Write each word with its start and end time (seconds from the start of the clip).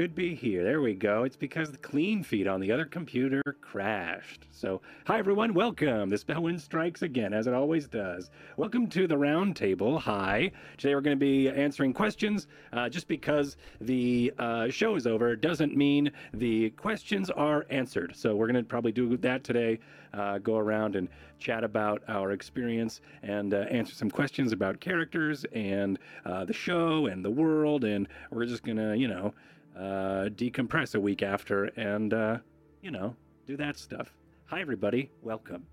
should 0.00 0.14
be 0.14 0.34
here. 0.34 0.64
There 0.64 0.80
we 0.80 0.94
go. 0.94 1.24
It's 1.24 1.36
because 1.36 1.70
the 1.70 1.76
clean 1.76 2.22
feed 2.22 2.48
on 2.48 2.58
the 2.58 2.72
other 2.72 2.86
computer 2.86 3.42
crashed. 3.60 4.46
So, 4.50 4.80
hi 5.04 5.18
everyone, 5.18 5.52
welcome. 5.52 6.08
The 6.08 6.16
Spellwind 6.16 6.62
strikes 6.62 7.02
again, 7.02 7.34
as 7.34 7.46
it 7.46 7.52
always 7.52 7.86
does. 7.86 8.30
Welcome 8.56 8.86
to 8.88 9.06
the 9.06 9.16
roundtable. 9.16 10.00
Hi. 10.00 10.52
Today 10.78 10.94
we're 10.94 11.02
going 11.02 11.18
to 11.18 11.20
be 11.20 11.50
answering 11.50 11.92
questions. 11.92 12.46
Uh, 12.72 12.88
just 12.88 13.08
because 13.08 13.58
the 13.82 14.32
uh, 14.38 14.70
show 14.70 14.96
is 14.96 15.06
over 15.06 15.36
doesn't 15.36 15.76
mean 15.76 16.10
the 16.32 16.70
questions 16.70 17.28
are 17.28 17.66
answered. 17.68 18.16
So, 18.16 18.34
we're 18.36 18.46
going 18.46 18.64
to 18.64 18.66
probably 18.66 18.92
do 18.92 19.18
that 19.18 19.44
today. 19.44 19.80
Uh, 20.14 20.38
go 20.38 20.56
around 20.56 20.96
and 20.96 21.08
chat 21.38 21.62
about 21.62 22.02
our 22.08 22.32
experience 22.32 23.02
and 23.22 23.52
uh, 23.52 23.58
answer 23.70 23.94
some 23.94 24.10
questions 24.10 24.52
about 24.52 24.80
characters 24.80 25.44
and 25.52 25.98
uh, 26.24 26.46
the 26.46 26.54
show 26.54 27.04
and 27.04 27.22
the 27.22 27.30
world. 27.30 27.84
And 27.84 28.08
we're 28.30 28.46
just 28.46 28.62
going 28.62 28.78
to, 28.78 28.96
you 28.96 29.06
know, 29.06 29.34
uh, 29.76 30.28
decompress 30.34 30.94
a 30.94 31.00
week 31.00 31.22
after 31.22 31.64
and, 31.76 32.12
uh, 32.12 32.38
you 32.82 32.90
know, 32.90 33.14
do 33.46 33.56
that 33.56 33.76
stuff. 33.78 34.12
Hi, 34.46 34.60
everybody. 34.60 35.10
Welcome. 35.22 35.66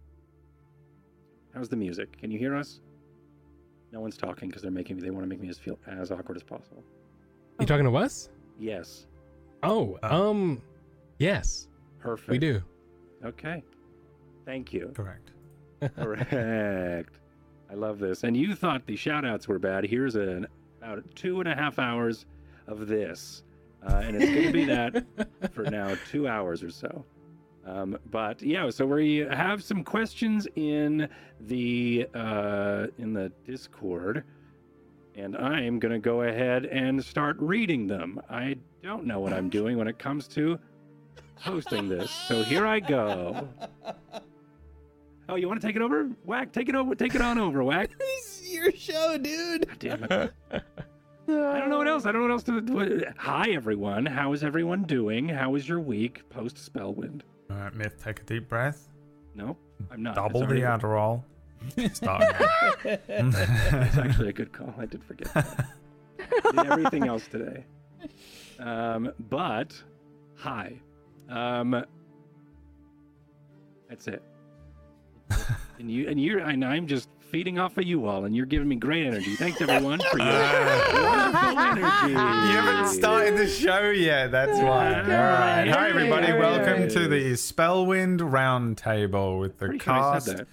How's 1.54 1.70
the 1.70 1.76
music? 1.76 2.18
Can 2.20 2.30
you 2.32 2.38
hear 2.38 2.56
us? 2.56 2.82
No 3.92 4.00
one's 4.02 4.18
talking 4.18 4.50
because 4.50 4.62
they're 4.62 4.72
making 4.72 4.98
me, 4.98 5.02
they 5.02 5.10
want 5.10 5.24
to 5.24 5.28
make 5.30 5.42
me 5.42 5.50
as 5.50 5.58
feel 5.58 5.80
as 5.88 6.12
awkward 6.12 6.38
as 6.38 6.44
possible. 6.44 6.84
You 7.60 7.66
talking 7.66 7.86
to 7.86 7.96
us? 7.98 8.30
Yes. 8.60 9.08
Oh, 9.64 9.98
um, 10.04 10.62
yes, 11.18 11.68
Perfect. 12.00 12.30
we 12.30 12.38
do. 12.38 12.62
Okay. 13.26 13.64
Thank 14.46 14.72
you. 14.74 14.92
Correct. 14.94 15.32
Correct. 15.96 17.20
I 17.70 17.74
love 17.74 18.00
this. 18.00 18.24
And 18.24 18.38
you 18.38 18.56
thought 18.56 18.86
the 18.86 18.96
shout 18.96 19.26
outs 19.26 19.48
were 19.48 19.60
bad. 19.60 19.84
Here's 19.86 20.16
an 20.16 20.48
about 20.82 21.04
two 21.16 21.40
and 21.40 21.50
a 21.50 21.56
half 21.56 21.80
hours 21.80 22.26
of 22.68 22.88
this. 22.88 23.44
Uh, 23.86 24.02
and 24.04 24.16
it's 24.16 24.32
going 24.32 24.48
to 24.48 24.52
be 24.52 24.66
that 24.66 25.06
for 25.54 25.64
now, 25.64 25.96
two 26.10 26.28
hours 26.28 26.64
or 26.64 26.70
so. 26.72 27.06
Um, 27.66 27.98
but 28.12 28.42
yeah, 28.42 28.70
so 28.70 28.86
we 28.86 29.18
have 29.18 29.62
some 29.62 29.84
questions 29.84 30.48
in 30.56 31.10
the 31.42 32.08
uh, 32.14 32.88
in 32.98 33.14
the 33.14 33.32
Discord, 33.46 34.24
and 35.16 35.36
I 35.36 35.62
am 35.62 35.78
going 35.80 35.92
to 35.92 36.00
go 36.00 36.22
ahead 36.22 36.66
and 36.66 37.04
start 37.04 37.36
reading 37.40 37.86
them. 37.88 38.22
I 38.30 38.56
don't 38.82 39.06
know 39.06 39.20
what 39.20 39.34
I'm 39.34 39.50
doing 39.50 39.78
when 39.78 39.88
it 39.88 40.00
comes 40.00 40.28
to 40.30 40.58
hosting 41.36 41.90
this, 41.90 42.10
so 42.10 42.42
here 42.44 42.66
I 42.66 42.80
go. 42.80 43.48
Oh, 45.30 45.36
you 45.36 45.48
want 45.50 45.60
to 45.60 45.68
take 45.68 45.76
it 45.76 45.82
over? 45.82 46.10
Whack, 46.24 46.54
take 46.54 46.70
it 46.70 46.76
over. 46.76 46.96
Take 46.96 47.14
it 47.14 47.22
on 47.22 47.38
over, 47.38 47.62
Whack. 47.62 47.90
This 48.00 48.42
is 48.42 48.54
your 48.54 48.72
show, 48.72 49.18
dude. 49.18 49.68
God 49.68 49.80
damn 49.80 50.04
it. 50.06 50.64
I 51.30 51.60
don't 51.60 51.70
know 51.70 51.78
what 51.78 51.88
else. 51.88 52.06
I 52.06 52.12
don't 52.12 52.22
know 52.22 52.28
what 52.28 52.32
else 52.34 52.44
to 52.44 52.62
do. 52.62 53.04
Hi, 53.18 53.50
everyone. 53.52 54.06
How 54.06 54.32
is 54.34 54.44
everyone 54.44 54.84
doing? 54.84 55.28
How 55.28 55.56
is 55.56 55.68
your 55.68 55.80
week 55.80 56.28
post 56.30 56.56
Spellwind? 56.58 57.22
All 57.50 57.58
right, 57.58 57.74
Myth, 57.76 58.02
take 58.04 58.22
a 58.22 58.24
deep 58.24 58.48
breath. 58.48 58.88
No, 59.36 59.58
I'm 59.92 60.04
not. 60.04 60.16
Double 60.16 60.42
the 60.42 60.46
already- 60.46 60.62
Adderall. 60.62 61.24
Start 61.94 62.22
again. 62.86 63.00
It's 63.10 63.98
actually 63.98 64.30
a 64.30 64.34
good 64.34 64.54
call. 64.54 64.74
I 64.78 64.86
did 64.86 65.04
forget 65.04 65.34
that. 65.34 65.68
did 66.44 66.60
everything 66.72 67.08
else 67.08 67.28
today. 67.28 67.66
Um, 68.60 69.12
but 69.30 69.74
hi. 70.36 70.80
Um, 71.30 71.84
that's 73.90 74.08
it. 74.08 74.22
And 75.80 75.92
you 75.92 76.08
and 76.08 76.22
you 76.22 76.40
and 76.40 76.64
I'm 76.64 76.88
just 76.88 77.10
feeding 77.30 77.60
off 77.60 77.78
of 77.78 77.84
you 77.86 78.06
all, 78.06 78.26
and 78.26 78.36
you're 78.36 78.46
giving 78.46 78.68
me 78.68 78.76
great 78.76 79.06
energy. 79.06 79.36
Thanks 79.36 79.60
everyone 79.62 80.00
for 80.12 80.18
your 80.18 80.28
wonderful 80.28 81.60
energy. 81.60 82.12
You 82.12 82.18
haven't 82.18 82.90
started 82.90 83.38
the 83.38 83.48
show 83.48 83.90
yet, 83.90 84.32
that's 84.32 84.58
why. 84.60 84.94
All 84.94 85.08
right. 85.08 85.68
Hi, 85.68 85.90
everybody. 85.90 86.32
Welcome 86.34 86.88
to 86.90 87.08
the 87.08 87.34
Spellwind 87.34 88.20
Roundtable 88.20 89.40
with 89.40 89.60
the 89.60 89.68
Pretty 89.68 89.80
sure 89.84 89.94
I 89.94 90.14
cast 90.14 90.26
said 90.28 90.38
that. 90.40 90.48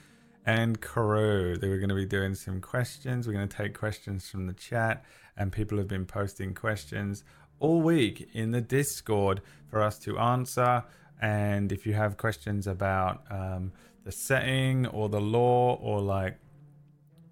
and 0.44 0.80
crew. 0.80 1.56
They 1.56 1.68
were 1.68 1.78
going 1.78 1.90
to 1.90 1.94
be 1.94 2.06
doing 2.06 2.34
some 2.34 2.60
questions. 2.60 3.26
We're 3.26 3.34
going 3.34 3.48
to 3.48 3.56
take 3.56 3.78
questions 3.78 4.28
from 4.28 4.46
the 4.46 4.52
chat, 4.52 5.04
and 5.36 5.52
people 5.52 5.78
have 5.78 5.88
been 5.88 6.06
posting 6.06 6.54
questions 6.54 7.22
all 7.60 7.80
week 7.82 8.28
in 8.32 8.50
the 8.50 8.60
Discord 8.60 9.42
for 9.68 9.80
us 9.80 9.98
to 10.00 10.18
answer. 10.18 10.82
And 11.22 11.70
if 11.70 11.86
you 11.86 11.94
have 11.94 12.16
questions 12.16 12.66
about 12.66 13.22
um, 13.30 13.72
the 14.04 14.10
setting 14.12 14.86
or 14.86 15.08
the 15.08 15.20
law 15.20 15.76
or 15.80 16.00
like, 16.00 16.36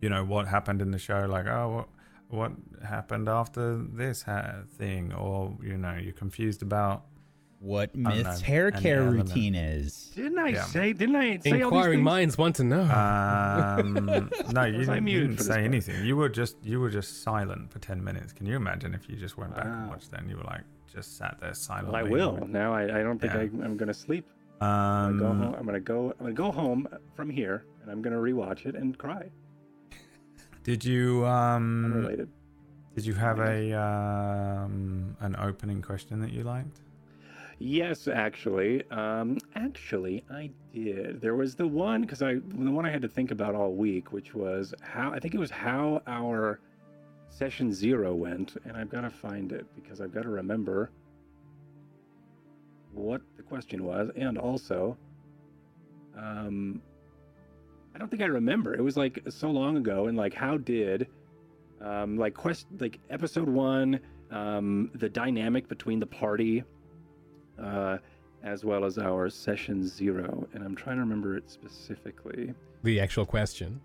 you 0.02 0.10
know, 0.10 0.24
what 0.24 0.46
happened 0.48 0.82
in 0.82 0.90
the 0.90 0.98
show, 0.98 1.24
like, 1.26 1.46
oh, 1.46 1.68
what, 1.76 1.88
what 2.28 2.52
happened 2.86 3.28
after 3.28 3.78
this 3.78 4.22
ha- 4.22 4.62
thing, 4.76 5.12
or 5.14 5.56
you 5.62 5.78
know, 5.78 5.94
you're 5.94 6.12
confused 6.12 6.60
about 6.62 7.04
What 7.60 7.92
don't 7.94 8.02
Myth's 8.02 8.40
know, 8.40 8.46
hair 8.46 8.70
care 8.72 9.02
element. 9.02 9.28
routine 9.28 9.54
is. 9.54 10.10
Didn't 10.16 10.38
I 10.40 10.48
Yeah. 10.48 10.64
say? 10.64 10.92
Didn't 10.92 11.14
I 11.14 11.38
say 11.38 11.50
all 11.50 11.52
these 11.52 11.62
Inquiring 11.62 11.98
things? 11.98 12.04
minds 12.04 12.38
want 12.38 12.56
to 12.56 12.64
know. 12.64 12.82
Um, 12.82 13.94
no, 14.52 14.64
you, 14.64 14.78
didn't- 14.84 15.06
you 15.06 15.20
didn't 15.20 15.36
for 15.36 15.44
this 15.44 15.46
say 15.46 15.52
part? 15.54 15.64
anything. 15.64 16.04
You 16.04 16.16
were 16.16 16.28
just 16.28 16.56
you 16.64 16.80
were 16.80 16.90
just 16.90 17.22
silent 17.22 17.70
for 17.72 17.78
ten 17.78 18.02
minutes. 18.02 18.32
Can 18.32 18.46
you 18.46 18.56
imagine 18.56 18.94
if 18.94 19.08
you 19.08 19.14
just 19.16 19.36
went 19.38 19.54
back 19.54 19.66
and 19.66 19.88
watched 19.88 20.10
that 20.10 20.20
and 20.22 20.30
you 20.30 20.36
were 20.36 20.42
like 20.54 20.62
just 20.92 21.16
sat 21.16 21.38
there 21.40 21.54
silently? 21.54 21.92
Well, 21.92 22.06
I 22.06 22.38
will. 22.40 22.46
Now 22.48 22.74
I, 22.74 22.82
I 22.98 23.02
don't 23.04 23.20
think 23.20 23.32
Yeah. 23.34 23.40
I, 23.40 23.64
I'm 23.64 23.76
going 23.76 23.86
to 23.88 23.94
sleep. 23.94 24.26
I'm 24.60 25.18
gonna, 25.18 25.20
go 25.20 25.26
home, 25.28 25.42
Um, 25.42 25.54
I'm 25.58 25.66
gonna 25.66 25.80
go. 25.80 26.10
I'm 26.18 26.18
gonna 26.26 26.32
go 26.34 26.50
home 26.52 26.88
from 27.16 27.28
here, 27.30 27.64
and 27.82 27.90
I'm 27.90 28.00
gonna 28.02 28.16
rewatch 28.28 28.64
it 28.66 28.74
and 28.76 28.96
cry. 28.96 29.28
Did 30.62 30.84
you 30.84 31.24
um 31.26 31.84
Unrelated. 31.84 32.28
did 32.94 33.06
you 33.06 33.14
have 33.14 33.38
a 33.40 33.72
um 33.72 35.16
an 35.20 35.36
opening 35.38 35.82
question 35.82 36.20
that 36.20 36.32
you 36.32 36.42
liked? 36.42 36.80
Yes, 37.58 38.08
actually. 38.08 38.82
Um, 38.90 39.38
actually, 39.54 40.24
I 40.28 40.50
did. 40.74 41.20
There 41.20 41.36
was 41.36 41.54
the 41.54 41.66
one 41.68 42.00
because 42.00 42.20
I 42.20 42.34
the 42.34 42.70
one 42.70 42.84
I 42.84 42.90
had 42.90 43.02
to 43.02 43.08
think 43.08 43.30
about 43.30 43.54
all 43.54 43.72
week, 43.72 44.12
which 44.12 44.34
was 44.34 44.74
how 44.80 45.12
I 45.12 45.20
think 45.20 45.34
it 45.34 45.38
was 45.38 45.50
how 45.50 46.02
our 46.08 46.58
session 47.28 47.72
zero 47.72 48.14
went, 48.14 48.56
and 48.64 48.76
I've 48.76 48.90
got 48.90 49.02
to 49.02 49.10
find 49.10 49.52
it 49.52 49.64
because 49.76 50.00
I've 50.00 50.12
got 50.12 50.22
to 50.24 50.28
remember 50.28 50.90
what 52.92 53.22
the 53.36 53.42
question 53.42 53.84
was, 53.84 54.10
and 54.16 54.36
also, 54.38 54.98
um, 56.18 56.82
I 57.94 57.98
don't 57.98 58.08
think 58.08 58.22
I 58.22 58.26
remember. 58.26 58.74
It 58.74 58.82
was 58.82 58.96
like 58.96 59.20
so 59.28 59.50
long 59.50 59.76
ago, 59.76 60.06
and 60.06 60.16
like 60.16 60.34
how 60.34 60.56
did, 60.56 61.08
um, 61.80 62.16
like 62.16 62.34
quest 62.34 62.66
like 62.78 62.98
episode 63.10 63.48
one, 63.48 64.00
um, 64.30 64.90
the 64.94 65.08
dynamic 65.08 65.68
between 65.68 66.00
the 66.00 66.06
party 66.06 66.64
uh, 67.62 67.98
as 68.42 68.64
well 68.64 68.84
as 68.84 68.98
our 68.98 69.30
session 69.30 69.86
zero. 69.86 70.46
And 70.54 70.64
I'm 70.64 70.74
trying 70.74 70.96
to 70.96 71.02
remember 71.02 71.36
it 71.36 71.50
specifically. 71.50 72.54
the 72.82 73.00
actual 73.00 73.26
question. 73.26 73.80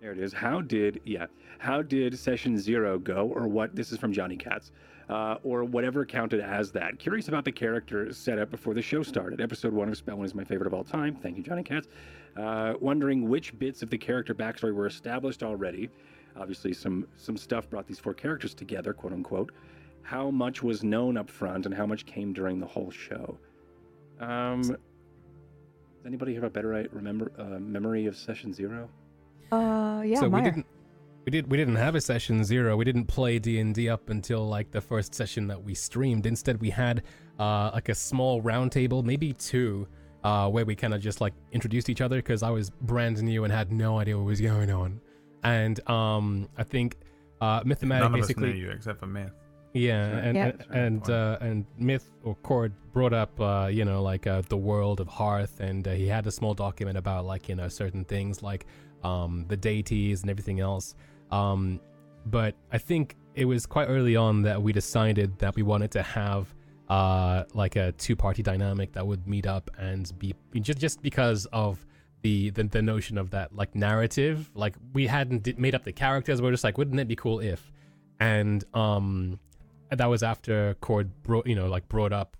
There 0.00 0.10
it 0.10 0.18
is. 0.18 0.32
How 0.32 0.60
did, 0.60 1.00
yeah, 1.04 1.26
how 1.58 1.80
did 1.82 2.18
session 2.18 2.58
zero 2.58 2.98
go, 2.98 3.30
or 3.34 3.46
what? 3.46 3.76
This 3.76 3.92
is 3.92 3.98
from 3.98 4.12
Johnny 4.12 4.36
Katz, 4.36 4.72
uh, 5.12 5.36
or 5.44 5.62
whatever 5.62 6.06
counted 6.06 6.40
as 6.40 6.72
that. 6.72 6.98
Curious 6.98 7.28
about 7.28 7.44
the 7.44 7.52
character 7.52 8.10
setup 8.14 8.50
before 8.50 8.72
the 8.72 8.80
show 8.80 9.02
started. 9.02 9.42
Episode 9.42 9.74
one 9.74 9.88
of 9.90 10.02
Spellwind 10.02 10.24
is 10.24 10.34
my 10.34 10.42
favorite 10.42 10.66
of 10.66 10.72
all 10.72 10.84
time. 10.84 11.14
Thank 11.16 11.36
you, 11.36 11.42
Johnny 11.42 11.62
Katz. 11.62 11.86
Uh, 12.34 12.74
wondering 12.80 13.28
which 13.28 13.56
bits 13.58 13.82
of 13.82 13.90
the 13.90 13.98
character 13.98 14.34
backstory 14.34 14.74
were 14.74 14.86
established 14.86 15.42
already. 15.42 15.90
Obviously, 16.34 16.72
some 16.72 17.06
some 17.16 17.36
stuff 17.36 17.68
brought 17.68 17.86
these 17.86 17.98
four 17.98 18.14
characters 18.14 18.54
together, 18.54 18.94
quote 18.94 19.12
unquote. 19.12 19.52
How 20.00 20.30
much 20.30 20.62
was 20.62 20.82
known 20.82 21.18
up 21.18 21.28
front, 21.28 21.66
and 21.66 21.74
how 21.74 21.84
much 21.84 22.06
came 22.06 22.32
during 22.32 22.58
the 22.58 22.66
whole 22.66 22.90
show? 22.90 23.38
Um, 24.18 24.62
does 24.62 26.06
anybody 26.06 26.34
have 26.34 26.44
a 26.44 26.50
better 26.50 26.88
remember 26.90 27.32
uh, 27.38 27.58
memory 27.58 28.06
of 28.06 28.16
session 28.16 28.54
zero? 28.54 28.88
Uh, 29.52 30.02
yeah, 30.06 30.20
so 30.20 30.28
we 30.30 30.40
didn't 30.40 30.64
we 31.24 31.30
did 31.30 31.50
we 31.50 31.56
didn't 31.56 31.76
have 31.76 31.94
a 31.94 32.00
session 32.00 32.44
zero. 32.44 32.76
We 32.76 32.84
didn't 32.84 33.04
play 33.06 33.38
D 33.38 33.60
and 33.60 33.74
D 33.74 33.88
up 33.88 34.10
until 34.10 34.46
like 34.48 34.70
the 34.70 34.80
first 34.80 35.14
session 35.14 35.46
that 35.48 35.62
we 35.62 35.74
streamed. 35.74 36.26
Instead, 36.26 36.60
we 36.60 36.70
had 36.70 37.02
uh 37.38 37.70
like 37.72 37.88
a 37.88 37.94
small 37.94 38.40
round 38.40 38.72
table, 38.72 39.02
maybe 39.02 39.32
two, 39.32 39.86
uh, 40.24 40.48
where 40.48 40.64
we 40.64 40.74
kind 40.74 40.94
of 40.94 41.00
just 41.00 41.20
like 41.20 41.34
introduced 41.52 41.88
each 41.88 42.00
other 42.00 42.16
because 42.16 42.42
I 42.42 42.50
was 42.50 42.70
brand 42.70 43.22
new 43.22 43.44
and 43.44 43.52
had 43.52 43.70
no 43.72 43.98
idea 43.98 44.16
what 44.16 44.26
was 44.26 44.40
going 44.40 44.70
on. 44.70 45.00
And 45.44 45.88
um, 45.88 46.48
I 46.56 46.64
think 46.64 46.96
uh, 47.40 47.62
Mythomatic 47.62 47.88
None 47.88 48.02
of 48.02 48.14
us 48.14 48.20
basically 48.20 48.52
knew 48.52 48.58
you 48.58 48.70
except 48.70 49.00
for 49.00 49.06
Myth. 49.06 49.32
Yeah, 49.74 50.12
Right. 50.12 50.24
and 50.24 50.36
Yeah. 50.36 50.52
and 50.70 50.76
and, 50.76 51.10
uh, 51.10 51.38
and 51.40 51.66
Myth 51.78 52.10
or 52.24 52.34
Cord 52.36 52.72
brought 52.92 53.12
up, 53.12 53.40
uh, 53.40 53.68
you 53.72 53.84
know, 53.84 54.02
like 54.02 54.26
uh, 54.26 54.42
the 54.48 54.56
world 54.56 55.00
of 55.00 55.08
Hearth, 55.08 55.60
and 55.60 55.86
uh, 55.88 55.92
he 55.92 56.06
had 56.06 56.26
a 56.26 56.30
small 56.30 56.52
document 56.54 56.98
about 56.98 57.24
like 57.24 57.48
you 57.48 57.54
know 57.54 57.68
certain 57.68 58.04
things 58.04 58.42
like 58.42 58.66
um, 59.02 59.46
the 59.48 59.56
deities 59.56 60.20
and 60.22 60.30
everything 60.30 60.60
else. 60.60 60.94
Um, 61.32 61.80
but 62.26 62.54
I 62.70 62.78
think 62.78 63.16
it 63.34 63.46
was 63.46 63.66
quite 63.66 63.86
early 63.86 64.14
on 64.14 64.42
that 64.42 64.62
we 64.62 64.72
decided 64.72 65.38
that 65.38 65.56
we 65.56 65.62
wanted 65.62 65.90
to 65.92 66.02
have 66.02 66.54
uh, 66.88 67.44
like 67.54 67.76
a 67.76 67.92
two-party 67.92 68.42
dynamic 68.42 68.92
that 68.92 69.06
would 69.06 69.26
meet 69.26 69.46
up 69.46 69.70
and 69.78 70.12
be 70.18 70.34
just 70.60 70.78
just 70.78 71.02
because 71.02 71.46
of 71.46 71.84
the, 72.20 72.50
the 72.50 72.64
the 72.64 72.82
notion 72.82 73.18
of 73.18 73.30
that 73.30 73.54
like 73.54 73.74
narrative. 73.74 74.50
Like 74.54 74.76
we 74.92 75.06
hadn't 75.06 75.58
made 75.58 75.74
up 75.74 75.84
the 75.84 75.92
characters. 75.92 76.42
We 76.42 76.48
are 76.48 76.52
just 76.52 76.64
like, 76.64 76.78
wouldn't 76.78 77.00
it 77.00 77.08
be 77.08 77.16
cool 77.16 77.40
if? 77.40 77.72
And 78.20 78.62
um, 78.74 79.40
that 79.90 80.06
was 80.06 80.22
after 80.22 80.74
Cord 80.80 81.22
brought 81.22 81.46
you 81.46 81.54
know 81.54 81.66
like 81.66 81.88
brought 81.88 82.12
up 82.12 82.36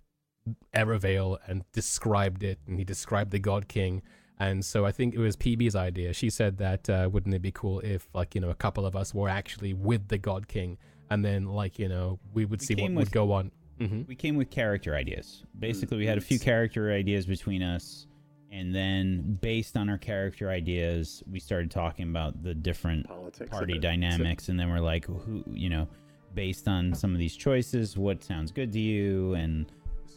Evervale 0.75 1.39
and 1.47 1.65
described 1.73 2.43
it, 2.43 2.59
and 2.67 2.79
he 2.79 2.85
described 2.85 3.31
the 3.31 3.39
God 3.39 3.69
King. 3.69 4.03
And 4.49 4.65
so 4.65 4.85
I 4.85 4.93
think 4.93 5.15
it 5.15 5.19
was 5.19 5.37
PB's 5.37 5.77
idea. 5.77 6.12
She 6.12 6.29
said 6.31 6.59
that 6.59 6.89
uh, 6.91 7.09
wouldn't 7.12 7.35
it 7.35 7.43
be 7.43 7.53
cool 7.53 7.81
if 7.81 8.09
like 8.15 8.35
you 8.35 8.41
know 8.41 8.50
a 8.50 8.55
couple 8.55 8.85
of 8.87 8.94
us 8.97 9.15
were 9.15 9.29
actually 9.29 9.73
with 9.75 10.09
the 10.09 10.19
God 10.19 10.49
King, 10.49 10.79
and 11.11 11.25
then 11.25 11.47
like 11.47 11.79
you 11.79 11.89
know 11.89 12.19
we 12.35 12.44
would 12.44 12.61
We 12.61 12.67
see 12.67 12.75
what 12.75 12.81
came 12.83 12.94
would 12.97 13.00
with- 13.03 13.12
go 13.12 13.33
on. 13.33 13.50
hmm 13.79 14.03
We 14.09 14.15
came 14.17 14.37
with 14.37 14.50
character 14.50 14.94
ideas. 14.97 15.44
Basically, 15.59 15.97
we 15.99 16.06
had 16.06 16.19
a 16.19 16.27
few 16.31 16.39
character 16.39 16.93
ideas 16.93 17.25
between 17.27 17.62
us, 17.62 18.06
and 18.50 18.75
then 18.75 19.39
based 19.41 19.77
on 19.77 19.89
our 19.89 19.99
character 19.99 20.50
ideas, 20.50 21.23
we 21.31 21.39
started 21.41 21.71
talking 21.71 22.09
about 22.11 22.43
the 22.43 22.55
different 22.55 23.06
Politics. 23.06 23.50
party 23.50 23.79
dynamics, 23.79 24.49
and 24.49 24.59
then 24.59 24.69
we're 24.71 24.81
like, 24.81 25.05
who, 25.06 25.44
you 25.53 25.69
know, 25.71 25.87
based 26.35 26.67
on 26.69 26.94
some 26.94 27.12
of 27.12 27.19
these 27.19 27.37
choices, 27.37 27.97
what 27.97 28.25
sounds 28.25 28.50
good 28.53 28.73
to 28.73 28.81
you, 28.81 29.35
and 29.35 29.67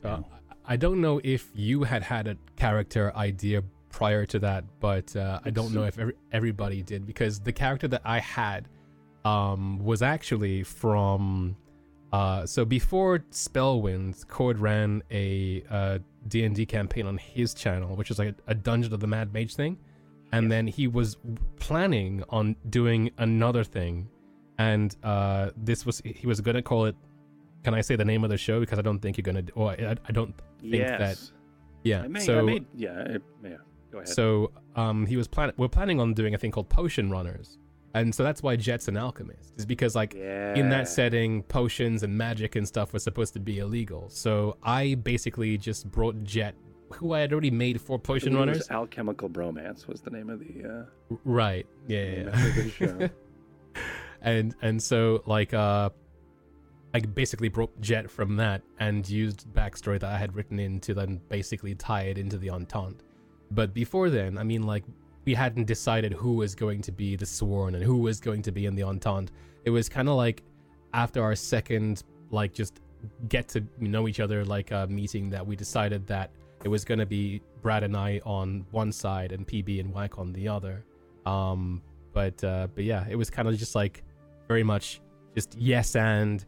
So 0.01 0.24
I 0.68 0.74
I 0.74 0.77
don't 0.77 1.00
know 1.00 1.22
if 1.24 1.51
you 1.54 1.83
had 1.83 2.01
had 2.01 2.25
a 2.27 2.36
character 2.56 3.16
idea 3.16 3.62
prior 3.95 4.25
to 4.25 4.39
that, 4.39 4.65
but 4.81 5.15
uh, 5.15 5.39
I 5.45 5.51
don't 5.51 5.74
know 5.74 5.83
if 5.83 5.97
every, 5.97 6.15
everybody 6.33 6.83
did 6.83 7.07
because 7.07 7.39
the 7.39 7.53
character 7.53 7.88
that 7.88 8.01
I 8.03 8.19
had 8.19 8.68
um, 9.24 9.80
was 9.80 10.01
actually 10.01 10.63
from. 10.63 11.56
Uh, 12.12 12.45
so 12.45 12.65
before 12.65 13.19
Spellwind, 13.31 14.27
Cord 14.27 14.59
ran 14.59 15.01
a 15.12 15.63
uh, 15.69 16.00
D&D 16.27 16.65
campaign 16.65 17.07
on 17.07 17.18
his 17.18 17.53
channel, 17.53 17.95
which 17.95 18.12
is 18.12 18.19
like 18.19 18.30
a, 18.30 18.51
a 18.51 18.53
Dungeon 18.53 18.94
of 18.94 19.00
the 19.00 19.07
Mad 19.07 19.33
Mage 19.33 19.56
thing, 19.56 19.77
and 20.33 20.51
then 20.51 20.68
he 20.68 20.88
was 20.88 21.15
planning 21.62 22.21
on 22.30 22.57
doing 22.69 23.12
another 23.18 23.63
thing, 23.63 24.09
and 24.57 24.94
uh, 25.03 25.51
this 25.56 25.86
was 25.86 26.01
he 26.03 26.27
was 26.27 26.41
gonna 26.41 26.62
call 26.62 26.83
it 26.83 26.98
can 27.63 27.74
I 27.74 27.80
say 27.80 27.95
the 27.95 28.06
name 28.06 28.25
of 28.25 28.30
the 28.30 28.38
show 28.38 28.59
because 28.59 28.77
I 28.77 28.81
don't 28.81 29.00
think 29.00 29.18
you're 29.18 29.24
gonna. 29.24 29.45
Or 29.56 29.71
I, 29.71 29.95
I 30.06 30.12
don't 30.12 30.36
think 30.59 30.75
yes. 30.75 31.00
that. 31.00 31.31
Yeah. 31.83 32.01
I 32.01 32.07
may, 32.07 32.19
so 32.19 32.39
I 32.39 32.41
may, 32.41 32.62
yeah, 32.75 32.91
I, 32.91 33.48
yeah. 33.48 33.57
Go 33.95 34.01
ahead. 34.01 34.13
so 34.13 34.51
um 34.75 35.06
he 35.06 35.15
was 35.15 35.27
planning. 35.27 35.56
We're 35.57 35.69
planning 35.69 36.00
on 36.01 36.13
doing 36.13 36.36
a 36.36 36.38
thing 36.38 36.51
called 36.51 36.68
Potion 36.69 37.09
Runners, 37.09 37.57
and 37.94 38.13
so 38.13 38.24
that's 38.24 38.44
why 38.44 38.57
Jet's 38.57 38.89
an 38.89 38.97
alchemist. 38.97 39.53
Is 39.57 39.65
because 39.65 39.95
like 39.95 40.13
yeah. 40.13 40.53
in 40.53 40.68
that 40.69 40.89
setting, 40.89 41.44
potions 41.44 42.03
and 42.03 42.18
magic 42.18 42.56
and 42.57 42.68
stuff 42.68 42.92
was 42.92 43.03
supposed 43.03 43.33
to 43.33 43.39
be 43.39 43.59
illegal. 43.59 44.09
So 44.09 44.57
I 44.63 44.95
basically 44.95 45.57
just 45.57 45.89
brought 45.89 46.21
Jet, 46.24 46.56
who 46.92 47.13
I 47.13 47.21
had 47.21 47.31
already 47.31 47.51
made 47.51 47.80
for 47.80 47.97
Potion 47.97 48.36
it 48.36 48.38
Runners. 48.38 48.57
was 48.57 48.69
Alchemical 48.69 49.30
Bromance 49.30 49.88
was 49.88 50.01
the 50.01 50.09
name 50.12 50.30
of 50.30 50.39
the. 50.39 50.69
Uh, 50.69 51.18
Right. 51.24 51.65
Yeah. 51.88 52.03
yeah, 52.03 52.19
of 52.27 52.56
the 52.56 52.63
yeah. 52.63 52.69
show. 52.71 53.09
and 54.21 54.56
and 54.62 54.83
so 54.83 55.24
like 55.25 55.53
uh 55.53 55.89
I 56.94 57.00
basically 57.00 57.50
brought 57.50 57.80
Jet 57.81 58.09
from 58.09 58.36
that 58.38 58.62
and 58.80 59.07
used 59.09 59.48
backstory 59.53 60.00
that 60.00 60.09
I 60.09 60.18
had 60.18 60.33
written 60.36 60.59
in 60.59 60.80
to 60.81 60.94
then 60.94 61.21
basically 61.30 61.75
tie 61.75 62.03
it 62.03 62.18
into 62.18 62.38
the 62.38 62.50
Entente. 62.50 63.03
But 63.51 63.74
before 63.74 64.09
then, 64.09 64.38
I 64.38 64.44
mean 64.44 64.63
like 64.63 64.83
we 65.25 65.33
hadn't 65.33 65.65
decided 65.65 66.13
who 66.13 66.33
was 66.33 66.53
going 66.56 66.81
to 66.83 66.92
be 66.92 67.15
the 67.15 67.25
Sworn 67.25 67.75
and 67.75 67.83
who 67.83 67.97
was 67.97 68.19
going 68.19 68.42
to 68.44 68.51
be 68.51 68.65
in 68.65 68.75
the 68.75 68.83
Entente. 68.83 69.31
It 69.63 69.69
was 69.71 69.89
kind 69.89 70.07
of 70.09 70.15
like 70.15 70.44
after 70.94 71.24
our 71.24 71.36
second 71.36 72.03
like 72.31 72.53
just 72.53 72.81
get 73.30 73.47
to 73.50 73.63
know 73.80 74.07
each 74.07 74.19
other 74.19 74.44
like 74.45 74.71
uh, 74.71 74.88
meeting 74.88 75.30
that 75.30 75.45
we 75.45 75.56
decided 75.56 76.06
that 76.07 76.31
it 76.63 76.69
was 76.69 76.83
going 76.86 77.00
to 77.00 77.06
be 77.06 77.42
Brad 77.62 77.83
and 77.83 77.95
I 77.95 78.21
on 78.25 78.65
one 78.71 78.92
side 78.92 79.31
and 79.31 79.48
PB 79.48 79.80
and 79.80 79.94
Whack 79.94 80.18
on 80.18 80.31
the 80.33 80.48
other. 80.48 80.83
Um, 81.25 81.81
but 82.13 82.44
uh, 82.44 82.68
but 82.74 82.83
yeah, 82.83 83.06
it 83.09 83.15
was 83.15 83.30
kind 83.30 83.48
of 83.48 83.57
just 83.57 83.75
like 83.75 84.03
very 84.48 84.63
much 84.63 85.01
just 85.36 85.56
yes 85.57 85.95
and 85.95 86.45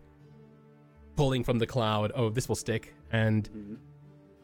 pulling 1.16 1.44
from 1.44 1.58
the 1.60 1.66
cloud. 1.68 2.12
Oh, 2.16 2.30
this 2.30 2.48
will 2.48 2.56
stick 2.56 2.94
and 3.12 3.50
Mhm. 3.50 3.78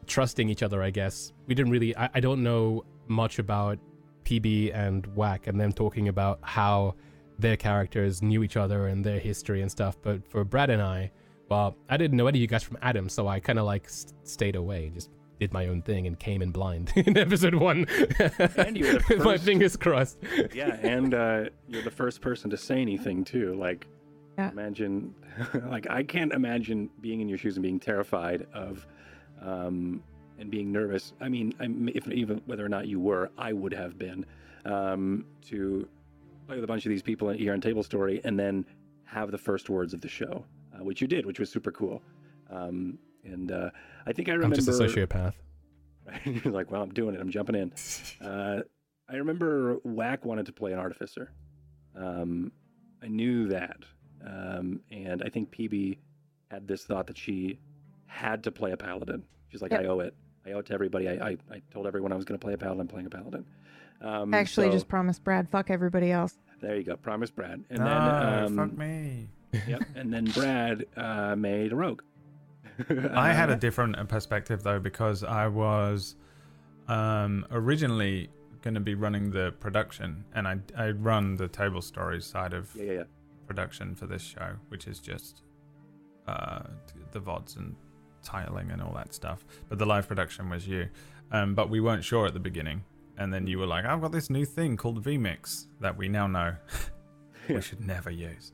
Trusting 0.06 0.48
each 0.48 0.62
other. 0.62 0.82
I 0.82 0.90
guess 0.90 1.32
we 1.46 1.54
didn't 1.54 1.72
really. 1.72 1.96
I, 1.96 2.08
I 2.14 2.20
don't 2.20 2.42
know 2.42 2.84
much 3.08 3.38
about 3.38 3.78
PB 4.24 4.74
and 4.74 5.06
Whack 5.14 5.46
and 5.46 5.60
them 5.60 5.72
talking 5.72 6.08
about 6.08 6.38
how 6.42 6.94
their 7.38 7.56
characters 7.56 8.22
knew 8.22 8.42
each 8.42 8.56
other 8.56 8.86
and 8.86 9.04
their 9.04 9.18
history 9.18 9.60
and 9.60 9.70
stuff. 9.70 9.96
But 10.02 10.26
for 10.30 10.44
Brad 10.44 10.70
and 10.70 10.80
I, 10.80 11.10
well, 11.48 11.76
I 11.90 11.96
didn't 11.96 12.16
know 12.16 12.26
any 12.26 12.38
of 12.38 12.40
you 12.42 12.46
guys 12.46 12.62
from 12.62 12.78
Adam, 12.80 13.08
so 13.08 13.26
I 13.28 13.40
kind 13.40 13.58
of 13.58 13.66
like 13.66 13.88
st- 13.88 14.14
stayed 14.26 14.56
away, 14.56 14.90
just 14.94 15.10
did 15.40 15.52
my 15.52 15.66
own 15.66 15.82
thing 15.82 16.06
and 16.06 16.18
came 16.18 16.40
in 16.42 16.52
blind 16.52 16.92
in 16.96 17.18
episode 17.18 17.56
one. 17.56 17.86
And 18.56 18.76
you 18.78 18.86
were 18.86 18.92
the 19.00 19.04
With 19.16 19.24
my 19.24 19.36
fingers 19.36 19.76
crossed. 19.76 20.18
yeah, 20.54 20.76
and 20.80 21.12
uh, 21.12 21.44
you're 21.68 21.82
the 21.82 21.90
first 21.90 22.20
person 22.20 22.48
to 22.50 22.56
say 22.56 22.80
anything 22.80 23.24
too. 23.24 23.52
Like, 23.54 23.86
Yeah. 24.38 24.50
imagine, 24.52 25.12
like 25.68 25.90
I 25.90 26.04
can't 26.04 26.32
imagine 26.32 26.88
being 27.00 27.20
in 27.20 27.28
your 27.28 27.36
shoes 27.36 27.56
and 27.56 27.62
being 27.62 27.80
terrified 27.80 28.46
of, 28.54 28.86
um, 29.44 30.02
and 30.38 30.50
being 30.50 30.72
nervous. 30.72 31.12
I 31.20 31.28
mean, 31.28 31.52
I'm, 31.60 31.88
if 31.88 32.08
even 32.08 32.40
whether 32.46 32.64
or 32.64 32.68
not 32.68 32.86
you 32.86 33.00
were, 33.00 33.30
I 33.38 33.52
would 33.52 33.72
have 33.72 33.98
been, 33.98 34.26
um, 34.64 35.26
to 35.48 35.88
play 36.46 36.56
with 36.56 36.64
a 36.64 36.66
bunch 36.66 36.86
of 36.86 36.90
these 36.90 37.02
people 37.02 37.28
here 37.30 37.52
on 37.52 37.60
Tablestory 37.60 38.20
and 38.24 38.38
then 38.38 38.64
have 39.04 39.30
the 39.30 39.38
first 39.38 39.70
words 39.70 39.94
of 39.94 40.00
the 40.00 40.08
show, 40.08 40.44
uh, 40.74 40.82
which 40.82 41.00
you 41.00 41.06
did, 41.06 41.26
which 41.26 41.38
was 41.38 41.50
super 41.50 41.70
cool. 41.70 42.02
Um, 42.50 42.98
and 43.24 43.52
uh, 43.52 43.70
I 44.06 44.12
think 44.12 44.28
I 44.28 44.32
remember. 44.32 44.56
I'm 44.56 44.64
just 44.64 44.80
a 44.80 44.84
sociopath. 44.84 45.34
You're 46.24 46.52
like, 46.52 46.70
well, 46.70 46.82
I'm 46.82 46.92
doing 46.92 47.14
it. 47.14 47.20
I'm 47.20 47.30
jumping 47.30 47.54
in. 47.54 47.72
Uh, 48.24 48.60
I 49.06 49.16
remember 49.16 49.74
Whack 49.84 50.24
wanted 50.24 50.46
to 50.46 50.52
play 50.52 50.72
an 50.72 50.78
artificer. 50.78 51.30
Um, 51.94 52.52
I 53.02 53.08
knew 53.08 53.48
that. 53.48 53.76
Um, 54.26 54.80
and 54.90 55.22
I 55.22 55.28
think 55.28 55.50
PB 55.54 55.98
had 56.50 56.66
this 56.66 56.84
thought 56.84 57.06
that 57.08 57.18
she 57.18 57.58
had 58.06 58.42
to 58.44 58.50
play 58.50 58.72
a 58.72 58.76
paladin. 58.78 59.22
She's 59.54 59.62
like, 59.62 59.70
Yep. 59.70 59.82
I 59.82 59.86
owe 59.86 60.00
it. 60.00 60.14
I 60.44 60.50
owe 60.50 60.58
it 60.58 60.66
to 60.66 60.74
everybody. 60.74 61.08
I, 61.08 61.12
I, 61.12 61.36
I 61.48 61.62
told 61.72 61.86
everyone 61.86 62.12
I 62.12 62.16
was 62.16 62.24
going 62.24 62.36
to 62.40 62.44
play 62.44 62.54
a 62.54 62.58
paladin. 62.58 62.80
I'm 62.80 62.88
playing 62.88 63.06
a 63.06 63.10
paladin. 63.10 63.44
Um, 64.00 64.34
actually 64.34 64.66
so- 64.66 64.72
just 64.72 64.88
promised 64.88 65.22
Brad, 65.22 65.48
fuck 65.48 65.70
everybody 65.70 66.10
else. 66.10 66.36
There 66.60 66.74
you 66.76 66.82
go. 66.82 66.96
Promise 66.96 67.30
Brad. 67.30 67.62
And 67.70 67.78
no, 67.78 67.84
then, 67.84 68.44
um, 68.46 68.56
fuck 68.56 68.76
me. 68.76 69.28
yep. 69.68 69.82
And 69.94 70.12
then 70.12 70.24
Brad 70.24 70.86
uh, 70.96 71.36
made 71.36 71.70
a 71.72 71.76
rogue. 71.76 72.02
I 73.12 73.32
had 73.32 73.50
a 73.50 73.52
Uh, 73.52 73.56
different 73.56 74.08
perspective 74.08 74.64
though 74.64 74.80
because 74.80 75.22
I 75.22 75.46
was 75.46 76.16
um, 76.88 77.46
originally 77.52 78.30
going 78.62 78.74
to 78.74 78.80
be 78.80 78.94
running 78.96 79.30
the 79.30 79.54
production, 79.60 80.24
and 80.34 80.48
I 80.48 80.56
I 80.76 80.90
run 80.90 81.36
the 81.36 81.46
Tablestory's 81.48 82.26
side 82.26 82.52
of 82.52 82.74
yeah, 82.74 82.82
yeah, 82.84 82.92
yeah. 82.92 83.02
production 83.46 83.94
for 83.94 84.06
this 84.06 84.22
show, 84.22 84.56
which 84.68 84.88
is 84.88 84.98
just 84.98 85.42
uh, 86.26 86.62
the 87.12 87.20
vods 87.20 87.56
and 87.56 87.76
titling 88.24 88.72
and 88.72 88.82
all 88.82 88.92
that 88.94 89.14
stuff. 89.14 89.44
But 89.68 89.78
the 89.78 89.86
live 89.86 90.08
production 90.08 90.50
was 90.50 90.66
you. 90.66 90.88
Um, 91.30 91.54
but 91.54 91.70
we 91.70 91.80
weren't 91.80 92.04
sure 92.04 92.26
at 92.26 92.34
the 92.34 92.40
beginning, 92.40 92.84
and 93.18 93.32
then 93.32 93.46
you 93.46 93.58
were 93.58 93.66
like, 93.66 93.84
"I've 93.84 94.00
got 94.00 94.12
this 94.12 94.30
new 94.30 94.44
thing 94.44 94.76
called 94.76 95.02
vMix 95.02 95.66
that 95.80 95.96
we 95.96 96.08
now 96.08 96.26
know 96.26 96.54
we 97.48 97.60
should 97.60 97.84
never 97.84 98.10
use." 98.10 98.52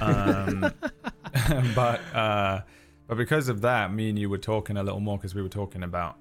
Um, 0.00 0.72
but 1.74 2.00
uh, 2.14 2.60
but 3.06 3.16
because 3.16 3.48
of 3.48 3.60
that, 3.62 3.92
me 3.92 4.08
and 4.08 4.18
you 4.18 4.30
were 4.30 4.38
talking 4.38 4.76
a 4.76 4.82
little 4.82 5.00
more 5.00 5.18
because 5.18 5.34
we 5.34 5.42
were 5.42 5.48
talking 5.48 5.82
about 5.82 6.16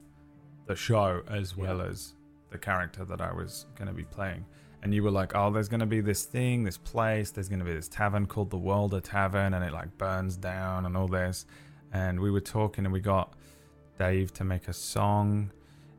the 0.66 0.76
show 0.76 1.22
as 1.30 1.56
well 1.56 1.82
as 1.82 2.16
the 2.50 2.58
character 2.58 3.06
that 3.06 3.22
I 3.22 3.34
was 3.34 3.66
going 3.76 3.88
to 3.88 3.94
be 3.94 4.04
playing. 4.04 4.46
And 4.82 4.94
you 4.94 5.04
were 5.04 5.12
like, 5.12 5.34
"Oh, 5.36 5.50
there's 5.52 5.70
going 5.70 5.80
to 5.80 5.86
be 5.86 6.02
this 6.02 6.26
thing, 6.26 6.64
this 6.64 6.78
place. 6.78 7.32
There's 7.32 7.48
going 7.48 7.60
to 7.60 7.66
be 7.66 7.74
this 7.74 7.88
tavern 7.88 8.26
called 8.26 8.50
the 8.50 8.58
Worlder 8.58 9.00
Tavern, 9.00 9.54
and 9.54 9.64
it 9.64 9.72
like 9.72 9.98
burns 9.98 10.36
down 10.36 10.86
and 10.86 10.98
all 10.98 11.08
this." 11.08 11.46
And 11.94 12.20
we 12.20 12.32
were 12.32 12.42
talking, 12.42 12.86
and 12.86 12.94
we 12.94 13.00
got 13.00 13.34
Dave 14.00 14.34
to 14.34 14.44
make 14.44 14.68
a 14.68 14.74
song, 14.74 15.52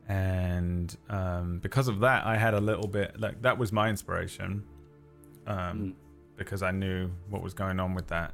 and 0.09 0.95
um, 1.09 1.59
because 1.59 1.87
of 1.87 2.01
that, 2.01 2.25
I 2.25 2.35
had 2.37 2.53
a 2.53 2.59
little 2.61 2.87
bit 2.87 3.19
like 3.19 3.41
that 3.41 3.57
was 3.57 3.71
my 3.71 3.89
inspiration, 3.89 4.63
um, 5.47 5.55
Mm. 5.57 5.93
because 6.37 6.61
I 6.61 6.71
knew 6.71 7.09
what 7.29 7.41
was 7.41 7.53
going 7.53 7.79
on 7.79 7.93
with 7.95 8.07
that 8.07 8.33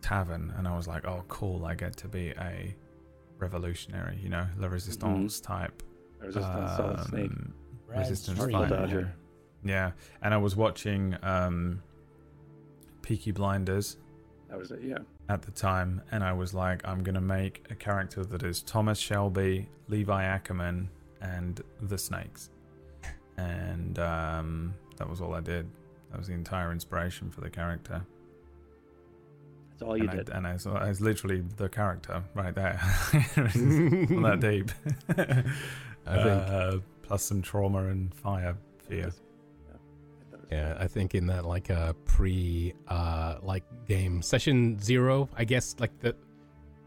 tavern, 0.00 0.52
and 0.56 0.66
I 0.66 0.74
was 0.76 0.88
like, 0.88 1.04
"Oh, 1.06 1.24
cool! 1.28 1.64
I 1.64 1.74
get 1.74 1.96
to 1.98 2.08
be 2.08 2.30
a 2.30 2.74
revolutionary, 3.38 4.18
you 4.22 4.28
know, 4.30 4.46
La 4.58 4.68
Resistance 4.68 5.40
type." 5.40 5.82
Resistance, 6.20 6.76
Solid 6.76 7.00
Snake. 7.04 7.30
um, 7.30 7.54
resistance 7.86 8.38
dream. 8.38 8.52
Fighter. 8.52 8.76
Dodger. 8.76 9.14
Yeah, 9.62 9.92
and 10.22 10.32
I 10.34 10.38
was 10.38 10.56
watching 10.56 11.16
um, 11.22 11.82
Peaky 13.02 13.30
Blinders 13.30 13.96
That 14.48 14.58
was 14.58 14.70
it, 14.70 14.80
yeah. 14.82 14.98
At 15.28 15.42
the 15.42 15.50
time, 15.50 16.02
and 16.10 16.22
I 16.22 16.32
was 16.32 16.52
like, 16.54 16.86
I'm 16.86 17.02
gonna 17.02 17.20
make 17.20 17.64
a 17.70 17.74
character 17.74 18.24
that 18.24 18.42
is 18.42 18.62
Thomas 18.62 18.98
Shelby, 18.98 19.68
Levi 19.88 20.22
Ackerman, 20.24 20.90
and 21.20 21.60
the 21.80 21.96
Snakes, 21.98 22.50
and 23.36 23.98
um, 23.98 24.74
that 24.96 25.08
was 25.08 25.20
all 25.20 25.34
I 25.34 25.40
did. 25.40 25.66
That 26.10 26.18
was 26.18 26.28
the 26.28 26.34
entire 26.34 26.70
inspiration 26.70 27.30
for 27.30 27.40
the 27.40 27.50
character, 27.50 28.04
That's 29.70 29.82
all 29.82 29.96
you 29.96 30.08
and, 30.08 30.18
did. 30.18 30.30
I, 30.30 30.36
and 30.36 30.46
I, 30.46 30.56
so 30.58 30.72
I 30.72 30.88
was 30.88 31.00
literally 31.00 31.42
the 31.56 31.68
character 31.68 32.22
right 32.34 32.54
there. 32.54 32.80
Not 33.36 34.40
that 34.40 34.40
deep. 34.40 34.70
I 35.08 35.14
think 35.14 35.46
Uh, 36.06 36.76
plus 37.02 37.22
some 37.24 37.40
trauma 37.40 37.86
and 37.86 38.14
fire 38.14 38.56
fear. 38.86 39.10
Yeah. 40.50 40.76
I 40.78 40.86
think 40.86 41.14
in 41.14 41.26
that 41.28 41.44
like 41.44 41.70
uh 41.70 41.92
pre 42.04 42.74
uh 42.88 43.36
like 43.42 43.64
game 43.88 44.22
session 44.22 44.78
zero, 44.80 45.28
I 45.36 45.44
guess 45.44 45.76
like 45.78 45.98
the 46.00 46.14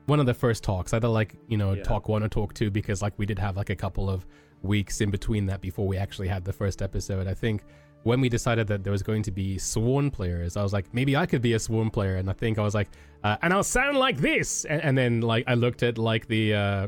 one 0.06 0.20
of 0.20 0.26
the 0.26 0.34
first 0.34 0.64
talks, 0.64 0.94
either 0.94 1.08
like 1.08 1.36
you 1.48 1.58
know 1.58 1.74
Yeah. 1.74 1.84
talk 1.84 2.08
one 2.10 2.24
or 2.24 2.30
talk 2.30 2.54
two, 2.54 2.70
because 2.72 3.02
like 3.02 3.14
we 3.18 3.26
did 3.26 3.40
have 3.40 3.58
like 3.58 3.70
a 3.70 3.76
couple 3.76 4.10
of 4.10 4.26
weeks 4.64 5.02
in 5.02 5.12
between 5.12 5.46
that 5.48 5.62
before 5.62 5.88
we 5.88 5.98
actually 5.98 6.28
had 6.28 6.44
the 6.46 6.54
first 6.54 6.82
episode. 6.82 7.28
I 7.28 7.34
think 7.34 7.64
when 8.04 8.22
we 8.22 8.30
decided 8.30 8.68
that 8.68 8.84
there 8.84 8.92
was 8.92 9.04
going 9.04 9.22
to 9.24 9.32
be 9.32 9.58
sworn 9.58 10.10
players, 10.10 10.56
I 10.56 10.64
was 10.64 10.72
like 10.72 10.94
maybe 10.94 11.16
I 11.18 11.26
could 11.26 11.42
be 11.42 11.54
a 11.54 11.60
sworn 11.60 11.90
player, 11.90 12.16
and 12.16 12.30
I 12.30 12.34
think 12.34 12.58
I 12.58 12.62
was 12.64 12.74
like, 12.74 12.88
uh, 13.24 13.36
and 13.42 13.54
I'll 13.54 13.64
sound 13.64 13.98
like 13.98 14.18
this, 14.18 14.64
and, 14.66 14.82
and 14.82 14.98
then 14.98 15.22
like 15.22 15.44
I 15.48 15.56
looked 15.56 15.84
at 15.84 15.98
like 15.98 16.28
the 16.28 16.54
uh 16.54 16.88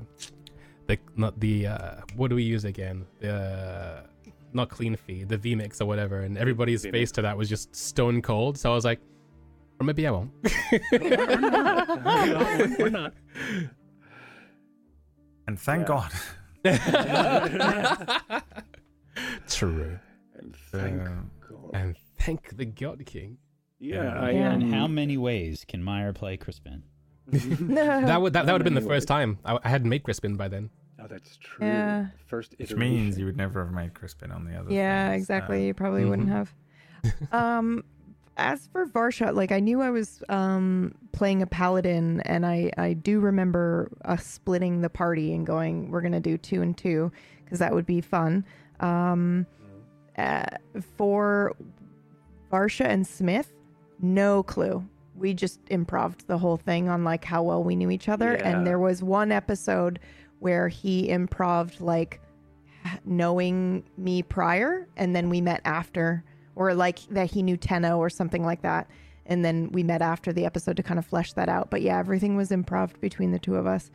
the 0.88 0.98
not 1.18 1.40
the 1.40 1.68
uh 1.68 1.96
what 2.16 2.30
do 2.30 2.36
we 2.36 2.44
use 2.44 2.64
again 2.66 3.06
the. 3.20 4.06
Not 4.53 4.70
clean 4.70 4.96
feed, 4.96 5.29
the 5.29 5.38
vmix 5.38 5.79
or 5.82 5.86
whatever, 5.86 6.22
and 6.22 6.38
everybody's 6.38 6.84
vMix. 6.86 6.91
face 6.91 7.12
to 7.13 7.22
that 7.22 7.38
was 7.38 7.48
just 7.50 7.75
stone 7.75 8.22
cold. 8.22 8.58
So 8.58 8.72
I 8.72 8.75
was 8.75 8.84
like, 8.86 9.00
or 9.79 9.86
maybe 9.86 10.08
I 10.08 10.12
won't. 10.12 10.32
We're 10.91 12.89
not. 12.89 13.13
And 15.48 15.60
thank 15.60 15.88
Yeah. 15.88 15.88
God. 15.88 16.12
True. 19.48 20.00
And 20.36 20.56
thank 20.72 21.01
Uh, 21.01 21.06
God. 21.50 21.70
And 21.74 21.96
thank 22.20 22.56
the 22.58 22.65
God 22.65 23.06
King. 23.06 23.38
Yeah, 23.79 24.20
I 24.20 24.32
Yeah. 24.32 24.53
um, 24.53 24.62
In 24.62 24.72
how 24.74 24.88
many 24.88 25.18
ways 25.18 25.65
can 25.68 25.84
Meyer 25.84 26.13
play 26.13 26.38
Crispin? 26.38 26.84
That 27.32 28.22
would 28.22 28.34
that, 28.34 28.46
that 28.48 28.51
would 28.51 28.62
have 28.62 28.65
been 28.65 28.74
the 28.74 28.79
Anyway. 28.82 28.96
first 28.96 29.08
time. 29.08 29.38
I, 29.46 29.60
I 29.63 29.70
hadn't 29.70 29.89
made 29.89 30.03
Crispin 30.03 30.36
by 30.36 30.48
then. 30.48 30.70
That's 31.10 31.38
true. 31.38 31.66
Yeah. 31.68 32.08
First 32.28 32.56
which 32.60 32.74
means 32.75 33.18
you 33.18 33.25
would 33.25 33.38
never 33.38 33.63
have 33.66 33.74
made 33.74 33.94
Crispin 33.94 34.32
on 34.32 34.46
the 34.46 34.56
other. 34.56 34.72
yeah, 34.72 35.10
things. 35.12 35.24
exactly. 35.24 35.58
Um, 35.58 35.63
You 35.66 35.74
probably 35.74 36.04
Mhm. 36.04 36.10
wouldn't 36.10 36.30
have. 36.30 36.54
um, 37.32 37.84
as 38.38 38.68
for 38.68 38.86
Varsha, 38.86 39.34
like 39.36 39.51
I 39.51 39.60
knew 39.60 39.82
I 39.82 39.89
was 39.89 40.24
um 40.30 40.94
playing 41.12 41.42
a 41.42 41.48
paladin, 41.48 42.22
and 42.22 42.46
I 42.46 42.72
I 42.78 42.94
do 42.94 43.20
remember 43.20 43.92
us 44.06 44.25
splitting 44.25 44.82
the 44.82 44.89
party 44.89 45.34
and 45.34 45.46
going, 45.46 45.92
we're 45.92 46.01
gonna 46.01 46.20
do 46.22 46.38
two 46.38 46.62
and 46.62 46.78
two 46.78 47.12
because 47.44 47.60
that 47.60 47.74
would 47.74 47.86
be 47.86 48.00
fun. 48.01 48.46
Um, 48.80 49.46
uh, 50.18 50.46
for 50.98 51.56
Varsha 52.51 52.86
and 52.86 53.06
Smith, 53.06 53.51
no 54.00 54.44
clue. 54.44 54.86
We 55.16 55.34
just 55.34 55.60
improved 55.70 56.28
the 56.28 56.38
whole 56.38 56.56
thing 56.58 56.88
on 56.88 57.04
like 57.04 57.25
how 57.25 57.44
well 57.44 57.62
we 57.63 57.75
knew 57.75 57.89
each 57.89 58.08
other, 58.08 58.34
Yeah. 58.39 58.50
and 58.50 58.66
there 58.68 58.80
was 58.80 59.04
one 59.04 59.32
episode 59.34 60.00
where 60.39 60.67
he 60.67 61.10
improved 61.10 61.79
like 61.81 62.22
knowing 63.05 63.84
me 63.98 64.22
prior 64.24 64.88
and 64.98 65.15
then 65.15 65.29
we 65.29 65.41
met 65.41 65.62
after 65.65 66.24
or 66.55 66.74
like 66.74 67.00
that 67.10 67.29
he 67.29 67.43
knew 67.43 67.58
Tenno 67.58 67.98
or 67.98 68.10
something 68.10 68.43
like 68.43 68.62
that 68.62 68.88
and 69.25 69.43
then 69.46 69.69
we 69.72 69.84
met 69.84 70.01
after 70.01 70.34
the 70.34 70.46
episode 70.46 70.77
to 70.77 70.84
kind 70.84 70.98
of 70.98 71.05
flesh 71.05 71.34
that 71.34 71.50
out 71.50 71.69
but 71.69 71.81
yeah 71.81 71.98
everything 72.00 72.36
was 72.36 72.50
improv 72.50 73.00
between 73.00 73.31
the 73.31 73.39
two 73.39 73.55
of 73.55 73.67
us 73.67 73.91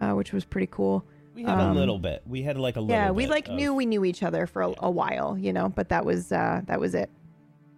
uh, 0.00 0.12
which 0.12 0.32
was 0.32 0.44
pretty 0.44 0.68
cool 0.70 1.04
We 1.34 1.42
had 1.44 1.58
Um, 1.58 1.76
a 1.76 1.80
little 1.80 1.98
bit. 1.98 2.22
We 2.26 2.42
had 2.42 2.58
like 2.58 2.76
a 2.76 2.80
little. 2.80 2.94
yeah 2.94 3.10
we 3.10 3.24
bit 3.24 3.30
like 3.30 3.48
of- 3.48 3.54
knew 3.54 3.72
we 3.74 3.86
knew 3.86 4.04
each 4.04 4.22
other 4.22 4.46
for 4.46 4.62
a, 4.62 4.74
a 4.78 4.90
while 4.90 5.36
you 5.38 5.52
know 5.52 5.68
but 5.70 5.88
that 5.88 6.04
was 6.04 6.30
uh 6.32 6.60
that 6.66 6.78
was 6.78 6.94
it 6.94 7.10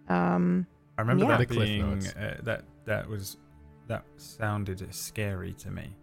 um 0.09 0.67
I 0.97 1.01
remember 1.01 1.23
Yeah. 1.25 1.37
The 1.37 1.45
that 1.45 1.53
Cliff 1.53 1.67
being 1.67 1.89
Notes. 1.89 2.13
uh, 2.15 2.37
that 2.43 2.63
that 2.85 3.07
was 3.07 3.37
that 3.87 4.03
sounded 4.17 4.85
scary 4.93 5.53
to 5.53 5.71
me 5.71 5.95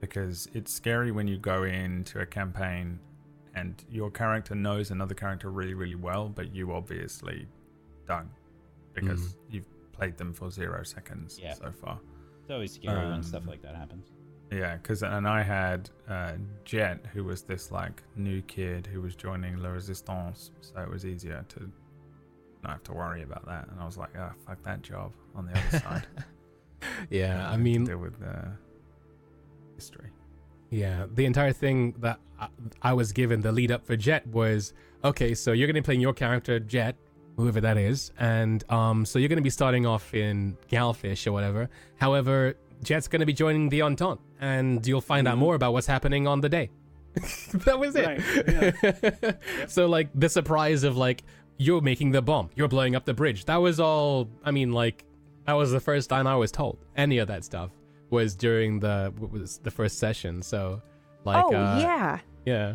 because 0.00 0.48
it's 0.54 0.72
scary 0.72 1.10
when 1.12 1.26
you 1.26 1.38
go 1.38 1.64
into 1.64 2.20
a 2.20 2.26
campaign 2.26 2.98
and 3.54 3.82
your 3.90 4.10
character 4.10 4.54
knows 4.54 4.90
another 4.90 5.14
character 5.14 5.50
really 5.50 5.74
really 5.74 5.94
well, 5.94 6.28
but 6.28 6.54
you 6.54 6.72
obviously 6.72 7.46
don't 8.06 8.30
because 8.94 9.20
Mm. 9.20 9.34
you've 9.50 9.92
played 9.92 10.16
them 10.18 10.32
for 10.32 10.50
zero 10.50 10.82
seconds 10.82 11.38
Yeah. 11.42 11.54
so 11.54 11.70
far. 11.72 11.98
It's 12.42 12.50
always 12.50 12.72
scary 12.72 13.10
when 13.10 13.22
stuff 13.22 13.42
Um, 13.42 13.48
like 13.48 13.62
that 13.62 13.74
happens. 13.74 14.12
Yeah, 14.52 14.76
because 14.76 15.02
and 15.02 15.26
I 15.26 15.42
had 15.42 15.90
uh, 16.08 16.34
Jet, 16.64 17.04
who 17.12 17.24
was 17.24 17.42
this 17.42 17.72
like 17.72 18.02
new 18.14 18.42
kid 18.42 18.86
who 18.86 19.00
was 19.00 19.16
joining 19.16 19.56
La 19.56 19.70
Resistance, 19.70 20.52
so 20.60 20.80
it 20.80 20.88
was 20.88 21.04
easier 21.04 21.44
to 21.48 21.70
not 22.62 22.72
have 22.72 22.82
to 22.84 22.92
worry 22.92 23.22
about 23.22 23.44
that. 23.46 23.68
And 23.68 23.80
I 23.80 23.84
was 23.86 23.96
like, 23.98 24.10
ah, 24.18 24.32
fuck 24.46 24.62
that 24.62 24.82
job 24.82 25.12
on 25.34 25.46
the 25.46 25.52
other 25.58 25.78
side. 25.80 26.06
Yeah, 27.10 27.48
I 27.50 27.56
mean, 27.56 27.84
deal 27.84 27.98
with 27.98 28.18
the 28.20 28.52
history. 29.76 30.10
Yeah, 30.70 31.06
the 31.14 31.24
entire 31.24 31.52
thing 31.52 31.94
that 31.98 32.18
I, 32.40 32.48
I 32.82 32.92
was 32.92 33.12
given 33.12 33.40
the 33.40 33.52
lead 33.52 33.70
up 33.70 33.86
for 33.86 33.96
Jet 33.96 34.26
was 34.26 34.72
okay. 35.04 35.34
So 35.34 35.52
you're 35.52 35.66
gonna 35.66 35.80
be 35.80 35.84
playing 35.84 36.00
your 36.00 36.12
character 36.12 36.58
Jet, 36.58 36.96
whoever 37.36 37.60
that 37.60 37.78
is, 37.78 38.10
and 38.18 38.68
um, 38.70 39.06
so 39.06 39.18
you're 39.18 39.28
gonna 39.28 39.42
be 39.42 39.50
starting 39.50 39.86
off 39.86 40.12
in 40.12 40.56
Galfish 40.70 41.26
or 41.26 41.32
whatever. 41.32 41.70
However, 41.96 42.54
Jet's 42.82 43.08
gonna 43.08 43.26
be 43.26 43.32
joining 43.32 43.68
the 43.68 43.82
Entente, 43.82 44.20
and 44.40 44.84
you'll 44.86 45.00
find 45.00 45.28
out 45.28 45.38
more 45.38 45.54
about 45.54 45.72
what's 45.72 45.86
happening 45.86 46.26
on 46.26 46.40
the 46.40 46.48
day. 46.48 46.70
that 47.64 47.78
was 47.78 47.94
it. 47.96 49.40
so 49.70 49.86
like 49.86 50.08
the 50.14 50.28
surprise 50.28 50.82
of 50.82 50.96
like 50.96 51.22
you're 51.58 51.80
making 51.80 52.10
the 52.10 52.20
bomb, 52.20 52.50
you're 52.54 52.68
blowing 52.68 52.94
up 52.94 53.04
the 53.04 53.14
bridge. 53.14 53.44
That 53.46 53.56
was 53.56 53.78
all. 53.80 54.28
I 54.44 54.50
mean, 54.50 54.72
like 54.72 55.04
that 55.46 55.54
was 55.54 55.70
the 55.70 55.80
first 55.80 56.10
time 56.10 56.26
I 56.26 56.34
was 56.36 56.50
told 56.50 56.78
any 56.96 57.18
of 57.18 57.28
that 57.28 57.44
stuff 57.44 57.70
was 58.10 58.34
during 58.34 58.80
the 58.80 59.12
was 59.18 59.58
the 59.58 59.70
first 59.70 59.98
session. 59.98 60.42
So 60.42 60.80
like 61.24 61.44
oh 61.44 61.54
uh, 61.54 61.78
yeah 61.80 62.18
yeah. 62.44 62.74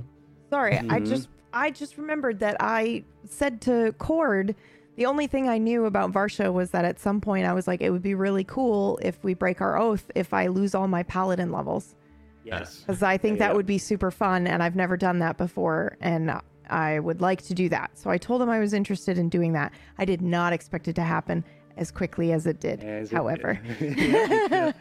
Sorry, 0.50 0.78
I 0.78 1.00
Mhm. 1.00 1.08
just 1.08 1.30
I 1.54 1.72
just 1.72 1.98
remembered 1.98 2.40
that 2.40 2.58
I 2.60 3.04
said 3.26 3.62
to 3.62 3.94
Cord 3.98 4.56
the 4.98 5.06
only 5.06 5.26
thing 5.26 5.48
I 5.48 5.58
knew 5.58 5.86
about 5.86 6.12
Varsha 6.12 6.52
was 6.52 6.72
that 6.72 6.84
at 6.84 7.00
some 7.00 7.22
point 7.22 7.46
I 7.46 7.54
was 7.54 7.66
like, 7.68 7.82
it 7.82 7.90
would 7.92 8.02
be 8.02 8.14
really 8.14 8.44
cool 8.44 9.00
if 9.02 9.24
we 9.24 9.34
break 9.34 9.62
our 9.62 9.78
oath 9.78 10.12
if 10.16 10.34
I 10.34 10.48
lose 10.48 10.76
all 10.76 10.88
my 10.90 11.04
paladin 11.04 11.52
levels. 11.52 11.96
Yes. 12.44 12.80
Because 12.82 13.02
I 13.02 13.18
think 13.18 13.38
Yeah, 13.40 13.48
that 13.48 13.52
yeah. 13.52 13.56
would 13.56 13.66
be 13.66 13.78
super 13.78 14.12
fun 14.12 14.48
and 14.48 14.62
I've 14.62 14.76
never 14.76 14.98
done 14.98 15.20
that 15.20 15.38
before 15.38 15.96
and 16.02 16.32
I 16.70 17.00
would 17.00 17.22
like 17.22 17.42
to 17.44 17.54
do 17.54 17.70
that. 17.70 17.92
So 17.98 18.10
I 18.10 18.18
told 18.18 18.42
him 18.42 18.50
I 18.50 18.60
was 18.60 18.74
interested 18.74 19.18
in 19.18 19.30
doing 19.30 19.54
that. 19.54 19.72
I 19.98 20.06
did 20.06 20.22
not 20.22 20.52
expect 20.54 20.88
it 20.90 20.94
to 20.96 21.04
happen 21.04 21.44
as 21.78 21.92
quickly 21.92 22.32
as 22.32 22.46
it 22.48 22.60
did, 22.60 22.84
As 22.84 23.12
it- 23.12 23.16
however. 23.16 23.60
yeah, 23.82 24.72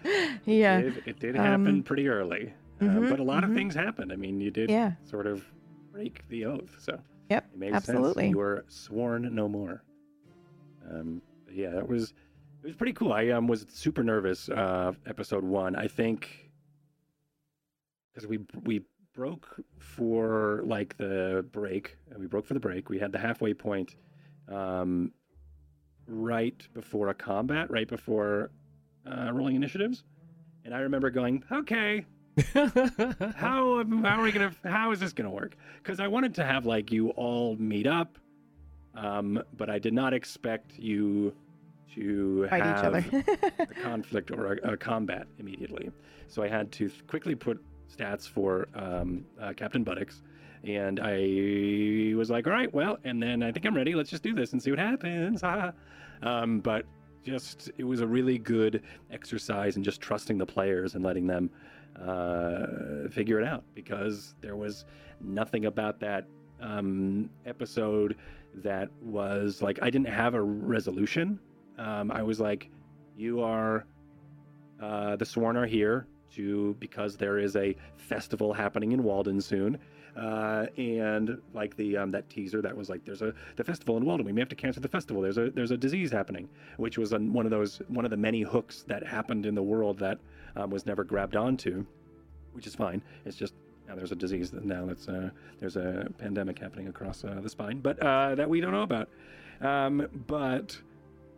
yeah. 0.44 0.78
It 0.78 0.82
did, 0.94 1.02
it 1.06 1.18
did 1.20 1.34
happen 1.36 1.66
Um, 1.66 1.82
pretty 1.82 2.08
early, 2.08 2.52
uh, 2.80 2.84
mhm, 2.84 3.10
but 3.10 3.20
a 3.20 3.22
lot 3.22 3.42
mhm. 3.44 3.50
of 3.50 3.54
things 3.56 3.74
happened. 3.74 4.12
I 4.12 4.16
mean, 4.16 4.40
you 4.40 4.50
did 4.50 4.70
Yeah. 4.70 4.92
sort 5.04 5.26
of 5.26 5.44
break 5.92 6.26
the 6.28 6.44
oath, 6.46 6.76
so 6.78 6.98
Yep. 7.30 7.50
it 7.52 7.58
makes 7.58 7.74
absolutely. 7.74 8.24
sense. 8.24 8.30
You 8.32 8.38
were 8.38 8.64
sworn 8.68 9.34
no 9.34 9.48
more. 9.48 9.82
Um, 10.90 11.22
yeah, 11.52 11.70
that 11.70 11.88
was 11.88 12.12
it 12.62 12.66
was 12.66 12.76
pretty 12.76 12.92
cool. 12.92 13.12
I 13.12 13.28
um, 13.28 13.46
was 13.46 13.66
super 13.70 14.02
nervous. 14.02 14.48
Uh, 14.48 14.92
episode 15.06 15.44
one, 15.44 15.74
I 15.76 15.86
think, 15.88 16.50
because 18.12 18.26
we 18.26 18.38
we 18.64 18.82
broke 19.14 19.56
for 19.78 20.62
like 20.64 20.96
the 20.96 21.44
break. 21.52 21.96
We 22.18 22.26
broke 22.26 22.46
for 22.46 22.54
the 22.54 22.60
break. 22.60 22.88
We 22.88 22.98
had 22.98 23.12
the 23.12 23.18
halfway 23.18 23.54
point. 23.54 23.96
Um, 24.48 25.12
right 26.10 26.66
before 26.74 27.08
a 27.08 27.14
combat, 27.14 27.70
right 27.70 27.88
before 27.88 28.50
uh, 29.10 29.30
rolling 29.32 29.56
initiatives, 29.56 30.04
and 30.64 30.74
I 30.74 30.80
remember 30.80 31.10
going, 31.10 31.44
"Okay, 31.50 32.04
how 32.54 33.84
how 33.84 34.18
are 34.18 34.22
we 34.22 34.32
gonna 34.32 34.52
how 34.64 34.92
is 34.92 35.00
this 35.00 35.12
gonna 35.12 35.30
work?" 35.30 35.56
Because 35.82 36.00
I 36.00 36.08
wanted 36.08 36.34
to 36.36 36.44
have 36.44 36.66
like 36.66 36.90
you 36.90 37.10
all 37.10 37.56
meet 37.56 37.86
up, 37.86 38.18
um, 38.94 39.42
but 39.56 39.70
I 39.70 39.78
did 39.78 39.94
not 39.94 40.12
expect 40.12 40.78
you 40.78 41.34
to 41.94 42.46
Fight 42.48 42.60
each 42.60 42.62
have 42.62 42.94
other. 42.94 43.24
a 43.58 43.66
conflict 43.66 44.30
or 44.30 44.54
a, 44.54 44.72
a 44.72 44.76
combat 44.76 45.26
immediately. 45.38 45.90
So 46.28 46.42
I 46.42 46.48
had 46.48 46.70
to 46.72 46.88
th- 46.88 47.06
quickly 47.06 47.34
put 47.34 47.60
stats 47.92 48.28
for 48.28 48.68
um, 48.74 49.24
uh, 49.40 49.52
Captain 49.54 49.82
Buttocks, 49.82 50.22
and 50.64 51.00
I 51.02 52.14
was 52.16 52.30
like, 52.30 52.46
"All 52.46 52.52
right, 52.52 52.72
well," 52.72 52.98
and 53.04 53.22
then 53.22 53.42
I 53.42 53.52
think 53.52 53.66
I'm 53.66 53.74
ready. 53.74 53.94
Let's 53.94 54.10
just 54.10 54.22
do 54.22 54.34
this 54.34 54.52
and 54.52 54.62
see 54.62 54.70
what 54.70 54.78
happens. 54.78 55.42
Um, 56.22 56.60
but 56.60 56.84
just 57.24 57.70
it 57.78 57.84
was 57.84 58.02
a 58.02 58.06
really 58.06 58.36
good 58.36 58.82
exercise 59.10 59.78
in 59.78 59.82
just 59.82 60.02
trusting 60.02 60.36
the 60.36 60.44
players 60.44 60.94
and 60.94 61.04
letting 61.04 61.26
them 61.26 61.50
uh, 61.98 63.08
figure 63.10 63.40
it 63.40 63.46
out 63.46 63.64
because 63.74 64.34
there 64.40 64.56
was 64.56 64.84
nothing 65.20 65.66
about 65.66 66.00
that 66.00 66.26
um, 66.60 67.30
episode 67.46 68.16
that 68.54 68.90
was 69.00 69.62
like 69.62 69.78
I 69.82 69.90
didn't 69.90 70.08
have 70.08 70.34
a 70.34 70.42
resolution. 70.42 71.38
Um, 71.78 72.10
I 72.10 72.22
was 72.22 72.40
like, 72.40 72.70
you 73.16 73.40
are 73.42 73.86
uh, 74.80 75.16
the 75.16 75.24
sworn 75.24 75.56
are 75.56 75.66
here 75.66 76.06
to 76.34 76.76
because 76.78 77.16
there 77.16 77.38
is 77.38 77.56
a 77.56 77.74
festival 77.96 78.52
happening 78.52 78.92
in 78.92 79.02
Walden 79.02 79.40
soon. 79.40 79.78
Uh, 80.16 80.66
and 80.76 81.40
like 81.54 81.76
the 81.76 81.96
um, 81.96 82.10
that 82.10 82.28
teaser 82.28 82.60
that 82.60 82.76
was 82.76 82.88
like 82.88 83.04
there's 83.04 83.22
a 83.22 83.32
the 83.56 83.62
festival 83.62 83.96
in 83.96 84.04
Walden 84.04 84.26
we 84.26 84.32
may 84.32 84.40
have 84.40 84.48
to 84.48 84.56
cancel 84.56 84.82
the 84.82 84.88
festival. 84.88 85.22
There's 85.22 85.38
a 85.38 85.50
there's 85.50 85.70
a 85.70 85.76
disease 85.76 86.10
happening 86.10 86.48
which 86.78 86.98
was 86.98 87.12
on 87.12 87.32
one 87.32 87.46
of 87.46 87.50
those 87.50 87.80
one 87.88 88.04
of 88.04 88.10
the 88.10 88.16
many 88.16 88.42
hooks 88.42 88.82
that 88.88 89.06
happened 89.06 89.46
in 89.46 89.54
the 89.54 89.62
world 89.62 89.98
that 90.00 90.18
um, 90.56 90.70
was 90.70 90.84
never 90.84 91.04
grabbed 91.04 91.36
onto 91.36 91.86
which 92.52 92.66
is 92.66 92.74
fine. 92.74 93.02
It's 93.24 93.36
just 93.36 93.54
now 93.88 93.94
there's 93.94 94.12
a 94.12 94.16
disease 94.16 94.50
that 94.50 94.64
now 94.64 94.86
that's 94.86 95.08
uh, 95.08 95.30
there's 95.60 95.76
a 95.76 96.08
pandemic 96.18 96.58
happening 96.58 96.88
across 96.88 97.24
uh, 97.24 97.38
the 97.40 97.48
spine 97.48 97.80
but 97.80 97.98
uh, 98.00 98.34
that 98.34 98.48
we 98.48 98.60
don't 98.60 98.72
know 98.72 98.82
about. 98.82 99.08
Um, 99.60 100.08
but 100.26 100.76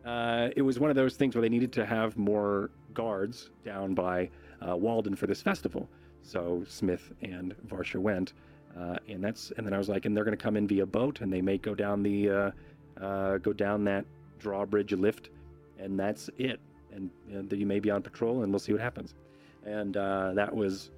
uh, 0.07 0.49
it 0.57 0.63
was 0.63 0.79
one 0.79 0.91
of 0.91 0.97
those 0.97 1.17
things 1.17 1.35
where 1.35 1.43
they 1.43 1.49
needed 1.49 1.73
to 1.75 1.85
have 1.85 2.17
more 2.17 2.71
guards 2.95 3.51
down 3.65 3.95
by 3.95 4.31
Walden 4.63 5.17
for 5.17 5.27
this 5.27 5.43
festival. 5.43 5.89
So 6.23 6.63
Smith 6.69 7.13
and 7.23 7.55
Varsha 7.67 7.97
went, 7.97 8.33
uh, 8.79 8.97
and 9.09 9.23
that's 9.23 9.53
and 9.57 9.67
then 9.67 9.75
I 9.75 9.79
was 9.79 9.89
like, 9.89 10.05
and 10.07 10.17
they're 10.17 10.25
going 10.25 10.37
to 10.37 10.43
come 10.43 10.57
in 10.57 10.67
via 10.67 10.87
boat, 10.87 11.21
and 11.21 11.33
they 11.33 11.43
may 11.43 11.59
go 11.59 11.75
down 11.75 12.03
the 12.03 12.31
uh, 12.31 12.51
uh, 13.01 13.39
go 13.39 13.53
down 13.53 13.85
that 13.85 14.05
drawbridge 14.39 14.93
lift, 14.93 15.31
and 15.79 15.99
that's 15.99 16.31
it. 16.39 16.61
And, 16.93 17.11
and 17.31 17.51
you 17.53 17.65
may 17.67 17.81
be 17.81 17.91
on 17.91 18.03
patrol, 18.03 18.43
and 18.43 18.53
we'll 18.53 18.59
see 18.59 18.73
what 18.73 18.83
happens. 18.83 19.15
And 19.65 19.97
uh, 19.97 20.33
that 20.35 20.55
was 20.55 20.91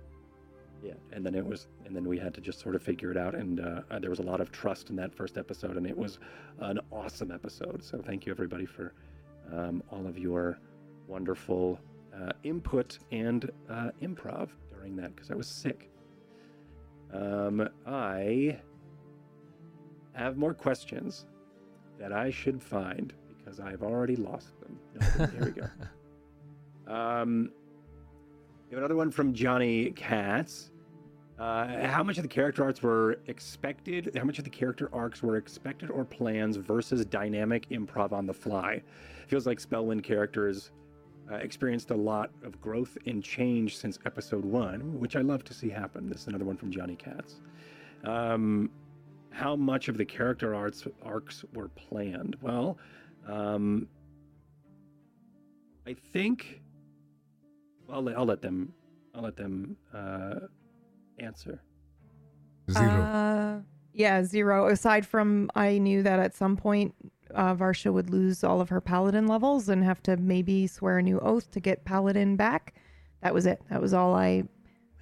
yeah. 0.85 0.93
And 1.13 1.25
then 1.25 1.35
it 1.35 1.45
was, 1.45 1.67
and 1.87 1.97
then 1.97 2.07
we 2.07 2.19
had 2.19 2.35
to 2.35 2.41
just 2.41 2.61
sort 2.61 2.75
of 2.75 2.83
figure 2.83 3.11
it 3.11 3.17
out. 3.17 3.35
And 3.35 3.61
uh, 3.61 3.99
there 3.99 4.11
was 4.11 4.19
a 4.19 4.25
lot 4.25 4.41
of 4.41 4.53
trust 4.53 4.91
in 4.91 4.97
that 4.97 5.15
first 5.15 5.39
episode, 5.39 5.77
and 5.77 5.87
it 5.87 5.97
was 5.97 6.19
an 6.59 6.79
awesome 6.93 7.31
episode. 7.31 7.83
So 7.83 8.03
thank 8.03 8.27
you 8.27 8.33
everybody 8.33 8.67
for 8.67 8.93
um, 9.53 9.83
all 9.91 10.07
of 10.07 10.19
your 10.19 10.59
wonderful 11.09 11.79
uh, 12.15 12.33
input 12.43 12.99
and 13.13 13.51
uh, 13.71 13.91
improv 14.03 14.49
during 14.75 14.97
that 14.97 15.15
because 15.15 15.31
I 15.31 15.35
was 15.35 15.49
sick. 15.49 15.91
Um, 17.13 17.69
I 17.87 18.59
have 20.15 20.37
more 20.37 20.55
questions 20.55 21.27
that 21.99 22.13
I 22.13 22.31
should 22.31 22.63
find 22.63 23.13
because 23.29 23.61
I've 23.61 23.83
already 23.83 24.17
lost 24.17 24.59
them. 24.61 24.79
No, 25.19 25.27
there 25.27 25.45
we 25.45 25.51
go. 25.51 25.67
Um, 26.87 27.51
we 28.69 28.75
have 28.75 28.79
another 28.79 28.95
one 28.97 29.11
from 29.11 29.33
Johnny 29.33 29.91
Katz. 29.93 30.71
Uh, 31.39 31.87
how 31.87 32.03
much 32.03 32.19
of 32.19 32.23
the 32.23 32.29
character 32.29 32.63
arcs 32.63 32.83
were 32.83 33.19
expected? 33.27 34.11
How 34.15 34.25
much 34.25 34.39
of 34.39 34.45
the 34.45 34.51
character 34.51 34.91
arcs 34.93 35.23
were 35.23 35.37
expected 35.37 35.91
or 35.91 36.05
plans 36.05 36.57
versus 36.57 37.05
dynamic 37.07 37.69
improv 37.71 38.13
on 38.13 38.27
the 38.27 38.35
fly? 38.35 38.83
Feels 39.29 39.47
like 39.47 39.59
Spellwind 39.59 40.03
characters 40.03 40.73
uh, 41.31 41.37
experienced 41.37 41.91
a 41.91 41.97
lot 41.97 42.31
of 42.43 42.61
growth 42.61 42.97
and 43.07 43.23
change 43.23 43.77
since 43.77 43.99
episode 44.05 44.45
one, 44.45 44.99
which 45.01 45.17
I 45.17 45.21
love 45.21 45.45
to 45.45 45.55
see 45.55 45.71
happen. 45.71 46.09
This 46.09 46.23
is 46.23 46.27
another 46.29 46.45
one 46.45 46.57
from 46.57 46.71
Johnny 46.71 46.97
Katz. 46.97 47.41
Um, 48.05 48.71
how 49.31 49.57
much 49.57 49.89
of 49.89 49.97
the 49.97 50.05
character 50.05 50.55
arcs 50.55 50.87
arcs 51.03 51.45
were 51.55 51.69
planned? 51.69 52.37
Well, 52.41 52.79
um, 53.27 53.89
I 55.87 55.95
think. 56.13 56.61
I'll 57.91 58.03
let, 58.03 58.17
I'll 58.17 58.25
let 58.25 58.41
them. 58.41 58.73
I'll 59.15 59.23
let 59.23 59.37
them 59.37 59.77
uh, 59.95 60.35
answer. 61.19 61.63
Zero. 62.71 63.03
Uh, 63.03 63.61
yeah, 63.93 64.25
zero. 64.25 64.69
Aside 64.69 65.07
from, 65.07 65.51
I 65.55 65.79
knew 65.79 66.03
that 66.03 66.19
at 66.19 66.35
some 66.35 66.57
point 66.57 66.95
uh, 67.35 67.55
Varsha 67.55 67.93
would 67.93 68.11
lose 68.11 68.45
all 68.45 68.61
of 68.61 68.69
her 68.69 68.81
paladin 68.81 69.27
levels 69.27 69.69
and 69.69 69.85
have 69.85 70.03
to 70.05 70.17
maybe 70.17 70.67
swear 70.67 70.99
a 70.99 71.03
new 71.03 71.19
oath 71.21 71.51
to 71.53 71.61
get 71.61 71.85
paladin 71.85 72.37
back. 72.37 72.75
That 73.23 73.35
was 73.35 73.47
it. 73.47 73.61
That 73.71 73.81
was 73.81 73.93
all 73.95 74.15
I 74.15 74.45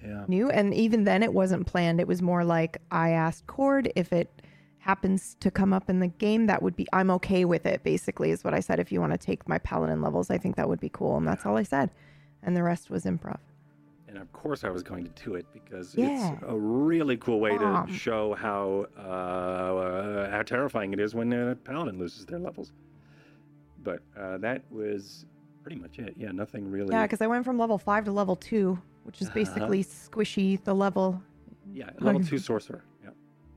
Yeah. 0.03 0.25
knew. 0.27 0.49
And 0.49 0.73
even 0.73 1.03
then, 1.05 1.23
it 1.23 1.33
wasn't 1.33 1.65
planned. 1.67 1.99
It 1.99 2.07
was 2.07 2.21
more 2.21 2.43
like 2.43 2.77
I 2.91 3.11
asked 3.11 3.47
Cord 3.47 3.91
if 3.95 4.11
it 4.11 4.41
happens 4.79 5.35
to 5.39 5.49
come 5.49 5.71
up 5.71 5.89
in 5.89 5.99
the 5.99 6.07
game, 6.07 6.47
that 6.47 6.61
would 6.61 6.75
be, 6.75 6.85
I'm 6.91 7.09
okay 7.11 7.45
with 7.45 7.65
it, 7.65 7.83
basically, 7.83 8.31
is 8.31 8.43
what 8.43 8.53
I 8.53 8.59
said. 8.59 8.79
If 8.79 8.91
you 8.91 8.99
want 8.99 9.13
to 9.13 9.17
take 9.17 9.47
my 9.47 9.57
paladin 9.59 10.01
levels, 10.01 10.29
I 10.29 10.37
think 10.37 10.57
that 10.57 10.67
would 10.67 10.81
be 10.81 10.89
cool. 10.89 11.15
And 11.15 11.25
that's 11.25 11.45
all 11.45 11.55
I 11.55 11.63
said. 11.63 11.89
And 12.41 12.53
the 12.57 12.63
rest 12.63 12.89
was 12.89 13.05
improv. 13.05 13.39
And 14.13 14.21
of 14.21 14.31
course, 14.31 14.63
I 14.63 14.69
was 14.69 14.83
going 14.83 15.05
to 15.05 15.23
do 15.23 15.33
it 15.33 15.47
because 15.53 15.95
Yeah. 15.95 16.33
it's 16.33 16.43
a 16.47 16.55
really 16.55 17.17
cool 17.17 17.39
way 17.39 17.57
Um. 17.57 17.87
to 17.87 17.93
show 17.93 18.35
how 18.35 18.85
uh, 18.95 20.29
how 20.29 20.43
terrifying 20.43 20.93
it 20.93 20.99
is 20.99 21.15
when 21.15 21.33
a 21.33 21.55
paladin 21.55 21.97
loses 21.97 22.27
their 22.27 22.37
levels. 22.37 22.73
But 23.83 24.01
uh, 24.15 24.37
that 24.37 24.61
was 24.71 25.25
pretty 25.63 25.77
much 25.81 25.97
it. 25.97 26.13
Yeah, 26.15 26.31
nothing 26.31 26.69
really. 26.69 26.93
Yeah, 26.93 27.03
because 27.03 27.21
I 27.21 27.27
went 27.27 27.43
from 27.43 27.57
level 27.57 27.79
five 27.79 28.05
to 28.05 28.11
level 28.11 28.35
two, 28.35 28.77
which 29.03 29.19
is 29.19 29.27
Uh-huh. 29.29 29.33
basically 29.33 29.83
squishy 29.83 30.63
the 30.63 30.75
level. 30.75 31.19
Yeah, 31.73 31.89
level 31.99 32.23
two 32.23 32.37
sorcerer. 32.49 32.83
Yeah. 33.03 33.09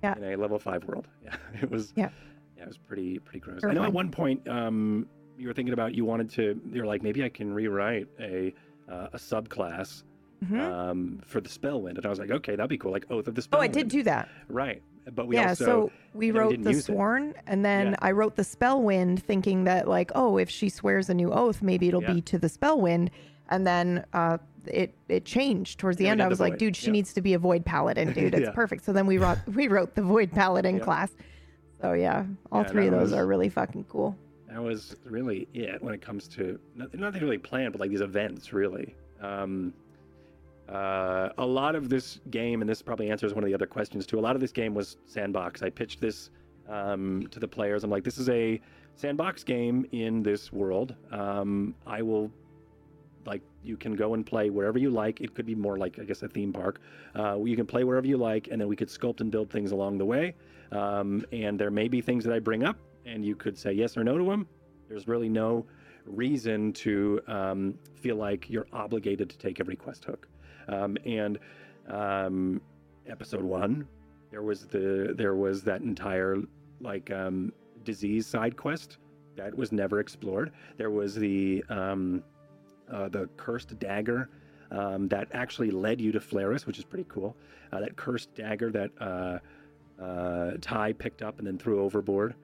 Yeah. 0.03 0.17
In 0.17 0.25
a 0.25 0.37
level 0.37 0.59
five 0.59 0.85
world. 0.85 1.07
Yeah, 1.23 1.37
it 1.61 1.71
was. 1.71 1.93
Yeah. 1.97 2.09
Yeah, 2.57 2.63
it 2.63 2.69
was 2.69 2.79
pretty 2.79 3.19
pretty 3.19 3.41
gross. 3.41 3.63
I 3.63 3.75
know 3.75 3.85
at 3.85 3.93
one 3.93 4.11
point 4.11 4.49
um, 4.49 5.07
you 5.37 5.49
were 5.49 5.53
thinking 5.53 5.75
about 5.75 5.95
you 5.95 6.07
wanted 6.07 6.31
to. 6.31 6.59
You're 6.73 6.87
like 6.87 7.03
maybe 7.03 7.23
I 7.25 7.29
can 7.29 7.53
rewrite 7.53 8.09
a 8.19 8.55
uh, 8.91 9.09
a 9.13 9.19
subclass 9.19 10.03
Mhm. 10.45 10.61
um, 10.61 11.21
for 11.25 11.41
the 11.41 11.49
Spellwind, 11.49 11.97
and 11.97 12.05
I 12.05 12.11
was 12.11 12.19
like, 12.19 12.31
okay, 12.31 12.57
that'd 12.57 12.69
be 12.69 12.77
cool, 12.79 12.93
like 12.93 13.07
Oath 13.11 13.27
of 13.27 13.35
the 13.35 13.43
spell. 13.43 13.61
Oh, 13.61 13.63
I 13.63 13.69
did 13.69 13.89
do 13.89 14.03
that. 14.03 14.29
Right, 14.49 14.83
but 15.15 15.27
we 15.27 15.37
yeah, 15.37 15.49
also 15.49 15.65
so 15.65 15.93
we 16.13 16.31
then 16.31 16.35
we 16.35 16.41
wrote 16.41 16.63
the 16.63 16.71
use 16.73 16.81
it. 16.81 16.85
sworn, 16.85 17.35
and 17.47 17.65
then 17.65 17.89
Yeah. 17.89 17.97
I 18.03 18.11
wrote 18.13 18.37
the 18.37 18.43
spellwind, 18.43 19.21
thinking 19.21 19.65
that 19.65 19.89
like, 19.89 20.11
oh, 20.15 20.37
if 20.37 20.51
she 20.51 20.69
swears 20.69 21.09
a 21.09 21.15
new 21.15 21.33
oath, 21.33 21.63
maybe 21.63 21.89
it'll 21.89 22.03
Yeah. 22.03 22.13
be 22.15 22.21
to 22.23 22.39
the 22.39 22.49
spellwind. 22.49 23.09
And 23.49 23.67
then 23.67 24.05
uh, 24.13 24.39
it 24.67 24.95
it 25.09 25.25
changed 25.25 25.79
towards 25.79 25.97
the 25.97 26.05
Yeah, 26.05 26.11
end. 26.13 26.23
I 26.23 26.29
was 26.29 26.41
like, 26.41 26.55
void, 26.55 26.59
dude, 26.59 26.77
she 26.77 26.87
yeah. 26.89 26.93
needs 26.93 27.13
to 27.15 27.23
be 27.23 27.33
a 27.35 27.39
void 27.39 27.65
paladin, 27.65 28.13
dude. 28.13 28.35
It's 28.35 28.47
Yeah. 28.47 28.51
perfect. 28.51 28.85
So 28.85 28.93
then 28.93 29.07
we 29.07 29.19
wrote 29.19 29.39
we 29.55 29.69
wrote 29.69 29.95
the 29.95 30.03
void 30.03 30.33
paladin 30.33 30.81
class. 30.81 31.15
So 31.81 31.93
yeah, 31.93 32.25
all 32.53 32.65
three 32.65 32.87
of 32.87 32.93
those 32.93 33.03
was- 33.11 33.13
are 33.15 33.27
really 33.27 33.49
fucking 33.49 33.85
cool. 33.85 34.17
that 34.49 34.63
was 34.63 34.97
really 35.05 35.47
it 35.55 35.83
when 35.83 35.93
it 35.95 36.01
comes 36.01 36.27
to 36.29 36.59
not- 36.75 36.95
nothing 36.95 37.21
really 37.23 37.37
planned, 37.39 37.73
but 37.73 37.81
like 37.81 37.91
these 37.91 38.01
events, 38.01 38.53
really. 38.53 38.95
Um, 39.21 39.73
uh, 40.69 41.31
a 41.39 41.47
lot 41.47 41.75
of 41.75 41.89
this 41.89 42.21
game, 42.31 42.61
and 42.61 42.69
this 42.69 42.83
probably 42.83 43.11
answers 43.11 43.35
one 43.35 43.45
of 43.45 43.49
the 43.49 43.55
other 43.55 43.67
questions 43.67 44.07
too. 44.07 44.19
A 44.19 44.21
lot 44.21 44.35
of 44.35 44.41
this 44.41 44.53
game 44.53 44.75
was 44.75 44.97
sandbox. 45.07 45.63
I 45.63 45.71
pitched 45.71 46.01
this 46.01 46.31
um, 46.69 47.27
to 47.31 47.39
the 47.39 47.49
players. 47.49 47.85
I'm 47.85 47.91
like, 47.91 48.05
this 48.05 48.19
is 48.19 48.29
a 48.29 48.61
sandbox 48.97 49.45
game 49.45 49.87
in 49.93 50.23
this 50.23 50.53
world. 50.53 50.95
Um, 51.13 51.75
I 51.87 52.03
will, 52.03 52.31
like, 53.27 53.43
you 53.63 53.77
can 53.77 53.95
go 53.95 54.15
and 54.15 54.25
play 54.25 54.51
wherever 54.51 54.79
you 54.79 54.91
like. 54.91 55.21
It 55.21 55.35
could 55.35 55.47
be 55.47 55.55
more 55.55 55.77
like, 55.77 55.99
I 55.99 56.05
guess, 56.05 56.23
a 56.23 56.29
theme 56.29 56.53
park. 56.53 56.81
Uh, 57.15 57.39
you 57.45 57.57
can 57.57 57.67
play 57.67 57.85
wherever 57.85 58.07
you 58.07 58.17
like, 58.17 58.49
and 58.51 58.61
then 58.61 58.69
we 58.69 58.77
could 58.77 58.89
sculpt 58.89 59.21
and 59.21 59.31
build 59.31 59.51
things 59.51 59.71
along 59.73 59.99
the 59.99 60.05
way. 60.05 60.35
Um, 60.73 61.25
and 61.31 61.59
there 61.59 61.71
may 61.71 61.89
be 61.89 62.01
things 62.01 62.25
that 62.25 62.33
I 62.33 62.41
bring 62.41 62.65
up, 62.65 62.77
and 63.05 63.25
you 63.25 63.37
could 63.37 63.57
say 63.57 63.73
yes 63.73 63.97
or 63.97 64.03
no 64.03 64.19
to 64.19 64.25
them. 64.25 64.49
There's 64.89 65.07
really 65.07 65.29
no 65.29 65.67
reason 66.07 66.73
to 66.73 67.21
um, 67.27 67.75
feel 67.95 68.17
like 68.17 68.49
you're 68.49 68.67
obligated 68.73 69.29
to 69.31 69.39
take 69.39 69.61
every 69.61 69.77
quest 69.77 70.05
hook. 70.05 70.29
Um, 70.69 70.97
and 71.05 71.39
um, 71.89 72.61
episode 73.07 73.43
one, 73.43 73.87
there 74.31 74.43
was 74.43 74.67
the 74.67 75.15
there 75.17 75.35
was 75.35 75.63
that 75.63 75.81
entire 75.81 76.39
like 76.81 77.11
um, 77.11 77.53
disease 77.85 78.27
side 78.27 78.57
quest 78.57 78.99
that 79.37 79.57
was 79.57 79.73
never 79.73 80.01
explored. 80.01 80.53
There 80.77 80.91
was 80.91 81.15
the 81.15 81.65
um, 81.69 82.23
uh, 82.93 83.09
the 83.09 83.29
cursed 83.37 83.79
dagger 83.79 84.29
um, 84.71 85.09
that 85.09 85.29
actually 85.33 85.71
led 85.71 86.01
you 86.01 86.13
to 86.13 86.21
Flaris, 86.21 86.67
which 86.67 86.79
is 86.79 86.85
pretty 86.85 87.07
cool. 87.09 87.37
Uh, 87.73 87.81
that 87.81 87.97
cursed 87.97 88.35
dagger 88.35 88.71
that 88.71 88.91
uh, 89.01 89.39
uh, 90.03 90.53
Ty 90.61 90.93
picked 90.93 91.23
up 91.23 91.39
and 91.39 91.47
then 91.47 91.59
threw 91.59 91.81
overboard. 91.81 92.35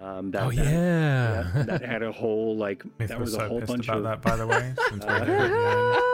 Um, 0.00 0.30
that, 0.30 0.42
oh 0.44 0.50
that- 0.50 0.56
yeah. 0.64 1.50
yeah, 1.56 1.62
that 1.64 1.82
had 1.84 2.02
a 2.02 2.12
whole 2.12 2.56
like 2.56 2.84
Myth 2.98 3.08
that 3.08 3.18
was, 3.18 3.30
was, 3.32 3.34
a 3.34 3.38
so 3.40 3.48
whole 3.48 3.60
bunch 3.62 3.86
about 3.88 3.96
of 3.98 4.02
that, 4.04 4.22
by 4.22 4.36
the 4.36 4.46
way. 4.46 4.72
Uh, 4.92 4.94
did 4.94 5.02
it 5.02 5.08
at 5.08 5.26
the 5.26 5.32
end. 5.32 5.50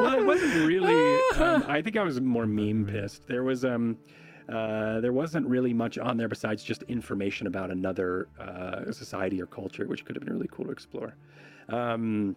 well, 0.00 0.14
it 0.18 0.24
wasn't 0.26 0.66
really. 0.66 1.20
Um, 1.38 1.64
I 1.68 1.82
think 1.82 1.96
I 1.96 2.02
was 2.02 2.20
more 2.20 2.46
meme 2.46 2.86
pissed. 2.86 3.26
There 3.26 3.42
was 3.42 3.64
um, 3.64 3.98
uh, 4.48 5.00
there 5.00 5.12
wasn't 5.12 5.46
really 5.46 5.72
much 5.74 5.98
on 5.98 6.16
there 6.16 6.28
besides 6.28 6.62
just 6.64 6.82
information 6.84 7.46
about 7.46 7.70
another 7.70 8.28
uh, 8.40 8.90
society 8.92 9.40
or 9.42 9.46
culture, 9.46 9.86
which 9.86 10.04
could 10.04 10.16
have 10.16 10.24
been 10.24 10.34
really 10.34 10.48
cool 10.50 10.64
to 10.66 10.70
explore. 10.70 11.14
Um, 11.68 12.36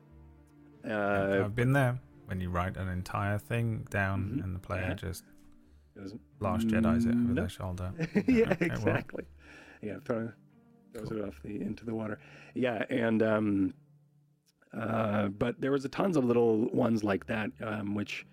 uh, 0.90 1.42
I've 1.46 1.56
been 1.56 1.74
there 1.74 2.00
when 2.26 2.40
you 2.42 2.50
write 2.50 2.76
an 2.78 2.88
entire 2.90 3.38
thing 3.38 3.88
down 3.90 4.36
Mhm. 4.38 4.44
and 4.44 4.56
the 4.56 4.60
player 4.60 4.88
Yeah. 4.90 4.94
just 4.96 5.24
Last 6.40 6.68
Jedi's 6.68 7.06
it 7.06 7.10
over 7.10 7.18
Nope. 7.18 7.36
their 7.36 7.50
shoulder. 7.50 7.92
yeah, 8.28 8.54
exactly. 8.60 9.24
Yeah, 9.82 9.98
throw, 10.06 10.30
throws 10.98 11.12
it 11.12 11.24
off 11.26 11.40
the 11.44 11.62
into 11.62 11.86
the 11.86 11.94
water. 11.94 12.20
Yeah, 12.54 12.84
and 12.90 13.22
um, 13.24 13.74
uh, 14.78 15.28
but 15.28 15.60
there 15.62 15.72
was 15.72 15.86
a 15.86 15.90
tons 15.90 16.18
of 16.18 16.26
little 16.26 16.68
ones 16.70 17.04
like 17.04 17.28
that, 17.28 17.52
um, 17.62 17.96
which 17.96 18.26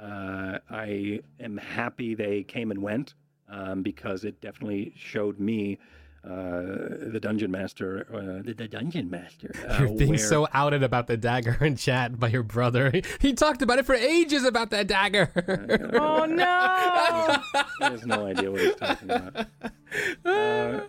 uh, 0.00 0.58
I 0.70 1.20
am 1.40 1.56
happy 1.56 2.14
they 2.14 2.42
came 2.42 2.70
and 2.70 2.82
went 2.82 3.14
um, 3.48 3.82
because 3.82 4.24
it 4.24 4.40
definitely 4.40 4.92
showed 4.96 5.38
me 5.38 5.78
uh, 6.24 7.10
the 7.12 7.18
dungeon 7.20 7.50
master, 7.50 8.06
uh, 8.12 8.42
the, 8.42 8.54
the 8.54 8.66
dungeon 8.68 9.10
master. 9.10 9.52
Uh, 9.68 9.78
You're 9.80 9.96
being 9.96 10.10
where- 10.10 10.18
so 10.18 10.48
outed 10.54 10.82
about 10.82 11.06
the 11.06 11.16
dagger 11.16 11.56
in 11.64 11.76
chat 11.76 12.18
by 12.18 12.28
your 12.28 12.42
brother. 12.42 12.90
He, 12.90 13.02
he 13.20 13.32
talked 13.34 13.60
about 13.62 13.78
it 13.78 13.84
for 13.86 13.94
ages 13.94 14.44
about 14.44 14.70
that 14.70 14.86
dagger. 14.86 15.30
Oh 15.94 16.24
no! 16.26 17.36
He 17.78 17.84
has 17.84 18.06
no 18.06 18.26
idea 18.26 18.50
what 18.50 18.60
he's 18.60 18.74
talking 18.76 19.10
about. 19.10 20.88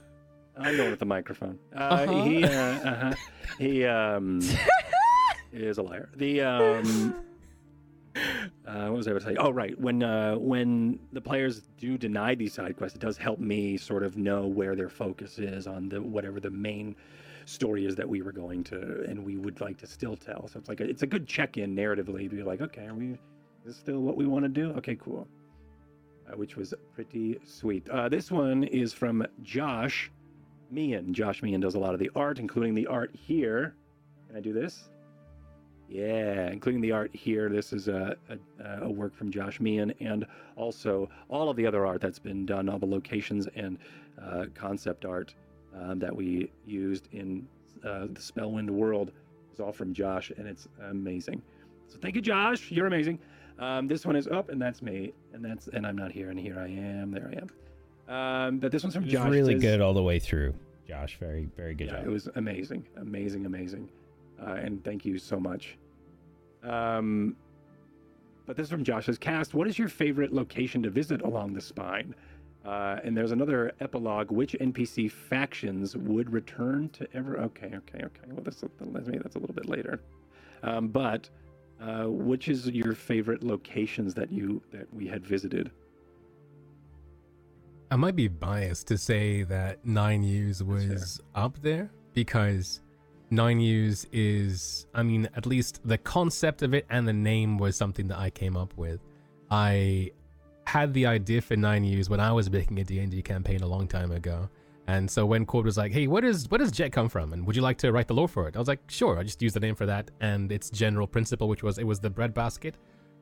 I'm 0.57 0.77
going 0.77 0.89
with 0.89 0.99
the 0.99 1.05
microphone. 1.05 1.59
Uh, 1.75 2.23
He, 2.23 2.43
uh, 2.43 2.49
uh-huh. 2.49 3.13
he 3.59 3.85
um, 3.85 4.41
is 5.51 5.77
a 5.77 5.81
liar. 5.81 6.09
The 6.15 6.41
um, 6.41 7.15
uh, 8.65 8.87
what 8.87 8.93
was 8.93 9.07
I 9.07 9.11
going 9.11 9.21
to 9.21 9.27
say? 9.27 9.35
Oh, 9.37 9.51
right. 9.51 9.79
When 9.79 10.01
uh, 10.03 10.35
when 10.35 10.99
the 11.11 11.21
players 11.21 11.61
do 11.77 11.97
deny 11.97 12.35
these 12.35 12.53
side 12.53 12.77
quests, 12.77 12.95
it 12.95 13.01
does 13.01 13.17
help 13.17 13.39
me 13.39 13.77
sort 13.77 14.03
of 14.03 14.17
know 14.17 14.47
where 14.47 14.75
their 14.75 14.89
focus 14.89 15.39
is 15.39 15.67
on 15.67 15.89
the 15.89 16.01
whatever 16.01 16.39
the 16.39 16.49
main 16.51 16.95
story 17.45 17.85
is 17.85 17.95
that 17.95 18.07
we 18.07 18.21
were 18.21 18.31
going 18.31 18.63
to 18.63 19.03
and 19.07 19.23
we 19.23 19.37
would 19.37 19.61
like 19.61 19.77
to 19.77 19.87
still 19.87 20.15
tell. 20.15 20.47
So 20.47 20.59
it's 20.59 20.69
like 20.69 20.79
a, 20.79 20.89
it's 20.89 21.03
a 21.03 21.07
good 21.07 21.27
check-in 21.27 21.75
narratively 21.75 22.27
to 22.29 22.35
be 22.35 22.43
like, 22.43 22.61
okay, 22.61 22.87
are 22.87 22.93
we 22.93 23.11
is 23.11 23.17
this 23.65 23.77
still 23.77 23.99
what 23.99 24.15
we 24.15 24.25
want 24.25 24.45
to 24.45 24.49
do? 24.49 24.71
Okay, 24.77 24.95
cool. 24.95 25.27
Uh, 26.27 26.35
which 26.37 26.55
was 26.55 26.73
pretty 26.93 27.37
sweet. 27.45 27.87
Uh, 27.89 28.09
this 28.09 28.31
one 28.31 28.63
is 28.63 28.93
from 28.93 29.25
Josh 29.43 30.11
Meehan. 30.71 31.13
Josh 31.13 31.41
Meehan 31.41 31.61
does 31.61 31.75
a 31.75 31.79
lot 31.79 31.93
of 31.93 31.99
the 31.99 32.09
art, 32.15 32.39
including 32.39 32.73
the 32.73 32.87
art 32.87 33.11
here. 33.13 33.75
Can 34.27 34.37
I 34.37 34.39
do 34.39 34.53
this? 34.53 34.89
Yeah, 35.87 36.49
including 36.49 36.81
the 36.81 36.91
art 36.91 37.15
here. 37.15 37.49
This 37.49 37.71
is 37.71 37.87
a, 37.87 38.15
a, 38.29 38.83
a, 38.83 38.89
work 38.89 39.15
from 39.15 39.31
Josh 39.31 39.59
Meehan, 39.59 39.93
and 39.99 40.25
also 40.55 41.09
all 41.29 41.49
of 41.49 41.57
the 41.57 41.67
other 41.67 41.85
art 41.85 42.01
that's 42.01 42.17
been 42.17 42.45
done, 42.45 42.69
all 42.69 42.79
the 42.79 42.87
locations 42.87 43.47
and 43.55 43.77
uh, 44.21 44.45
concept 44.55 45.05
art 45.05 45.35
um, 45.79 45.99
that 45.99 46.15
we 46.15 46.51
used 46.65 47.07
in 47.11 47.47
uh, 47.83 48.07
the 48.07 48.19
Spellwind 48.19 48.69
world 48.69 49.11
is 49.53 49.59
all 49.59 49.71
from 49.71 49.93
Josh, 49.93 50.31
and 50.37 50.47
it's 50.47 50.67
amazing. 50.89 51.41
So 51.87 51.97
thank 52.01 52.15
you, 52.15 52.21
Josh. 52.21 52.71
You're 52.71 52.87
amazing. 52.87 53.19
Um, 53.59 53.87
this 53.87 54.05
one 54.05 54.15
is 54.15 54.27
up, 54.27 54.49
and 54.49 54.61
that's 54.61 54.81
me, 54.81 55.13
and 55.33 55.45
that's 55.45 55.67
and 55.67 55.85
I'm 55.85 55.95
not 55.95 56.11
here, 56.11 56.29
and 56.29 56.39
here 56.39 56.59
I 56.59 56.67
am. 56.67 57.11
There 57.11 57.31
I 57.31 57.37
am. 57.37 57.49
Um, 58.07 58.59
but 58.59 58.71
this 58.71 58.83
one's 58.83 58.95
from 58.95 59.07
Josh. 59.07 59.29
Really 59.29 59.55
good 59.55 59.81
all 59.81 59.93
the 59.93 60.03
way 60.03 60.19
through, 60.19 60.53
Josh. 60.87 61.17
Very, 61.19 61.49
very 61.57 61.73
good 61.73 61.87
yeah, 61.87 61.97
job. 61.97 62.05
It 62.05 62.09
was 62.09 62.29
amazing, 62.35 62.85
amazing, 62.97 63.45
amazing 63.45 63.89
uh, 64.41 64.53
and 64.53 64.83
thank 64.83 65.05
you 65.05 65.17
so 65.17 65.39
much. 65.39 65.77
Um, 66.63 67.35
but 68.45 68.55
this 68.55 68.65
is 68.65 68.71
from 68.71 68.83
Josh's 68.83 69.17
cast. 69.17 69.53
What 69.53 69.67
is 69.67 69.79
your 69.79 69.87
favorite 69.87 70.33
location 70.33 70.83
to 70.83 70.89
visit 70.89 71.21
along 71.21 71.53
the 71.53 71.61
spine? 71.61 72.13
Uh, 72.63 72.99
and 73.03 73.15
there's 73.15 73.31
another 73.31 73.73
epilogue. 73.79 74.31
Which 74.31 74.53
NPC 74.53 75.11
factions 75.11 75.95
would 75.95 76.31
return 76.31 76.89
to 76.89 77.07
ever? 77.13 77.39
Okay, 77.39 77.71
okay, 77.75 78.03
okay. 78.03 78.27
Well, 78.27 78.43
that's 78.43 78.63
maybe 78.79 79.19
that's 79.19 79.35
a 79.35 79.39
little 79.39 79.55
bit 79.55 79.67
later. 79.67 80.01
Um, 80.63 80.87
but 80.87 81.29
uh, 81.81 82.05
which 82.05 82.47
is 82.47 82.67
your 82.67 82.93
favorite 82.93 83.43
locations 83.43 84.13
that 84.15 84.31
you 84.31 84.61
that 84.71 84.91
we 84.93 85.07
had 85.07 85.25
visited? 85.25 85.71
I 87.91 87.95
might 87.95 88.15
be 88.15 88.27
biased 88.27 88.87
to 88.87 88.97
say 88.97 89.43
that 89.43 89.85
Nine 89.85 90.23
Years 90.23 90.63
was 90.63 91.21
up 91.35 91.57
there 91.61 91.91
because 92.13 92.81
Nine 93.29 93.59
Years 93.59 94.07
is, 94.11 94.87
I 94.93 95.03
mean, 95.03 95.29
at 95.35 95.45
least 95.45 95.81
the 95.85 95.97
concept 95.97 96.63
of 96.63 96.73
it 96.73 96.85
and 96.89 97.07
the 97.07 97.13
name 97.13 97.57
was 97.57 97.75
something 97.75 98.07
that 98.07 98.17
I 98.17 98.31
came 98.31 98.57
up 98.57 98.75
with. 98.75 99.01
I 99.51 100.11
had 100.65 100.93
the 100.93 101.05
idea 101.05 101.41
for 101.41 101.55
Nine 101.55 101.83
Years 101.83 102.09
when 102.09 102.19
I 102.19 102.31
was 102.31 102.49
making 102.49 102.79
a 102.79 102.83
D&D 102.83 103.21
campaign 103.21 103.61
a 103.61 103.67
long 103.67 103.87
time 103.87 104.11
ago. 104.11 104.49
And 104.87 105.09
so 105.09 105.25
when 105.25 105.45
Cord 105.45 105.65
was 105.65 105.77
like, 105.77 105.91
"Hey, 105.91 106.05
what 106.05 106.23
is 106.23 106.49
what 106.49 106.59
does 106.59 106.71
Jet 106.71 106.91
come 106.91 107.09
from? 107.09 107.33
And 107.33 107.45
would 107.47 107.55
you 107.55 107.63
like 107.63 107.77
to 107.79 107.91
write 107.91 108.07
the 108.07 108.13
lore 108.13 108.27
for 108.27 108.47
it?" 108.47 108.55
I 108.55 108.59
was 108.59 108.67
like, 108.67 108.81
"Sure." 108.87 109.17
I 109.17 109.23
just 109.23 109.41
used 109.41 109.55
the 109.55 109.59
name 109.59 109.73
for 109.73 109.87
that 109.87 110.11
and 110.21 110.51
its 110.51 110.69
general 110.69 111.07
principle, 111.07 111.47
which 111.47 111.63
was 111.63 111.79
it 111.79 111.85
was 111.85 111.99
the 111.99 112.09
breadbasket. 112.09 112.75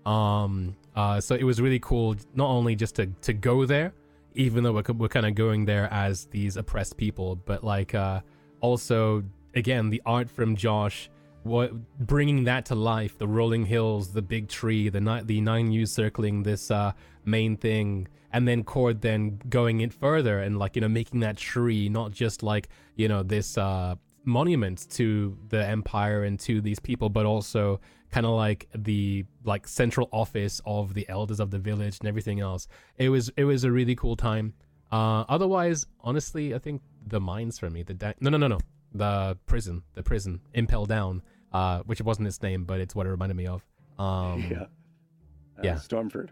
Um, 0.06 0.76
uh, 0.94 1.22
so 1.22 1.36
it 1.36 1.44
was 1.46 1.62
really 1.62 1.80
cool, 1.80 2.16
not 2.36 2.50
only 2.50 2.76
just 2.76 2.96
to 2.96 3.06
to 3.22 3.32
go 3.32 3.66
there, 3.66 3.94
even 4.36 4.64
though 4.64 4.74
we're, 4.74 4.94
we're 4.94 5.08
kind 5.08 5.26
of 5.26 5.36
going 5.36 5.66
there 5.66 5.92
as 5.92 6.26
these 6.26 6.58
oppressed 6.58 6.98
people, 6.98 7.36
but 7.36 7.64
like 7.64 7.94
uh, 7.94 8.22
also 8.62 9.24
again 9.56 9.90
the 9.90 10.02
art 10.06 10.30
from 10.30 10.56
Josh, 10.56 11.10
what 11.44 11.72
bringing 12.00 12.46
that 12.46 12.66
to 12.66 12.76
life, 12.76 13.18
the 13.18 13.28
rolling 13.28 13.66
hills, 13.66 14.14
the 14.14 14.22
big 14.22 14.48
tree, 14.48 14.90
the 14.90 15.02
night 15.02 15.28
the 15.28 15.42
nine 15.42 15.72
U's 15.72 15.92
circling 15.92 16.44
this 16.44 16.72
uh, 16.72 16.94
main 17.26 17.58
thing, 17.58 18.08
and 18.32 18.48
then 18.48 18.64
Cord 18.64 19.02
then 19.02 19.40
going 19.50 19.82
it 19.82 19.94
further 19.94 20.40
and 20.40 20.58
like 20.58 20.76
you 20.76 20.82
know 20.82 20.90
making 20.90 21.20
that 21.22 21.38
tree 21.38 21.90
not 21.90 22.12
just 22.12 22.44
like 22.44 22.70
you 22.96 23.08
know 23.08 23.24
this 23.24 23.58
uh, 23.58 23.96
monument 24.26 24.88
to 24.92 25.38
the 25.50 25.66
empire 25.66 26.24
and 26.24 26.40
to 26.42 26.62
these 26.62 26.80
people, 26.80 27.10
but 27.10 27.26
also 27.26 27.80
kind 28.14 28.28
of 28.28 28.34
like 28.34 28.70
the 28.76 29.26
like 29.44 29.68
central 29.68 30.08
office 30.12 30.62
of 30.66 30.94
the 30.94 31.10
elders 31.10 31.40
of 31.40 31.50
the 31.50 31.58
village 31.58 31.98
and 32.00 32.08
everything 32.08 32.40
else. 32.40 32.68
It 32.98 33.10
was 33.10 33.32
it 33.36 33.46
was 33.46 33.64
a 33.64 33.72
really 33.72 33.96
cool 33.96 34.16
time. 34.16 34.54
Uh, 34.92 35.26
otherwise, 35.28 35.88
honestly, 36.02 36.54
I 36.54 36.60
think 36.60 36.84
the 37.08 37.20
mines 37.20 37.58
for 37.58 37.72
me. 37.72 37.82
The 37.82 37.96
da- 37.96 38.14
no 38.20 38.30
no 38.30 38.38
no 38.38 38.48
no 38.48 38.60
the 38.94 39.36
prison, 39.48 39.82
the 39.96 40.04
prison, 40.04 40.40
Impel 40.54 40.86
Down, 40.86 41.24
uh, 41.52 41.80
which 41.88 42.00
it 42.00 42.06
wasn't 42.06 42.28
its 42.28 42.40
name, 42.44 42.66
but 42.66 42.80
it's 42.80 42.94
what 42.94 43.08
it 43.08 43.10
reminded 43.10 43.36
me 43.36 43.48
of. 43.48 43.66
Um, 43.98 44.46
yeah. 44.52 44.62
Uh, 44.62 45.62
yeah. 45.64 45.74
Stormford. 45.74 46.30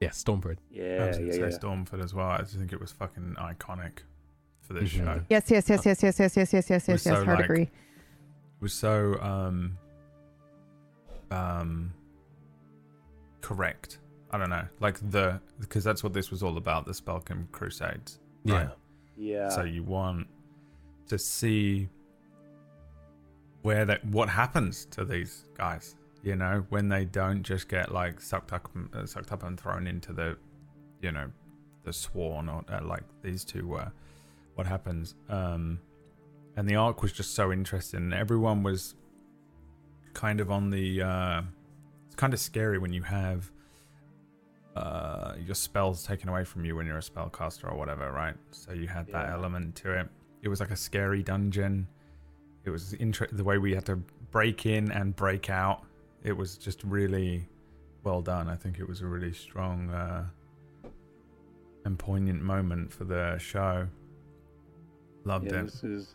Yeah, 0.00 0.08
Stormford. 0.08 0.56
Yeah, 0.70 0.84
I 0.84 1.08
was 1.08 1.18
gonna 1.18 1.28
yeah, 1.28 1.32
say 1.34 1.40
yeah. 1.40 1.58
Stormford 1.58 2.02
as 2.02 2.14
well. 2.14 2.28
I 2.28 2.38
just 2.38 2.54
think 2.56 2.72
it 2.72 2.80
was 2.80 2.92
fucking 2.92 3.36
iconic 3.38 3.98
for 4.62 4.72
this 4.72 4.84
Mhm. 4.84 4.96
show. 5.04 5.20
Yes, 5.28 5.50
yes, 5.50 5.68
yes, 5.68 5.84
yes, 5.84 6.02
yes, 6.02 6.18
yes, 6.18 6.36
yes, 6.36 6.52
yes, 6.54 6.70
yes, 6.70 6.88
yes, 6.88 7.02
so, 7.02 7.10
yes. 7.10 7.24
Hard 7.24 7.28
like, 7.28 7.44
agree. 7.44 7.62
It 7.64 8.62
was 8.62 8.72
so 8.72 9.20
um 9.20 9.76
um 11.30 11.92
correct. 13.40 13.98
I 14.30 14.36
don't 14.38 14.50
know, 14.50 14.66
like 14.80 14.98
the 15.10 15.40
because 15.58 15.84
that's 15.84 16.04
what 16.04 16.12
this 16.12 16.30
was 16.30 16.42
all 16.42 16.56
about, 16.58 16.84
the 16.84 16.92
Spellkin 16.92 17.50
Crusades. 17.50 18.18
Right. 18.44 18.68
Yeah. 19.16 19.48
So 19.48 19.64
you 19.64 19.82
want 19.82 20.26
to 21.08 21.18
see 21.18 21.88
where 23.62 23.84
that 23.84 24.04
what 24.06 24.28
happens 24.28 24.86
to 24.86 25.04
these 25.04 25.44
guys, 25.56 25.96
you 26.22 26.36
know, 26.36 26.64
when 26.68 26.88
they 26.88 27.04
don't 27.04 27.42
just 27.42 27.68
get 27.68 27.92
like 27.92 28.20
sucked 28.20 28.52
up, 28.52 28.70
uh, 28.94 29.06
sucked 29.06 29.32
up 29.32 29.42
and 29.42 29.58
thrown 29.58 29.86
into 29.86 30.12
the, 30.12 30.36
you 31.02 31.10
know, 31.10 31.30
the 31.84 31.92
sworn 31.92 32.48
or 32.48 32.64
uh, 32.70 32.80
like 32.84 33.02
these 33.22 33.44
two 33.44 33.66
were. 33.66 33.90
What 34.54 34.66
happens? 34.66 35.14
Um, 35.28 35.80
and 36.56 36.68
the 36.68 36.74
arc 36.74 37.02
was 37.02 37.12
just 37.12 37.34
so 37.34 37.52
interesting. 37.52 38.12
Everyone 38.12 38.62
was 38.62 38.94
kind 40.18 40.40
of 40.40 40.50
on 40.50 40.68
the. 40.70 41.00
Uh, 41.02 41.42
it's 42.06 42.16
kind 42.16 42.34
of 42.34 42.40
scary 42.40 42.78
when 42.78 42.92
you 42.92 43.02
have 43.02 43.50
uh, 44.74 45.34
your 45.46 45.54
spells 45.54 46.04
taken 46.04 46.28
away 46.28 46.42
from 46.44 46.64
you 46.64 46.74
when 46.74 46.86
you're 46.86 46.98
a 46.98 47.00
spellcaster 47.00 47.70
or 47.70 47.76
whatever, 47.76 48.10
right? 48.10 48.34
So 48.50 48.72
you 48.72 48.88
had 48.88 49.06
that 49.08 49.26
Yeah. 49.28 49.34
element 49.34 49.76
to 49.76 49.92
it. 49.92 50.08
It 50.42 50.48
was 50.48 50.58
like 50.60 50.70
a 50.72 50.76
scary 50.76 51.22
dungeon. 51.22 51.86
It 52.64 52.70
was 52.70 52.92
inter- 52.94 53.28
the 53.30 53.44
way 53.44 53.58
we 53.58 53.72
had 53.74 53.86
to 53.86 53.96
break 54.30 54.66
in 54.66 54.90
and 54.90 55.14
break 55.14 55.50
out. 55.50 55.84
It 56.24 56.32
was 56.32 56.56
just 56.58 56.82
really 56.82 57.48
well 58.02 58.20
done. 58.20 58.48
I 58.48 58.56
think 58.56 58.78
it 58.80 58.88
was 58.88 59.00
a 59.02 59.06
really 59.06 59.32
strong 59.32 59.90
uh, 59.90 60.26
and 61.84 61.96
poignant 61.98 62.42
moment 62.42 62.92
for 62.92 63.04
the 63.04 63.38
show. 63.38 63.86
Loved 65.24 65.46
yeah, 65.52 65.60
it. 65.60 65.64
this 65.66 65.84
is 65.84 66.14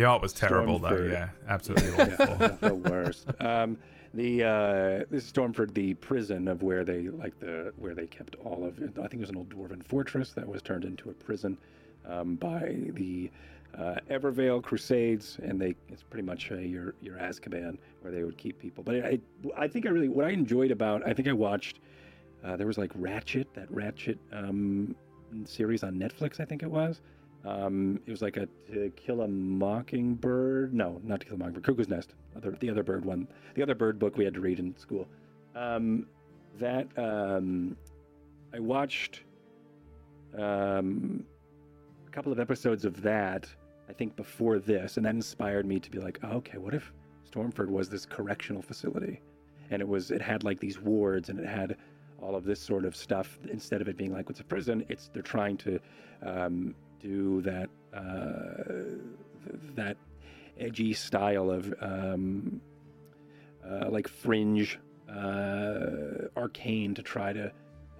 The 0.00 0.06
art 0.06 0.22
was 0.22 0.32
terrible 0.32 0.78
though. 0.78 0.96
Yeah, 0.96 1.28
absolutely 1.46 1.90
yeah, 1.90 2.16
awful. 2.20 2.48
the 2.68 2.74
worst. 2.74 3.26
Um, 3.38 3.76
the 4.14 4.42
uh, 4.42 5.04
this 5.10 5.26
is 5.26 5.30
Stormford, 5.30 5.74
the 5.74 5.92
prison 5.92 6.48
of 6.48 6.62
where 6.62 6.84
they 6.84 7.10
like 7.10 7.38
the 7.38 7.74
where 7.76 7.94
they 7.94 8.06
kept 8.06 8.34
all 8.36 8.64
of 8.64 8.78
it. 8.80 8.92
I 8.96 9.08
think 9.08 9.16
it 9.16 9.20
was 9.20 9.28
an 9.28 9.36
old 9.36 9.50
dwarven 9.50 9.84
fortress 9.84 10.32
that 10.32 10.48
was 10.48 10.62
turned 10.62 10.86
into 10.86 11.10
a 11.10 11.12
prison 11.12 11.58
um, 12.08 12.36
by 12.36 12.76
the 12.94 13.30
uh, 13.76 13.96
Evervale 14.10 14.62
Crusades, 14.62 15.38
and 15.42 15.60
they 15.60 15.74
it's 15.90 16.02
pretty 16.02 16.24
much 16.24 16.50
uh, 16.50 16.54
your 16.54 16.94
your 17.02 17.16
Azkaban 17.16 17.76
where 18.00 18.10
they 18.10 18.24
would 18.24 18.38
keep 18.38 18.58
people. 18.58 18.82
But 18.82 19.04
I 19.04 19.20
I 19.54 19.68
think 19.68 19.84
I 19.84 19.90
really 19.90 20.08
what 20.08 20.24
I 20.24 20.30
enjoyed 20.30 20.70
about 20.70 21.06
I 21.06 21.12
think 21.12 21.28
I 21.28 21.34
watched 21.34 21.78
uh, 22.42 22.56
there 22.56 22.66
was 22.66 22.78
like 22.78 22.94
Ratched 22.94 23.48
that 23.52 23.70
Ratched 23.70 24.16
um, 24.32 24.96
series 25.44 25.84
on 25.84 25.96
Netflix 25.96 26.40
I 26.40 26.46
think 26.46 26.62
it 26.62 26.70
was. 26.70 27.02
Um, 27.44 28.00
it 28.06 28.10
was 28.10 28.22
like 28.22 28.36
a 28.36 28.46
To 28.72 28.90
Kill 28.96 29.22
a 29.22 29.28
Mockingbird. 29.28 30.74
No, 30.74 31.00
not 31.04 31.20
To 31.20 31.26
Kill 31.26 31.36
a 31.36 31.38
Mockingbird. 31.38 31.64
Cuckoo's 31.64 31.88
Nest. 31.88 32.14
Other, 32.36 32.52
the 32.60 32.70
other 32.70 32.82
bird 32.82 33.04
one. 33.04 33.26
The 33.54 33.62
other 33.62 33.74
bird 33.74 33.98
book 33.98 34.16
we 34.16 34.24
had 34.24 34.34
to 34.34 34.40
read 34.40 34.58
in 34.58 34.76
school. 34.76 35.08
Um, 35.54 36.06
that 36.58 36.86
um, 36.96 37.76
I 38.54 38.58
watched 38.58 39.22
um, 40.36 41.24
a 42.06 42.10
couple 42.10 42.32
of 42.32 42.38
episodes 42.38 42.84
of 42.84 43.02
that. 43.02 43.48
I 43.88 43.92
think 43.92 44.14
before 44.14 44.60
this, 44.60 44.96
and 44.96 45.06
that 45.06 45.14
inspired 45.14 45.66
me 45.66 45.80
to 45.80 45.90
be 45.90 45.98
like, 45.98 46.20
oh, 46.22 46.36
okay, 46.36 46.58
what 46.58 46.74
if 46.74 46.92
Stormford 47.28 47.68
was 47.68 47.88
this 47.88 48.06
correctional 48.06 48.62
facility, 48.62 49.20
and 49.70 49.82
it 49.82 49.88
was 49.88 50.10
it 50.10 50.22
had 50.22 50.44
like 50.44 50.60
these 50.60 50.80
wards, 50.80 51.28
and 51.28 51.40
it 51.40 51.46
had 51.46 51.76
all 52.22 52.36
of 52.36 52.44
this 52.44 52.60
sort 52.60 52.84
of 52.84 52.94
stuff. 52.94 53.38
Instead 53.50 53.80
of 53.80 53.88
it 53.88 53.96
being 53.96 54.12
like 54.12 54.30
it's 54.30 54.40
a 54.40 54.44
prison, 54.44 54.84
it's 54.88 55.10
they're 55.12 55.22
trying 55.22 55.56
to 55.56 55.80
um, 56.24 56.74
do 57.00 57.40
that 57.42 57.68
uh, 57.94 58.72
that 59.74 59.96
edgy 60.58 60.92
style 60.92 61.50
of 61.50 61.72
um, 61.80 62.60
uh, 63.68 63.88
like 63.90 64.08
fringe 64.08 64.78
uh, 65.08 66.28
arcane 66.36 66.94
to 66.94 67.02
try 67.02 67.32
to 67.32 67.50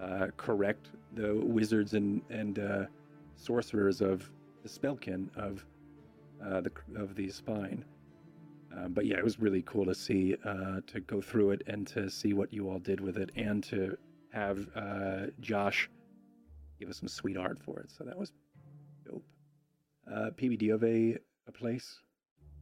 uh, 0.01 0.27
correct 0.37 0.87
the 1.13 1.35
wizards 1.35 1.93
and 1.93 2.21
and 2.29 2.59
uh, 2.59 2.85
sorcerers 3.35 4.01
of 4.01 4.29
the 4.63 4.69
spellkin 4.69 5.29
of 5.35 5.65
uh, 6.43 6.61
the 6.61 6.71
of 6.95 7.15
the 7.15 7.29
spine. 7.29 7.83
Um, 8.75 8.93
but 8.93 9.05
yeah, 9.05 9.17
it 9.17 9.23
was 9.23 9.39
really 9.39 9.63
cool 9.63 9.85
to 9.85 9.93
see 9.93 10.35
to 10.43 10.99
go 11.05 11.19
through 11.21 11.51
it 11.51 11.61
and 11.67 11.85
to 11.87 12.09
see 12.09 12.33
what 12.33 12.53
you 12.53 12.69
all 12.69 12.79
did 12.79 13.01
with 13.01 13.17
it, 13.17 13.31
and 13.35 13.61
to 13.65 13.97
have 14.31 14.67
Josh 15.41 15.89
give 16.79 16.89
us 16.89 16.97
some 16.97 17.09
sweet 17.09 17.37
art 17.37 17.59
for 17.59 17.79
it. 17.79 17.91
So 17.91 18.03
that 18.05 18.17
was. 18.17 18.31
Uh, 20.09 20.29
PB, 20.37 20.57
do 20.59 20.65
you 20.65 20.71
have 20.73 20.83
a, 20.83 21.17
a 21.47 21.51
place 21.51 21.99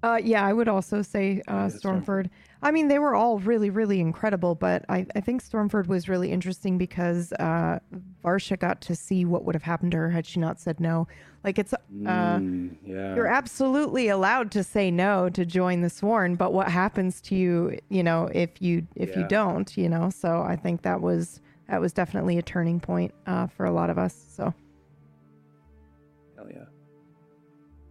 Uh, 0.02 0.20
yeah, 0.24 0.46
I 0.46 0.54
would 0.54 0.68
also 0.70 1.02
say 1.02 1.42
uh, 1.48 1.54
Yeah, 1.54 1.68
Stormford. 1.68 2.06
Stormford. 2.06 2.30
I 2.62 2.72
mean, 2.72 2.88
they 2.88 3.00
were 3.00 3.16
all 3.16 3.40
really, 3.40 3.70
really 3.70 4.00
incredible, 4.00 4.56
but 4.56 4.86
I, 4.90 5.06
I 5.16 5.22
think 5.22 5.44
Stormford 5.44 5.88
was 5.88 6.08
really 6.08 6.32
interesting 6.32 6.78
because 6.78 7.34
uh, 7.34 7.80
Varsha 8.24 8.58
got 8.58 8.82
to 8.82 8.96
see 8.96 9.26
what 9.26 9.44
would 9.46 9.56
have 9.56 9.64
happened 9.64 9.92
to 9.94 9.98
her 9.98 10.10
had 10.10 10.26
she 10.26 10.40
not 10.40 10.60
said 10.60 10.80
no. 10.80 11.08
Like 11.44 11.60
it's, 11.60 11.74
uh, 11.74 11.78
Mm, 11.94 12.76
yeah. 12.86 13.16
you're 13.16 13.28
absolutely 13.28 14.08
allowed 14.10 14.52
to 14.52 14.64
say 14.64 14.92
no 14.92 15.30
to 15.30 15.46
join 15.46 15.82
the 15.82 15.90
Sworn, 15.90 16.36
but 16.36 16.54
what 16.54 16.70
happens 16.70 17.20
to 17.22 17.36
you, 17.36 17.78
you 17.90 18.04
know, 18.04 18.30
if 18.34 18.62
you 18.62 18.86
if 18.96 19.16
you 19.18 19.24
don't, 19.28 19.76
you 19.78 19.90
know? 19.90 20.10
So 20.10 20.42
I 20.42 20.56
think 20.56 20.82
that 20.84 21.02
was 21.02 21.42
that 21.68 21.82
was 21.82 21.92
definitely 21.94 22.38
a 22.38 22.42
turning 22.42 22.80
point 22.80 23.14
uh, 23.26 23.48
for 23.48 23.66
a 23.66 23.72
lot 23.72 23.90
of 23.90 23.98
us. 23.98 24.16
So 24.30 24.54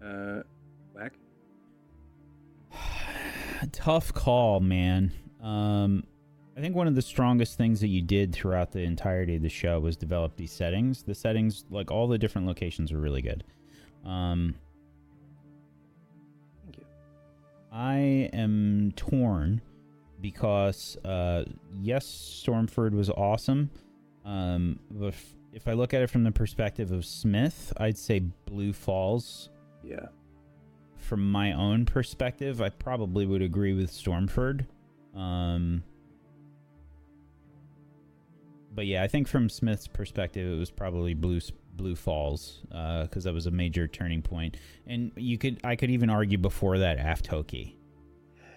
Uh, 0.09 0.43
whack. 0.95 1.13
Tough 3.73 4.13
call, 4.15 4.61
man. 4.61 5.13
Um, 5.43 6.05
I 6.57 6.61
think 6.61 6.75
one 6.75 6.89
of 6.89 6.95
the 6.95 7.03
strongest 7.03 7.57
things 7.57 7.81
that 7.81 7.89
you 7.89 8.03
did 8.03 8.33
throughout 8.33 8.73
the 8.73 8.81
entirety 8.81 9.37
of 9.37 9.43
the 9.43 9.49
show 9.49 9.79
was 9.79 9.97
develop 9.97 10.37
these 10.37 10.51
settings. 10.53 11.03
The 11.03 11.15
settings, 11.15 11.65
like 11.71 11.91
all 11.91 12.09
the 12.09 12.19
different 12.19 12.47
locations, 12.47 12.91
are 12.91 12.99
really 12.99 13.23
good. 13.23 13.45
Um, 14.05 14.57
Thank 16.65 16.79
you. 16.79 16.85
I 17.71 18.31
am 18.33 18.93
torn 18.97 19.61
because 20.21 20.97
uh, 21.05 21.45
yes, 21.81 22.07
Stormford 22.07 22.93
was 22.93 23.11
awesome. 23.11 23.71
Um, 24.25 24.81
but 24.91 25.09
if, 25.09 25.35
if 25.53 25.69
I 25.69 25.75
look 25.75 25.95
at 25.95 26.03
it 26.03 26.11
from 26.11 26.25
the 26.25 26.33
perspective 26.33 26.91
of 26.91 27.05
Smith, 27.05 27.73
I'd 27.77 27.97
say 27.99 28.19
Blue 28.19 28.73
Falls. 28.73 29.49
Yeah. 29.89 30.07
From 30.97 31.31
my 31.31 31.53
own 31.53 31.87
perspective, 31.87 32.61
I 32.61 32.69
probably 32.69 33.25
would 33.25 33.41
agree 33.41 33.73
with 33.73 33.91
Stormford. 33.91 34.67
Um, 35.15 35.83
but 38.75 38.87
yeah, 38.87 39.03
I 39.03 39.09
think 39.09 39.27
from 39.29 39.49
Smith's 39.49 39.89
perspective, 39.89 40.53
it 40.53 40.59
was 40.59 40.71
probably 40.71 41.15
Blue 41.15 41.41
Blue 41.77 41.95
Falls 41.95 42.61
because 42.69 43.25
that 43.25 43.33
was 43.33 43.47
a 43.47 43.51
major 43.51 43.87
turning 43.87 44.21
point. 44.21 44.57
And 44.87 45.13
you 45.17 45.39
could, 45.39 45.61
I 45.65 45.77
could 45.77 45.91
even 45.91 46.11
argue 46.11 46.39
before 46.39 46.79
that, 46.79 46.99
Aftoki. 46.99 47.75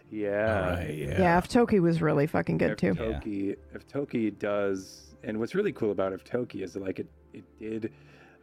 Yeah. 0.10 0.72
Alright, 0.72 0.98
yeah, 0.98 1.38
if 1.38 1.48
Toki 1.48 1.80
was 1.80 2.02
really 2.02 2.28
fucking 2.28 2.58
good 2.58 2.72
if 2.72 2.78
too. 2.78 2.94
Toki, 2.96 3.56
if 3.74 3.88
Toki 3.88 4.32
does, 4.32 5.16
and 5.24 5.40
what's 5.40 5.56
really 5.56 5.72
cool 5.72 5.92
about 5.92 6.12
if 6.12 6.24
Toki 6.26 6.64
is 6.64 6.74
that, 6.74 6.84
like 6.84 7.00
it, 7.00 7.08
it 7.32 7.46
did 7.58 7.94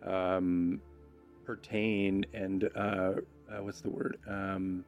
um, 0.02 0.80
pertain 1.48 2.26
and 2.34 2.68
uh, 2.76 2.78
uh, 2.78 3.62
what's 3.62 3.80
the 3.80 3.88
word? 3.88 4.18
Um, 4.28 4.84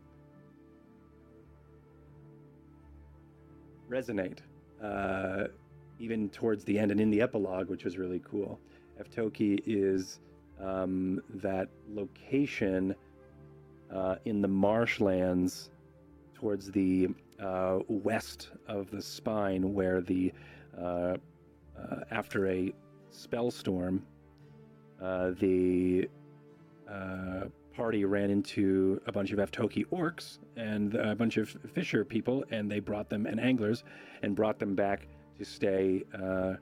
resonate 3.91 4.41
uh, 4.85 5.45
even 5.99 6.29
towards 6.29 6.63
the 6.65 6.79
end 6.79 6.91
and 6.91 7.01
in 7.01 7.11
the 7.11 7.23
epilogue, 7.23 7.71
which 7.71 7.85
was 7.85 7.97
really 7.97 8.21
cool. 8.31 8.61
Eftoki 9.01 9.63
is 9.65 10.21
um, 10.63 11.23
that 11.37 11.69
location 11.89 12.95
uh, 13.91 14.17
in 14.27 14.43
the 14.43 14.49
marshlands 14.49 15.71
towards 16.35 16.71
the 16.71 17.09
uh, 17.43 17.79
west 17.89 18.51
of 18.69 18.91
the 18.91 19.01
spine, 19.01 19.73
where 19.73 20.03
the 20.03 20.31
uh, 20.79 20.83
uh, 20.85 21.17
after 22.11 22.49
a 22.49 22.71
spell 23.11 23.51
storm, 23.51 24.03
uh, 25.03 25.31
the 25.41 26.07
uh, 26.91 27.47
party 27.75 28.05
ran 28.05 28.31
into 28.31 29.01
a 29.07 29.13
bunch 29.13 29.31
of 29.33 29.39
Aftoki 29.39 29.87
orcs 29.87 30.39
and 30.57 30.95
a 30.95 31.15
bunch 31.15 31.37
of 31.37 31.57
fisher 31.73 32.05
people, 32.05 32.45
and 32.51 32.71
they 32.71 32.81
brought 32.81 33.09
them 33.09 33.27
and 33.27 33.41
anglers, 33.41 33.85
and 34.23 34.35
brought 34.35 34.59
them 34.59 34.75
back 34.75 35.07
to 35.39 35.45
stay 35.45 36.03
uh, 36.21 36.55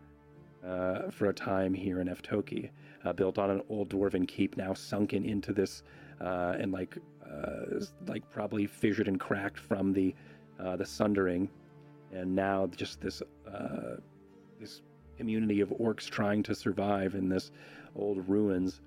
uh, 0.67 1.11
for 1.11 1.29
a 1.29 1.33
time 1.33 1.73
here 1.73 2.01
in 2.01 2.09
Eftoki, 2.09 2.71
uh, 3.05 3.12
built 3.12 3.38
on 3.38 3.51
an 3.51 3.62
old 3.69 3.88
dwarven 3.88 4.27
keep, 4.29 4.57
now 4.57 4.75
sunken 4.75 5.25
into 5.25 5.53
this, 5.53 5.83
uh, 6.21 6.57
and 6.59 6.73
like 6.73 6.99
uh, 7.29 7.81
like 8.07 8.29
probably 8.31 8.67
fissured 8.67 9.09
and 9.09 9.19
cracked 9.21 9.59
from 9.59 9.93
the 9.93 10.14
the 10.77 10.85
sundering, 10.85 11.49
and 12.12 12.35
now 12.35 12.67
just 12.77 13.01
this 13.01 13.23
this 14.61 14.83
community 15.17 15.61
of 15.61 15.71
orcs 15.71 16.09
trying 16.09 16.43
to 16.43 16.55
survive 16.55 17.14
in 17.14 17.29
this 17.29 17.51
old 17.97 18.29
ruins. 18.29 18.81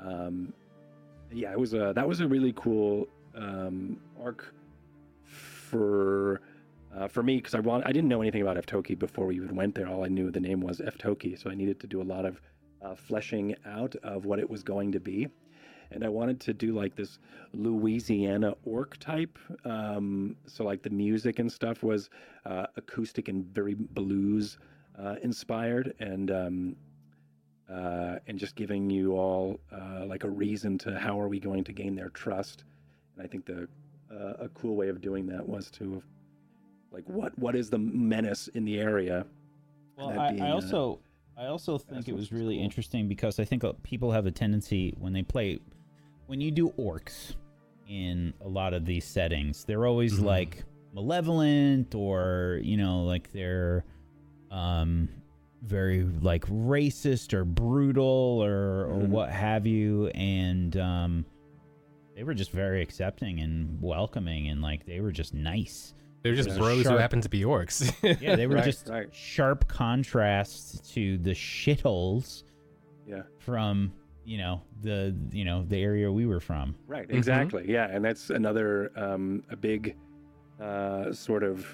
Um, 0.00 0.52
yeah, 1.34 1.52
it 1.52 1.58
was 1.58 1.74
a 1.74 1.92
that 1.94 2.06
was 2.06 2.20
a 2.20 2.28
really 2.28 2.52
cool 2.56 3.08
um, 3.34 4.00
arc 4.22 4.54
for 5.24 6.40
uh, 6.96 7.08
for 7.08 7.22
me 7.22 7.36
because 7.36 7.54
I 7.54 7.60
want 7.60 7.84
I 7.86 7.92
didn't 7.92 8.08
know 8.08 8.22
anything 8.22 8.42
about 8.42 8.56
Eftoki 8.56 8.98
before 8.98 9.26
we 9.26 9.36
even 9.36 9.56
went 9.56 9.74
there. 9.74 9.88
All 9.88 10.04
I 10.04 10.08
knew 10.08 10.30
the 10.30 10.40
name 10.40 10.60
was 10.60 10.78
Eftoki, 10.78 11.38
so 11.40 11.50
I 11.50 11.54
needed 11.54 11.80
to 11.80 11.86
do 11.86 12.00
a 12.00 12.04
lot 12.04 12.24
of 12.24 12.40
uh, 12.82 12.94
fleshing 12.94 13.54
out 13.66 13.96
of 14.02 14.24
what 14.24 14.38
it 14.38 14.48
was 14.48 14.62
going 14.62 14.92
to 14.92 15.00
be, 15.00 15.28
and 15.90 16.04
I 16.04 16.08
wanted 16.08 16.40
to 16.40 16.54
do 16.54 16.72
like 16.72 16.94
this 16.94 17.18
Louisiana 17.52 18.54
orc 18.64 18.96
type. 18.98 19.38
Um, 19.64 20.36
so 20.46 20.64
like 20.64 20.82
the 20.82 20.90
music 20.90 21.38
and 21.38 21.50
stuff 21.50 21.82
was 21.82 22.10
uh, 22.46 22.66
acoustic 22.76 23.28
and 23.28 23.44
very 23.46 23.74
blues 23.74 24.58
uh, 24.98 25.16
inspired, 25.22 25.94
and 25.98 26.30
um, 26.30 26.76
uh, 27.70 28.16
and 28.26 28.38
just 28.38 28.54
giving 28.56 28.90
you 28.90 29.12
all 29.16 29.58
uh, 29.72 30.04
like 30.06 30.24
a 30.24 30.30
reason 30.30 30.78
to 30.78 30.98
how 30.98 31.18
are 31.20 31.28
we 31.28 31.40
going 31.40 31.64
to 31.64 31.72
gain 31.72 31.94
their 31.94 32.10
trust. 32.10 32.64
And 33.16 33.24
I 33.24 33.28
think 33.28 33.46
the 33.46 33.68
uh, 34.12 34.44
a 34.44 34.48
cool 34.50 34.76
way 34.76 34.88
of 34.88 35.00
doing 35.00 35.26
that 35.26 35.48
was 35.48 35.70
to 35.72 36.02
like 36.92 37.04
what 37.08 37.36
what 37.38 37.56
is 37.56 37.70
the 37.70 37.78
menace 37.78 38.48
in 38.48 38.64
the 38.64 38.78
area? 38.78 39.26
Well, 39.96 40.10
I, 40.10 40.30
being, 40.30 40.42
I 40.42 40.50
uh, 40.50 40.54
also 40.54 41.00
I 41.36 41.46
also 41.46 41.78
think 41.78 42.08
it 42.08 42.14
was 42.14 42.32
really 42.32 42.56
cool. 42.56 42.64
interesting 42.64 43.08
because 43.08 43.38
I 43.40 43.44
think 43.44 43.64
uh, 43.64 43.72
people 43.82 44.12
have 44.12 44.26
a 44.26 44.30
tendency 44.30 44.94
when 44.98 45.12
they 45.12 45.22
play 45.22 45.60
when 46.26 46.40
you 46.40 46.50
do 46.50 46.70
orcs 46.78 47.34
in 47.88 48.32
a 48.40 48.48
lot 48.48 48.72
of 48.72 48.86
these 48.86 49.04
settings, 49.04 49.64
they're 49.64 49.86
always 49.86 50.14
Mhm. 50.14 50.24
like 50.24 50.64
malevolent 50.94 51.94
or 51.94 52.60
you 52.62 52.76
know 52.76 53.04
like 53.04 53.32
they're 53.32 53.84
um 54.50 55.08
very 55.64 56.02
like 56.20 56.44
racist 56.46 57.32
or 57.32 57.44
brutal 57.44 58.04
or 58.44 58.84
or 58.86 58.98
Mhm. 59.02 59.08
what 59.08 59.30
have 59.30 59.66
you 59.66 60.08
and 60.08 60.76
um 60.76 61.24
they 62.14 62.22
were 62.22 62.34
just 62.34 62.50
very 62.50 62.82
accepting 62.82 63.40
and 63.40 63.80
welcoming 63.80 64.48
and 64.48 64.60
like 64.62 64.84
they 64.86 65.00
were 65.00 65.12
just 65.12 65.32
nice 65.34 65.94
They're 66.22 66.34
just 66.34 66.50
Yeah. 66.50 66.58
bros 66.58 66.76
who 66.78 66.82
Sharp. 66.84 67.00
happen 67.00 67.20
to 67.22 67.28
be 67.28 67.42
orcs. 67.42 67.92
yeah 68.20 68.36
they 68.36 68.46
were 68.46 68.54
Right, 68.56 68.64
just 68.64 68.88
right. 68.88 69.12
sharp 69.14 69.66
contrast 69.68 70.92
to 70.94 71.18
the 71.18 71.32
shitholes 71.32 72.44
Yeah. 73.06 73.22
from 73.38 73.92
you 74.24 74.38
know 74.38 74.62
the 74.82 75.14
you 75.32 75.44
know 75.44 75.64
the 75.64 75.76
area 75.82 76.10
we 76.10 76.24
were 76.26 76.40
from 76.40 76.74
Right, 76.86 77.08
Mhm. 77.08 77.14
exactly. 77.16 77.64
Yeah, 77.70 77.88
and 77.90 78.02
that's 78.04 78.30
another 78.30 78.90
um, 78.96 79.42
a 79.50 79.56
big 79.56 79.96
uh, 80.60 81.12
sort 81.12 81.42
of 81.42 81.66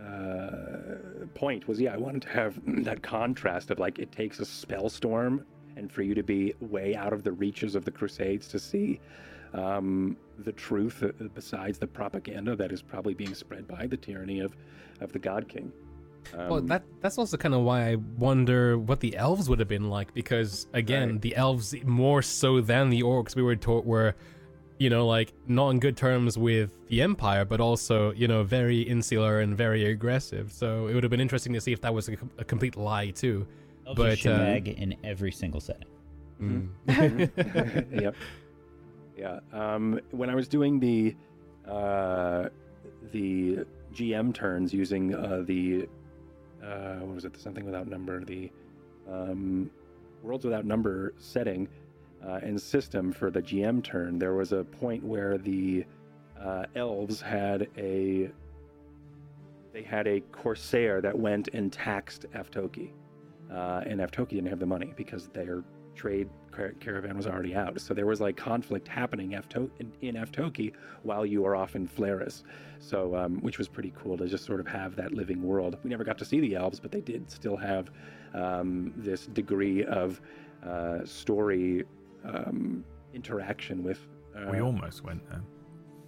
uh, 0.00 1.26
point 1.34 1.66
was 1.68 1.80
yeah, 1.80 1.94
I 1.94 1.96
wanted 1.96 2.22
to 2.22 2.28
have 2.28 2.58
that 2.84 3.02
contrast 3.02 3.70
of 3.70 3.78
like 3.78 3.98
it 3.98 4.12
takes 4.12 4.40
a 4.40 4.44
spell 4.44 4.88
storm 4.88 5.44
and 5.76 5.92
for 5.92 6.02
you 6.02 6.14
to 6.14 6.22
be 6.22 6.54
way 6.60 6.94
out 6.94 7.12
of 7.12 7.22
the 7.22 7.32
reaches 7.32 7.74
of 7.74 7.84
the 7.84 7.90
Crusades 7.90 8.48
to 8.48 8.58
see 8.58 9.00
um, 9.54 10.16
the 10.38 10.52
truth 10.52 11.02
uh, 11.02 11.08
besides 11.34 11.78
the 11.78 11.86
propaganda 11.86 12.56
that 12.56 12.72
is 12.72 12.82
probably 12.82 13.14
being 13.14 13.34
spread 13.34 13.66
by 13.68 13.86
the 13.86 13.96
tyranny 13.96 14.40
of 14.40 14.56
of 15.00 15.12
the 15.12 15.18
God 15.18 15.48
King. 15.48 15.72
Um, 16.34 16.48
well, 16.48 16.60
that 16.62 16.82
that's 17.00 17.18
also 17.18 17.36
kind 17.36 17.54
of 17.54 17.62
why 17.62 17.90
I 17.90 17.94
wonder 17.96 18.76
what 18.78 19.00
the 19.00 19.16
elves 19.16 19.48
would 19.48 19.60
have 19.60 19.68
been 19.68 19.88
like 19.88 20.12
because 20.12 20.66
again, 20.72 21.12
Right. 21.12 21.20
the 21.22 21.36
elves 21.36 21.74
more 21.84 22.20
so 22.22 22.60
than 22.60 22.90
the 22.90 23.02
orcs 23.02 23.36
we 23.36 23.42
were 23.42 23.54
taught 23.56 23.84
were 23.84 24.14
you 24.78 24.90
know 24.90 25.06
like 25.06 25.32
not 25.46 25.66
on 25.66 25.78
good 25.78 25.96
terms 25.96 26.36
with 26.36 26.70
the 26.88 27.00
empire 27.00 27.44
but 27.44 27.60
also 27.60 28.12
you 28.12 28.28
know 28.28 28.42
very 28.42 28.80
insular 28.82 29.40
and 29.40 29.56
very 29.56 29.86
aggressive 29.86 30.52
so 30.52 30.86
it 30.86 30.94
would 30.94 31.02
have 31.02 31.10
been 31.10 31.20
interesting 31.20 31.52
to 31.52 31.60
see 31.60 31.72
if 31.72 31.80
that 31.80 31.94
was 31.94 32.08
a, 32.08 32.16
a 32.38 32.44
complete 32.44 32.76
lie 32.76 33.10
too 33.10 33.46
Elves 33.86 33.98
But, 33.98 34.26
are 34.26 34.32
uh, 34.32 34.36
shag 34.38 34.68
in 34.68 34.96
every 35.04 35.32
single 35.32 35.60
setting 35.60 35.88
Mm-hmm. 36.40 37.94
yep. 38.00 38.14
Yeah. 39.16 39.40
Um, 39.52 40.00
when 40.10 40.30
I 40.30 40.34
was 40.34 40.48
doing 40.48 40.78
the 40.78 41.16
uh, 41.66 42.48
the 43.12 43.64
GM 43.94 44.34
turns 44.34 44.72
using 44.74 45.14
uh, 45.14 45.42
the 45.46 45.88
uh, 46.62 46.96
what 46.96 47.14
was 47.14 47.24
it? 47.24 47.40
Something 47.40 47.64
without 47.64 47.88
number. 47.88 48.24
The 48.24 48.50
um, 49.10 49.70
worlds 50.22 50.44
without 50.44 50.64
number 50.64 51.14
setting 51.18 51.68
uh, 52.24 52.40
and 52.42 52.60
system 52.60 53.12
for 53.12 53.30
the 53.30 53.42
GM 53.42 53.82
turn. 53.82 54.18
There 54.18 54.34
was 54.34 54.52
a 54.52 54.64
point 54.64 55.02
where 55.02 55.38
the 55.38 55.84
uh, 56.40 56.64
elves 56.74 57.20
had 57.20 57.68
a 57.76 58.30
they 59.72 59.82
had 59.82 60.06
a 60.06 60.20
corsair 60.32 61.02
that 61.02 61.18
went 61.18 61.48
and 61.52 61.70
taxed 61.70 62.24
Aftoki, 62.34 62.92
uh, 63.52 63.82
and 63.86 64.00
Aftoki 64.00 64.30
didn't 64.30 64.48
have 64.48 64.58
the 64.58 64.66
money 64.66 64.94
because 64.96 65.28
they're 65.28 65.64
trade 65.96 66.28
car- 66.52 66.74
caravan 66.78 67.16
was 67.16 67.26
already 67.26 67.54
out. 67.54 67.80
So 67.80 67.94
there 67.94 68.06
was 68.06 68.20
like 68.20 68.36
conflict 68.36 68.86
happening 68.86 69.30
Afto- 69.30 69.70
in, 69.80 69.92
in 70.02 70.14
Aftoki 70.14 70.72
while 71.02 71.26
you 71.26 71.42
were 71.42 71.56
off 71.56 71.74
in 71.74 71.88
Flaris. 71.88 72.44
So, 72.78 73.16
um, 73.16 73.40
which 73.40 73.58
was 73.58 73.66
pretty 73.66 73.92
cool 73.96 74.16
to 74.18 74.26
just 74.26 74.44
sort 74.44 74.60
of 74.60 74.68
have 74.68 74.94
that 74.96 75.12
living 75.12 75.42
world. 75.42 75.78
We 75.82 75.90
never 75.90 76.04
got 76.04 76.18
to 76.18 76.24
see 76.24 76.40
the 76.40 76.54
elves, 76.54 76.78
but 76.78 76.92
they 76.92 77.00
did 77.00 77.30
still 77.30 77.56
have 77.56 77.90
um, 78.34 78.92
this 78.96 79.26
degree 79.26 79.84
of 79.84 80.20
uh, 80.64 81.04
story 81.04 81.84
um, 82.26 82.84
interaction 83.14 83.82
with. 83.82 84.00
Uh, 84.36 84.50
we 84.50 84.60
almost 84.60 85.02
went 85.04 85.22
there. 85.30 85.42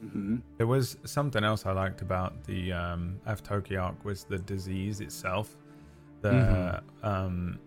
mhm. 0.05 0.43
There 0.59 0.67
was 0.67 0.97
something 1.05 1.43
else 1.43 1.67
I 1.67 1.73
liked 1.73 2.03
about 2.03 2.45
the 2.45 2.73
um, 2.73 3.21
Aftoki 3.27 3.81
arc 3.83 4.05
was 4.05 4.25
the 4.25 4.39
disease 4.39 5.01
itself. 5.01 5.57
The 6.21 6.31
Mhm. 6.31 6.83
um, 7.05 7.59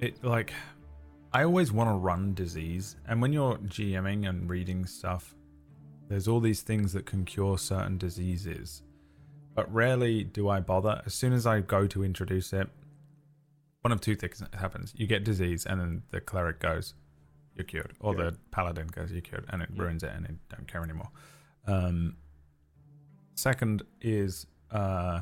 it 0.00 0.22
like 0.24 0.52
I 1.32 1.42
always 1.44 1.72
want 1.72 1.90
to 1.90 1.94
run 1.94 2.34
disease, 2.34 2.96
and 3.06 3.20
when 3.20 3.32
you're 3.32 3.56
GMing 3.58 4.28
and 4.28 4.48
reading 4.48 4.86
stuff, 4.86 5.34
there's 6.08 6.28
all 6.28 6.40
these 6.40 6.62
things 6.62 6.92
that 6.92 7.06
can 7.06 7.24
cure 7.24 7.58
certain 7.58 7.98
diseases, 7.98 8.82
but 9.54 9.72
rarely 9.72 10.22
do 10.24 10.48
I 10.48 10.60
bother. 10.60 11.02
As 11.06 11.14
soon 11.14 11.32
as 11.32 11.44
I 11.46 11.60
go 11.60 11.86
to 11.88 12.04
introduce 12.04 12.52
it, 12.52 12.68
one 13.82 13.90
of 13.92 14.00
two 14.00 14.14
things 14.14 14.42
happens: 14.54 14.94
you 14.96 15.06
get 15.06 15.24
disease, 15.24 15.66
and 15.66 15.80
then 15.80 16.02
the 16.10 16.20
cleric 16.20 16.58
goes, 16.60 16.94
"You're 17.54 17.64
cured," 17.64 17.92
or 18.00 18.14
Cured. 18.14 18.34
the 18.34 18.38
paladin 18.50 18.86
goes, 18.88 19.12
"You're 19.12 19.20
cured," 19.20 19.44
and 19.48 19.62
it 19.62 19.70
Yeah. 19.72 19.82
ruins 19.82 20.02
it, 20.02 20.10
and 20.14 20.26
it 20.26 20.36
don't 20.48 20.66
care 20.66 20.82
anymore. 20.82 21.10
Um, 21.66 22.16
second 23.34 23.82
is 24.00 24.46
uh, 24.70 25.20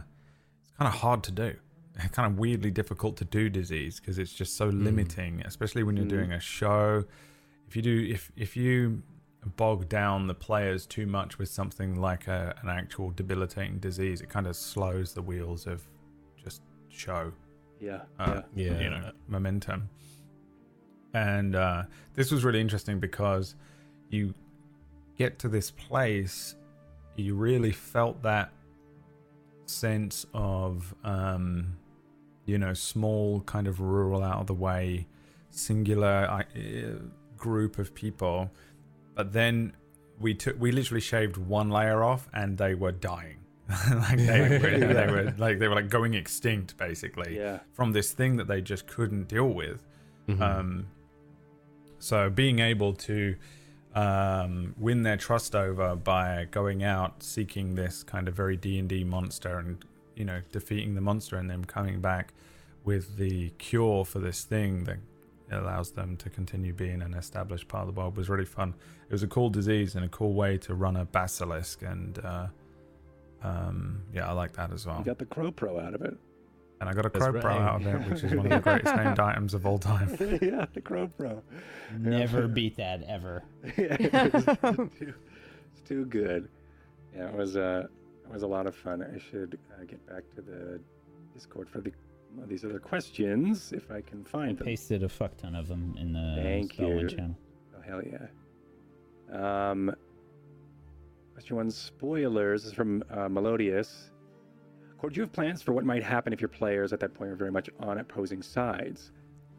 it's 0.63 0.71
kind 0.79 0.89
of 0.89 0.95
hard 1.01 1.23
to 1.25 1.33
do. 1.33 1.55
kind 2.13 2.33
of 2.33 2.39
weirdly 2.39 2.71
difficult 2.71 3.19
to 3.19 3.25
do 3.25 3.51
disease 3.51 4.01
because 4.01 4.19
it's 4.19 4.33
just 4.33 4.57
so 4.57 4.67
limiting, 4.69 5.43
especially 5.45 5.83
when 5.83 5.95
you're 5.97 6.07
Mm. 6.07 6.11
doing 6.11 6.33
a 6.33 6.41
show. 6.41 7.05
If 7.69 7.77
you 7.77 7.83
do, 7.83 8.07
if 8.09 8.33
if 8.37 8.57
you 8.57 9.03
bog 9.57 9.89
down 9.89 10.27
the 10.29 10.35
players 10.35 10.87
too 10.87 11.05
much 11.07 11.37
with 11.39 11.49
something 11.49 11.97
like 12.01 12.29
a, 12.29 12.55
an 12.63 12.69
actual 12.69 13.11
debilitating 13.11 13.79
disease, 13.79 14.21
it 14.21 14.29
kind 14.31 14.47
of 14.47 14.55
slows 14.57 15.15
the 15.15 15.21
wheels 15.23 15.67
of 15.67 15.87
just 16.37 16.63
show 16.89 17.33
Yeah. 17.81 18.03
uh, 18.19 18.43
yeah. 18.55 18.73
Yeah. 18.73 18.81
you 18.81 18.91
know 18.91 19.13
momentum 19.29 19.89
and 21.15 21.55
uh, 21.55 21.83
this 22.15 22.31
was 22.31 22.45
really 22.45 22.61
interesting 22.61 22.99
because 23.01 23.55
you 24.11 24.35
get 25.19 25.39
to 25.39 25.49
this 25.49 25.71
place 25.71 26.57
you 27.17 27.35
really 27.35 27.73
felt 27.73 28.23
that 28.23 28.51
sense 29.67 30.27
of 30.35 30.95
um, 31.05 31.77
you 32.47 32.59
know 32.59 32.75
small 32.75 33.41
kind 33.43 33.67
of 33.67 33.81
rural 33.81 34.23
out 34.23 34.41
of 34.41 34.47
the 34.47 34.55
way 34.55 35.07
singular 35.51 36.27
uh, 36.31 36.43
group 37.37 37.79
of 37.79 37.95
people 37.95 38.51
but 39.15 39.33
then 39.33 39.73
we 40.21 40.35
took 40.35 40.59
we 40.61 40.73
literally 40.73 41.01
shaved 41.01 41.37
one 41.37 41.69
layer 41.71 42.03
off 42.03 42.29
and 42.33 42.57
they 42.59 42.75
were 42.75 42.93
dying 42.93 43.37
like 43.91 44.17
they 44.19 44.41
were, 44.61 44.79
they 44.95 45.07
were 45.07 45.35
like 45.39 45.59
they 45.59 45.69
were 45.69 45.75
like 45.75 45.89
going 45.91 46.15
extinct 46.15 46.77
basically 46.77 47.37
Yeah. 47.37 47.61
from 47.73 47.93
this 47.93 48.13
thing 48.13 48.37
that 48.37 48.47
they 48.49 48.61
just 48.61 48.87
couldn't 48.87 49.29
deal 49.29 49.49
with. 49.49 49.83
Mhm. 50.29 50.41
Um, 50.41 50.87
so 52.03 52.29
being 52.29 52.59
able 52.59 52.95
to 52.95 53.37
um, 53.95 54.75
win 54.77 55.05
their 55.05 55.17
trust 55.17 55.55
over 55.55 55.95
by 55.95 56.49
going 56.51 56.83
out 56.83 57.23
seeking 57.23 57.77
this 57.77 58.03
kind 58.03 58.27
of 58.27 58.35
very 58.35 58.57
D 58.57 58.79
and 58.79 58.89
D 58.89 59.05
monster 59.05 59.59
and 59.59 59.85
you 60.17 60.25
know 60.25 60.41
defeating 60.51 60.95
the 60.95 61.01
monster 61.01 61.37
and 61.37 61.49
then 61.49 61.65
coming 61.65 62.01
back 62.01 62.33
with 62.85 63.17
the 63.17 63.51
cure 63.59 64.05
for 64.05 64.19
this 64.19 64.43
thing 64.43 64.85
that 64.85 64.99
allows 65.53 65.93
them 65.93 66.17
to 66.17 66.29
continue 66.29 66.73
being 66.73 67.03
an 67.03 67.15
established 67.15 67.69
part 67.69 67.87
of 67.87 67.95
the 67.95 68.01
world 68.01 68.17
was 68.17 68.29
really 68.29 68.45
fun. 68.45 68.75
It 69.09 69.13
was 69.13 69.23
a 69.23 69.29
cool 69.29 69.51
disease 69.51 69.95
and 69.95 70.05
a 70.05 70.09
cool 70.09 70.33
way 70.33 70.59
to 70.59 70.75
run 70.75 70.97
a 70.97 71.05
basilisk 71.05 71.83
and. 71.83 72.19
Uh, 72.19 72.47
um, 73.45 74.03
yeah, 74.15 74.29
I 74.29 74.33
like 74.33 74.53
that 74.53 74.73
as 74.73 74.87
well. 74.87 74.99
You 74.99 75.05
got 75.05 75.19
the 75.19 75.27
Crow 75.27 75.51
Pro 75.51 75.81
out 75.81 75.95
of 75.95 76.03
it. 76.03 76.17
And 76.83 76.91
I 76.91 76.95
got 76.95 77.07
a 77.07 77.11
That's 77.11 77.25
crow 77.25 77.41
pro 77.41 77.51
right. 77.51 77.61
out 77.61 77.81
of 77.81 77.87
it, 77.87 78.11
which 78.11 78.25
is 78.25 78.35
one 78.35 78.47
of 78.47 78.51
the 78.51 78.59
greatest 78.71 78.97
named 78.97 79.21
items 79.21 79.55
of 79.55 79.65
all 79.67 79.79
time. 79.79 80.09
yeah, 80.43 80.67
the 80.75 80.81
Crow 80.81 81.07
Pro. 81.17 81.41
Never 81.97 82.49
beat 82.49 82.77
that 82.77 83.05
ever. 83.05 83.45
yeah, 83.79 83.97
it's, 84.01 84.99
too, 84.99 85.15
it's 85.71 85.89
too 85.89 86.05
good. 86.07 86.49
Yeah, 87.15 87.29
it 87.29 87.35
was 87.35 87.57
uh, 87.57 87.87
it 88.25 88.33
was 88.33 88.43
a 88.43 88.49
lot 88.49 88.67
of 88.67 88.75
fun. 88.75 89.01
I 89.01 89.17
should 89.31 89.61
uh, 89.73 89.85
get 89.85 90.05
back 90.09 90.25
to 90.35 90.43
the 90.43 90.81
Discord 91.33 91.69
for 91.69 91.81
the 91.81 91.93
well, 92.35 92.49
these 92.49 92.65
other 92.65 92.81
questions 92.81 93.73
if 93.73 93.89
I 93.93 94.01
can 94.01 94.25
I 94.27 94.29
find 94.29 94.59
them. 94.59 94.67
pasted 94.67 95.05
a 95.05 95.09
fuck 95.09 95.37
ton 95.37 95.55
of 95.55 95.69
them 95.69 95.95
in 96.01 96.13
the 96.13 96.43
Thank 96.43 96.81
you. 96.81 97.09
channel. 97.09 97.37
Oh 97.79 97.83
hell 97.87 98.03
yeah. 98.05 99.71
Um, 99.71 99.95
question 101.35 101.55
one: 101.55 101.71
spoilers 101.71 102.65
is 102.65 102.73
from 102.73 103.05
uh, 103.09 103.29
Melodious. 103.29 104.11
Cord, 105.03 105.15
do 105.15 105.19
you 105.19 105.23
have 105.25 105.33
plans 105.33 105.61
for 105.61 105.73
what 105.73 105.85
might 105.85 106.05
happen 106.05 106.33
if 106.33 106.41
your 106.41 106.49
players 106.49 106.93
at 106.93 107.01
that 107.01 107.13
point 107.13 107.33
are 107.33 107.35
very 107.35 107.51
much 107.51 107.69
on 107.81 107.99
opposing 107.99 108.41
sides? 108.41 109.11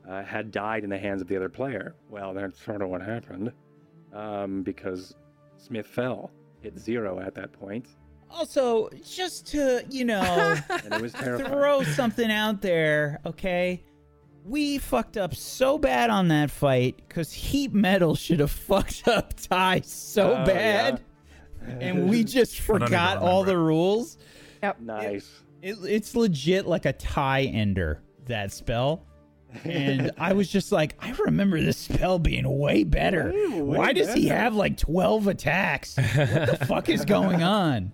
Uh, 0.10 0.24
had 0.24 0.52
died 0.52 0.86
in 0.86 0.90
the 0.90 0.98
hands 0.98 1.22
of 1.22 1.28
the 1.28 1.36
other 1.36 1.50
player. 1.50 1.96
Well, 2.10 2.34
that's 2.34 2.64
sort 2.64 2.82
of 2.82 2.88
what 2.88 3.02
happened, 3.02 3.52
um, 4.14 4.64
because 4.64 5.16
Smith 5.58 5.86
fell, 5.86 6.32
hit 6.62 6.80
zero 6.80 7.20
at 7.20 7.36
that 7.36 7.52
point, 7.52 7.88
Also, 8.30 8.90
just 9.06 9.46
to, 9.48 9.84
you 9.90 10.06
know, 10.06 10.56
and 10.70 10.94
it 10.94 11.02
was 11.02 11.12
terrifying. 11.14 11.52
throw 11.52 11.84
something 11.84 12.32
out 12.32 12.62
there, 12.62 13.20
okay? 13.26 13.84
We 14.46 14.78
fucked 14.78 15.18
up 15.18 15.36
so 15.36 15.78
bad 15.78 16.10
on 16.10 16.30
that 16.30 16.52
fight 16.52 16.96
because 17.08 17.34
Heat 17.34 17.74
Metal 17.74 18.16
should 18.16 18.40
have 18.40 18.52
fucked 18.70 19.10
up 19.10 19.34
Ty 19.36 19.82
so 19.82 20.38
Oh, 20.38 20.46
bad. 20.46 21.02
And 21.66 22.10
we 22.10 22.24
just 22.24 22.60
forgot 22.62 23.18
all 23.18 23.44
the 23.44 23.58
remember 23.58 23.72
rules. 24.64 24.76
nice. 24.80 25.30
It, 25.62 25.78
it's 25.84 26.16
legit 26.16 26.66
like 26.66 26.86
a 26.86 26.94
tie 26.94 27.44
ender, 27.44 28.02
that 28.26 28.52
spell. 28.52 29.06
And 29.64 30.12
I 30.18 30.34
was 30.34 30.50
just 30.50 30.72
like, 30.72 30.96
I 31.00 31.12
remember 31.12 31.62
this 31.62 31.78
spell 31.78 32.20
being 32.20 32.48
way 32.60 32.84
better. 32.84 33.32
Way, 33.32 33.62
way 33.62 33.78
Why 33.78 33.94
does 33.94 34.14
he 34.14 34.28
have 34.28 34.56
like 34.56 34.78
12 34.78 35.28
attacks? 35.28 35.96
What 35.98 36.06
the 36.06 36.66
fuck 36.68 36.90
is 36.90 37.06
going 37.06 37.44
on? 37.44 37.92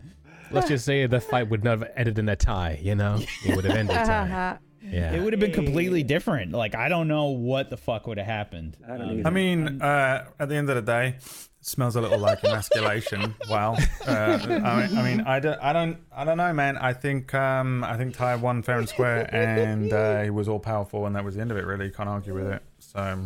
Let's 0.51 0.67
just 0.67 0.83
say 0.85 1.05
the 1.05 1.21
fight 1.21 1.49
would 1.49 1.63
not 1.63 1.79
have 1.79 1.91
ended 1.95 2.17
in 2.17 2.27
a 2.27 2.35
tie, 2.35 2.79
you 2.81 2.95
know? 2.95 3.19
It 3.45 3.55
would 3.55 3.65
have 3.65 3.75
ended 3.75 3.95
tie. 3.95 4.57
Yeah. 4.81 5.13
It 5.13 5.21
would 5.21 5.33
have 5.33 5.39
been 5.39 5.51
completely 5.51 6.03
different. 6.03 6.53
Like, 6.53 6.73
I 6.73 6.89
don't 6.89 7.07
know 7.07 7.25
what 7.25 7.69
the 7.69 7.77
fuck 7.77 8.07
would 8.07 8.17
have 8.17 8.25
happened. 8.25 8.77
I 8.87 8.97
don't 8.97 9.19
Um. 9.19 9.27
I 9.27 9.29
mean, 9.29 9.81
uh, 9.81 10.25
at 10.39 10.49
the 10.49 10.55
end 10.55 10.69
of 10.69 10.77
the 10.77 10.81
day, 10.81 11.17
it 11.17 11.48
smells 11.69 11.95
a 11.95 12.01
little 12.01 12.17
like 12.19 12.43
emasculation. 12.43 13.35
wow. 13.49 13.75
Uh, 14.05 14.11
I, 14.11 14.47
mean, 14.87 14.97
I 14.97 15.03
mean, 15.03 15.21
I 15.21 15.39
don't, 15.39 15.59
I 15.61 15.71
don't, 15.73 15.97
I 16.11 16.25
don't 16.25 16.37
know, 16.37 16.51
man. 16.53 16.77
I 16.77 16.93
think, 16.93 17.33
um, 17.33 17.83
I 17.83 17.95
think 17.97 18.15
Ty 18.15 18.35
won 18.37 18.61
fair 18.63 18.77
and 18.79 18.89
square, 18.89 19.29
and 19.33 19.91
uh, 19.93 20.23
he 20.23 20.29
was 20.29 20.47
all 20.49 20.59
powerful, 20.59 21.05
and 21.05 21.15
that 21.15 21.23
was 21.23 21.35
the 21.35 21.41
end 21.41 21.51
of 21.51 21.57
it. 21.57 21.65
Really, 21.65 21.85
you 21.85 21.91
can't 21.91 22.09
argue 22.09 22.33
with 22.33 22.47
it. 22.47 22.63
So, 22.79 23.19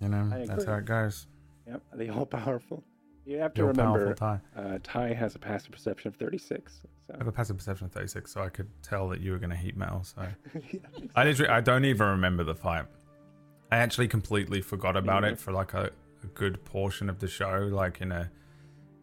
you 0.00 0.08
know, 0.08 0.28
that's 0.46 0.64
how 0.64 0.74
it 0.74 0.84
goes. 0.84 1.26
Yep, 1.66 1.82
the 1.94 2.10
all 2.10 2.26
powerful. 2.26 2.84
You 3.26 3.38
have 3.38 3.54
to 3.54 3.60
You're 3.62 3.68
remember, 3.68 4.12
Ty. 4.14 4.40
uh, 4.54 4.78
Ty 4.82 5.14
has 5.14 5.34
a 5.34 5.38
passive 5.38 5.72
perception 5.72 6.08
of 6.08 6.16
36. 6.16 6.80
So. 6.82 7.14
I 7.14 7.18
have 7.18 7.26
a 7.26 7.32
passive 7.32 7.56
perception 7.56 7.86
of 7.86 7.92
36, 7.92 8.30
so 8.30 8.42
I 8.42 8.50
could 8.50 8.68
tell 8.82 9.08
that 9.08 9.20
you 9.22 9.32
were 9.32 9.38
going 9.38 9.48
to 9.50 9.56
heat 9.56 9.76
metal. 9.76 10.04
So 10.04 10.26
I 11.16 11.24
literally, 11.24 11.50
I 11.50 11.62
don't 11.62 11.86
even 11.86 12.06
remember 12.06 12.44
the 12.44 12.54
fight. 12.54 12.84
I 13.72 13.78
actually 13.78 14.08
completely 14.08 14.60
forgot 14.60 14.94
about 14.96 15.22
Mhm. 15.22 15.32
it 15.32 15.38
for 15.38 15.52
like 15.52 15.72
a, 15.72 15.90
a 16.24 16.28
good 16.28 16.64
portion 16.64 17.08
of 17.10 17.18
the 17.18 17.28
show, 17.28 17.68
like 17.70 18.00
in 18.00 18.10
a 18.12 18.30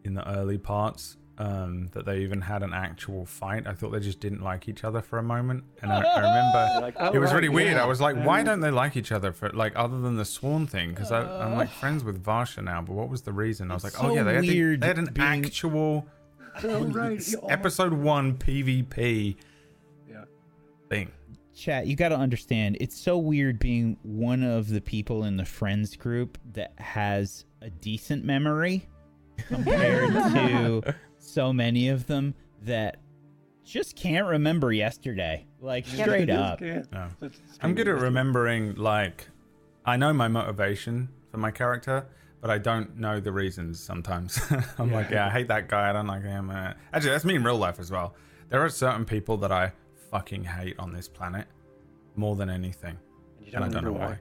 in 0.04 0.14
the 0.14 0.28
early 0.28 0.58
parts. 0.58 1.16
Um, 1.38 1.88
that 1.92 2.04
they 2.04 2.18
even 2.20 2.42
had 2.42 2.62
an 2.62 2.74
actual 2.74 3.24
fight. 3.24 3.66
I 3.66 3.72
thought 3.72 3.90
they 3.90 4.00
just 4.00 4.20
didn't 4.20 4.42
like 4.42 4.68
each 4.68 4.84
other 4.84 5.00
for 5.00 5.18
a 5.18 5.22
moment, 5.22 5.64
and 5.80 5.90
I, 5.90 6.00
I 6.02 6.16
remember 6.18 6.80
Like, 6.82 6.94
oh, 7.00 7.10
it 7.12 7.18
was 7.18 7.30
right, 7.30 7.36
really 7.36 7.48
weird. 7.48 7.72
yeah. 7.72 7.82
I 7.82 7.86
was 7.86 8.02
like, 8.02 8.16
why 8.16 8.42
don't 8.42 8.60
they 8.60 8.70
like 8.70 8.96
each 8.98 9.10
other 9.10 9.32
for 9.32 9.48
like 9.48 9.72
other 9.74 9.98
than 9.98 10.16
the 10.18 10.26
sworn 10.26 10.66
thing? 10.66 10.90
Because 10.90 11.10
I'm 11.10 11.56
like 11.56 11.70
friends 11.70 12.04
with 12.04 12.22
Varsha 12.22 12.62
now, 12.62 12.82
but 12.82 12.92
what 12.92 13.08
was 13.08 13.22
the 13.22 13.32
reason? 13.32 13.70
I 13.70 13.74
was 13.74 13.82
like, 13.82 13.94
oh 14.04 14.14
yeah, 14.14 14.22
they 14.24 14.34
had, 14.34 14.44
the- 14.44 14.76
they 14.76 14.86
had 14.86 14.98
an 14.98 15.06
being- 15.12 15.46
actual 15.46 16.06
Oh, 16.62 16.84
right. 16.84 17.34
episode 17.48 17.94
one 17.94 18.34
PvP 18.36 19.36
Yeah. 20.08 20.24
thing. 20.90 21.10
Chat, 21.54 21.86
you 21.86 21.96
got 21.96 22.08
to 22.08 22.16
understand, 22.16 22.78
it's 22.80 22.98
so 22.98 23.18
weird 23.18 23.58
being 23.58 23.98
one 24.02 24.42
of 24.42 24.68
the 24.68 24.80
people 24.80 25.24
in 25.24 25.36
the 25.36 25.44
friends 25.44 25.96
group 25.96 26.38
that 26.52 26.72
has 26.78 27.44
a 27.60 27.70
decent 27.70 28.24
memory 28.24 28.88
compared 29.48 30.12
to 30.12 30.82
so 31.18 31.52
many 31.52 31.88
of 31.88 32.06
them 32.06 32.34
that 32.62 32.96
just 33.64 33.96
can't 33.96 34.26
remember 34.26 34.72
yesterday. 34.72 35.46
Like 35.60 35.86
straight 35.86 36.28
you 36.28 36.34
up. 36.34 36.58
just. 36.58 36.90
No. 36.90 37.08
I'm 37.60 37.74
good 37.74 37.88
at 37.88 37.98
remembering, 38.00 38.74
like, 38.74 39.28
I 39.84 39.96
know 39.96 40.12
my 40.12 40.28
motivation 40.28 41.08
for 41.30 41.36
my 41.38 41.50
character, 41.50 42.06
but 42.40 42.50
I 42.50 42.58
don't 42.58 42.98
know 42.98 43.20
the 43.20 43.32
reasons 43.32 43.78
sometimes. 43.78 44.40
I'm 44.78 44.90
like, 44.92 45.10
yeah, 45.10 45.26
I 45.26 45.30
hate 45.30 45.48
that 45.48 45.68
guy. 45.68 45.90
I 45.90 45.92
don't 45.92 46.06
like 46.06 46.22
him. 46.22 46.50
Uh, 46.50 46.72
actually, 46.92 47.10
that's 47.10 47.24
me 47.24 47.36
in 47.36 47.44
real 47.44 47.58
life 47.58 47.78
as 47.78 47.90
well. 47.90 48.14
There 48.48 48.60
are 48.60 48.68
certain 48.68 49.04
people 49.04 49.36
that 49.38 49.52
I 49.52 49.72
fucking 50.12 50.44
hate 50.44 50.78
on 50.78 50.92
this 50.92 51.08
planet 51.08 51.46
more 52.14 52.36
than 52.36 52.48
anything. 52.50 52.96
And 53.38 53.46
you 53.46 53.52
And 53.56 53.64
I 53.64 53.68
don't 53.68 53.84
know 53.84 53.90
remember 53.92 54.18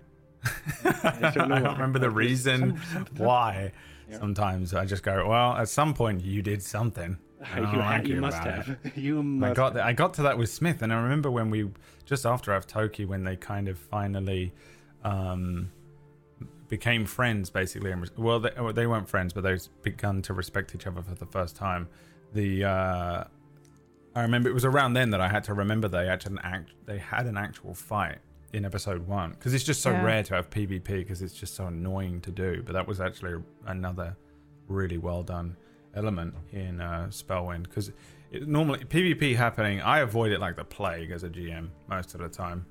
why. 0.84 0.90
I 1.24 1.32
don't 1.32 1.50
why. 1.50 1.60
remember 1.74 2.00
the 2.00 2.10
reason 2.10 2.82
some- 2.92 3.06
why. 3.18 3.72
Yeah. 4.10 4.18
Sometimes 4.20 4.74
I 4.74 4.86
just 4.86 5.04
go, 5.04 5.28
well, 5.30 5.54
at 5.54 5.70
some 5.70 5.94
point 5.94 6.22
you 6.24 6.42
did 6.42 6.64
something. 6.64 7.18
I 7.54 7.60
you, 7.60 7.66
ha- 7.66 8.02
you 8.04 8.22
must 8.22 8.38
it. 8.44 8.54
have. 8.54 8.78
You 8.98 9.22
must. 9.24 9.52
I 9.52 9.54
got 9.54 9.74
that. 9.76 9.84
I 9.86 9.94
got 9.94 10.14
to 10.16 10.24
that 10.24 10.38
with 10.38 10.50
Smith, 10.50 10.82
and 10.82 10.92
I 10.94 11.02
remember 11.02 11.30
when 11.32 11.50
we 11.50 11.70
just 12.06 12.26
after 12.26 12.52
Avtoki 12.52 13.06
when 13.08 13.24
they 13.24 13.36
kind 13.36 13.68
of 13.68 13.78
finally 13.80 14.52
um, 15.04 15.72
became 16.68 17.06
friends, 17.06 17.50
basically. 17.50 17.92
And 17.92 18.10
well, 18.18 18.40
they, 18.40 18.52
well, 18.60 18.74
they 18.74 18.86
weren't 18.86 19.10
friends, 19.10 19.34
but 19.34 19.42
they've 19.44 19.62
begun 19.82 20.22
to 20.24 20.34
respect 20.34 20.76
each 20.76 20.86
other 20.88 21.02
for 21.02 21.16
the 21.16 21.26
first 21.26 21.56
time. 21.56 21.88
The 22.34 22.64
uh, 22.66 23.24
I 24.16 24.22
remember 24.24 24.50
it 24.50 24.54
was 24.54 24.66
around 24.66 24.94
then 24.94 25.10
that 25.12 25.22
I 25.22 25.30
had 25.30 25.44
to 25.46 25.54
remember 25.54 25.88
they 25.88 26.06
had 26.08 26.26
an 26.28 26.40
act. 26.44 26.72
They 26.86 26.98
had 26.98 27.26
an 27.28 27.38
actual 27.38 27.74
fight 27.74 28.18
in 28.54 28.66
episode 28.66 29.08
one 29.08 29.32
because 29.32 29.54
it's 29.54 29.64
just 29.64 29.82
so 29.82 29.92
Yeah. 29.92 30.04
rare 30.04 30.24
to 30.24 30.36
have 30.36 30.50
PvP 30.50 30.86
because 30.86 31.22
it's 31.22 31.34
just 31.34 31.56
so 31.56 31.68
annoying 31.68 32.20
to 32.22 32.32
do. 32.32 32.62
But 32.66 32.74
that 32.74 32.88
was 32.88 33.00
actually 33.00 33.42
another 33.66 34.16
really 34.68 34.98
well 34.98 35.24
done 35.24 35.56
element 35.96 36.34
in 36.52 36.82
uh, 36.82 37.08
Spellwind 37.10 37.64
because 37.64 37.92
it, 38.32 38.48
normally 38.48 38.80
PvP 38.80 39.36
happening, 39.36 39.82
I 39.82 40.00
avoid 40.00 40.32
it 40.32 40.40
like 40.40 40.56
the 40.58 40.64
plague 40.66 41.12
as 41.12 41.24
a 41.24 41.30
GM 41.30 41.70
most 41.88 42.14
of 42.14 42.20
the 42.22 42.30
time. 42.30 42.66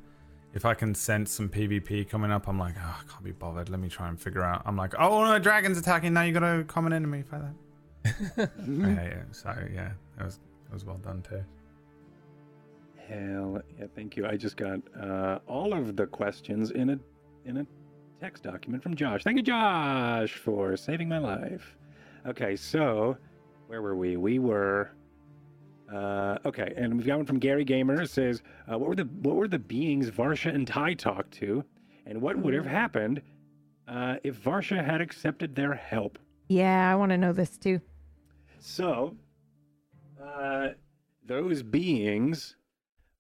If 0.53 0.65
I 0.65 0.75
can 0.75 0.95
sense 0.95 1.31
some 1.31 1.49
PvP 1.49 2.09
coming 2.09 2.31
up, 2.33 2.49
I'm 2.49 2.59
like, 2.59 2.75
oh, 2.79 2.97
I 3.01 3.11
can't 3.11 3.23
be 3.23 3.31
bothered. 3.33 3.69
Let 3.71 3.79
me 3.79 3.89
try 3.89 4.09
and 4.09 4.21
figure 4.21 4.43
out. 4.43 4.63
I'm 4.67 4.77
like, 4.77 4.95
oh 4.99 5.25
no, 5.25 5.39
dragon's 5.39 5.79
attacking. 5.79 6.13
Now 6.13 6.23
you 6.23 6.33
got 6.33 6.43
a 6.43 6.65
common 6.65 6.93
enemy. 6.93 7.23
Fight 7.23 7.43
that. 7.43 8.51
I 8.69 8.91
hate 8.95 9.13
it. 9.13 9.27
So 9.33 9.55
yeah, 9.73 9.93
that 10.19 10.25
was 10.25 10.41
that 10.71 10.75
was 10.75 10.85
well 10.85 10.99
done 10.99 11.21
too. 11.23 11.43
Hell 13.09 13.61
yeah, 13.77 13.87
thank 13.97 14.17
you. 14.17 14.25
I 14.25 14.37
just 14.37 14.57
got 14.57 14.79
uh, 15.01 15.41
all 15.49 15.73
of 15.73 15.97
the 15.97 16.07
questions 16.07 16.71
in 16.71 16.91
a 16.91 16.99
in 17.45 17.57
a 17.57 17.67
text 18.21 18.45
document 18.45 18.83
from 18.83 18.95
Josh. 18.95 19.25
Thank 19.25 19.37
you, 19.37 19.43
Josh, 19.43 20.35
for 20.35 20.77
saving 20.77 21.09
my 21.09 21.19
life. 21.19 21.77
Okay, 22.27 22.55
so 22.55 23.17
where 23.67 23.83
were 23.83 23.97
we? 23.97 24.17
We 24.17 24.39
were 24.39 24.93
uh, 25.93 26.39
okay, 26.45 26.73
and 26.77 26.97
we've 26.97 27.07
got 27.07 27.17
one 27.17 27.27
from 27.27 27.41
Gary 27.41 27.65
Gamer. 27.65 28.03
It 28.03 28.11
says, 28.11 28.43
uh, 28.73 28.79
"What 28.79 28.91
were 28.91 28.95
the 28.95 29.09
what 29.23 29.35
were 29.35 29.49
the 29.49 29.59
beings 29.59 30.09
Varsha 30.09 30.55
and 30.55 30.67
Ty 30.67 30.95
talked 30.95 31.33
to, 31.39 31.65
and 32.07 32.23
what 32.23 32.39
would 32.39 32.55
have 32.55 32.67
happened 32.67 33.23
uh, 33.89 34.17
if 34.23 34.41
Varsha 34.41 34.85
had 34.85 35.01
accepted 35.01 35.57
their 35.57 35.75
help?" 35.75 36.17
Yeah, 36.49 36.93
I 36.93 36.95
want 36.95 37.11
to 37.11 37.19
know 37.19 37.33
this 37.33 37.59
too. 37.59 37.81
So, 38.61 39.17
uh, 40.39 40.69
those 41.27 41.63
beings 41.63 42.57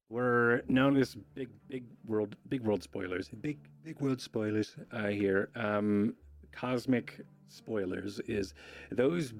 were 0.08 0.62
known 0.68 0.96
as 0.96 1.14
big, 1.34 1.48
big 1.68 1.84
world, 2.06 2.36
big 2.48 2.62
world 2.62 2.82
spoilers. 2.82 3.28
Big, 3.40 3.58
big 3.84 4.00
world 4.00 4.20
spoilers 4.20 4.76
uh, 4.92 5.06
here. 5.06 5.50
Um, 5.54 6.14
cosmic 6.52 7.20
spoilers 7.48 8.20
is 8.26 8.54
those 8.90 9.32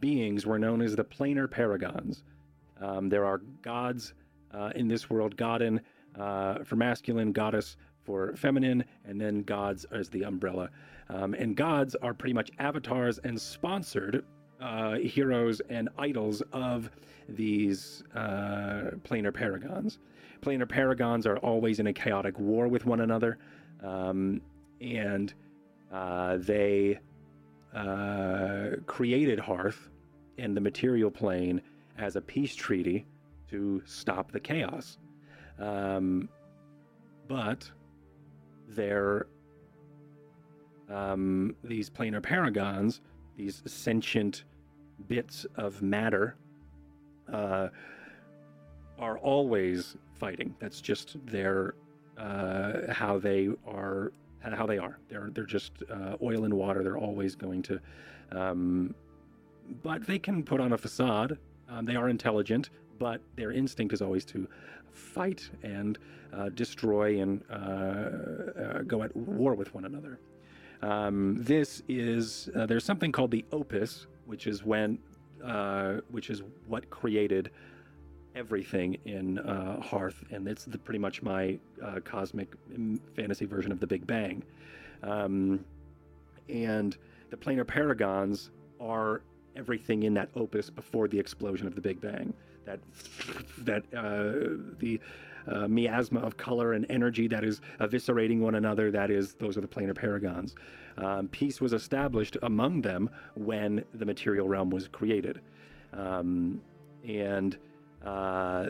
beings 0.00 0.44
were 0.44 0.58
known 0.58 0.82
as 0.82 0.96
the 0.96 1.04
planar 1.04 1.48
paragons. 1.48 2.24
Um, 2.80 3.08
there 3.08 3.24
are 3.24 3.38
gods 3.62 4.14
uh, 4.52 4.72
in 4.74 4.88
this 4.88 5.08
world, 5.08 5.36
Godin 5.36 5.80
uh, 6.18 6.64
for 6.64 6.76
masculine, 6.76 7.32
goddess 7.32 7.76
for 8.02 8.34
feminine, 8.36 8.84
and 9.04 9.20
then 9.20 9.42
gods 9.42 9.84
as 9.92 10.08
the 10.08 10.24
umbrella. 10.24 10.70
Um, 11.08 11.34
and 11.34 11.56
gods 11.56 11.94
are 11.96 12.14
pretty 12.14 12.32
much 12.32 12.50
avatars 12.58 13.18
and 13.18 13.40
sponsored 13.40 14.24
uh, 14.60 14.96
heroes 14.96 15.60
and 15.68 15.88
idols 15.98 16.42
of 16.52 16.90
these 17.28 18.02
uh, 18.14 18.90
planar 19.04 19.32
paragons. 19.32 19.98
Planar 20.42 20.68
paragons 20.68 21.26
are 21.26 21.38
always 21.38 21.80
in 21.80 21.88
a 21.88 21.92
chaotic 21.92 22.38
war 22.38 22.68
with 22.68 22.86
one 22.86 23.00
another, 23.00 23.38
um, 23.82 24.40
and 24.80 25.34
uh, 25.92 26.36
they 26.38 26.98
uh, 27.74 28.70
created 28.86 29.38
Hearth 29.38 29.88
in 30.38 30.54
the 30.54 30.60
material 30.60 31.10
plane 31.10 31.60
as 31.98 32.16
a 32.16 32.20
peace 32.20 32.54
treaty 32.54 33.06
to 33.50 33.82
stop 33.86 34.32
the 34.32 34.40
chaos. 34.40 34.98
Um, 35.58 36.28
but 37.28 37.70
they're 38.68 39.26
um, 40.88 41.56
these 41.64 41.90
planar 41.90 42.22
paragons, 42.22 43.00
these 43.36 43.62
sentient 43.66 44.44
bits 45.08 45.46
of 45.56 45.82
matter, 45.82 46.36
uh, 47.32 47.68
are 48.98 49.18
always 49.18 49.96
fighting. 50.14 50.54
That's 50.58 50.80
just 50.80 51.16
their 51.26 51.74
uh, 52.16 52.92
how 52.92 53.18
they 53.18 53.50
are. 53.66 54.12
How 54.40 54.64
they 54.64 54.78
are. 54.78 54.96
They're 55.08 55.30
they're 55.32 55.44
just 55.44 55.72
uh, 55.90 56.16
oil 56.22 56.44
and 56.44 56.54
water. 56.54 56.84
They're 56.84 56.96
always 56.96 57.34
going 57.34 57.62
to. 57.62 57.80
Um, 58.30 58.94
but 59.82 60.06
they 60.06 60.20
can 60.20 60.44
put 60.44 60.60
on 60.60 60.72
a 60.72 60.78
facade. 60.78 61.36
Um, 61.68 61.84
they 61.84 61.96
are 61.96 62.08
intelligent, 62.08 62.70
but 63.00 63.20
their 63.34 63.50
instinct 63.50 63.92
is 63.92 64.00
always 64.00 64.24
to 64.26 64.46
fight 64.92 65.50
and 65.64 65.98
uh, 66.32 66.50
destroy 66.50 67.20
and 67.20 67.42
uh, 67.50 67.54
uh, 67.54 68.82
go 68.82 69.02
at 69.02 69.14
war 69.16 69.54
with 69.54 69.74
one 69.74 69.84
another. 69.84 70.20
Um, 70.82 71.36
this 71.38 71.82
is 71.88 72.48
uh, 72.54 72.66
there's 72.66 72.84
something 72.84 73.12
called 73.12 73.30
the 73.30 73.44
opus, 73.52 74.06
which 74.26 74.46
is 74.46 74.64
when 74.64 74.98
uh, 75.44 76.00
which 76.10 76.30
is 76.30 76.42
what 76.66 76.88
created 76.90 77.50
everything 78.34 78.98
in 79.04 79.38
uh, 79.38 79.80
Hearth, 79.80 80.22
and 80.30 80.46
it's 80.46 80.64
the, 80.64 80.78
pretty 80.78 80.98
much 80.98 81.22
my 81.22 81.58
uh, 81.82 82.00
cosmic 82.04 82.54
mm, 82.70 82.98
fantasy 83.14 83.46
version 83.46 83.72
of 83.72 83.80
the 83.80 83.86
Big 83.86 84.06
Bang. 84.06 84.42
Um, 85.02 85.64
and 86.48 86.96
the 87.30 87.36
planar 87.36 87.66
paragons 87.66 88.50
are 88.80 89.22
everything 89.56 90.02
in 90.02 90.14
that 90.14 90.28
opus 90.36 90.68
before 90.70 91.08
the 91.08 91.18
explosion 91.18 91.66
of 91.66 91.74
the 91.74 91.80
Big 91.80 92.00
Bang. 92.00 92.32
That 92.64 92.80
that 93.58 93.84
uh, 93.94 94.74
the 94.78 95.00
uh, 95.50 95.68
miasma 95.68 96.20
of 96.20 96.36
color 96.36 96.72
and 96.72 96.86
energy 96.88 97.28
that 97.28 97.44
is 97.44 97.60
eviscerating 97.80 98.40
one 98.40 98.54
another. 98.54 98.90
That 98.90 99.10
is, 99.10 99.34
those 99.34 99.56
are 99.56 99.60
the 99.60 99.68
planar 99.68 99.94
paragons. 99.94 100.54
Um, 100.98 101.28
peace 101.28 101.60
was 101.60 101.72
established 101.72 102.36
among 102.42 102.80
them 102.82 103.10
when 103.34 103.84
the 103.94 104.06
material 104.06 104.48
realm 104.48 104.70
was 104.70 104.88
created, 104.88 105.40
um, 105.92 106.60
and 107.06 107.58
uh, 108.04 108.66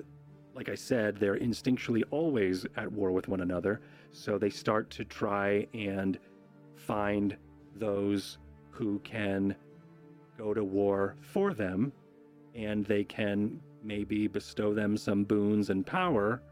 like 0.55 0.69
I 0.69 0.75
said, 0.75 1.19
they're 1.19 1.39
instinctually 1.39 2.03
always 2.11 2.67
at 2.77 2.91
war 2.91 3.13
with 3.13 3.29
one 3.29 3.43
another. 3.43 3.81
So 4.13 4.39
they 4.39 4.51
start 4.51 4.89
to 4.91 5.05
try 5.05 5.67
and 5.75 6.19
find 6.75 7.37
those 7.77 8.39
who 8.71 8.99
can 9.01 9.55
go 10.39 10.55
to 10.55 10.65
war 10.65 11.17
for 11.21 11.53
them, 11.53 11.93
and 12.55 12.85
they 12.87 13.05
can 13.05 13.61
maybe 13.85 14.27
bestow 14.27 14.73
them 14.75 14.97
some 14.97 15.25
boons 15.25 15.71
and 15.71 15.87
power, 15.87 16.43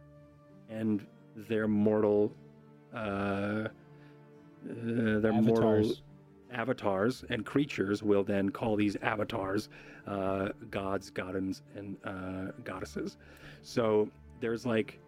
and 0.68 1.06
their 1.36 1.66
mortal, 1.68 2.32
uh, 2.94 2.98
uh, 2.98 3.68
their 4.64 5.32
mortal 5.32 5.70
Avatars. 5.70 6.02
avatars 6.52 7.24
and 7.30 7.44
creatures 7.44 8.02
will 8.02 8.24
then 8.24 8.48
call 8.48 8.76
these 8.76 8.96
avatars 9.02 9.68
uh, 10.06 10.48
gods, 10.70 11.10
goddens, 11.10 11.62
and 11.74 11.96
uh, 12.04 12.52
goddesses. 12.62 13.16
So 13.62 14.08
there's 14.40 14.66
like 14.66 15.00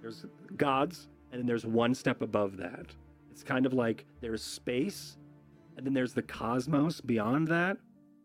there's 0.00 0.24
gods, 0.56 1.08
and 1.32 1.40
then 1.40 1.46
there's 1.46 1.66
one 1.66 1.94
step 1.94 2.22
above 2.22 2.56
that. 2.56 2.86
It's 3.30 3.42
kind 3.42 3.66
of 3.66 3.72
like 3.72 4.04
there's 4.20 4.42
space, 4.42 5.18
and 5.76 5.86
then 5.86 5.94
there's 5.94 6.14
the 6.14 6.22
cosmos 6.22 7.00
beyond 7.00 7.48
that. 7.48 7.76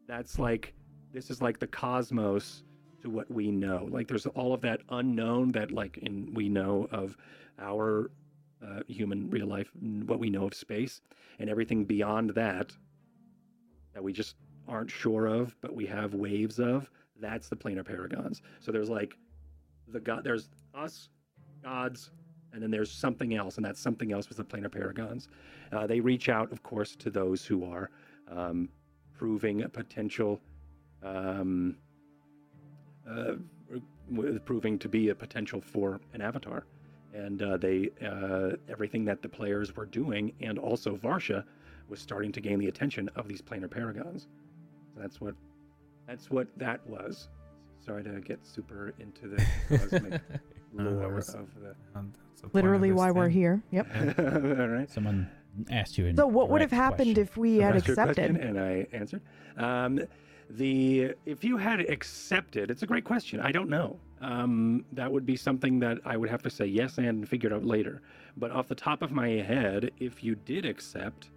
That's 0.07 0.39
like 0.39 0.73
this 1.13 1.29
is 1.29 1.41
like 1.41 1.59
the 1.59 1.67
cosmos 1.67 2.63
to 3.03 3.09
what 3.09 3.29
we 3.29 3.51
know. 3.51 3.87
Like 3.91 4.07
there's 4.07 4.25
all 4.25 4.53
of 4.53 4.61
that 4.61 4.81
unknown 4.89 5.51
that 5.51 5.71
like 5.71 5.97
in 5.99 6.33
we 6.33 6.49
know 6.49 6.87
of 6.91 7.15
our 7.59 8.11
uh, 8.65 8.79
human 8.87 9.29
real 9.29 9.47
life, 9.47 9.69
what 10.05 10.19
we 10.19 10.29
know 10.29 10.47
of 10.47 10.53
space, 10.53 11.01
and 11.39 11.49
everything 11.49 11.85
beyond 11.85 12.31
that 12.31 12.71
that 13.93 14.03
we 14.03 14.11
just 14.11 14.35
aren't 14.67 14.89
sure 14.89 15.27
of, 15.27 15.55
but 15.61 15.75
we 15.75 15.85
have 15.85 16.13
waves 16.13 16.59
of. 16.59 16.89
That's 17.19 17.47
the 17.47 17.55
planar 17.55 17.85
paragons. 17.85 18.41
So 18.59 18.71
there's 18.71 18.89
like 18.89 19.15
the 19.87 19.99
god. 19.99 20.23
There's 20.23 20.49
us, 20.73 21.09
gods, 21.63 22.09
and 22.53 22.63
then 22.63 22.71
there's 22.71 22.91
something 22.91 23.35
else, 23.35 23.57
and 23.57 23.65
that 23.65 23.77
something 23.77 24.11
else 24.11 24.29
was 24.29 24.37
the 24.37 24.43
planar 24.43 24.71
paragons. 24.71 25.27
Uh, 25.71 25.85
they 25.85 25.99
reach 25.99 26.29
out, 26.29 26.51
of 26.51 26.63
course, 26.63 26.95
to 26.95 27.09
those 27.09 27.45
who 27.45 27.65
are 27.65 27.91
um, 28.31 28.69
proving 29.13 29.63
a 29.63 29.69
potential, 29.69 30.39
um, 31.03 31.75
uh, 33.09 33.33
w- 34.13 34.39
proving 34.39 34.77
to 34.79 34.89
be 34.89 35.09
a 35.09 35.15
potential 35.15 35.61
for 35.61 35.99
an 36.13 36.21
avatar, 36.21 36.65
and 37.13 37.41
uh, 37.41 37.57
they 37.57 37.89
uh, 38.05 38.55
everything 38.69 39.05
that 39.05 39.21
the 39.21 39.29
players 39.29 39.75
were 39.75 39.85
doing, 39.85 40.33
and 40.41 40.57
also 40.59 40.95
Varsha 40.95 41.43
was 41.89 41.99
starting 41.99 42.31
to 42.31 42.41
gain 42.41 42.59
the 42.59 42.67
attention 42.67 43.09
of 43.15 43.27
these 43.27 43.41
planar 43.41 43.69
paragons. 43.69 44.27
So 44.93 45.01
that's 45.01 45.19
what 45.21 45.35
that's 46.07 46.29
what 46.29 46.47
that 46.57 46.85
was. 46.87 47.29
Sorry 47.85 48.03
to 48.03 48.21
get 48.21 48.45
super 48.45 48.93
into 48.99 49.27
the 49.27 49.45
cosmic 49.69 50.21
No, 50.73 50.85
that 50.85 50.91
lore 51.01 51.13
was- 51.15 51.29
of 51.35 51.47
the. 51.61 51.75
The 51.93 52.49
point 52.49 52.49
of 52.49 52.53
Literally 52.55 52.89
this 52.89 52.97
why 52.97 53.11
we're 53.11 53.29
here. 53.29 53.61
Yep. 53.71 53.87
All 54.19 54.67
right. 54.67 54.89
Someone 54.89 55.29
asked 55.71 55.97
you. 55.97 56.13
So 56.15 56.27
what 56.27 56.49
would 56.49 56.59
have 56.61 56.71
happened 56.71 57.15
question. 57.15 57.21
if 57.21 57.37
we 57.37 57.57
had 57.57 57.75
Asked 57.77 57.85
question 57.93 58.09
accepted? 58.09 58.35
and 58.37 58.59
I 58.59 58.85
answered. 58.91 59.21
Um, 59.55 60.01
the 60.57 61.13
if 61.25 61.43
you 61.43 61.57
had 61.57 61.79
accepted, 61.81 62.69
it's 62.71 62.83
a 62.83 62.87
great 62.87 63.03
question. 63.05 63.39
I 63.39 63.51
don't 63.51 63.69
know. 63.69 63.99
Um, 64.21 64.85
that 64.93 65.11
would 65.11 65.25
be 65.25 65.35
something 65.35 65.79
that 65.79 65.97
I 66.05 66.15
would 66.17 66.29
have 66.29 66.41
to 66.43 66.49
say 66.49 66.65
yes 66.65 66.97
and 66.97 67.27
figure 67.27 67.49
it 67.49 67.53
out 67.53 67.65
later. 67.65 68.01
But 68.37 68.51
off 68.51 68.67
the 68.67 68.75
top 68.75 69.01
of 69.01 69.11
my 69.11 69.29
head, 69.29 69.91
if 69.99 70.23
you 70.23 70.35
did 70.35 70.65
accept, 70.65 71.29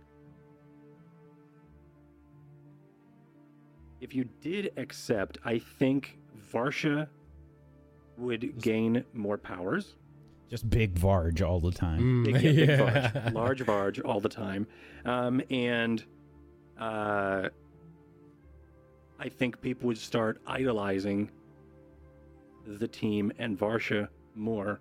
if 4.00 4.14
you 4.14 4.28
did 4.40 4.72
accept, 4.76 5.38
I 5.44 5.58
think 5.58 6.18
Varsha 6.52 7.08
would 8.18 8.60
gain 8.62 9.04
more 9.14 9.36
powers. 9.38 9.96
just 10.48 10.68
big 10.70 10.94
Varge 10.94 11.42
all 11.42 11.60
the 11.60 11.72
time? 11.72 12.00
Mm, 12.00 12.24
Big, 12.24 12.34
yeah, 12.34 12.40
big 12.52 12.68
yeah. 12.68 12.76
Varge, 12.78 13.32
large 13.34 13.60
Varge 13.64 14.00
all 14.04 14.20
the 14.20 14.28
time. 14.28 14.66
Um, 15.04 15.42
and 15.50 16.04
uh, 16.78 17.48
I 19.18 19.28
think 19.28 19.60
people 19.60 19.86
would 19.88 19.98
start 19.98 20.40
idolizing 20.46 21.30
the 22.66 22.88
team 22.88 23.32
and 23.38 23.58
Varsha 23.58 24.08
more, 24.34 24.80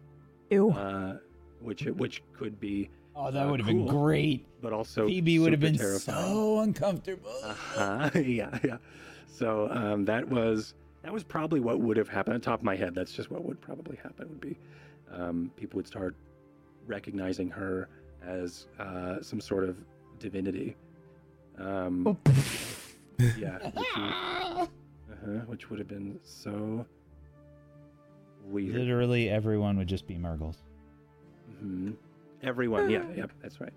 Ew. 0.49 0.71
uh, 0.71 1.17
which 1.61 1.83
which 1.86 2.21
could 2.33 2.59
be, 2.59 2.89
Oh, 3.15 3.31
that 3.31 3.47
Uh, 3.47 3.51
would 3.51 3.59
have 3.61 3.67
been 3.67 3.86
great. 3.88 4.45
but 4.61 4.73
also 4.73 5.07
Phoebe 5.07 5.39
would 5.39 5.51
have 5.53 5.61
been 5.61 5.77
terrifying. 5.77 6.33
so 6.33 6.59
uncomfortable. 6.59 7.31
Uh-huh. 7.43 8.09
yeah, 8.19 8.57
yeah. 8.63 8.77
So 9.27 9.69
um, 9.71 10.03
that 10.05 10.27
was 10.27 10.73
that 11.03 11.13
was 11.13 11.23
probably 11.23 11.59
what 11.61 11.79
would 11.79 11.95
have 11.97 12.09
happened. 12.09 12.33
On 12.36 12.41
top 12.41 12.59
of 12.59 12.65
my 12.65 12.75
head, 12.75 12.93
that's 12.95 13.13
just 13.13 13.31
what 13.31 13.43
would 13.45 13.61
probably 13.61 13.95
happen. 13.97 14.27
Would 14.29 14.41
be 14.41 14.57
um, 15.13 15.51
people 15.55 15.77
would 15.77 15.88
start 15.88 16.15
recognizing 16.88 17.49
her 17.51 17.88
as 18.25 18.67
uh, 18.79 19.21
some 19.21 19.39
sort 19.39 19.63
of 19.63 19.77
divinity. 20.19 20.75
Um, 21.57 22.05
Oh, 22.07 22.17
yeah, 23.38 23.57
which, 23.74 23.88
would, 23.97 24.05
uh-huh, 24.07 25.30
which 25.47 25.70
would 25.70 25.80
have 25.80 25.88
been 25.88 26.20
so 26.24 26.86
weird. 28.43 28.76
Literally 28.76 29.30
everyone 29.30 29.78
would 29.78 29.88
just 29.88 30.07
be 30.07 30.18
Murgles. 30.18 30.57
hmm 31.59 31.91
Everyone, 32.43 32.89
yeah, 32.89 33.03
yep, 33.16 33.32
that's 33.41 33.59
right. 33.59 33.74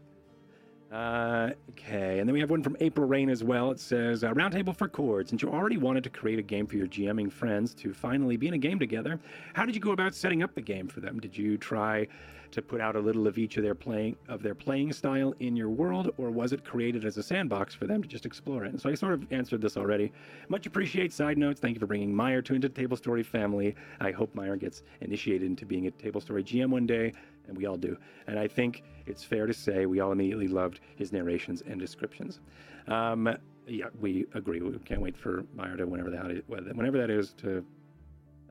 Uh, 0.90 1.50
okay, 1.70 2.18
and 2.18 2.26
then 2.26 2.32
we 2.32 2.40
have 2.40 2.48
one 2.48 2.62
from 2.62 2.74
April 2.80 3.06
Rain 3.06 3.28
as 3.28 3.44
well. 3.44 3.70
It 3.70 3.78
says, 3.78 4.24
uh, 4.24 4.32
Roundtable 4.32 4.74
for 4.74 4.88
Chords. 4.88 5.28
Since 5.28 5.42
you 5.42 5.50
already 5.50 5.76
wanted 5.76 6.02
to 6.04 6.10
create 6.10 6.38
a 6.38 6.42
game 6.42 6.66
for 6.66 6.76
your 6.76 6.86
GMing 6.86 7.30
friends 7.30 7.74
to 7.74 7.92
finally 7.92 8.38
be 8.38 8.48
in 8.48 8.54
a 8.54 8.58
game 8.58 8.78
together, 8.78 9.20
how 9.52 9.66
did 9.66 9.74
you 9.74 9.82
go 9.82 9.92
about 9.92 10.14
setting 10.14 10.42
up 10.42 10.54
the 10.54 10.62
game 10.62 10.88
for 10.88 11.00
them? 11.00 11.20
Did 11.20 11.36
you 11.36 11.58
try 11.58 12.08
to 12.52 12.62
put 12.62 12.80
out 12.80 12.96
a 12.96 13.00
little 13.00 13.26
of 13.26 13.36
each 13.38 13.56
of 13.56 13.62
their 13.62 13.74
playing 13.74 14.16
of 14.28 14.42
their 14.42 14.54
playing 14.54 14.92
style 14.92 15.34
in 15.40 15.56
your 15.56 15.68
world, 15.68 16.10
or 16.16 16.30
was 16.30 16.52
it 16.52 16.64
created 16.64 17.04
as 17.04 17.18
a 17.18 17.22
sandbox 17.22 17.74
for 17.74 17.86
them 17.86 18.02
to 18.02 18.08
just 18.08 18.24
explore 18.24 18.64
it? 18.64 18.70
And 18.70 18.80
so 18.80 18.88
I 18.88 18.94
sort 18.94 19.12
of 19.12 19.30
answered 19.30 19.60
this 19.60 19.76
already. 19.76 20.12
Much 20.48 20.66
appreciate. 20.66 21.12
Side 21.12 21.38
notes. 21.38 21.60
Thank 21.60 21.74
you 21.74 21.80
for 21.80 21.86
bringing 21.86 22.14
Meyer 22.14 22.42
to 22.42 22.54
into 22.54 22.68
Tablestory 22.68 23.24
family. 23.24 23.74
I 24.00 24.10
hope 24.10 24.34
Meyer 24.34 24.56
gets 24.56 24.82
initiated 25.00 25.46
into 25.46 25.66
being 25.66 25.86
a 25.86 25.90
Tablestory 25.90 26.42
GM 26.42 26.70
one 26.70 26.86
day, 26.86 27.12
and 27.48 27.56
we 27.56 27.66
all 27.66 27.76
do. 27.76 27.96
And 28.26 28.38
I 28.38 28.46
think 28.46 28.84
it's 29.06 29.24
fair 29.24 29.46
to 29.46 29.54
say 29.54 29.86
we 29.86 30.00
all 30.00 30.12
immediately 30.12 30.48
loved 30.48 30.80
his 30.96 31.12
narrations 31.12 31.62
and 31.66 31.80
descriptions. 31.80 32.40
Um, 32.86 33.36
yeah, 33.66 33.86
we 34.00 34.26
agree. 34.34 34.60
We 34.60 34.78
can't 34.78 35.00
wait 35.00 35.16
for 35.16 35.44
Meyer 35.54 35.76
to 35.76 35.86
whenever 35.86 36.10
that 36.10 36.30
is, 36.30 36.42
whenever 36.46 36.98
that 36.98 37.10
is 37.10 37.32
to 37.38 37.64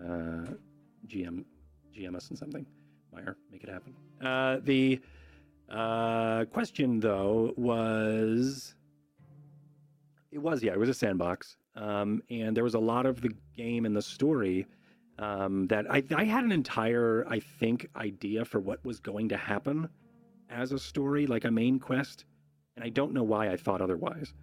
uh, 0.04 0.52
GM 1.08 1.44
GM 1.96 2.16
us 2.16 2.30
in 2.30 2.36
something. 2.36 2.66
Meyer, 3.14 3.38
make 3.52 3.64
it 3.64 3.70
happen. 3.70 3.94
Uh, 4.22 4.60
the 4.64 5.00
uh, 5.70 6.46
question 6.46 7.00
though 7.00 7.54
was, 7.58 8.76
it 10.32 10.38
was 10.38 10.62
yeah, 10.62 10.74
it 10.74 10.80
was 10.80 10.90
a 10.90 10.94
sandbox, 10.94 11.58
um, 11.76 12.22
and 12.30 12.56
there 12.56 12.64
was 12.64 12.76
a 12.76 12.80
lot 12.80 13.06
of 13.06 13.22
the 13.22 13.32
game 13.56 13.86
and 13.86 13.96
the 13.96 14.02
story 14.02 14.68
um, 15.20 15.68
that 15.68 15.90
I, 15.92 16.04
I 16.16 16.24
had 16.24 16.44
an 16.44 16.52
entire, 16.52 17.26
I 17.28 17.40
think, 17.40 17.88
idea 17.96 18.46
for 18.46 18.60
what 18.60 18.84
was 18.86 19.00
going 19.00 19.30
to 19.30 19.38
happen 19.38 19.90
as 20.50 20.72
a 20.72 20.80
story, 20.80 21.28
like 21.28 21.46
a 21.46 21.52
main 21.52 21.80
quest, 21.80 22.26
and 22.76 22.86
I 22.86 22.90
don't 22.90 23.14
know 23.14 23.24
why 23.24 23.50
I 23.50 23.58
thought 23.58 23.82
otherwise, 23.82 24.34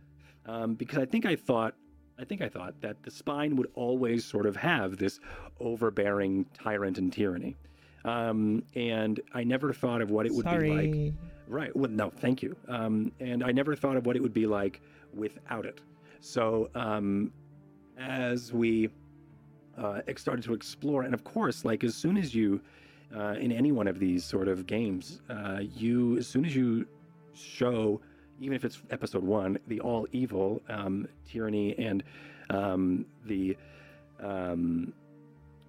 um, 0.47 0.75
because 0.75 0.99
I 0.99 1.07
think 1.07 1.27
I 1.27 1.37
thought, 1.37 1.75
I 2.19 2.25
think 2.25 2.43
I 2.43 2.49
thought 2.49 2.81
that 2.81 3.03
the 3.03 3.11
spine 3.11 3.57
would 3.57 3.69
always 3.75 4.25
sort 4.25 4.47
of 4.47 4.57
have 4.57 4.99
this 4.99 5.21
overbearing 5.61 6.47
tyrant 6.55 6.99
and 6.99 7.13
tyranny, 7.13 7.57
um, 8.05 8.63
and 8.75 9.21
I 9.33 9.45
never 9.45 9.73
thought 9.73 10.03
of 10.03 10.11
what 10.11 10.27
it 10.27 10.33
would 10.33 10.45
Sorry. 10.45 10.71
be 10.71 10.77
like. 10.77 11.15
Right. 11.47 11.77
Well, 11.77 11.91
no, 11.91 12.09
thank 12.09 12.43
you. 12.43 12.57
Um, 12.69 13.13
and 13.21 13.45
I 13.45 13.53
never 13.53 13.77
thought 13.77 13.97
of 13.97 14.07
what 14.07 14.17
it 14.17 14.23
would 14.23 14.33
be 14.33 14.47
like 14.47 14.81
without 15.13 15.67
it. 15.67 15.81
So 16.21 16.71
um, 16.75 17.33
as 17.99 18.51
we 18.51 18.89
uh, 19.79 20.01
started 20.17 20.45
to 20.45 20.55
explore, 20.55 21.03
and 21.03 21.15
of 21.15 21.25
course, 21.25 21.65
like 21.65 21.85
as 21.85 21.95
soon 21.95 22.17
as 22.17 22.35
you, 22.35 22.61
uh, 23.17 23.35
in 23.41 23.53
any 23.53 23.73
one 23.73 23.87
of 23.87 23.99
these 23.99 24.25
sort 24.25 24.49
of 24.49 24.67
games, 24.67 25.21
uh, 25.31 25.61
you 25.77 26.17
as 26.19 26.27
soon 26.27 26.45
as 26.45 26.55
you 26.55 26.87
show, 27.35 28.01
even 28.41 28.55
if 28.55 28.65
it's 28.65 28.83
episode 28.91 29.25
one, 29.25 29.59
the 29.69 29.81
all 29.81 30.07
evil 30.13 30.63
um, 30.69 31.09
tyranny 31.27 31.77
and 31.79 32.03
um, 32.51 33.05
the 33.27 33.57
um, 34.21 34.93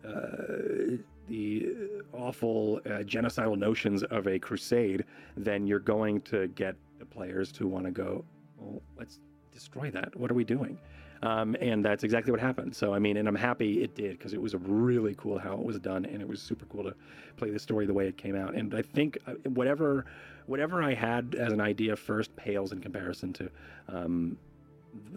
uh, 0.05 0.97
the 1.27 1.75
awful 2.13 2.79
uh, 2.85 2.89
genocidal 2.99 3.57
notions 3.57 4.03
of 4.03 4.27
a 4.27 4.37
crusade, 4.37 5.03
then 5.35 5.65
you're 5.65 5.79
going 5.79 6.21
to 6.21 6.47
get 6.49 6.75
the 6.99 7.05
players 7.05 7.51
to 7.51 7.67
want 7.67 7.85
to 7.85 7.91
go, 7.91 8.23
well, 8.57 8.81
let's 8.97 9.19
destroy 9.55 9.89
that. 9.91 10.15
What 10.15 10.29
are 10.29 10.35
we 10.35 10.43
doing? 10.43 10.77
Um, 11.23 11.55
and 11.59 11.83
that's 11.83 12.03
exactly 12.03 12.31
what 12.31 12.39
happened. 12.39 12.75
So, 12.75 12.93
I 12.93 12.99
mean, 12.99 13.17
and 13.17 13.27
I'm 13.27 13.35
happy 13.35 13.81
it 13.81 13.95
did 13.95 14.17
because 14.17 14.33
it 14.33 14.41
was 14.41 14.53
really 14.53 15.15
cool 15.15 15.39
how 15.39 15.53
it 15.53 15.63
was 15.63 15.79
done, 15.79 16.05
and 16.05 16.21
it 16.21 16.27
was 16.27 16.41
super 16.41 16.65
cool 16.65 16.83
to 16.83 16.93
play 17.37 17.49
the 17.49 17.57
story 17.57 17.85
the 17.85 17.93
way 17.93 18.07
it 18.07 18.17
came 18.17 18.35
out. 18.35 18.53
And 18.53 18.75
I 18.75 18.81
think 18.81 19.17
uh, 19.25 19.33
whatever, 19.49 20.05
whatever 20.45 20.83
I 20.83 20.93
had 20.93 21.35
as 21.39 21.51
an 21.53 21.61
idea 21.61 21.95
first 21.95 22.35
pales 22.35 22.73
in 22.73 22.79
comparison 22.79 23.33
to 23.33 23.49
um, 23.87 24.37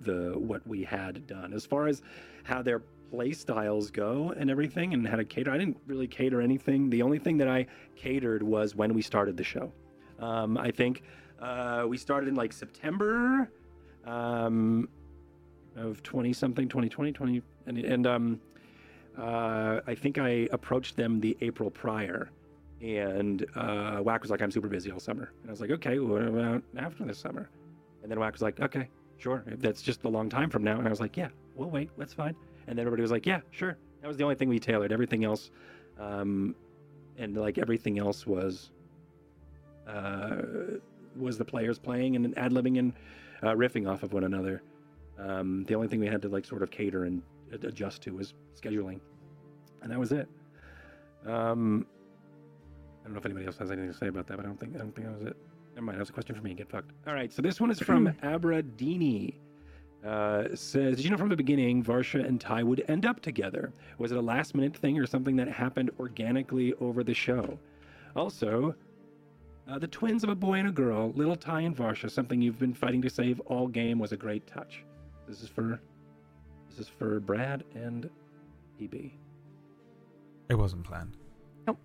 the 0.00 0.32
what 0.38 0.66
we 0.66 0.84
had 0.84 1.26
done. 1.26 1.52
As 1.52 1.66
far 1.66 1.88
as 1.88 2.00
how 2.44 2.62
their 2.62 2.80
play 3.10 3.32
styles 3.32 3.90
go 3.90 4.32
and 4.38 4.50
everything, 4.50 4.94
and 4.94 5.06
how 5.06 5.16
to 5.16 5.24
cater, 5.24 5.50
I 5.50 5.58
didn't 5.58 5.78
really 5.86 6.06
cater 6.06 6.40
anything. 6.40 6.90
The 6.90 7.02
only 7.02 7.18
thing 7.18 7.38
that 7.38 7.48
I 7.48 7.66
catered 7.96 8.42
was 8.42 8.74
when 8.74 8.94
we 8.94 9.02
started 9.02 9.36
the 9.36 9.44
show. 9.44 9.72
Um, 10.20 10.56
I 10.56 10.70
think 10.70 11.02
uh, 11.40 11.84
we 11.88 11.96
started 11.96 12.28
in 12.28 12.34
like 12.34 12.52
September 12.52 13.50
um, 14.04 14.88
of 15.76 16.02
20 16.02 16.32
something, 16.32 16.68
2020, 16.68 17.12
20, 17.12 17.42
and, 17.66 17.78
and 17.78 18.06
um, 18.06 18.40
uh, 19.18 19.80
I 19.86 19.94
think 19.94 20.18
I 20.18 20.48
approached 20.52 20.96
them 20.96 21.20
the 21.20 21.36
April 21.40 21.70
prior. 21.70 22.30
And 22.80 23.44
uh, 23.56 23.98
Whack 23.98 24.22
was 24.22 24.30
like, 24.30 24.40
I'm 24.40 24.52
super 24.52 24.68
busy 24.68 24.90
all 24.90 25.00
summer. 25.00 25.32
And 25.42 25.50
I 25.50 25.52
was 25.52 25.60
like, 25.60 25.70
okay, 25.70 25.98
what 25.98 26.22
about 26.22 26.62
after 26.76 27.04
this 27.04 27.18
summer? 27.18 27.50
And 28.02 28.10
then 28.10 28.20
Whack 28.20 28.32
was 28.32 28.42
like, 28.42 28.60
okay, 28.60 28.88
sure. 29.16 29.42
That's 29.46 29.82
just 29.82 30.04
a 30.04 30.08
long 30.08 30.28
time 30.28 30.48
from 30.48 30.62
now. 30.62 30.78
And 30.78 30.86
I 30.86 30.90
was 30.90 31.00
like, 31.00 31.16
yeah, 31.16 31.28
we'll 31.56 31.70
wait. 31.70 31.90
That's 31.98 32.14
fine. 32.14 32.36
And 32.68 32.78
then 32.78 32.84
everybody 32.84 33.02
was 33.02 33.10
like, 33.10 33.26
yeah, 33.26 33.40
sure. 33.50 33.76
That 34.00 34.06
was 34.06 34.16
the 34.16 34.22
only 34.22 34.36
thing 34.36 34.48
we 34.48 34.60
tailored. 34.60 34.92
Everything 34.92 35.24
else, 35.24 35.50
um, 35.98 36.54
and 37.16 37.36
like 37.36 37.58
everything 37.58 37.98
else 37.98 38.26
was, 38.26 38.70
uh, 39.88 40.36
was 41.16 41.36
the 41.36 41.44
players 41.44 41.80
playing 41.80 42.14
and 42.14 42.38
ad 42.38 42.52
libbing 42.52 42.78
and 42.78 42.92
uh, 43.42 43.54
riffing 43.54 43.88
off 43.90 44.02
of 44.02 44.12
one 44.12 44.24
another. 44.24 44.62
Um, 45.18 45.64
the 45.64 45.74
only 45.74 45.88
thing 45.88 46.00
we 46.00 46.06
had 46.06 46.22
to 46.22 46.28
like 46.28 46.44
sort 46.44 46.62
of 46.62 46.70
cater 46.70 47.04
and 47.04 47.22
adjust 47.52 48.02
to 48.02 48.12
was 48.12 48.34
scheduling, 48.60 49.00
and 49.82 49.90
that 49.90 49.98
was 49.98 50.12
it. 50.12 50.28
Um, 51.26 51.86
I 53.00 53.04
don't 53.04 53.14
know 53.14 53.18
if 53.18 53.24
anybody 53.24 53.46
else 53.46 53.58
has 53.58 53.70
anything 53.70 53.92
to 53.92 53.96
say 53.96 54.08
about 54.08 54.26
that, 54.28 54.36
but 54.36 54.44
I 54.44 54.48
don't 54.48 54.58
think 54.58 54.74
I 54.76 54.78
don't 54.78 54.94
think 54.94 55.08
that 55.08 55.18
was 55.18 55.26
it. 55.28 55.36
Never 55.74 55.86
mind. 55.86 55.96
That 55.96 56.02
was 56.02 56.10
a 56.10 56.12
question 56.12 56.34
for 56.34 56.42
me. 56.42 56.54
Get 56.54 56.70
fucked. 56.70 56.90
All 57.06 57.14
right. 57.14 57.32
So 57.32 57.42
this 57.42 57.60
one 57.60 57.70
is 57.70 57.80
from 57.80 58.06
Abradini. 58.22 59.34
Uh, 60.06 60.44
says, 60.54 60.96
did 60.96 61.04
you 61.04 61.10
know 61.10 61.16
from 61.16 61.28
the 61.28 61.36
beginning 61.36 61.82
Varsha 61.82 62.24
and 62.24 62.40
Ty 62.40 62.62
would 62.62 62.84
end 62.86 63.04
up 63.04 63.20
together? 63.20 63.72
Was 63.98 64.12
it 64.12 64.18
a 64.18 64.20
last 64.20 64.54
minute 64.54 64.76
thing 64.76 64.96
or 64.96 65.06
something 65.06 65.34
that 65.36 65.48
happened 65.48 65.90
organically 65.98 66.72
over 66.74 67.02
the 67.02 67.14
show? 67.14 67.58
Also, 68.14 68.76
uh, 69.70 69.78
the 69.78 69.86
twins 69.86 70.24
of 70.24 70.30
a 70.30 70.34
boy 70.34 70.54
and 70.54 70.68
a 70.68 70.72
girl, 70.72 71.12
little 71.14 71.36
Ty 71.36 71.60
and 71.62 71.76
Varsha, 71.76 72.10
something 72.10 72.40
you've 72.40 72.58
been 72.58 72.74
fighting 72.74 73.02
to 73.02 73.10
save 73.10 73.40
all 73.40 73.66
game 73.68 73.98
was 73.98 74.12
a 74.12 74.16
great 74.16 74.46
touch. 74.46 74.84
This 75.26 75.42
is 75.42 75.48
for 75.48 75.80
this 76.70 76.78
is 76.78 76.88
for 76.88 77.20
Brad 77.20 77.64
and 77.74 78.08
EB. 78.80 79.12
It 80.48 80.54
wasn't 80.54 80.84
planned. 80.84 81.16
Nope. 81.66 81.78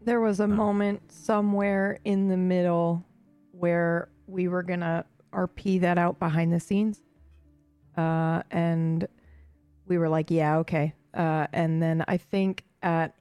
There 0.00 0.20
was 0.20 0.40
a 0.40 0.46
No. 0.46 0.56
moment 0.56 1.12
somewhere 1.12 1.98
in 2.04 2.28
the 2.28 2.36
middle 2.36 3.04
where 3.52 4.08
we 4.26 4.48
were 4.48 4.62
gonna 4.62 5.04
RP 5.32 5.78
that 5.80 5.98
out 5.98 6.18
behind 6.18 6.52
the 6.52 6.60
scenes, 6.60 7.02
uh, 7.96 8.42
and 8.50 9.06
we 9.86 9.96
were 9.98 10.08
like, 10.08 10.30
"Yeah, 10.30 10.58
okay." 10.58 10.94
Uh, 11.14 11.46
and 11.52 11.80
then 11.82 12.04
I 12.08 12.16
think 12.16 12.64
at 12.82 13.14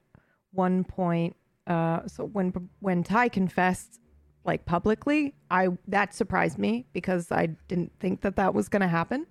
one 0.51 0.83
point, 0.83 1.35
uh, 1.67 2.07
so 2.07 2.25
when 2.25 2.69
when 2.79 3.03
Ty 3.03 3.29
confessed 3.29 4.01
like 4.43 4.65
publicly. 4.65 5.33
I 5.49 5.69
that 5.87 6.13
surprised 6.13 6.57
me 6.57 6.85
because 6.93 7.31
I 7.31 7.47
didn't 7.67 7.91
think 7.99 8.21
that 8.21 8.35
that 8.37 8.53
was 8.53 8.69
going 8.69 8.81
to 8.81 8.87
happen. 8.87 9.25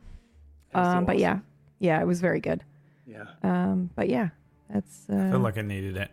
That's 0.72 0.92
so 0.92 0.98
Um, 0.98 1.04
but 1.04 1.18
yeah, 1.18 1.40
yeah, 1.78 2.00
it 2.00 2.06
was 2.06 2.20
very 2.20 2.40
good. 2.40 2.64
Yeah. 3.06 3.24
Um, 3.42 3.90
but 3.94 4.08
yeah, 4.08 4.28
that's. 4.72 5.06
Uh, 5.10 5.16
I 5.16 5.30
feel 5.30 5.40
like 5.40 5.58
I 5.58 5.62
needed 5.62 5.96
it. 5.96 6.10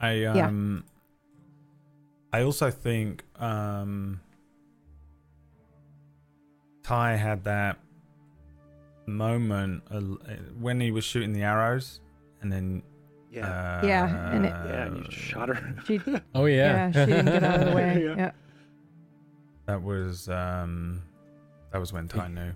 I 0.00 0.12
Yeah. 0.20 0.46
um 0.46 0.84
I 2.32 2.42
also 2.42 2.70
think 2.70 3.24
um 3.40 4.20
Ty 6.82 7.16
had 7.16 7.44
that 7.44 7.78
moment 9.06 9.82
uh, 9.90 10.00
when 10.60 10.80
he 10.80 10.90
was 10.90 11.04
shooting 11.04 11.32
the 11.32 11.42
arrows 11.42 12.00
and 12.42 12.52
then 12.52 12.82
Yeah. 13.36 13.46
uh, 13.82 13.86
Yeah, 13.86 14.30
and 14.32 14.46
it- 14.46 14.48
yeah. 14.48 14.84
And 14.86 15.04
you 15.04 15.10
shot 15.10 15.48
her. 15.48 15.74
she, 15.86 16.00
Oh 16.34 16.46
yeah. 16.46 16.90
yeah, 16.90 16.90
she 16.92 17.12
didn't 17.12 17.26
get 17.26 17.44
out 17.44 17.60
of 17.60 17.66
the 17.68 17.74
way. 17.76 18.02
Yeah. 18.04 18.14
Yeah. 18.16 18.30
that 19.66 19.82
was 19.82 20.28
um 20.28 21.02
that 21.72 21.78
was 21.78 21.92
when 21.92 22.08
Ty 22.08 22.28
knew. 22.28 22.52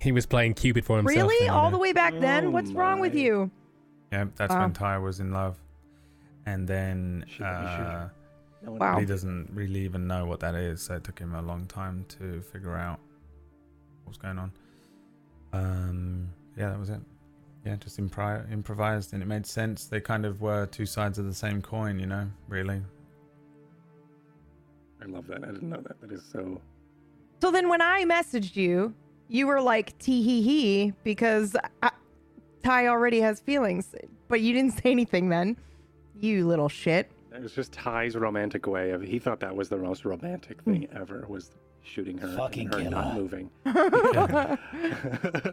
He 0.00 0.10
was 0.12 0.26
playing 0.26 0.54
Cupid 0.54 0.84
for 0.84 0.96
himself. 0.96 1.30
Really? 1.30 1.48
All 1.48 1.70
the 1.70 1.78
way 1.78 1.92
back 1.92 2.14
then? 2.18 2.46
Oh 2.46 2.50
What's 2.50 2.72
wrong 2.72 2.98
with 3.00 3.14
you? 3.14 3.50
Yeah, 4.10 4.26
that's 4.36 4.52
Wow. 4.52 4.62
when 4.62 4.72
Ty 4.72 4.98
was 4.98 5.20
in 5.20 5.32
love. 5.32 5.56
And 6.46 6.66
then 6.66 7.24
Shoot, 7.28 7.44
let 7.44 7.60
me 7.60 7.66
shoot 7.68 7.82
uh, 7.82 8.08
No 8.64 8.72
Wow. 8.72 8.98
he 8.98 9.04
doesn't 9.06 9.50
really 9.52 9.80
even 9.84 10.06
know 10.08 10.26
what 10.26 10.40
that 10.40 10.54
is, 10.56 10.82
so 10.82 10.94
it 10.96 11.04
took 11.04 11.18
him 11.18 11.34
a 11.34 11.42
long 11.42 11.66
time 11.66 12.04
to 12.18 12.40
figure 12.52 12.76
out 12.76 12.98
what's 14.04 14.18
going 14.18 14.38
on. 14.38 14.50
Um, 15.52 16.28
yeah, 16.56 16.70
that 16.70 16.78
was 16.78 16.90
it. 16.90 17.00
Yeah, 17.64 17.76
just 17.76 18.00
impri- 18.00 18.50
improvised, 18.52 19.12
and 19.12 19.22
it 19.22 19.26
made 19.26 19.46
sense. 19.46 19.86
They 19.86 20.00
kind 20.00 20.26
of 20.26 20.40
were 20.40 20.66
two 20.66 20.86
sides 20.86 21.18
of 21.18 21.26
the 21.26 21.34
same 21.34 21.62
coin, 21.62 22.00
you 22.00 22.06
know. 22.06 22.28
Really, 22.48 22.82
I 25.00 25.06
love 25.06 25.26
that. 25.28 25.44
I 25.44 25.52
didn't 25.52 25.70
know 25.70 25.80
that. 25.80 26.00
That 26.00 26.10
is 26.10 26.24
so. 26.24 26.60
So 27.40 27.50
then 27.50 27.68
when 27.68 27.80
I 27.80 28.04
messaged 28.04 28.56
you, 28.56 28.94
you 29.28 29.46
were 29.46 29.60
like 29.60 29.96
tee 29.98 30.22
hee 30.22 30.42
hee 30.42 30.92
because 31.04 31.56
I, 31.82 31.90
Ty 32.64 32.88
already 32.88 33.20
has 33.20 33.40
feelings, 33.40 33.94
but 34.28 34.40
you 34.40 34.52
didn't 34.52 34.72
say 34.82 34.90
anything 34.90 35.28
then. 35.28 35.56
You 36.18 36.46
little 36.46 36.68
shit. 36.68 37.10
It 37.34 37.42
was 37.42 37.52
just 37.52 37.72
Ty's 37.72 38.16
romantic 38.16 38.66
way 38.66 38.90
of. 38.90 39.02
He 39.02 39.18
thought 39.18 39.40
that 39.40 39.54
was 39.54 39.68
the 39.68 39.78
most 39.78 40.04
romantic 40.04 40.60
hmm. 40.62 40.72
thing 40.72 40.88
ever 40.92 41.24
was 41.28 41.52
shooting 41.82 42.18
her 42.18 42.36
Fucking 42.36 42.74
and 42.74 42.84
her 42.84 42.90
not 42.90 43.14
moving. 43.14 43.50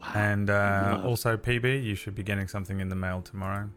Wow. 0.00 0.12
and 0.14 0.48
uh, 0.50 0.92
Love. 0.96 1.04
also 1.06 1.36
PB, 1.36 1.82
you 1.82 1.94
should 1.94 2.14
be 2.14 2.22
getting 2.22 2.46
something 2.48 2.80
in 2.80 2.88
the 2.88 2.94
mail 2.96 3.20
tomorrow. 3.22 3.68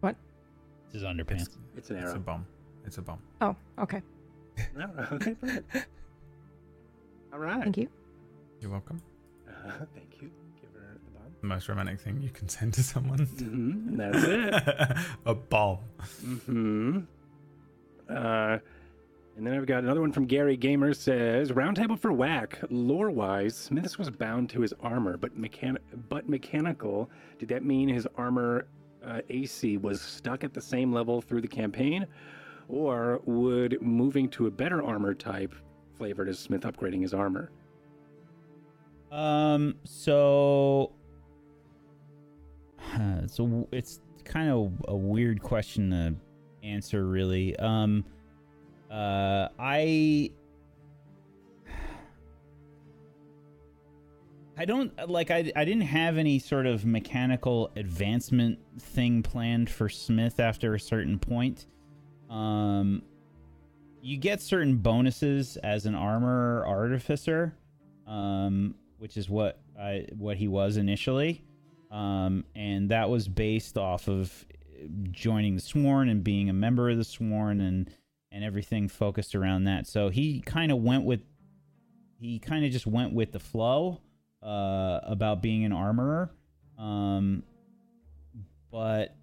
What? 0.00 0.16
This 0.92 1.02
is 1.02 1.06
underpants. 1.06 1.42
It's, 1.42 1.56
It's 1.76 1.90
an 1.90 1.96
it's 1.98 2.12
a 2.14 2.18
bomb. 2.18 2.46
It's 2.84 2.98
a 2.98 3.02
bomb. 3.02 3.18
Oh, 3.40 3.54
okay. 3.78 4.02
No, 4.74 4.88
okay. 5.12 5.36
All 7.32 7.38
right. 7.38 7.62
Thank 7.62 7.76
you. 7.76 7.88
You're 8.60 8.70
welcome. 8.70 9.02
Uh, 9.46 9.70
thank 9.94 10.22
you. 10.22 10.30
Give 10.60 10.70
her 10.74 10.94
the 11.04 11.10
bomb. 11.10 11.30
The 11.42 11.46
most 11.46 11.68
romantic 11.68 12.00
thing 12.00 12.22
you 12.22 12.30
can 12.30 12.48
send 12.48 12.72
to 12.74 12.82
someone. 12.82 13.26
Mm-hmm. 13.26 13.96
That's 13.96 14.24
it. 14.24 14.96
a 15.26 15.34
bomb. 15.34 15.78
Mm-hmm. 16.24 17.00
Uh, 18.08 18.58
and 19.36 19.46
then 19.46 19.52
I've 19.52 19.66
got 19.66 19.84
another 19.84 20.00
one 20.00 20.12
from 20.12 20.24
Gary 20.24 20.56
Gamer 20.56 20.94
says, 20.94 21.52
Roundtable 21.52 21.98
for 21.98 22.10
Whack. 22.10 22.58
Lore-wise, 22.70 23.54
Smiths 23.54 23.98
was 23.98 24.08
bound 24.08 24.48
to 24.50 24.62
his 24.62 24.72
armor, 24.80 25.18
but 25.18 25.38
mechan- 25.38 25.76
but 26.08 26.26
mechanical. 26.26 27.10
Did 27.38 27.50
that 27.50 27.62
mean 27.62 27.88
his 27.88 28.08
armor 28.16 28.66
uh, 29.04 29.20
AC 29.28 29.76
was 29.76 30.00
stuck 30.00 30.42
at 30.42 30.54
the 30.54 30.60
same 30.60 30.90
level 30.90 31.20
through 31.20 31.42
the 31.42 31.48
campaign? 31.48 32.06
Or 32.68 33.20
would 33.26 33.80
moving 33.82 34.30
to 34.30 34.46
a 34.46 34.50
better 34.50 34.82
armor 34.82 35.12
type 35.12 35.54
flavored 35.96 36.30
as 36.30 36.38
Smith 36.38 36.62
upgrading 36.62 37.02
his 37.02 37.12
armor? 37.12 37.50
Um. 39.12 39.74
So, 39.84 40.92
so 43.26 43.68
it's 43.70 44.00
kind 44.24 44.50
of 44.50 44.72
a 44.88 44.96
weird 44.96 45.42
question 45.42 45.90
to 45.90 46.14
answer, 46.66 47.06
really. 47.06 47.54
Um. 47.58 48.04
Uh. 48.90 49.48
I. 49.58 50.30
I 54.58 54.64
don't 54.64 55.10
like. 55.10 55.30
I 55.30 55.52
I 55.54 55.64
didn't 55.64 55.82
have 55.82 56.16
any 56.16 56.38
sort 56.38 56.66
of 56.66 56.84
mechanical 56.86 57.70
advancement 57.76 58.58
thing 58.78 59.22
planned 59.22 59.68
for 59.68 59.88
Smith 59.88 60.40
after 60.40 60.74
a 60.74 60.80
certain 60.80 61.18
point. 61.18 61.66
Um. 62.30 63.02
You 64.02 64.16
get 64.16 64.40
certain 64.40 64.76
bonuses 64.76 65.56
as 65.58 65.86
an 65.86 65.94
armor 65.94 66.64
artificer. 66.66 67.54
Um 68.06 68.76
which 68.98 69.16
is 69.16 69.28
what 69.28 69.60
I 69.78 70.06
what 70.16 70.36
he 70.36 70.48
was 70.48 70.76
initially, 70.76 71.44
um, 71.90 72.44
and 72.54 72.90
that 72.90 73.08
was 73.10 73.28
based 73.28 73.76
off 73.76 74.08
of 74.08 74.46
joining 75.10 75.54
the 75.54 75.60
Sworn 75.60 76.08
and 76.08 76.22
being 76.22 76.48
a 76.48 76.52
member 76.52 76.90
of 76.90 76.96
the 76.96 77.04
Sworn 77.04 77.60
and 77.60 77.90
and 78.32 78.44
everything 78.44 78.88
focused 78.88 79.34
around 79.34 79.64
that. 79.64 79.86
So 79.86 80.08
he 80.08 80.40
kind 80.40 80.72
of 80.72 80.78
went 80.78 81.04
with 81.04 81.20
he 82.18 82.38
kind 82.38 82.64
of 82.64 82.70
just 82.72 82.86
went 82.86 83.12
with 83.12 83.32
the 83.32 83.38
flow 83.38 84.00
uh, 84.42 85.00
about 85.02 85.42
being 85.42 85.64
an 85.64 85.72
armorer, 85.72 86.30
um, 86.78 87.42
but 88.72 89.14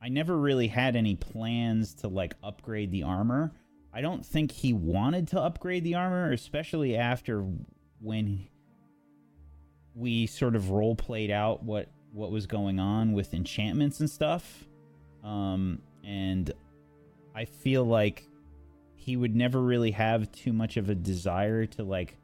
I 0.00 0.08
never 0.08 0.36
really 0.36 0.66
had 0.66 0.96
any 0.96 1.14
plans 1.14 1.94
to 1.96 2.08
like 2.08 2.34
upgrade 2.42 2.90
the 2.90 3.02
armor. 3.02 3.52
I 3.92 4.00
don't 4.00 4.24
think 4.24 4.50
he 4.50 4.72
wanted 4.72 5.28
to 5.28 5.40
upgrade 5.40 5.84
the 5.84 5.96
armor, 5.96 6.32
especially 6.32 6.96
after 6.96 7.46
when 8.00 8.48
we 9.94 10.26
sort 10.26 10.56
of 10.56 10.70
role 10.70 10.94
played 10.94 11.30
out 11.30 11.62
what 11.62 11.88
what 12.12 12.30
was 12.30 12.46
going 12.46 12.78
on 12.78 13.12
with 13.12 13.34
enchantments 13.34 14.00
and 14.00 14.08
stuff 14.08 14.64
um 15.24 15.80
and 16.04 16.52
i 17.34 17.44
feel 17.44 17.84
like 17.84 18.26
he 19.02 19.16
would 19.16 19.34
never 19.34 19.60
really 19.60 19.90
have 19.90 20.30
too 20.32 20.52
much 20.52 20.76
of 20.76 20.88
a 20.88 20.94
desire 20.94 21.66
to 21.66 21.82
like 21.82 22.16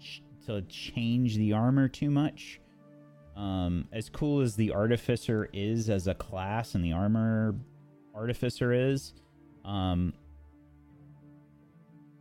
ch- 0.00 0.22
to 0.46 0.62
change 0.62 1.36
the 1.36 1.52
armor 1.52 1.88
too 1.88 2.10
much 2.10 2.60
um 3.36 3.86
as 3.92 4.08
cool 4.08 4.40
as 4.40 4.56
the 4.56 4.72
artificer 4.72 5.48
is 5.52 5.90
as 5.90 6.06
a 6.06 6.14
class 6.14 6.74
and 6.74 6.84
the 6.84 6.92
armor 6.92 7.54
artificer 8.14 8.72
is 8.72 9.12
um 9.64 10.12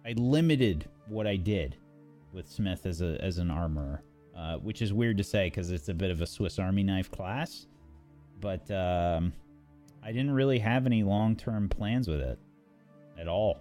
i 0.05 0.11
limited 0.17 0.89
what 1.07 1.25
i 1.25 1.35
did 1.35 1.77
with 2.33 2.49
smith 2.49 2.85
as 2.85 3.01
a 3.01 3.17
as 3.21 3.37
an 3.37 3.49
armorer 3.49 4.03
uh, 4.35 4.57
which 4.57 4.81
is 4.81 4.91
weird 4.91 5.17
to 5.17 5.23
say 5.23 5.47
because 5.47 5.71
it's 5.71 5.87
a 5.89 5.93
bit 5.93 6.11
of 6.11 6.21
a 6.21 6.27
Swiss 6.27 6.59
Army 6.59 6.83
knife 6.83 7.09
class. 7.09 7.67
But 8.41 8.69
um, 8.69 9.31
I 10.03 10.11
didn't 10.11 10.31
really 10.31 10.59
have 10.59 10.85
any 10.85 11.03
long 11.03 11.35
term 11.35 11.69
plans 11.69 12.07
with 12.07 12.19
it 12.19 12.37
at 13.17 13.27
all. 13.27 13.59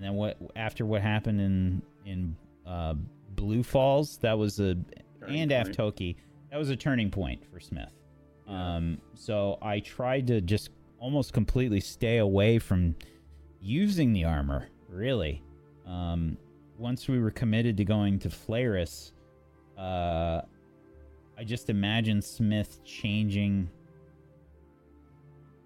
And 0.00 0.06
then 0.06 0.14
what 0.14 0.38
after 0.56 0.86
what 0.86 1.02
happened 1.02 1.42
in 1.42 1.82
in 2.06 2.34
uh, 2.66 2.94
Blue 3.34 3.62
Falls, 3.62 4.16
that 4.22 4.38
was 4.38 4.58
a 4.58 4.74
Turning 5.20 5.42
and 5.42 5.50
point. 5.50 5.76
Aftoki, 5.76 6.16
that 6.50 6.56
was 6.56 6.70
a 6.70 6.76
turning 6.76 7.10
point 7.10 7.42
for 7.52 7.60
Smith. 7.60 7.92
Yeah. 8.48 8.76
Um, 8.76 8.98
so 9.14 9.58
I 9.60 9.80
tried 9.80 10.26
to 10.28 10.40
just 10.40 10.70
almost 10.98 11.34
completely 11.34 11.80
stay 11.80 12.16
away 12.16 12.58
from 12.58 12.94
using 13.60 14.14
the 14.14 14.24
armor. 14.24 14.68
Really, 14.88 15.42
um, 15.86 16.38
once 16.78 17.06
we 17.06 17.18
were 17.18 17.30
committed 17.30 17.76
to 17.76 17.84
going 17.84 18.18
to 18.20 18.30
Flaris, 18.30 19.12
uh, 19.76 20.40
I 21.36 21.44
just 21.44 21.68
imagine 21.68 22.22
Smith 22.22 22.82
changing 22.84 23.68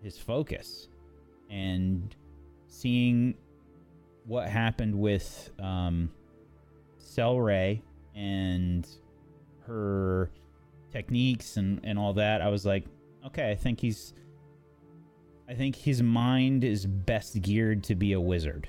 his 0.02 0.18
focus 0.18 0.88
and 1.48 2.16
seeing 2.66 3.36
what 4.26 4.48
happened 4.48 4.94
with 4.94 5.50
um, 5.58 6.10
Cellray 6.98 7.82
and 8.14 8.86
her 9.66 10.30
techniques 10.90 11.56
and, 11.56 11.80
and 11.84 11.98
all 11.98 12.14
that. 12.14 12.40
I 12.40 12.48
was 12.48 12.64
like, 12.64 12.84
okay, 13.26 13.50
I 13.50 13.54
think 13.54 13.80
he's. 13.80 14.14
I 15.46 15.52
think 15.52 15.76
his 15.76 16.02
mind 16.02 16.64
is 16.64 16.86
best 16.86 17.42
geared 17.42 17.84
to 17.84 17.94
be 17.94 18.14
a 18.14 18.20
wizard. 18.20 18.66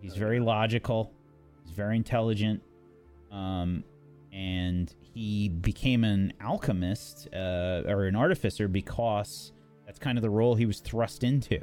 He's 0.00 0.14
very 0.14 0.40
logical. 0.40 1.12
He's 1.66 1.74
very 1.74 1.96
intelligent 1.96 2.62
um, 3.30 3.84
and 4.32 4.94
he 5.00 5.48
became 5.48 6.04
an 6.04 6.32
alchemist 6.40 7.28
uh, 7.34 7.82
or 7.86 8.04
an 8.04 8.16
artificer 8.16 8.68
because 8.68 9.52
that's 9.86 9.98
kind 9.98 10.18
of 10.18 10.22
the 10.22 10.30
role 10.30 10.54
he 10.54 10.66
was 10.66 10.80
thrust 10.80 11.24
into. 11.24 11.60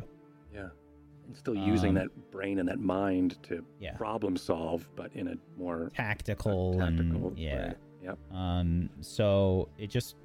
And 1.27 1.35
still 1.35 1.55
using 1.55 1.89
Um, 1.89 1.95
that 1.95 2.31
brain 2.31 2.59
and 2.59 2.67
that 2.69 2.79
mind 2.79 3.41
to 3.43 3.63
Yeah. 3.79 3.95
problem 3.95 4.37
solve, 4.37 4.87
but 4.95 5.11
in 5.13 5.27
a 5.29 5.35
more 5.57 5.89
Tactical, 5.95 6.77
tactical 6.77 7.29
and 7.29 7.37
yeah. 7.37 7.67
way. 7.69 7.73
Yep. 8.03 8.19
Um, 8.31 8.89
so 9.01 9.69
it 9.77 9.87
just, 9.89 10.15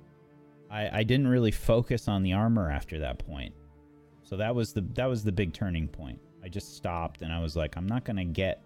I, 0.70 0.98
I 1.00 1.02
didn't 1.02 1.28
really 1.28 1.50
focus 1.50 2.08
on 2.08 2.22
the 2.22 2.32
armor 2.34 2.70
after 2.70 2.98
that 3.00 3.18
point. 3.18 3.54
So 4.22 4.36
that 4.36 4.54
was 4.54 4.72
the 4.72 4.82
that 4.94 5.06
was 5.06 5.24
the 5.24 5.32
big 5.32 5.52
turning 5.52 5.88
point. 5.88 6.20
I 6.44 6.48
just 6.48 6.76
stopped 6.76 7.22
and 7.22 7.32
I 7.32 7.40
was 7.40 7.56
like, 7.56 7.76
I'm 7.76 7.86
not 7.86 8.04
gonna 8.04 8.24
get. 8.24 8.62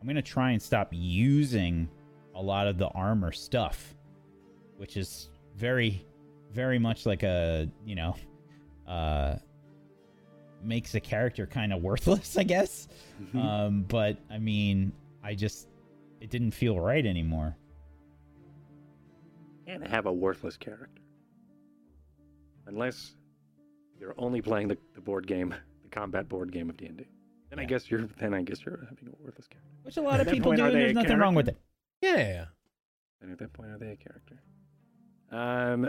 I'm 0.00 0.06
gonna 0.08 0.20
try 0.22 0.50
and 0.50 0.60
stop 0.60 0.88
using 0.90 1.88
a 2.34 2.42
lot 2.42 2.66
of 2.66 2.78
the 2.78 2.88
armor 2.88 3.30
stuff, 3.30 3.94
which 4.78 4.96
is 4.96 5.28
very, 5.56 6.04
very 6.50 6.78
much 6.80 7.06
like 7.06 7.22
a 7.22 7.68
you 7.86 7.94
know, 7.94 8.16
uh, 8.88 9.36
makes 10.64 10.94
a 10.94 11.00
character 11.00 11.46
kind 11.46 11.72
of 11.72 11.82
worthless, 11.82 12.36
I 12.38 12.42
guess. 12.44 12.88
Mhm. 13.22 13.44
Um, 13.44 13.82
but 13.82 14.16
I 14.30 14.38
mean, 14.38 14.92
I 15.22 15.34
just 15.34 15.68
it 16.20 16.30
didn't 16.30 16.52
feel 16.52 16.78
right 16.78 17.04
anymore. 17.04 17.56
and 19.66 19.86
have 19.86 20.06
a 20.06 20.12
worthless 20.12 20.56
character. 20.56 21.00
Unless 22.66 23.14
you're 23.98 24.14
only 24.18 24.40
playing 24.42 24.68
the, 24.68 24.76
the 24.94 25.00
board 25.00 25.26
game, 25.26 25.54
the 25.82 25.88
combat 25.88 26.28
board 26.28 26.52
game 26.52 26.68
of 26.70 26.76
D&D. 26.76 27.04
Then 27.50 27.58
I 27.58 27.64
guess 27.64 27.90
you're 27.90 28.08
then 28.18 28.34
I 28.34 28.42
guess 28.42 28.64
you're 28.64 28.86
having 28.88 29.08
a 29.08 29.22
worthless 29.22 29.46
character. 29.46 29.70
Which 29.82 29.96
a 29.96 30.02
lot 30.02 30.20
of 30.20 30.26
people 30.28 30.50
point, 30.50 30.58
do, 30.58 30.64
and 30.66 30.74
there's 30.74 30.90
a 30.90 30.94
nothing 30.94 31.18
wrong 31.18 31.34
with 31.34 31.48
it. 31.48 31.58
Yeah. 32.00 32.46
And 33.20 33.30
at 33.30 33.38
that 33.38 33.52
point, 33.52 33.70
are 33.70 33.78
they 33.78 33.90
a 33.92 33.96
character? 33.96 34.42
Um, 35.30 35.88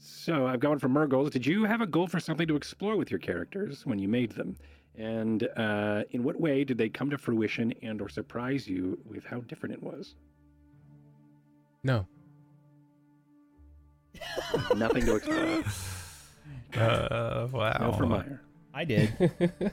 so 0.00 0.46
I've 0.46 0.60
gone 0.60 0.70
one 0.70 0.78
from 0.78 0.92
Murgles. 0.92 1.30
Did 1.30 1.46
you 1.46 1.64
have 1.64 1.82
a 1.82 1.86
goal 1.86 2.06
for 2.06 2.18
something 2.18 2.48
to 2.48 2.56
explore 2.56 2.96
with 2.96 3.10
your 3.10 3.20
characters 3.20 3.84
when 3.84 3.98
you 3.98 4.08
made 4.08 4.32
them? 4.32 4.56
And 4.96 5.46
uh, 5.56 6.04
in 6.10 6.24
what 6.24 6.40
way 6.40 6.64
did 6.64 6.78
they 6.78 6.88
come 6.88 7.10
to 7.10 7.18
fruition 7.18 7.72
and 7.82 8.00
or 8.00 8.08
surprise 8.08 8.66
you 8.66 8.98
with 9.04 9.24
how 9.24 9.40
different 9.40 9.74
it 9.74 9.82
was? 9.82 10.14
No. 11.84 12.06
Nothing 14.74 15.04
to 15.04 15.16
explore. 15.16 15.62
Uh, 16.76 17.48
wow. 17.50 17.76
No 17.80 17.92
from 17.92 18.10
Meyer. 18.10 18.42
I 18.72 18.84
did. 18.84 19.72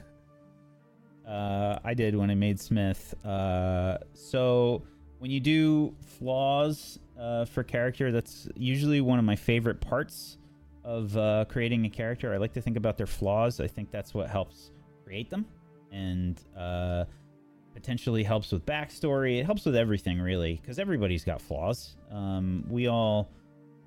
Uh, 1.28 1.78
I 1.84 1.92
did 1.92 2.16
when 2.16 2.30
I 2.30 2.34
made 2.34 2.58
Smith. 2.58 3.14
Uh, 3.22 3.98
so 4.14 4.82
when 5.18 5.30
you 5.30 5.40
do 5.40 5.94
flaws 6.00 6.98
uh, 7.18 7.44
for 7.44 7.62
character, 7.62 8.12
that's 8.12 8.48
usually 8.56 9.00
one 9.00 9.18
of 9.18 9.24
my 9.24 9.36
favorite 9.36 9.80
parts 9.80 10.38
of 10.84 11.16
uh, 11.16 11.44
creating 11.48 11.84
a 11.84 11.90
character. 11.90 12.32
I 12.32 12.36
like 12.36 12.52
to 12.54 12.60
think 12.60 12.76
about 12.76 12.96
their 12.96 13.06
flaws. 13.06 13.60
I 13.60 13.66
think 13.66 13.90
that's 13.90 14.14
what 14.14 14.28
helps 14.28 14.70
create 15.04 15.30
them, 15.30 15.46
and 15.92 16.40
uh, 16.56 17.04
potentially 17.74 18.22
helps 18.22 18.52
with 18.52 18.64
backstory. 18.64 19.40
It 19.40 19.44
helps 19.44 19.64
with 19.64 19.76
everything, 19.76 20.20
really, 20.20 20.58
because 20.60 20.78
everybody's 20.78 21.24
got 21.24 21.40
flaws. 21.40 21.96
Um, 22.10 22.64
we 22.68 22.86
all 22.86 23.30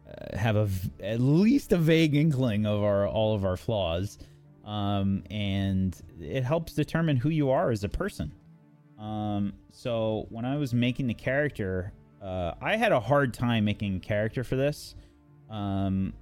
uh, 0.07 0.37
have 0.37 0.55
a 0.55 0.65
v- 0.65 0.91
at 1.01 1.19
least 1.19 1.71
a 1.71 1.77
vague 1.77 2.15
inkling 2.15 2.65
of 2.65 2.83
our 2.83 3.07
all 3.07 3.33
of 3.35 3.45
our 3.45 3.57
flaws 3.57 4.17
um, 4.65 5.23
and 5.29 5.99
it 6.19 6.43
helps 6.43 6.73
determine 6.73 7.17
who 7.17 7.29
you 7.29 7.49
are 7.49 7.71
as 7.71 7.83
a 7.83 7.89
person. 7.89 8.31
Um, 8.99 9.53
so 9.71 10.27
when 10.29 10.45
I 10.45 10.57
was 10.57 10.73
making 10.73 11.07
the 11.07 11.13
character, 11.13 11.91
uh, 12.21 12.53
I 12.61 12.75
had 12.77 12.91
a 12.91 12.99
hard 12.99 13.33
time 13.33 13.65
making 13.65 13.95
a 13.95 13.99
character 13.99 14.43
for 14.43 14.55
this. 14.55 14.95
Um, 15.49 16.13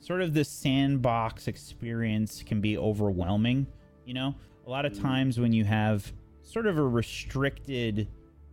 sort 0.00 0.22
of 0.22 0.32
this 0.34 0.48
sandbox 0.48 1.46
experience 1.48 2.42
can 2.42 2.60
be 2.60 2.78
overwhelming. 2.78 3.66
You 4.06 4.14
know, 4.14 4.34
a 4.66 4.70
lot 4.70 4.84
of 4.86 4.92
Mm. 4.94 5.02
times 5.02 5.38
when 5.40 5.52
you 5.52 5.64
have 5.64 6.12
sort 6.42 6.66
of 6.66 6.78
a 6.78 6.82
restricted 6.82 8.08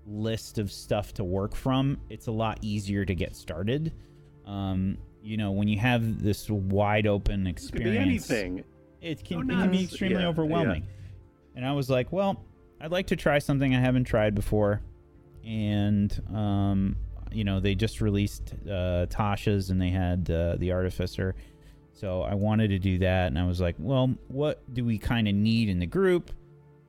list 0.06 0.58
of 0.58 0.72
stuff 0.72 1.14
to 1.16 1.24
work 1.24 1.56
from, 1.56 1.98
it's 2.10 2.28
a 2.28 2.32
lot 2.32 2.60
easier 2.62 3.06
to 3.06 3.16
get 3.16 3.36
started. 3.36 3.92
Um, 4.46 4.98
you 5.24 5.36
know, 5.38 5.52
when 5.52 5.68
you 5.68 5.78
have 5.80 6.22
this 6.22 6.50
wide 6.50 7.08
open 7.08 7.48
It 7.48 7.52
experience, 7.52 7.94
be 7.94 7.98
anything. 8.38 8.64
it 9.02 9.24
can, 9.24 9.48
Go 9.48 9.54
it 9.54 9.58
can 9.58 9.72
be 9.72 9.84
extremely 9.84 10.22
Yeah, 10.22 10.28
overwhelming. 10.30 10.86
And 11.56 11.66
I 11.66 11.74
was 11.74 11.90
like, 11.90 12.12
well, 12.12 12.44
I'd 12.80 12.92
like 12.92 13.08
to 13.08 13.16
try 13.16 13.40
something 13.40 13.74
I 13.74 13.80
haven't 13.80 14.04
tried 14.06 14.36
before. 14.36 14.82
And, 15.48 16.22
um, 16.36 16.98
you 17.32 17.46
know, 17.46 17.62
they 17.62 17.74
just 17.74 18.02
released 18.02 18.54
uh, 18.66 19.06
Tasha's 19.10 19.70
and 19.70 19.82
they 19.82 19.90
had 19.90 20.30
uh, 20.30 20.58
The 20.58 20.74
Artificer. 20.74 21.36
So 21.94 22.22
I 22.22 22.36
wanted 22.36 22.68
to 22.70 22.80
do 22.80 22.98
that. 23.00 23.28
And 23.28 23.40
I 23.40 23.46
was 23.46 23.62
like, 23.62 23.76
well, 23.80 24.14
what 24.28 24.62
do 24.74 24.84
we 24.84 24.98
kind 24.98 25.28
of 25.28 25.34
need 25.34 25.70
in 25.70 25.80
the 25.80 25.86
group? 25.86 26.32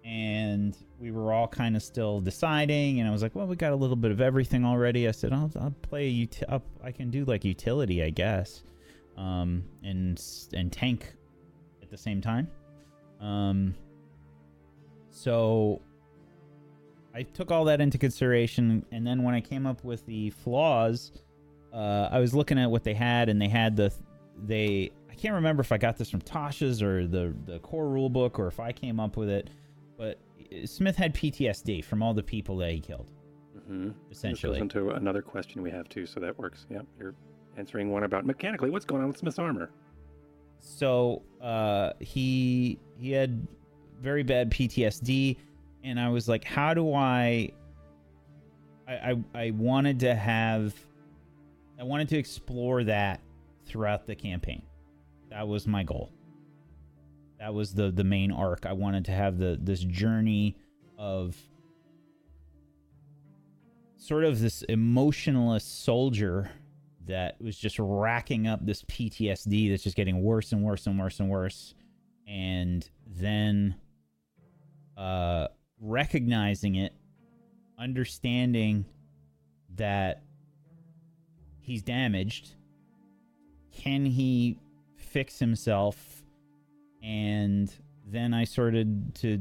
And 0.05 0.77
we 0.99 1.13
were 1.13 1.33
all 1.33 1.47
kind 1.47 1.77
of 1.77 1.83
still 1.83 2.21
deciding. 2.21 2.99
And 2.99 3.09
I 3.09 3.13
was 3.13 3.23
like, 3.23 3.35
well, 3.35 3.47
we 3.47 3.55
got 3.55 3.73
a 3.73 3.77
little 3.77 3.97
bit 3.97 4.11
of 4.11 4.21
everything 4.21 4.65
already. 4.65 5.07
I 5.07 5.13
said, 5.13 5.33
I'll, 5.33 5.53
I'll 5.61 5.75
play 5.83 6.09
uti- 6.09 6.47
I'll, 6.49 6.63
can 6.97 7.11
do 7.11 7.25
like 7.25 7.45
utility, 7.45 8.03
I 8.03 8.11
guess. 8.11 8.65
Um, 9.17 9.65
and, 9.85 10.21
and 10.53 10.73
tank 10.73 11.15
at 11.83 11.91
the 11.91 11.99
same 11.99 12.21
time. 12.21 12.49
Um, 13.21 13.75
so 15.11 15.81
I 17.15 17.23
took 17.23 17.51
all 17.51 17.65
that 17.65 17.81
into 17.81 17.99
consideration, 17.99 18.85
and 18.93 19.07
then 19.07 19.23
when 19.23 19.35
I 19.35 19.41
came 19.41 19.67
up 19.67 19.83
with 19.85 20.05
the 20.07 20.31
flaws, 20.31 21.13
uh, 21.73 22.09
I 22.11 22.19
was 22.19 22.35
looking 22.35 22.59
at 22.59 22.71
what 22.71 22.85
they 22.85 22.95
had, 22.95 23.29
and 23.29 23.41
they 23.41 23.49
had 23.49 23.77
the 23.77 23.93
they. 24.47 24.91
I 25.11 25.15
can't 25.15 25.35
remember 25.35 25.63
if 25.63 25.73
I 25.73 25.79
got 25.79 25.97
this 25.97 26.11
from 26.11 26.21
Tasha's 26.21 26.83
or 26.83 27.07
the 27.07 27.35
the 27.47 27.59
core 27.61 27.89
rule 27.89 28.09
book, 28.09 28.39
or 28.39 28.47
if 28.47 28.61
I 28.61 28.73
came 28.73 29.01
up 29.01 29.17
with 29.17 29.29
it. 29.29 29.51
But 29.97 30.19
Smith 30.65 30.97
had 30.97 31.15
PTSD 31.15 31.85
from 31.85 32.03
all 32.03 32.15
the 32.15 32.23
people 32.23 32.57
that 32.59 32.71
he 32.71 32.81
killed, 32.81 33.11
Mm-hmm. 33.71 33.91
This 34.09 34.41
goes 34.41 34.57
into 34.57 34.91
another 34.91 35.23
question 35.23 35.63
we 35.63 35.71
have 35.71 35.89
too, 35.89 36.07
so 36.07 36.21
that 36.21 36.39
works. 36.39 36.67
Yep, 36.71 36.87
you're 36.99 37.15
answering 37.57 37.91
one 37.91 38.05
about 38.05 38.25
mechanically 38.25 38.71
what's 38.71 38.85
going 38.85 39.03
on 39.03 39.09
with 39.09 39.19
Smith's 39.19 39.39
armor. 39.39 39.71
so 40.59 41.23
uh, 41.43 41.93
he 42.01 42.79
he 42.99 43.13
had 43.13 43.47
very 44.01 44.23
bad 44.23 44.51
PTSD, 44.51 45.37
and 45.89 45.99
I 45.99 46.11
was 46.11 46.28
like, 46.28 46.45
how 46.45 46.74
do 46.74 46.93
I? 46.93 47.53
I 48.86 48.93
I, 48.93 49.16
I 49.34 49.51
wanted 49.51 50.01
to 50.01 50.14
have, 50.14 50.74
I 51.80 51.84
wanted 51.84 52.09
to 52.11 52.18
explore 52.18 52.84
that 52.84 53.20
throughout 53.64 54.07
the 54.07 54.14
campaign. 54.14 54.62
That 55.30 55.49
was 55.49 55.66
my 55.66 55.82
goal. 55.82 56.12
That 57.39 57.55
was 57.55 57.72
the 57.72 57.91
the 57.91 58.05
main 58.05 58.32
arc. 58.32 58.66
I 58.66 58.72
wanted 58.72 59.05
to 59.07 59.12
have 59.12 59.39
the 59.39 59.59
this 59.61 59.80
journey 59.80 60.57
of 60.99 61.36
sort 63.97 64.24
of 64.24 64.41
this 64.41 64.62
emotionless 64.62 65.64
soldier 65.64 66.51
that 67.07 67.41
was 67.41 67.57
just 67.57 67.78
racking 67.78 68.47
up 68.47 68.64
this 68.64 68.82
PTSD 68.84 69.70
that's 69.70 69.82
just 69.82 69.97
getting 69.97 70.22
worse 70.22 70.53
and 70.53 70.62
worse 70.62 70.86
and 70.86 70.99
worse 70.99 71.20
and 71.20 71.30
worse. 71.30 71.74
And 72.26 72.89
then 73.07 73.76
uh, 74.97 75.49
recognizing 75.81 76.76
it, 76.76 76.93
understanding 77.79 78.85
that 79.76 80.22
he's 81.61 81.83
damaged. 81.83 82.55
Can 83.72 84.05
he 84.05 84.59
fix 84.97 85.39
himself? 85.39 86.22
And 87.03 87.72
then 88.07 88.35
I 88.35 88.45
started 88.45 89.14
to 89.16 89.39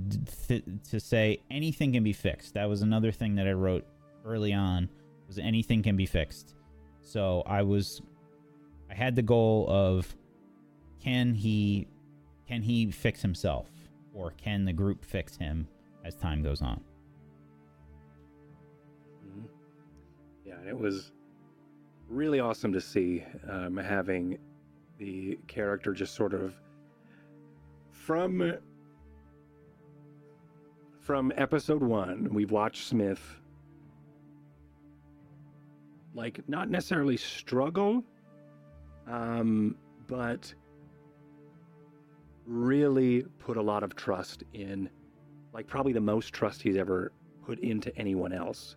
th- 0.48 0.64
to 0.90 1.00
say 1.00 1.42
anything 1.50 1.94
can 1.94 2.04
be 2.04 2.14
fixed. 2.14 2.54
That 2.54 2.70
was 2.70 2.82
another 2.82 3.12
thing 3.12 3.36
that 3.36 3.48
I 3.48 3.54
wrote 3.54 3.86
early 4.26 4.54
on. 4.54 4.90
Was 5.28 5.40
anything 5.40 5.84
can 5.84 5.98
be 5.98 6.06
fixed. 6.06 6.56
So 7.02 7.44
I 7.46 7.62
was 7.62 8.02
I 8.90 8.94
had 8.94 9.16
the 9.16 9.22
goal 9.22 9.66
of 9.70 10.16
can 11.02 11.34
he 11.34 11.88
can 12.48 12.62
he 12.62 12.92
fix 12.92 13.22
himself 13.22 13.70
or 14.14 14.32
can 14.32 14.66
the 14.66 14.74
group 14.74 15.04
fix 15.04 15.36
him 15.36 15.68
as 16.08 16.16
time 16.16 16.42
goes 16.42 16.62
on? 16.62 16.82
Mhm. 19.26 19.48
Yeah, 20.46 20.58
and 20.60 20.70
it 20.70 20.78
was 20.78 21.12
really 22.08 22.40
awesome 22.40 22.72
to 22.72 22.80
see 22.80 23.24
um, 23.50 23.76
having 23.76 24.40
the 24.98 25.38
character 25.48 25.94
just 25.94 26.16
sort 26.16 26.34
of 26.34 26.56
from 27.92 28.54
from 31.02 31.32
episode 31.36 31.84
one. 31.84 32.34
We've 32.34 32.52
watched 32.52 32.88
Smith 32.88 33.40
like 36.16 36.40
not 36.48 36.70
necessarily 36.70 37.18
struggle, 37.18 38.04
um, 39.08 39.76
but 40.08 40.54
really 42.46 43.24
put 43.40 43.58
a 43.58 43.62
lot 43.62 43.84
of 43.84 43.96
trust 43.96 44.44
in, 44.54 44.90
like 45.58 45.68
probably 45.68 45.92
the 45.92 46.00
most 46.00 46.34
trust 46.34 46.62
he's 46.62 46.78
ever 46.78 47.12
put 47.44 47.60
into 47.62 47.94
anyone 47.98 48.32
else. 48.32 48.76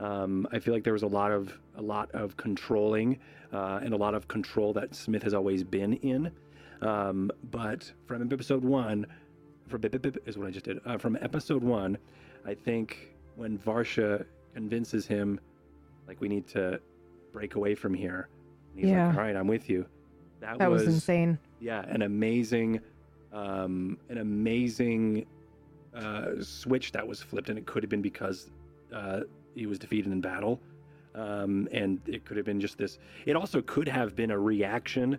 Um, 0.00 0.48
I 0.52 0.58
feel 0.58 0.72
like 0.72 0.82
there 0.82 0.94
was 0.94 1.02
a 1.02 1.06
lot 1.06 1.30
of 1.30 1.56
a 1.76 1.82
lot 1.82 2.10
of 2.12 2.34
controlling 2.38 3.18
uh, 3.52 3.80
and 3.82 3.92
a 3.92 3.96
lot 3.96 4.14
of 4.14 4.26
control 4.26 4.72
that 4.72 4.94
Smith 4.94 5.22
has 5.22 5.34
always 5.34 5.62
been 5.62 5.92
in. 5.98 6.32
Um, 6.80 7.30
but 7.50 7.92
from 8.06 8.22
episode 8.32 8.64
one, 8.64 9.06
from 9.68 9.82
is 10.24 10.38
what 10.38 10.46
I 10.46 10.50
just 10.50 10.64
did. 10.64 10.80
Uh, 10.86 10.96
from 10.96 11.18
episode 11.20 11.62
one, 11.62 11.98
I 12.46 12.54
think 12.54 13.14
when 13.36 13.58
Varsha 13.58 14.24
convinces 14.54 15.06
him, 15.06 15.38
like 16.08 16.20
we 16.22 16.28
need 16.28 16.46
to 16.48 16.80
break 17.32 17.54
away 17.54 17.74
from 17.74 17.92
here, 17.92 18.28
and 18.72 18.80
he's 18.80 18.90
Yeah. 18.90 19.08
like, 19.08 19.16
"All 19.16 19.22
right, 19.22 19.36
I'm 19.36 19.46
with 19.46 19.68
you." 19.68 19.84
That, 20.40 20.58
That 20.58 20.70
was 20.70 20.86
insane. 20.86 21.38
yeah, 21.60 21.84
an 21.86 22.00
amazing 22.02 22.80
um, 23.32 23.98
an 24.08 24.18
amazing 24.18 25.26
uh, 25.94 26.42
switch 26.42 26.92
that 26.92 27.06
was 27.06 27.22
flipped, 27.22 27.48
and 27.48 27.58
it 27.58 27.66
could 27.66 27.82
have 27.82 27.90
been 27.90 28.02
because 28.02 28.50
uh, 28.92 29.20
he 29.54 29.66
was 29.66 29.78
defeated 29.78 30.12
in 30.12 30.20
battle, 30.20 30.60
um, 31.14 31.68
and 31.72 32.00
it 32.06 32.24
could 32.24 32.36
have 32.36 32.46
been 32.46 32.60
just 32.60 32.78
this. 32.78 32.98
It 33.26 33.36
also 33.36 33.62
could 33.62 33.88
have 33.88 34.16
been 34.16 34.30
a 34.30 34.38
reaction 34.38 35.18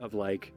of 0.00 0.14
like 0.14 0.52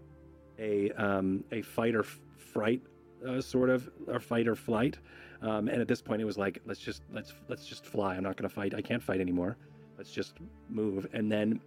a 0.60 0.92
um, 0.92 1.44
a 1.52 1.62
fight 1.62 1.96
or 1.96 2.02
f- 2.02 2.20
fright 2.38 2.82
uh, 3.28 3.42
sort 3.42 3.70
of, 3.70 3.90
or 4.08 4.20
fight 4.20 4.48
or 4.48 4.56
flight. 4.56 4.98
Um, 5.42 5.68
and 5.68 5.82
at 5.82 5.88
this 5.88 6.02
point, 6.02 6.22
it 6.22 6.26
was 6.26 6.38
like, 6.38 6.62
let's 6.66 6.80
just 6.80 7.04
let's 7.12 7.34
let's 7.48 7.66
just 7.66 7.86
fly. 7.86 8.16
I'm 8.16 8.24
not 8.24 8.38
going 8.38 8.50
to 8.50 8.54
fight. 8.54 8.74
I 8.74 8.82
can't 8.82 9.04
fight 9.04 9.20
anymore. 9.20 9.58
Let's 9.98 10.12
just 10.12 10.36
move. 10.70 11.08
And 11.14 11.32
then, 11.32 11.60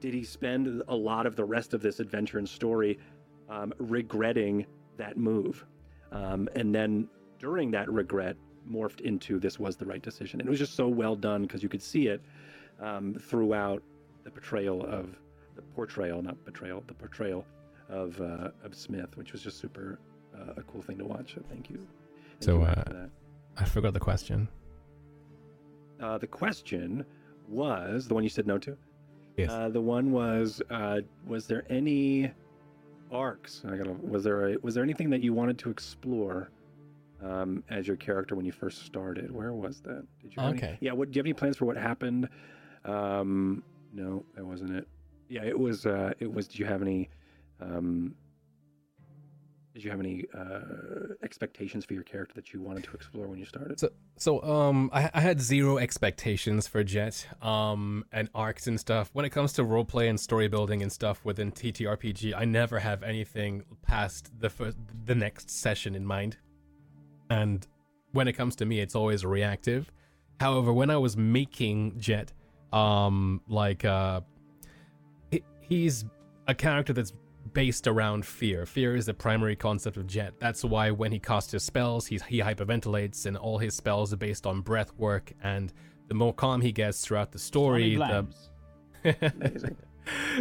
did 0.00 0.14
he 0.14 0.24
spend 0.24 0.82
a 0.88 0.94
lot 0.94 1.26
of 1.26 1.36
the 1.36 1.44
rest 1.44 1.74
of 1.74 1.82
this 1.82 2.00
adventure 2.00 2.38
and 2.38 2.48
story 2.48 2.98
um, 3.48 3.72
regretting 3.78 4.66
that 4.96 5.16
move? 5.16 5.64
Um, 6.10 6.48
and 6.54 6.74
then 6.74 7.08
during 7.42 7.72
that 7.72 7.90
regret, 7.90 8.36
morphed 8.70 9.00
into 9.00 9.38
this 9.40 9.58
was 9.58 9.76
the 9.76 9.84
right 9.84 10.00
decision. 10.00 10.40
And 10.40 10.48
it 10.48 10.50
was 10.50 10.60
just 10.60 10.76
so 10.76 10.86
well 10.86 11.16
done 11.16 11.42
because 11.42 11.62
you 11.62 11.68
could 11.68 11.82
see 11.82 12.06
it 12.06 12.22
um, 12.80 13.14
throughout 13.14 13.82
the 14.22 14.30
portrayal 14.30 14.86
of 14.86 15.16
the 15.56 15.62
portrayal, 15.74 16.22
not 16.22 16.42
betrayal, 16.44 16.82
the 16.86 16.94
portrayal 16.94 17.44
of 17.90 18.18
uh, 18.20 18.50
of 18.64 18.74
Smith, 18.74 19.16
which 19.16 19.32
was 19.32 19.42
just 19.42 19.58
super 19.58 19.98
uh, 20.34 20.54
a 20.56 20.62
cool 20.62 20.80
thing 20.80 20.96
to 20.98 21.04
watch. 21.04 21.34
So 21.34 21.42
thank 21.50 21.68
you. 21.68 21.76
Thank 21.76 21.88
So, 22.38 22.58
you, 22.60 22.64
uh. 22.64 23.06
I 23.58 23.64
forgot 23.64 23.92
the 23.92 24.00
question. 24.00 24.48
Uh, 26.00 26.16
the 26.18 26.26
question 26.26 27.04
was 27.48 28.06
the 28.08 28.14
one 28.14 28.22
you 28.22 28.30
said 28.30 28.46
no 28.46 28.56
to. 28.58 28.76
Yes. 29.36 29.50
Uh, 29.50 29.68
the 29.68 29.80
one 29.80 30.12
was 30.12 30.62
uh, 30.70 31.00
was 31.26 31.48
there 31.48 31.64
any 31.68 32.30
arcs? 33.10 33.62
I 33.68 33.76
gotta. 33.76 33.92
Was 33.92 34.22
there 34.22 34.50
a, 34.50 34.56
was 34.62 34.74
there 34.74 34.84
anything 34.84 35.10
that 35.10 35.22
you 35.22 35.34
wanted 35.34 35.58
to 35.58 35.70
explore 35.70 36.50
um, 37.22 37.62
as 37.70 37.86
your 37.86 37.96
character 37.96 38.34
when 38.34 38.44
you 38.44 38.52
first 38.52 38.84
started? 38.84 39.30
Where 39.30 39.52
was 39.52 39.80
that? 39.82 40.04
Did 40.20 40.34
you? 40.36 40.42
have 40.42 40.50
any- 40.50 40.58
Okay. 40.58 40.78
yeah. 40.80 40.92
What 40.92 41.10
do 41.10 41.16
you 41.16 41.20
have 41.20 41.26
any 41.26 41.34
plans 41.34 41.56
for 41.56 41.64
what 41.66 41.76
happened? 41.76 42.28
Um, 42.84 43.62
no, 43.92 44.24
that 44.34 44.44
wasn't 44.44 44.70
it. 44.70 44.88
Yeah, 45.28 45.44
it 45.44 45.58
was. 45.58 45.86
Uh, 45.86 46.12
it 46.18 46.32
was. 46.32 46.48
Did 46.48 46.58
you 46.58 46.66
have 46.66 46.82
any? 46.82 47.08
Um, 47.60 48.14
did 49.74 49.82
you 49.84 49.90
have 49.90 50.00
any 50.00 50.26
uh, 50.38 51.14
expectations 51.22 51.86
for 51.86 51.94
your 51.94 52.02
character 52.02 52.34
that 52.34 52.52
you 52.52 52.60
wanted 52.60 52.84
to 52.84 52.92
explore 52.92 53.26
when 53.26 53.38
you 53.38 53.46
started? 53.46 53.80
So, 53.80 53.88
so 54.18 54.42
um, 54.42 54.90
I, 54.92 55.08
I 55.14 55.20
had 55.22 55.40
zero 55.40 55.78
expectations 55.78 56.68
for 56.68 56.84
Jet, 56.84 57.26
um, 57.40 58.04
and 58.12 58.28
arcs 58.34 58.66
and 58.66 58.78
stuff. 58.78 59.08
When 59.14 59.24
it 59.24 59.30
comes 59.30 59.54
to 59.54 59.64
roleplay 59.64 60.10
and 60.10 60.20
story 60.20 60.46
building 60.46 60.82
and 60.82 60.92
stuff 60.92 61.24
within 61.24 61.52
TTRPG, 61.52 62.34
I 62.36 62.44
never 62.44 62.80
have 62.80 63.02
anything 63.02 63.64
past 63.80 64.30
the 64.38 64.50
first, 64.50 64.76
the 65.06 65.14
next 65.14 65.48
session 65.48 65.94
in 65.94 66.04
mind. 66.04 66.36
And 67.32 67.66
when 68.12 68.28
it 68.28 68.34
comes 68.34 68.56
to 68.56 68.66
me, 68.66 68.80
it's 68.80 68.94
always 68.94 69.24
reactive. 69.24 69.90
However, 70.38 70.72
when 70.72 70.90
I 70.90 70.98
was 70.98 71.16
making 71.16 71.98
Jet, 71.98 72.32
um, 72.72 73.40
like 73.48 73.84
uh, 73.84 74.20
he, 75.30 75.42
he's 75.60 76.04
a 76.46 76.54
character 76.54 76.92
that's 76.92 77.12
based 77.54 77.86
around 77.86 78.26
fear. 78.26 78.66
Fear 78.66 78.96
is 78.96 79.06
the 79.06 79.14
primary 79.14 79.56
concept 79.56 79.96
of 79.96 80.06
Jet. 80.06 80.34
That's 80.40 80.62
why 80.62 80.90
when 80.90 81.10
he 81.10 81.18
casts 81.18 81.52
his 81.52 81.62
spells, 81.62 82.06
he, 82.06 82.20
he 82.28 82.40
hyperventilates, 82.40 83.24
and 83.24 83.36
all 83.36 83.58
his 83.58 83.74
spells 83.74 84.12
are 84.12 84.18
based 84.18 84.46
on 84.46 84.60
breath 84.60 84.92
work. 84.98 85.32
And 85.42 85.72
the 86.08 86.14
more 86.14 86.34
calm 86.34 86.60
he 86.60 86.72
gets 86.72 87.02
throughout 87.02 87.32
the 87.32 87.38
story, 87.38 87.96
the 87.96 88.26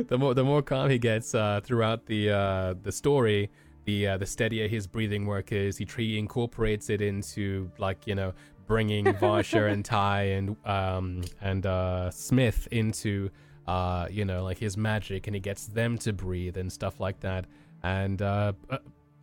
the 0.07 0.17
more 0.17 0.33
the 0.33 0.43
more 0.43 0.61
calm 0.61 0.89
he 0.89 0.99
gets 0.99 1.33
uh, 1.33 1.61
throughout 1.63 2.05
the 2.05 2.31
uh, 2.31 2.73
the 2.83 2.91
story, 2.91 3.49
the 3.85 4.07
uh, 4.07 4.17
the 4.17 4.25
steadier 4.25 4.67
his 4.67 4.87
breathing 4.87 5.25
work 5.25 5.51
is. 5.51 5.77
He, 5.77 5.85
tre- 5.85 6.17
incorporates 6.17 6.89
it 6.89 7.01
into 7.01 7.71
like 7.77 8.07
you 8.07 8.15
know 8.15 8.33
bringing 8.67 9.05
Varsha 9.21 9.71
and 9.71 9.83
Ty 9.83 10.23
and 10.23 10.55
um 10.65 11.21
and 11.41 11.65
uh, 11.65 12.09
Smith 12.11 12.67
into 12.71 13.29
uh 13.67 14.07
you 14.09 14.25
know 14.25 14.43
like 14.43 14.57
his 14.57 14.77
magic, 14.77 15.27
and 15.27 15.35
he 15.35 15.39
gets 15.39 15.67
them 15.67 15.97
to 15.99 16.13
breathe 16.13 16.57
and 16.57 16.71
stuff 16.71 16.99
like 16.99 17.19
that. 17.21 17.45
And 17.83 18.21
uh, 18.21 18.53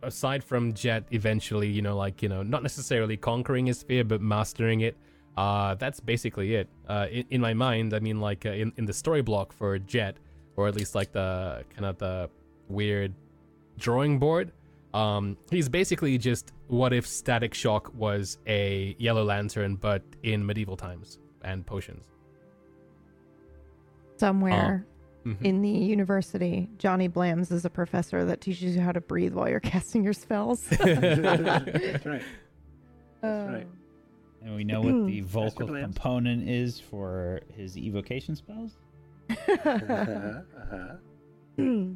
aside 0.03 0.43
from 0.43 0.73
Jet, 0.73 1.05
eventually 1.11 1.69
you 1.69 1.81
know 1.81 1.95
like 1.95 2.21
you 2.21 2.29
know 2.29 2.43
not 2.43 2.63
necessarily 2.63 3.17
conquering 3.17 3.65
his 3.65 3.83
fear, 3.83 4.03
but 4.03 4.21
mastering 4.21 4.81
it. 4.81 4.97
Uh, 5.37 5.73
that's 5.75 6.01
basically 6.01 6.55
it. 6.55 6.67
Uh, 6.89 7.07
in, 7.09 7.25
in 7.29 7.41
my 7.41 7.53
mind, 7.53 7.93
I 7.93 7.99
mean, 7.99 8.19
like 8.19 8.45
uh, 8.45 8.49
in 8.49 8.73
in 8.77 8.85
the 8.85 8.93
story 8.93 9.21
block 9.21 9.53
for 9.53 9.79
Jet, 9.79 10.17
or 10.57 10.67
at 10.67 10.75
least 10.75 10.95
like 10.95 11.13
the 11.13 11.63
kind 11.73 11.85
of 11.85 11.97
the 11.97 12.29
weird 12.67 13.13
drawing 13.79 14.19
board. 14.19 14.51
Um, 14.93 15.37
he's 15.51 15.69
basically 15.69 16.17
just 16.17 16.51
what 16.67 16.93
if 16.93 17.05
Static 17.07 17.53
Shock 17.53 17.93
was 17.95 18.37
a 18.47 18.95
Yellow 18.99 19.23
Lantern, 19.23 19.75
but 19.75 20.01
in 20.23 20.45
medieval 20.45 20.75
times 20.77 21.19
and 21.43 21.65
potions. 21.65 22.05
Somewhere 24.17 24.85
Mhm. 25.25 25.41
in 25.43 25.61
the 25.61 25.69
university, 25.69 26.69
Johnny 26.77 27.07
Blams 27.09 27.51
is 27.51 27.65
a 27.65 27.69
professor 27.69 28.25
that 28.25 28.41
teaches 28.41 28.75
you 28.75 28.81
how 28.81 28.91
to 28.91 29.01
breathe 29.01 29.33
while 29.33 29.47
you're 29.49 29.59
casting 29.75 30.03
your 30.03 30.13
spells. 30.13 30.63
That's 30.69 32.05
right. 32.05 32.21
That's 33.21 33.49
right. 33.51 33.67
And 34.41 34.55
we 34.55 34.63
know 34.63 34.81
what 34.81 35.05
the 35.07 35.21
vocal 35.25 35.67
component 35.67 36.49
is 36.49 36.79
for 36.79 37.41
his 37.55 37.77
evocation 37.77 38.35
spells. 38.35 38.77
Uh-huh, 39.29 40.41
uh-huh. 40.57 40.95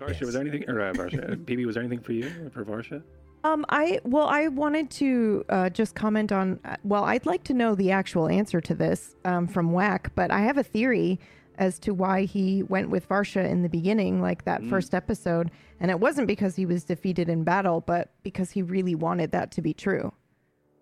Varsha, 0.00 0.10
Yes. 0.12 0.20
was 0.22 0.32
there 0.34 0.42
anything, 0.42 0.68
or 0.68 0.80
uh, 0.80 0.92
Varsha, 0.92 1.36
PB, 1.44 1.66
was 1.66 1.74
there 1.74 1.82
anything 1.84 2.00
for 2.00 2.12
you 2.12 2.30
for 2.52 2.64
Varsha? 2.64 3.02
Um, 3.44 3.64
I 3.68 4.00
well, 4.04 4.26
I 4.26 4.48
wanted 4.48 4.90
to 4.92 5.44
uh, 5.48 5.70
just 5.70 5.94
comment 5.94 6.32
on. 6.32 6.58
uh, 6.64 6.76
Well, 6.82 7.04
I'd 7.04 7.26
like 7.26 7.44
to 7.44 7.54
know 7.54 7.74
the 7.74 7.90
actual 7.92 8.28
answer 8.28 8.60
to 8.60 8.74
this 8.74 9.14
um, 9.24 9.46
from 9.46 9.72
Whack, 9.72 10.10
but 10.14 10.30
I 10.30 10.40
have 10.40 10.58
a 10.58 10.64
theory 10.64 11.20
as 11.58 11.78
to 11.78 11.94
why 11.94 12.24
he 12.24 12.62
went 12.64 12.90
with 12.90 13.08
Varsha 13.08 13.48
in 13.48 13.62
the 13.62 13.68
beginning, 13.68 14.20
like 14.20 14.44
that 14.44 14.60
Mm. 14.62 14.68
first 14.68 14.94
episode, 14.94 15.50
and 15.80 15.90
it 15.90 16.00
wasn't 16.00 16.26
because 16.26 16.56
he 16.56 16.66
was 16.66 16.84
defeated 16.84 17.28
in 17.28 17.44
battle, 17.44 17.80
but 17.80 18.10
because 18.22 18.50
he 18.50 18.62
really 18.62 18.94
wanted 18.94 19.30
that 19.32 19.52
to 19.52 19.62
be 19.62 19.72
true. 19.72 20.12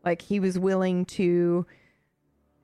Like 0.04 0.22
he 0.22 0.40
was 0.40 0.58
willing 0.58 1.04
to, 1.06 1.64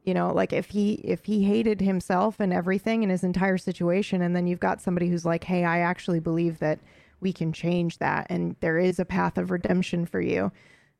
you 0.04 0.14
know, 0.14 0.32
like 0.32 0.52
if 0.52 0.66
he 0.70 0.94
if 0.94 1.24
he 1.24 1.44
hated 1.44 1.80
himself 1.80 2.40
and 2.40 2.52
everything 2.52 3.02
in 3.02 3.10
his 3.10 3.24
entire 3.24 3.58
situation, 3.58 4.22
and 4.22 4.34
then 4.34 4.46
you've 4.46 4.60
got 4.60 4.80
somebody 4.80 5.08
who's 5.08 5.24
like, 5.24 5.44
"Hey, 5.44 5.64
I 5.64 5.80
actually 5.80 6.20
believe 6.20 6.58
that." 6.58 6.78
we 7.22 7.34
can 7.34 7.52
change 7.52 7.98
that 7.98 8.26
and 8.30 8.56
there 8.60 8.78
is 8.78 8.98
a 8.98 9.04
path 9.04 9.36
of 9.36 9.50
redemption 9.50 10.06
for 10.06 10.22
you 10.22 10.50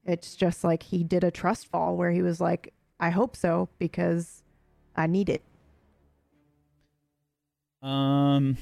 it's 0.05 0.37
just 0.37 0.63
like 0.63 0.83
he 0.83 1.03
did 1.03 1.25
a 1.25 1.31
trust 1.31 1.67
fall 1.67 1.97
where 1.97 2.11
he 2.11 2.21
was 2.21 2.43
like 2.43 2.75
i 3.01 3.09
hope 3.09 3.35
so 3.35 3.71
because 3.79 4.43
i 4.95 5.07
need 5.07 5.31
it 5.31 5.43
Um, 7.83 8.59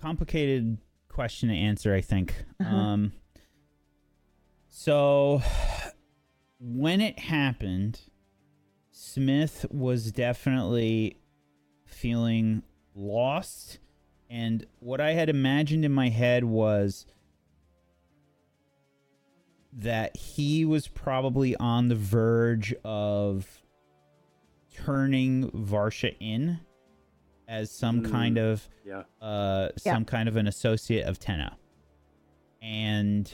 complicated 0.00 0.78
question 1.08 1.48
to 1.48 1.54
answer, 1.54 1.94
I 1.94 2.00
think. 2.00 2.34
Uh-huh. 2.60 2.74
Um, 2.74 3.12
so 4.68 5.42
when 6.60 7.00
it 7.00 7.18
happened, 7.18 8.00
Smith 8.96 9.66
was 9.72 10.12
definitely 10.12 11.16
feeling 11.84 12.62
lost, 12.94 13.80
and 14.30 14.64
what 14.78 15.00
I 15.00 15.14
had 15.14 15.28
imagined 15.28 15.84
in 15.84 15.90
my 15.92 16.10
head 16.10 16.44
was 16.44 17.04
that 19.72 20.16
he 20.16 20.64
was 20.64 20.86
probably 20.86 21.56
on 21.56 21.88
the 21.88 21.96
verge 21.96 22.72
of 22.84 23.64
turning 24.72 25.50
Varsha 25.50 26.14
in 26.20 26.60
as 27.48 27.72
some 27.72 28.02
Mm. 28.02 28.10
kind 28.12 28.38
of 28.38 28.68
Yeah. 28.86 29.02
uh 29.20 29.70
Yeah. 29.84 29.92
some 29.94 30.04
kind 30.04 30.28
of 30.28 30.36
an 30.36 30.46
associate 30.46 31.04
of 31.06 31.18
Tenna. 31.18 31.58
And 32.62 33.30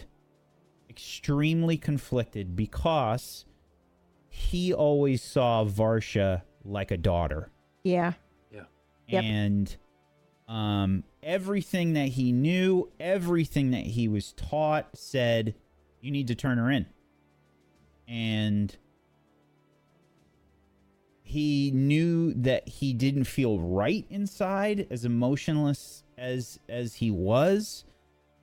extremely 0.89 1.77
conflicted 1.77 2.57
because 2.57 3.45
he 4.41 4.73
always 4.73 5.23
saw 5.23 5.65
Varsha 5.65 6.43
like 6.65 6.91
a 6.91 6.97
daughter. 6.97 7.51
yeah 7.85 8.15
Yeah. 9.07 9.21
And 9.23 9.77
um 10.49 11.05
everything 11.23 11.93
that 11.95 12.09
he 12.09 12.33
knew, 12.33 12.91
everything 12.99 13.71
that 13.73 13.85
he 13.85 14.09
was 14.09 14.33
taught 14.33 14.89
said 14.95 15.55
you 16.01 16.11
need 16.11 16.29
to 16.29 16.35
turn 16.35 16.59
her 16.59 16.71
in. 16.71 16.87
And 18.09 18.77
he 21.23 21.71
knew 21.71 22.35
that 22.35 22.69
he 22.69 22.93
didn't 22.93 23.25
feel 23.25 23.59
right 23.61 24.05
inside 24.11 24.87
as 24.91 25.05
emotionless 25.05 26.03
as 26.19 26.59
as 26.69 26.97
he 26.97 27.09
was 27.11 27.85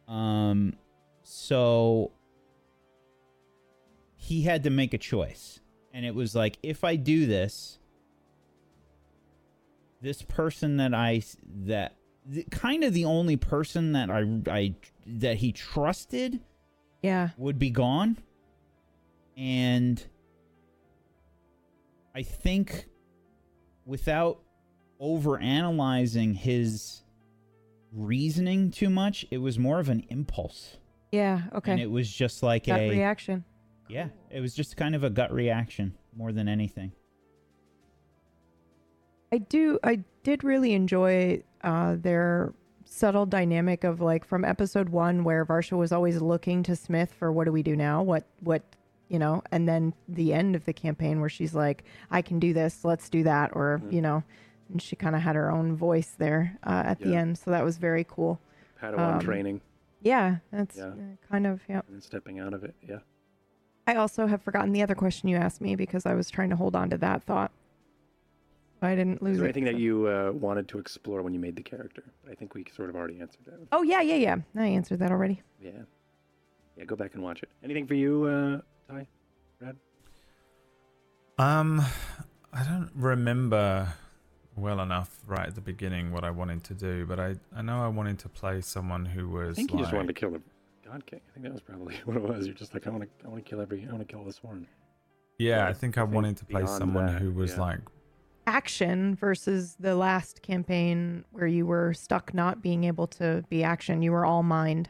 um 0.07 0.73
so 1.21 2.11
he 4.15 4.43
had 4.43 4.63
to 4.63 4.69
make 4.69 4.93
a 4.93 4.97
choice 4.97 5.59
and 5.97 6.05
it 6.05 6.13
was 6.13 6.35
like 6.35 6.57
if 6.61 6.83
i 6.83 6.95
do 6.95 7.25
this 7.25 7.79
this 10.01 10.21
person 10.21 10.77
that 10.77 10.93
i 10.93 11.21
that 11.65 11.97
the, 12.29 12.43
kind 12.51 12.83
of 12.83 12.93
the 12.93 13.05
only 13.05 13.35
person 13.37 13.93
that 13.93 14.09
I 14.09 14.25
I 14.51 14.75
that 15.05 15.37
he 15.37 15.51
trusted 15.51 16.41
Yeah. 17.01 17.29
would 17.37 17.57
be 17.57 17.69
gone. 17.69 18.17
And 19.37 20.03
I 22.13 22.23
think 22.23 22.87
without 23.85 24.41
over 24.99 25.39
analyzing 25.39 26.33
his 26.33 27.03
reasoning 27.93 28.71
too 28.71 28.89
much, 28.89 29.25
it 29.31 29.37
was 29.37 29.57
more 29.57 29.79
of 29.79 29.89
an 29.89 30.03
impulse. 30.09 30.77
Yeah. 31.11 31.43
Okay. 31.53 31.71
And 31.71 31.81
it 31.81 31.89
was 31.89 32.11
just 32.11 32.43
like 32.43 32.65
Gut 32.65 32.79
a 32.79 32.89
reaction. 32.89 33.45
Yeah, 33.89 34.09
it 34.29 34.39
was 34.41 34.53
just 34.53 34.77
kind 34.77 34.95
of 34.95 35.03
a 35.03 35.09
gut 35.09 35.31
reaction 35.31 35.93
more 36.15 36.31
than 36.31 36.47
anything. 36.47 36.91
I 39.31 39.39
do. 39.39 39.79
I 39.83 40.03
did 40.23 40.43
really 40.43 40.73
enjoy 40.73 41.43
uh, 41.61 41.95
their 41.99 42.53
subtle 42.85 43.25
dynamic 43.25 43.83
of 43.83 43.99
like 43.99 44.23
from 44.25 44.45
episode 44.45 44.89
one, 44.89 45.23
where 45.23 45.45
Varsha 45.45 45.77
was 45.77 45.91
always 45.91 46.21
looking 46.21 46.63
to 46.63 46.75
Smith 46.75 47.13
for 47.13 47.31
what 47.31 47.45
do 47.45 47.51
we 47.51 47.63
do 47.63 47.75
now? 47.75 48.01
What 48.01 48.25
what 48.39 48.63
you 49.09 49.19
know? 49.19 49.41
And 49.51 49.67
then 49.67 49.93
the 50.07 50.33
end 50.33 50.55
of 50.55 50.65
the 50.65 50.73
campaign 50.73 51.19
where 51.19 51.29
she's 51.29 51.53
like, 51.53 51.83
I 52.09 52.21
can 52.21 52.39
do 52.39 52.53
this. 52.53 52.85
Let's 52.85 53.09
do 53.09 53.23
that. 53.23 53.51
Or 53.53 53.81
Mhm. 53.83 53.91
you 53.93 54.01
know, 54.01 54.23
and 54.71 54.81
she 54.81 54.95
kind 54.95 55.15
of 55.15 55.21
had 55.21 55.35
her 55.35 55.51
own 55.51 55.75
voice 55.75 56.11
there 56.17 56.57
uh, 56.63 56.83
at 56.85 56.99
the 56.99 57.15
end. 57.15 57.37
So 57.37 57.51
that 57.51 57.63
was 57.65 57.77
very 57.77 58.05
cool. 58.05 58.39
Padawan 58.81 59.15
Um, 59.15 59.19
training 59.19 59.61
Yeah, 60.01 60.37
that's 60.51 60.77
Yeah. 60.77 60.87
uh, 60.87 60.93
kind 61.29 61.47
of 61.47 61.61
yeah. 61.67 61.81
and 61.89 62.01
stepping 62.03 62.39
out 62.39 62.53
of 62.53 62.63
it. 62.63 62.75
Yeah. 62.81 62.99
I 63.87 63.95
also 63.95 64.27
have 64.27 64.41
forgotten 64.41 64.73
the 64.73 64.83
other 64.83 64.95
question 64.95 65.29
you 65.29 65.37
asked 65.37 65.61
me 65.61 65.75
because 65.75 66.05
I 66.05 66.13
was 66.13 66.29
trying 66.29 66.49
to 66.49 66.57
hold 66.57 66.75
on 66.75 66.89
to 66.89 66.97
that 66.97 67.23
thought. 67.23 67.51
I 68.81 68.93
didn't 68.93 69.23
lose 69.23 69.33
Is 69.33 69.37
there 69.39 69.47
it. 69.47 69.55
anything 69.55 69.63
that 69.63 69.79
you 69.79 70.07
uh, 70.07 70.31
wanted 70.33 70.67
to 70.67 70.77
explore 70.77 71.23
when 71.23 71.33
you 71.33 71.39
made 71.39 71.55
the 71.55 71.63
character? 71.63 72.03
I 72.29 72.35
think 72.35 72.53
we 72.53 72.65
sort 72.75 72.89
of 72.89 72.95
already 72.95 73.19
answered 73.19 73.45
that. 73.45 73.59
Oh 73.71 73.81
yeah, 73.81 74.01
yeah, 74.01 74.15
yeah. 74.15 74.35
I 74.55 74.67
answered 74.67 74.99
that 74.99 75.11
already. 75.11 75.41
Yeah. 75.59 75.71
Yeah, 76.77 76.83
go 76.83 76.95
back 76.95 77.15
and 77.15 77.23
watch 77.23 77.41
it. 77.41 77.49
Anything 77.63 77.87
for 77.87 77.95
you, 77.95 78.25
uh, 78.25 78.91
Ty? 78.93 79.07
Rad? 79.59 79.77
Um, 81.39 81.81
I 82.53 82.63
don't 82.63 82.91
remember 82.93 83.87
well 84.55 84.79
enough 84.81 85.21
right 85.25 85.47
at 85.47 85.55
the 85.55 85.61
beginning 85.61 86.11
what 86.11 86.23
I 86.23 86.29
wanted 86.29 86.63
to 86.65 86.73
do, 86.75 87.05
but 87.07 87.19
I, 87.19 87.35
I 87.55 87.63
know 87.63 87.79
I 87.79 87.87
wanted 87.87 88.19
to 88.19 88.29
play 88.29 88.61
someone 88.61 89.05
who 89.05 89.27
was. 89.29 89.41
I 89.41 89.47
was 89.47 89.55
think 89.55 89.71
you 89.71 89.77
like, 89.77 89.85
just 89.85 89.95
wanted 89.95 90.07
to 90.07 90.13
kill 90.13 90.31
the 90.31 90.41
God 90.89 91.05
King. 91.05 91.21
I 91.29 91.33
think 91.33 91.43
that 91.45 91.51
was 91.53 91.61
probably 91.61 91.95
what 92.05 92.17
it 92.17 92.23
was. 92.23 92.45
You're 92.45 92.55
just 92.55 92.73
like, 92.73 92.87
I 92.87 92.89
want 92.89 93.03
to, 93.03 93.09
I 93.25 93.29
want 93.29 93.43
to 93.43 93.49
kill 93.49 93.61
every, 93.61 93.85
I 93.87 93.91
want 93.91 94.07
to 94.07 94.13
kill 94.13 94.23
this 94.23 94.43
one. 94.43 94.67
yeah, 95.37 95.57
Yeah, 95.57 95.67
I 95.67 95.73
think 95.73 95.97
I, 95.97 96.01
I 96.01 96.05
think 96.05 96.15
wanted 96.15 96.37
to 96.37 96.45
play 96.45 96.65
someone 96.65 97.07
that, 97.07 97.21
who 97.21 97.31
was 97.31 97.51
yeah. 97.53 97.61
like, 97.61 97.79
action 98.45 99.13
versus 99.15 99.75
the 99.79 99.93
last 99.95 100.41
campaign 100.41 101.25
where 101.31 101.47
you 101.47 101.65
were 101.65 101.93
stuck 101.93 102.33
not 102.33 102.61
being 102.61 102.85
able 102.85 103.05
to 103.07 103.43
be 103.49 103.63
action. 103.63 104.01
You 104.01 104.13
were 104.13 104.25
all 104.25 104.43
mind. 104.43 104.87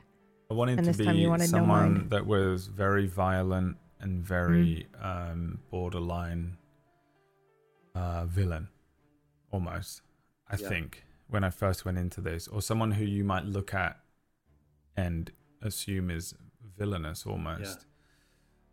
I 0.51 0.53
wanted 0.53 0.77
And 0.77 0.85
to 0.85 0.91
this 0.93 1.03
time 1.05 1.15
be 1.15 1.21
you 1.23 1.29
wanted 1.29 1.51
no 1.51 1.57
someone 1.59 1.93
mind. 1.93 2.09
that 2.11 2.25
was 2.27 2.67
very 2.67 3.07
violent 3.07 3.77
and 3.99 4.23
very 4.23 4.85
um, 5.01 5.59
borderline 5.71 6.57
uh, 7.95 8.25
villain, 8.25 8.67
almost. 9.51 10.01
I 10.49 10.55
Yeah. 10.57 10.69
think 10.69 11.03
when 11.27 11.43
I 11.43 11.49
first 11.49 11.83
went 11.83 11.97
into 11.97 12.21
this, 12.21 12.47
or 12.47 12.61
someone 12.61 12.91
who 12.91 13.03
you 13.03 13.23
might 13.23 13.43
look 13.45 13.73
at 13.73 13.99
and 14.95 15.31
assume 15.61 16.09
is 16.09 16.33
villainous 16.77 17.25
almost. 17.25 17.85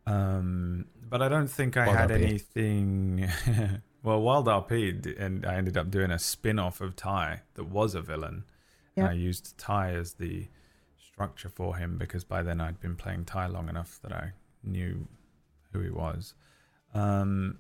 Um, 0.07 0.87
but 1.09 1.23
I 1.23 1.29
don't 1.29 1.49
think 1.49 1.77
I 1.77 1.87
Wild 1.87 1.99
had 1.99 2.11
RP. 2.11 2.23
anything. 2.23 3.29
well, 4.03 4.21
Wild 4.21 4.47
RP, 4.47 5.19
and 5.19 5.47
I 5.47 5.55
ended 5.55 5.77
up 5.77 5.91
doing 5.91 6.11
a 6.11 6.19
spin 6.19 6.59
off 6.59 6.81
of 6.81 6.97
Ty 6.97 7.43
that 7.55 7.65
was 7.65 7.95
a 7.95 8.01
villain. 8.01 8.45
And 8.97 9.07
I 9.07 9.13
used 9.13 9.59
Ty 9.59 9.95
as 9.95 10.15
the 10.15 10.47
structure 11.05 11.49
for 11.49 11.77
him 11.77 11.99
because 11.99 12.23
by 12.23 12.43
then 12.43 12.61
I'd 12.61 12.81
been 12.81 12.97
playing 12.97 13.25
Ty 13.25 13.47
long 13.47 13.69
enough 13.69 13.99
that 14.03 14.13
I 14.13 14.33
knew 14.63 15.09
who 15.73 15.81
he 15.81 15.91
was. 15.91 16.35
Um, 16.95 17.59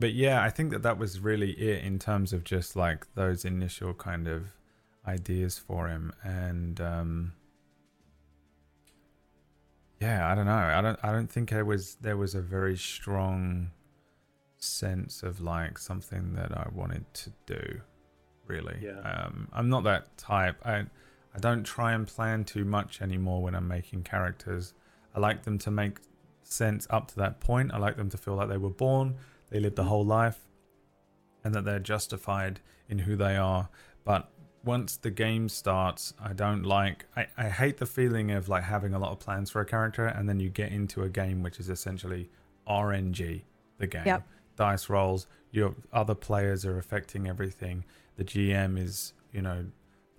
but 0.00 0.14
yeah, 0.14 0.42
I 0.42 0.50
think 0.50 0.70
that 0.70 0.82
that 0.82 0.98
was 0.98 1.20
really 1.20 1.52
it 1.52 1.84
in 1.84 1.98
terms 1.98 2.32
of 2.32 2.42
just 2.42 2.74
like 2.74 3.06
those 3.14 3.44
initial 3.44 3.94
kind 3.94 4.26
of 4.26 4.54
ideas 5.06 5.58
for 5.58 5.88
him, 5.88 6.12
and 6.24 6.80
um, 6.80 7.32
yeah, 10.00 10.30
I 10.30 10.34
don't 10.34 10.46
know. 10.46 10.52
I 10.52 10.80
don't. 10.80 10.98
I 11.02 11.12
don't 11.12 11.30
think 11.30 11.50
there 11.50 11.64
was 11.64 11.96
there 11.96 12.16
was 12.16 12.34
a 12.34 12.40
very 12.40 12.76
strong 12.76 13.70
sense 14.58 15.22
of 15.22 15.40
like 15.40 15.78
something 15.78 16.34
that 16.34 16.52
I 16.56 16.68
wanted 16.72 17.04
to 17.14 17.32
do. 17.46 17.80
Really, 18.46 18.78
Yeah. 18.82 18.98
um, 19.00 19.48
I'm 19.52 19.68
not 19.68 19.84
that 19.84 20.16
type. 20.16 20.56
I 20.66 20.86
I 21.34 21.38
don't 21.38 21.62
try 21.64 21.92
and 21.92 22.06
plan 22.06 22.44
too 22.44 22.64
much 22.64 23.00
anymore 23.00 23.42
when 23.42 23.54
I'm 23.54 23.68
making 23.68 24.02
characters. 24.02 24.74
I 25.14 25.20
like 25.20 25.44
them 25.44 25.58
to 25.58 25.70
make 25.70 25.98
sense 26.42 26.86
up 26.90 27.08
to 27.08 27.16
that 27.16 27.40
point. 27.40 27.72
I 27.72 27.78
like 27.78 27.96
them 27.96 28.10
to 28.10 28.16
feel 28.16 28.34
like 28.34 28.48
they 28.48 28.56
were 28.56 28.70
born, 28.70 29.16
they 29.50 29.60
lived 29.60 29.78
a 29.78 29.84
whole 29.84 30.04
life, 30.04 30.38
and 31.44 31.54
that 31.54 31.64
they're 31.64 31.78
justified 31.78 32.60
in 32.88 32.98
who 33.00 33.14
they 33.16 33.36
are. 33.36 33.68
But 34.04 34.28
once 34.64 34.96
the 34.96 35.10
game 35.10 35.48
starts, 35.48 36.12
I 36.22 36.32
don't 36.32 36.64
like. 36.64 37.06
I, 37.16 37.26
I 37.36 37.48
hate 37.48 37.78
the 37.78 37.86
feeling 37.86 38.30
of 38.30 38.48
like 38.48 38.64
having 38.64 38.94
a 38.94 38.98
lot 38.98 39.12
of 39.12 39.18
plans 39.18 39.50
for 39.50 39.60
a 39.60 39.64
character, 39.64 40.06
and 40.06 40.28
then 40.28 40.40
you 40.40 40.50
get 40.50 40.72
into 40.72 41.02
a 41.02 41.08
game 41.08 41.42
which 41.42 41.58
is 41.58 41.70
essentially 41.70 42.28
RNG, 42.68 43.42
the 43.78 43.86
game. 43.86 44.06
Yep. 44.06 44.22
Dice 44.56 44.88
rolls, 44.88 45.26
your 45.50 45.74
other 45.92 46.14
players 46.14 46.66
are 46.66 46.76
affecting 46.76 47.26
everything. 47.26 47.84
The 48.16 48.24
GM 48.24 48.78
is, 48.78 49.14
you 49.32 49.40
know, 49.40 49.66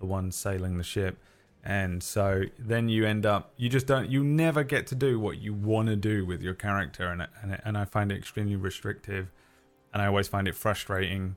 the 0.00 0.06
one 0.06 0.32
sailing 0.32 0.78
the 0.78 0.84
ship. 0.84 1.18
And 1.64 2.02
so 2.02 2.42
then 2.58 2.88
you 2.88 3.06
end 3.06 3.24
up, 3.24 3.52
you 3.56 3.68
just 3.68 3.86
don't, 3.86 4.10
you 4.10 4.24
never 4.24 4.64
get 4.64 4.88
to 4.88 4.96
do 4.96 5.20
what 5.20 5.38
you 5.38 5.54
want 5.54 5.88
to 5.88 5.96
do 5.96 6.26
with 6.26 6.42
your 6.42 6.54
character. 6.54 7.06
And, 7.06 7.28
and, 7.40 7.60
and 7.64 7.78
I 7.78 7.84
find 7.84 8.10
it 8.10 8.18
extremely 8.18 8.56
restrictive. 8.56 9.30
And 9.92 10.02
I 10.02 10.06
always 10.06 10.26
find 10.26 10.48
it 10.48 10.56
frustrating 10.56 11.36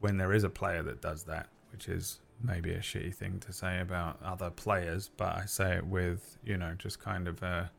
when 0.00 0.16
there 0.16 0.32
is 0.32 0.42
a 0.42 0.48
player 0.48 0.82
that 0.84 1.02
does 1.02 1.24
that, 1.24 1.48
which 1.70 1.86
is 1.86 2.20
maybe 2.42 2.72
a 2.72 2.78
shitty 2.80 3.14
thing 3.14 3.40
to 3.40 3.52
say 3.52 3.80
about 3.80 4.20
other 4.22 4.50
players, 4.50 5.10
but 5.16 5.36
I 5.36 5.44
say 5.46 5.76
it 5.76 5.86
with, 5.86 6.38
you 6.44 6.56
know, 6.56 6.74
just 6.78 7.00
kind 7.00 7.26
of 7.28 7.42
a, 7.42 7.70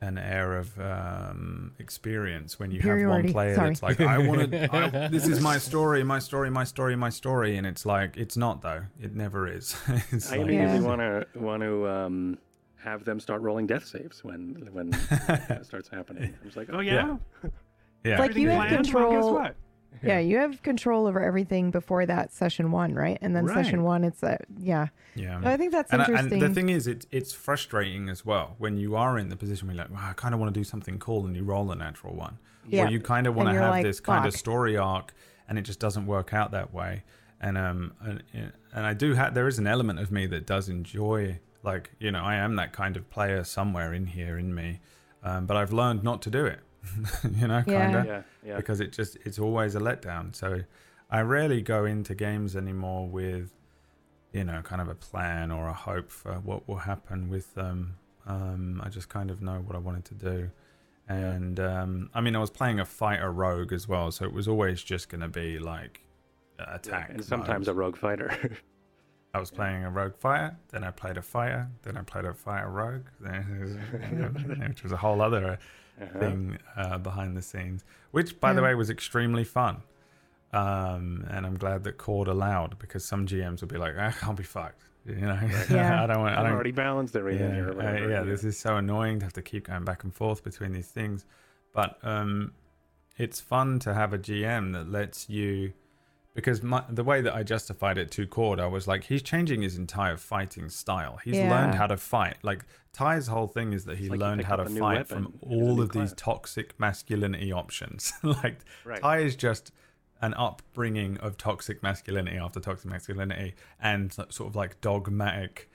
an 0.00 0.16
air 0.16 0.56
of 0.56 0.78
um, 0.80 1.72
experience 1.78 2.58
when 2.58 2.70
you 2.70 2.80
have 2.80 3.08
one 3.08 3.30
player 3.32 3.54
Sorry. 3.56 3.68
that's 3.68 3.82
like, 3.82 4.00
I 4.00 4.18
want 4.28 4.50
to, 4.52 5.08
this 5.10 5.26
is 5.26 5.40
my 5.40 5.58
story, 5.58 6.02
my 6.04 6.18
story, 6.18 6.50
my 6.50 6.64
story, 6.64 6.96
my 6.96 7.10
story, 7.10 7.56
and 7.56 7.66
it's 7.66 7.84
like, 7.84 8.16
it's 8.16 8.36
not 8.36 8.62
though. 8.62 8.82
It 9.00 9.14
never 9.14 9.46
is. 9.48 9.76
it's 10.12 10.30
I 10.32 10.36
like- 10.36 10.46
immediately 10.46 10.76
Yeah. 10.78 10.80
want 10.82 11.00
to 11.00 11.26
want 11.38 11.62
to 11.62 11.88
um, 11.88 12.38
have 12.76 13.04
them 13.04 13.18
start 13.18 13.42
rolling 13.42 13.66
death 13.66 13.86
saves 13.86 14.22
when 14.22 14.68
when 14.72 14.90
that 15.10 15.62
starts 15.66 15.88
happening. 15.88 16.32
I'm 16.40 16.44
just 16.46 16.56
like, 16.56 16.68
oh 16.72 16.78
yeah, 16.80 17.16
yeah. 18.04 18.18
Like, 18.20 18.36
you 18.36 18.48
everything's 18.50 18.86
have 18.88 18.94
planned? 18.96 19.34
Well, 19.34 19.50
guess 19.92 20.00
control- 20.00 20.08
what? 20.16 20.22
Yeah, 20.22 20.28
you 20.28 20.36
have 20.38 20.62
control 20.62 21.06
over 21.06 21.20
everything 21.22 21.70
before 21.70 22.06
that 22.06 22.32
session 22.32 22.70
one, 22.70 22.94
right? 22.94 23.18
And 23.20 23.34
then 23.34 23.48
session 23.48 23.82
one, 23.82 24.04
it's 24.04 24.20
that. 24.20 24.42
Yeah, 24.58 24.88
yeah. 25.14 25.40
I 25.44 25.56
think 25.56 25.72
that's 25.72 25.92
and, 25.92 26.02
I- 26.02 26.04
interesting. 26.06 26.42
and 26.42 26.50
the 26.50 26.54
thing 26.54 26.68
is, 26.68 26.86
it's 26.86 27.06
it's 27.10 27.32
frustrating 27.32 28.08
as 28.08 28.24
well 28.24 28.54
when 28.58 28.76
you 28.76 28.96
are 28.96 29.18
in 29.18 29.28
the 29.28 29.36
position 29.36 29.66
where 29.68 29.74
you're 29.76 29.84
like, 29.84 29.92
well, 29.92 30.04
I 30.04 30.12
kind 30.14 30.34
of 30.34 30.40
want 30.40 30.52
to 30.54 30.60
do 30.60 30.64
something 30.64 30.98
cool, 30.98 31.26
and 31.26 31.34
you 31.36 31.44
roll 31.44 31.70
a 31.70 31.76
natural 31.76 32.14
one, 32.14 32.38
Yeah. 32.68 32.84
or 32.86 32.90
you 32.90 33.00
kind 33.00 33.26
of 33.26 33.34
want 33.34 33.48
to 33.48 33.54
have 33.54 33.70
like, 33.70 33.82
this 33.84 34.00
kind 34.00 34.26
of 34.26 34.32
story 34.34 34.76
arc, 34.76 35.12
and 35.48 35.58
it 35.58 35.62
just 35.62 35.80
doesn't 35.80 36.06
work 36.06 36.32
out 36.32 36.50
that 36.52 36.72
way. 36.72 37.02
And 37.40 37.56
um, 37.56 37.92
and, 38.00 38.22
and 38.72 38.86
I 38.86 38.94
do 38.94 39.14
have 39.14 39.34
there 39.34 39.46
is 39.48 39.58
an 39.58 39.66
element 39.66 40.00
of 40.00 40.10
me 40.10 40.26
that 40.26 40.44
does 40.46 40.68
enjoy, 40.68 41.38
like 41.62 41.90
you 41.98 42.10
know, 42.10 42.22
I 42.22 42.34
am 42.36 42.56
that 42.56 42.72
kind 42.72 42.96
of 42.96 43.08
player 43.10 43.44
somewhere 43.44 43.94
in 43.94 44.06
here 44.06 44.38
in 44.38 44.54
me, 44.54 44.80
um, 45.22 45.46
but 45.46 45.56
I've 45.56 45.72
learned 45.72 46.02
not 46.02 46.20
to 46.22 46.30
do 46.30 46.46
it. 46.46 46.60
you 47.36 47.46
know, 47.48 47.62
Yeah. 47.66 47.78
kind 47.80 47.94
of 47.94 48.04
Yeah, 48.06 48.22
yeah. 48.44 48.56
because 48.56 48.80
it 48.80 48.92
just 48.92 49.16
it's 49.24 49.38
always 49.38 49.74
a 49.74 49.80
letdown. 49.80 50.34
So 50.34 50.62
I 51.10 51.20
rarely 51.22 51.62
go 51.62 51.84
into 51.84 52.14
games 52.14 52.54
anymore 52.56 53.08
with 53.08 53.52
you 54.32 54.44
know 54.44 54.60
kind 54.62 54.80
of 54.82 54.88
a 54.88 54.94
plan 54.94 55.50
or 55.50 55.68
a 55.68 55.72
hope 55.72 56.10
for 56.10 56.34
what 56.34 56.68
will 56.68 56.76
happen 56.78 57.28
with 57.28 57.54
them. 57.54 57.96
Um, 58.26 58.80
I 58.84 58.88
just 58.90 59.08
kind 59.08 59.30
of 59.30 59.40
know 59.40 59.60
what 59.64 59.74
I 59.74 59.78
wanted 59.78 60.04
to 60.06 60.14
do. 60.14 60.50
And 61.08 61.58
um, 61.58 62.10
I 62.12 62.20
mean, 62.20 62.36
I 62.36 62.38
was 62.38 62.50
playing 62.50 62.80
a 62.80 62.84
fighter 62.84 63.32
rogue 63.32 63.72
as 63.72 63.88
well, 63.88 64.10
so 64.10 64.26
it 64.26 64.32
was 64.34 64.46
always 64.46 64.82
just 64.82 65.08
going 65.08 65.22
to 65.22 65.28
be 65.28 65.58
like 65.58 66.02
Yeah, 66.58 66.74
attack. 66.74 67.08
and 67.10 67.24
sometimes 67.24 67.68
a 67.68 67.72
rogue 67.72 67.96
fighter. 67.96 68.30
I 69.34 69.40
was 69.40 69.50
playing 69.50 69.84
a 69.84 69.90
rogue 69.90 70.16
fighter, 70.16 70.56
then 70.70 70.84
I 70.84 70.90
played 70.90 71.16
a 71.16 71.22
fighter, 71.22 71.68
then 71.82 71.96
I 71.96 72.02
played 72.02 72.24
a 72.26 72.34
fighter 72.34 72.68
rogue, 72.68 73.06
which 74.68 74.82
was 74.82 74.92
a 74.92 74.96
whole 74.96 75.20
other 75.22 75.58
Uh-huh. 76.00 76.18
thing 76.20 76.58
uh, 76.76 76.98
behind 76.98 77.36
the 77.36 77.42
scenes, 77.42 77.84
which, 78.12 78.38
by 78.40 78.52
the 78.52 78.62
way, 78.62 78.74
was 78.74 78.88
extremely 78.90 79.44
fun. 79.44 79.82
Um, 80.52 81.26
and 81.30 81.44
I'm 81.44 81.56
glad 81.58 81.84
that 81.84 81.98
Cord 81.98 82.28
allowed 82.28 82.78
because 82.78 83.04
some 83.04 83.26
GMs 83.26 83.60
would 83.60 83.68
be 83.70 83.76
like, 83.78 83.96
"I 83.98 84.12
can't 84.12 84.36
be 84.36 84.44
fucked," 84.44 84.82
you 85.04 85.16
know. 85.16 85.38
Yeah. 85.70 86.02
I 86.02 86.06
don't 86.06 86.20
want. 86.20 86.34
I 86.36 86.38
I've 86.38 86.44
don't. 86.44 86.54
already 86.54 86.70
balanced 86.72 87.16
everything. 87.16 87.54
Yeah, 87.54 87.62
or 87.62 87.72
uh, 87.72 87.74
whatever, 87.74 88.10
yeah, 88.10 88.22
this 88.22 88.44
is 88.44 88.58
so 88.58 88.76
annoying 88.76 89.18
to 89.18 89.26
have 89.26 89.34
to 89.34 89.42
keep 89.42 89.66
going 89.66 89.84
back 89.84 90.04
and 90.04 90.14
forth 90.14 90.42
between 90.42 90.72
these 90.72 90.88
things. 90.88 91.26
But 91.74 91.98
um, 92.02 92.52
it's 93.18 93.40
fun 93.40 93.78
to 93.80 93.92
have 93.92 94.12
a 94.14 94.18
GM 94.18 94.72
that 94.72 94.90
lets 94.90 95.28
you 95.28 95.72
because 96.38 96.62
my, 96.62 96.84
the 96.88 97.02
way 97.02 97.20
that 97.20 97.34
I 97.34 97.42
justified 97.42 97.98
it 97.98 98.12
to 98.12 98.24
Cord, 98.24 98.60
I 98.60 98.68
was 98.68 98.86
like, 98.86 99.02
he's 99.02 99.22
changing 99.22 99.62
his 99.62 99.76
entire 99.76 100.16
fighting 100.16 100.68
style. 100.68 101.18
He's 101.24 101.34
Yeah. 101.34 101.50
learned 101.50 101.74
how 101.74 101.88
to 101.88 101.96
fight. 101.96 102.36
Like 102.42 102.64
Ty's 102.92 103.26
whole 103.26 103.48
thing 103.48 103.72
is 103.72 103.86
that 103.86 103.98
he 103.98 104.08
like 104.08 104.20
learned 104.20 104.44
how 104.44 104.54
to 104.54 104.62
up 104.62 104.68
a 104.68 104.70
new 104.70 104.78
fight 104.78 105.08
from 105.08 105.34
all 105.40 105.80
of 105.80 105.90
these 105.90 106.12
toxic 106.12 106.78
masculinity 106.78 107.52
options. 107.52 108.12
like 108.22 108.60
Right. 108.84 109.00
Ty 109.02 109.18
is 109.18 109.34
just 109.34 109.72
an 110.22 110.32
upbringing 110.34 111.16
of 111.16 111.36
toxic 111.38 111.82
masculinity 111.82 112.36
after 112.36 112.60
toxic 112.60 112.88
masculinity 112.88 113.56
and 113.80 114.12
sort 114.12 114.42
of 114.42 114.54
like 114.54 114.80
dogmatic 114.80 115.68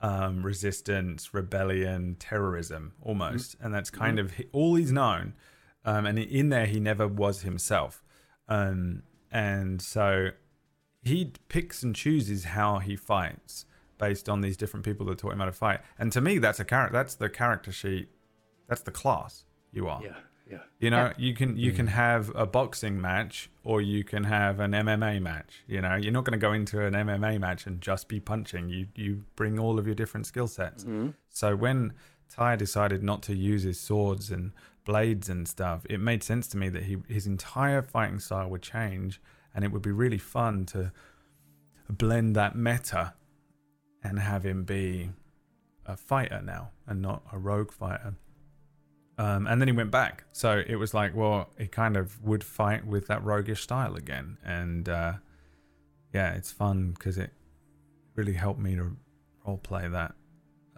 um, 0.00 0.42
resistance, 0.42 1.34
rebellion, 1.34 2.16
terrorism 2.18 2.92
almost. 3.02 3.56
Mm-hmm. 3.58 3.66
And 3.66 3.74
that's 3.74 3.90
kind 3.90 4.18
of 4.18 4.32
all 4.52 4.74
he's 4.76 4.90
known. 4.90 5.34
Um, 5.84 6.06
and 6.06 6.18
in 6.18 6.48
there, 6.48 6.64
he 6.64 6.80
never 6.80 7.06
was 7.06 7.42
himself. 7.42 8.02
Um, 8.48 9.02
and 9.30 9.80
so 9.82 10.30
he 11.02 11.32
picks 11.48 11.82
and 11.82 11.94
chooses 11.94 12.44
how 12.44 12.78
he 12.78 12.96
fights 12.96 13.64
based 13.98 14.28
on 14.28 14.40
these 14.40 14.56
different 14.56 14.84
people 14.84 15.06
that 15.06 15.18
taught 15.18 15.32
him 15.32 15.38
how 15.40 15.46
to 15.46 15.52
fight. 15.52 15.80
And 15.98 16.12
to 16.12 16.20
me, 16.20 16.38
that's 16.38 16.60
a 16.60 16.64
character. 16.64 16.92
That's 16.92 17.14
the 17.14 17.28
character 17.28 17.72
sheet. 17.72 18.08
That's 18.68 18.82
the 18.82 18.90
class 18.90 19.44
you 19.72 19.88
are. 19.88 20.00
Yeah, 20.02 20.16
yeah. 20.50 20.58
You 20.78 20.90
know, 20.90 21.06
Yeah. 21.06 21.12
you 21.16 21.34
can 21.34 21.56
you 21.56 21.72
can 21.72 21.86
have 21.88 22.30
a 22.36 22.46
boxing 22.46 23.00
match 23.00 23.50
or 23.64 23.80
you 23.80 24.04
can 24.04 24.24
have 24.24 24.60
an 24.60 24.72
MMA 24.72 25.20
match. 25.20 25.64
You 25.66 25.80
know, 25.80 25.94
you're 25.96 26.12
not 26.12 26.24
going 26.24 26.38
to 26.38 26.46
go 26.46 26.52
into 26.52 26.84
an 26.84 26.94
MMA 26.94 27.38
match 27.40 27.66
and 27.66 27.80
just 27.80 28.08
be 28.08 28.20
punching. 28.20 28.68
You 28.68 28.86
you 28.94 29.24
bring 29.36 29.58
all 29.58 29.78
of 29.78 29.86
your 29.86 29.94
different 29.94 30.26
skill 30.26 30.48
sets. 30.48 30.84
Mhm. 30.84 31.14
So 31.28 31.56
when 31.56 31.92
Ty 32.28 32.56
decided 32.56 33.02
not 33.02 33.22
to 33.22 33.34
use 33.34 33.62
his 33.62 33.80
swords 33.80 34.30
and 34.30 34.52
blades 34.88 35.28
and 35.28 35.46
stuff, 35.46 35.84
it 35.90 36.00
made 36.00 36.22
sense 36.22 36.48
to 36.48 36.56
me 36.56 36.70
that 36.70 36.84
he 36.84 36.96
his 37.06 37.26
entire 37.26 37.82
fighting 37.82 38.18
style 38.18 38.48
would 38.48 38.62
change, 38.62 39.20
and 39.54 39.62
it 39.64 39.70
would 39.70 39.82
be 39.82 39.92
really 39.92 40.18
fun 40.18 40.64
to 40.64 40.90
blend 41.90 42.34
that 42.34 42.56
meta 42.56 43.12
and 44.02 44.18
have 44.18 44.44
him 44.44 44.64
be 44.64 45.10
a 45.84 45.96
fighter 45.96 46.40
now 46.42 46.70
and 46.86 47.02
not 47.02 47.22
a 47.32 47.38
rogue 47.38 47.70
fighter. 47.70 48.14
Um, 49.18 49.46
and 49.46 49.60
then 49.60 49.68
he 49.68 49.72
went 49.72 49.90
back, 49.90 50.24
so 50.32 50.62
it 50.66 50.76
was 50.76 50.94
like, 50.94 51.14
well, 51.14 51.50
he 51.58 51.66
kind 51.66 51.96
of 51.96 52.22
would 52.22 52.44
fight 52.44 52.86
with 52.86 53.08
that 53.08 53.22
roguish 53.22 53.62
style 53.62 53.94
again, 53.94 54.38
and 54.42 54.88
uh, 54.88 55.14
yeah, 56.14 56.32
it's 56.32 56.50
fun 56.50 56.92
because 56.92 57.18
it 57.18 57.30
really 58.14 58.32
helped 58.32 58.60
me 58.60 58.74
to 58.76 58.96
role 59.44 59.58
play 59.58 59.86
that 59.88 60.14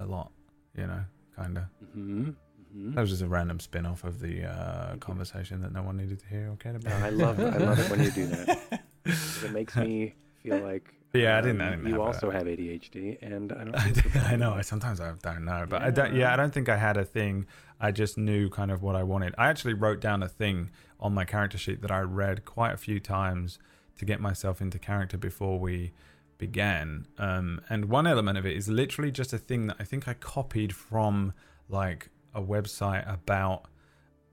a 0.00 0.06
lot, 0.06 0.32
you 0.76 0.86
know, 0.86 1.04
kind 1.36 1.58
of. 1.58 1.64
Mhm. 1.96 2.34
Mhm. 2.76 2.94
That 2.94 3.00
was 3.00 3.10
just 3.10 3.22
a 3.22 3.26
random 3.28 3.58
spin 3.60 3.84
off 3.86 4.04
of 4.04 4.20
the 4.20 4.44
uh, 4.44 4.96
conversation 4.96 5.60
that 5.62 5.72
no 5.72 5.82
one 5.82 5.96
needed 5.96 6.20
to 6.20 6.26
hear 6.26 6.50
or 6.52 6.56
cared 6.56 6.82
No, 6.84 6.90
about. 6.90 7.02
I 7.02 7.08
love 7.10 7.40
I 7.40 7.56
love 7.58 7.78
it 7.78 7.90
when 7.90 8.02
you 8.02 8.10
do 8.10 8.26
that. 8.26 8.82
It 9.44 9.52
makes 9.52 9.74
me 9.76 10.14
feel 10.42 10.58
like 10.58 10.94
Yeah, 11.14 11.34
I 11.36 11.38
um, 11.38 11.44
didn't- 11.46 11.60
I 11.62 11.70
didn't 11.70 11.86
you 11.86 11.92
have 11.94 12.00
also 12.02 12.30
that. 12.30 12.36
have 12.36 12.46
ADHD, 12.46 13.18
and 13.22 13.50
I 13.52 13.64
don't. 13.64 13.74
I, 13.74 13.80
think 13.90 14.12
do- 14.12 14.18
it's 14.18 14.38
know. 14.38 14.52
I 14.52 14.60
sometimes 14.60 15.00
I 15.00 15.12
don't 15.22 15.44
know, 15.44 15.66
but 15.68 15.82
I 15.82 15.90
don't. 15.90 16.12
Yeah, 16.14 16.20
Yeah. 16.20 16.32
I 16.34 16.36
don't 16.36 16.52
think 16.52 16.68
I 16.68 16.76
had 16.76 16.96
a 16.96 17.04
thing. 17.04 17.46
I 17.80 17.90
just 17.92 18.18
knew 18.18 18.50
kind 18.50 18.70
of 18.70 18.82
what 18.82 18.94
I 18.94 19.02
wanted. 19.02 19.34
I 19.38 19.48
actually 19.48 19.72
wrote 19.74 20.00
down 20.00 20.22
a 20.22 20.28
thing 20.28 20.70
on 21.00 21.14
my 21.14 21.24
character 21.24 21.56
sheet 21.58 21.80
that 21.82 21.90
I 21.90 22.00
read 22.00 22.44
quite 22.44 22.72
a 22.72 22.76
few 22.76 23.00
times 23.00 23.58
to 23.96 24.04
get 24.04 24.20
myself 24.20 24.60
into 24.60 24.78
character 24.78 25.16
before 25.16 25.58
we 25.58 25.92
began. 26.38 27.06
Um, 27.18 27.60
and 27.70 27.86
one 27.86 28.06
element 28.06 28.36
of 28.38 28.44
it 28.46 28.54
is 28.56 28.68
literally 28.68 29.10
just 29.10 29.32
a 29.32 29.38
thing 29.38 29.66
that 29.68 29.76
I 29.80 29.84
think 29.84 30.06
I 30.06 30.14
copied 30.14 30.74
from 30.74 31.32
like 31.70 32.10
a 32.34 32.42
website 32.42 33.12
about 33.12 33.66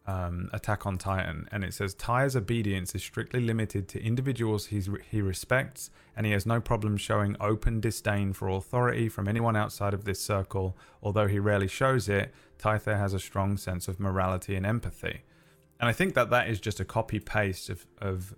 um, 0.08 0.50
Attack 0.54 0.86
on 0.86 0.98
Titan, 0.98 1.50
and 1.52 1.64
it 1.64 1.74
says 1.74 1.94
Ty's 1.94 2.36
obedience 2.36 2.96
is 2.96 3.04
strictly 3.04 3.42
limited 3.42 3.90
to 3.90 4.02
individuals 4.02 4.68
he's, 4.68 4.90
he 5.12 5.22
respects, 5.22 5.90
and 6.16 6.26
he 6.26 6.32
has 6.32 6.46
no 6.46 6.62
problem 6.62 6.96
showing 6.96 7.36
open 7.42 7.82
disdain 7.82 8.32
for 8.32 8.48
authority 8.48 9.10
from 9.10 9.28
anyone 9.28 9.58
outside 9.58 9.94
of 9.94 10.06
this 10.06 10.22
circle. 10.22 10.78
Although 11.04 11.28
he 11.28 11.40
rarely 11.40 11.68
shows 11.68 12.08
it, 12.08 12.34
Tyther 12.58 12.96
has 12.96 13.14
a 13.14 13.20
strong 13.20 13.58
sense 13.58 13.88
of 13.90 14.00
morality 14.00 14.56
and 14.56 14.66
empathy. 14.66 15.24
And 15.80 15.90
I 15.90 15.94
think 15.94 16.16
that 16.16 16.30
that 16.30 16.48
is 16.48 16.60
just 16.60 16.80
a 16.80 16.86
copy 16.86 17.20
paste 17.20 17.70
of, 17.70 17.86
of 18.00 18.34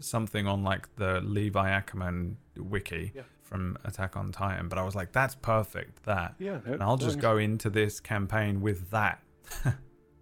something 0.00 0.46
on 0.46 0.62
like 0.62 0.94
the 0.96 1.20
Levi 1.20 1.68
Ackerman 1.68 2.38
wiki 2.56 3.12
Yeah. 3.14 3.22
From 3.54 3.78
Attack 3.84 4.16
on 4.16 4.32
Titan. 4.32 4.68
But 4.68 4.78
I 4.78 4.82
was 4.82 4.96
like, 4.96 5.12
that's 5.12 5.36
perfect, 5.36 6.02
that. 6.04 6.34
Yeah, 6.40 6.58
that 6.64 6.74
And 6.74 6.82
I'll 6.82 6.96
just 6.96 7.20
go 7.20 7.36
into 7.36 7.70
this 7.70 8.00
campaign 8.00 8.60
with 8.60 8.90
that 8.90 9.22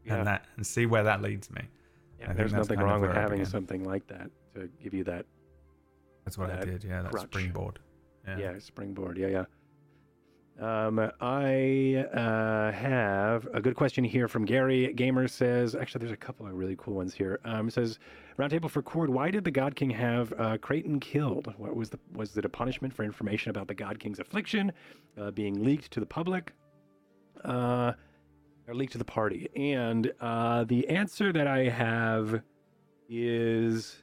Yeah. 0.04 0.16
and 0.16 0.26
that 0.26 0.44
and 0.56 0.66
see 0.66 0.84
where 0.84 1.04
that 1.04 1.22
leads 1.22 1.50
me. 1.50 1.62
Yeah, 2.20 2.34
there's 2.34 2.52
nothing 2.52 2.78
wrong 2.78 3.00
with 3.00 3.12
having 3.12 3.44
something 3.44 3.84
like 3.84 4.06
that 4.08 4.30
to 4.54 4.68
give 4.82 4.92
you 4.92 5.04
that. 5.04 5.24
That's 6.24 6.36
what 6.36 6.50
I 6.50 6.60
did. 6.62 6.84
Yeah, 6.84 7.02
that 7.02 7.10
crutch. 7.10 7.24
springboard. 7.24 7.78
Yeah. 8.26 8.38
Yeah, 8.38 8.58
springboard. 8.58 9.16
Yeah, 9.16 9.28
yeah. 9.28 9.44
Um, 10.60 11.10
I 11.20 12.04
uh, 12.12 12.70
have 12.70 13.48
a 13.54 13.60
good 13.60 13.74
question 13.74 14.04
here 14.04 14.28
from 14.28 14.44
Gary. 14.44 14.92
Gamer 14.92 15.26
says, 15.26 15.74
actually, 15.74 16.00
there's 16.00 16.12
a 16.12 16.16
couple 16.16 16.46
of 16.46 16.52
really 16.52 16.76
cool 16.78 16.94
ones 16.94 17.14
here. 17.14 17.40
Um, 17.44 17.70
says, 17.70 17.98
Roundtable 18.38 18.70
for 18.70 18.82
Cord, 18.82 19.10
why 19.10 19.30
did 19.30 19.44
the 19.44 19.50
God 19.50 19.76
King 19.76 19.90
have 19.90 20.32
uh, 20.38 20.58
Creighton 20.58 21.00
killed? 21.00 21.52
What 21.58 21.76
was 21.76 21.90
the 21.90 21.98
was 22.14 22.36
it 22.36 22.44
a 22.44 22.48
punishment 22.48 22.94
for 22.94 23.04
information 23.04 23.50
about 23.50 23.68
the 23.68 23.74
God 23.74 23.98
King's 23.98 24.18
affliction 24.18 24.72
uh, 25.20 25.30
being 25.30 25.62
leaked 25.62 25.90
to 25.92 26.00
the 26.00 26.06
public? 26.06 26.52
Uh, 27.44 27.92
or 28.68 28.74
leaked 28.74 28.92
to 28.92 28.98
the 28.98 29.04
party? 29.04 29.48
And 29.56 30.12
uh, 30.20 30.64
the 30.64 30.88
answer 30.88 31.32
that 31.32 31.46
I 31.46 31.68
have 31.68 32.42
is 33.08 34.02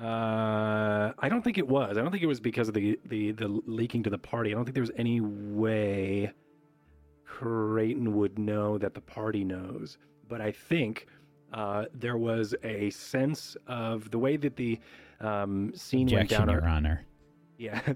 uh, 0.00 1.12
I 1.18 1.28
don't 1.28 1.42
think 1.42 1.58
it 1.58 1.68
was. 1.68 1.96
I 1.96 2.02
don't 2.02 2.10
think 2.10 2.22
it 2.22 2.26
was 2.26 2.40
because 2.40 2.68
of 2.68 2.74
the, 2.74 2.98
the 3.06 3.32
the 3.32 3.48
leaking 3.66 4.02
to 4.04 4.10
the 4.10 4.18
party. 4.18 4.50
I 4.50 4.54
don't 4.54 4.64
think 4.64 4.74
there 4.74 4.82
was 4.82 4.90
any 4.96 5.20
way 5.20 6.32
Creighton 7.24 8.16
would 8.16 8.38
know 8.38 8.78
that 8.78 8.94
the 8.94 9.00
party 9.00 9.44
knows. 9.44 9.98
But 10.28 10.40
I 10.40 10.50
think 10.50 11.06
uh, 11.52 11.84
there 11.94 12.16
was 12.16 12.54
a 12.64 12.90
sense 12.90 13.56
of 13.66 14.10
the 14.10 14.18
way 14.18 14.36
that 14.36 14.56
the 14.56 14.78
um, 15.20 15.72
scene 15.74 16.06
went 16.06 16.24
Objection, 16.24 16.46
down. 16.48 16.56
Your 16.56 16.68
Honor. 16.68 17.04
yeah. 17.58 17.80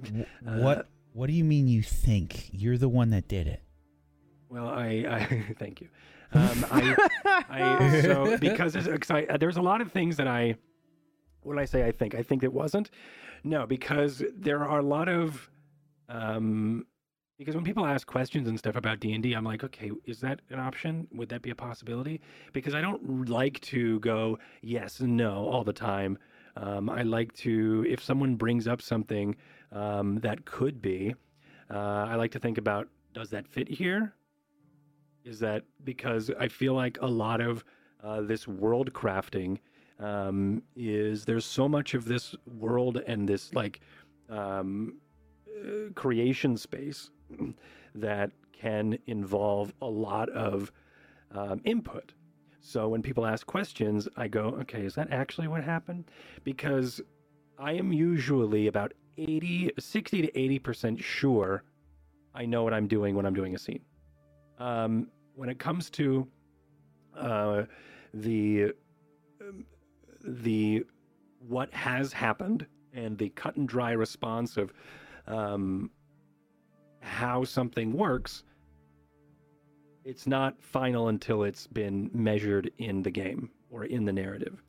Uh, 0.46 0.58
what 0.58 0.88
What 1.12 1.26
do 1.26 1.32
you 1.32 1.44
mean 1.44 1.66
you 1.66 1.82
think? 1.82 2.48
You're 2.52 2.78
the 2.78 2.88
one 2.88 3.10
that 3.10 3.26
did 3.28 3.46
it. 3.48 3.62
Well, 4.48 4.68
I, 4.68 4.86
I 5.08 5.54
thank 5.58 5.80
you. 5.80 5.88
Um, 6.32 6.64
I, 6.70 6.96
I 7.48 8.00
so 8.02 8.36
because 8.38 8.74
there's, 8.74 8.86
'cause 8.86 9.10
I, 9.10 9.36
there's 9.38 9.56
a 9.56 9.62
lot 9.62 9.80
of 9.80 9.90
things 9.90 10.16
that 10.18 10.28
I 10.28 10.54
what 11.42 11.54
did 11.54 11.60
I 11.62 11.64
say? 11.64 11.84
I 11.86 11.90
think 11.92 12.14
I 12.14 12.22
think 12.22 12.42
it 12.42 12.52
wasn't. 12.52 12.90
No, 13.44 13.66
because 13.66 14.22
there 14.36 14.62
are 14.64 14.78
a 14.78 14.82
lot 14.82 15.08
of 15.08 15.48
um, 16.08 16.86
because 17.38 17.54
when 17.54 17.64
people 17.64 17.86
ask 17.86 18.06
questions 18.06 18.48
and 18.48 18.58
stuff 18.58 18.76
about 18.76 19.00
d&d 19.00 19.32
I'm 19.32 19.44
like, 19.44 19.62
okay, 19.64 19.92
is 20.04 20.20
that 20.20 20.40
an 20.50 20.58
option? 20.58 21.06
Would 21.14 21.28
that 21.28 21.40
be 21.40 21.50
a 21.50 21.54
possibility? 21.54 22.20
Because 22.52 22.74
I 22.74 22.80
don't 22.80 23.28
like 23.28 23.60
to 23.60 24.00
go 24.00 24.38
yes 24.60 25.00
and 25.00 25.16
no 25.16 25.48
all 25.48 25.64
the 25.64 25.72
time. 25.72 26.18
Um, 26.56 26.90
I 26.90 27.02
like 27.02 27.32
to 27.34 27.86
if 27.88 28.02
someone 28.02 28.34
brings 28.34 28.66
up 28.66 28.82
something 28.82 29.36
um, 29.70 30.16
that 30.20 30.44
could 30.44 30.82
be, 30.82 31.14
uh, 31.70 32.06
I 32.08 32.16
like 32.16 32.32
to 32.32 32.40
think 32.40 32.58
about 32.58 32.88
does 33.14 33.30
that 33.30 33.46
fit 33.46 33.68
here? 33.68 34.14
Is 35.24 35.38
that 35.40 35.62
because 35.84 36.30
I 36.38 36.48
feel 36.48 36.74
like 36.74 36.98
a 37.00 37.06
lot 37.06 37.40
of 37.40 37.64
uh, 38.02 38.22
this 38.22 38.48
world 38.48 38.92
crafting 38.92 39.58
um, 40.00 40.62
is 40.74 41.24
there's 41.24 41.44
so 41.44 41.68
much 41.68 41.94
of 41.94 42.04
this 42.04 42.34
world 42.46 43.00
and 43.06 43.28
this 43.28 43.54
like 43.54 43.80
um, 44.28 44.98
uh, 45.48 45.92
creation 45.94 46.56
space 46.56 47.10
that 47.94 48.30
can 48.52 48.98
involve 49.06 49.72
a 49.80 49.86
lot 49.86 50.28
of 50.30 50.72
um, 51.32 51.60
input. 51.64 52.12
So 52.60 52.88
when 52.88 53.02
people 53.02 53.24
ask 53.24 53.46
questions, 53.46 54.08
I 54.16 54.28
go, 54.28 54.56
okay, 54.60 54.84
is 54.84 54.94
that 54.96 55.12
actually 55.12 55.48
what 55.48 55.62
happened? 55.62 56.10
Because 56.44 57.00
I 57.58 57.72
am 57.72 57.92
usually 57.92 58.66
about 58.66 58.92
80, 59.16 59.72
60 59.78 60.22
to 60.22 60.32
80% 60.32 61.02
sure 61.02 61.64
I 62.34 62.46
know 62.46 62.62
what 62.62 62.74
I'm 62.74 62.86
doing 62.86 63.14
when 63.16 63.26
I'm 63.26 63.34
doing 63.34 63.54
a 63.54 63.58
scene. 63.58 63.80
Um, 64.58 65.08
when 65.34 65.48
it 65.48 65.58
comes 65.58 65.90
to 65.90 66.26
uh, 67.16 67.62
the 68.14 68.72
um, 69.40 69.64
the 70.24 70.84
what 71.46 71.72
has 71.72 72.12
happened 72.12 72.66
and 72.92 73.16
the 73.16 73.28
cut 73.30 73.56
and 73.56 73.68
dry 73.68 73.92
response 73.92 74.56
of 74.56 74.72
um, 75.26 75.90
how 77.00 77.44
something 77.44 77.92
works, 77.92 78.44
it's 80.04 80.26
not 80.26 80.60
final 80.62 81.08
until 81.08 81.42
it's 81.42 81.66
been 81.66 82.10
measured 82.12 82.70
in 82.78 83.02
the 83.02 83.10
game 83.10 83.50
or 83.70 83.84
in 83.84 84.04
the 84.04 84.12
narrative. 84.12 84.62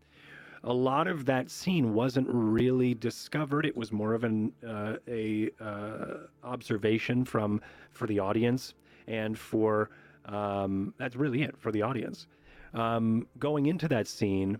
A 0.65 0.73
lot 0.73 1.07
of 1.07 1.25
that 1.25 1.49
scene 1.49 1.93
wasn't 1.93 2.27
really 2.29 2.93
discovered. 2.93 3.65
It 3.65 3.77
was 3.77 3.93
more 3.93 4.13
of 4.13 4.25
an 4.25 4.51
uh, 4.67 4.97
a 5.07 5.49
uh, 5.61 6.27
observation 6.43 7.23
from 7.23 7.61
for 7.91 8.07
the 8.07 8.19
audience 8.19 8.73
and 9.07 9.39
for 9.39 9.89
um, 10.25 10.93
that's 10.97 11.15
really 11.15 11.43
it 11.43 11.55
for 11.57 11.71
the 11.71 11.81
audience. 11.81 12.27
Um, 12.73 13.25
going 13.39 13.67
into 13.67 13.87
that 13.87 14.07
scene, 14.07 14.59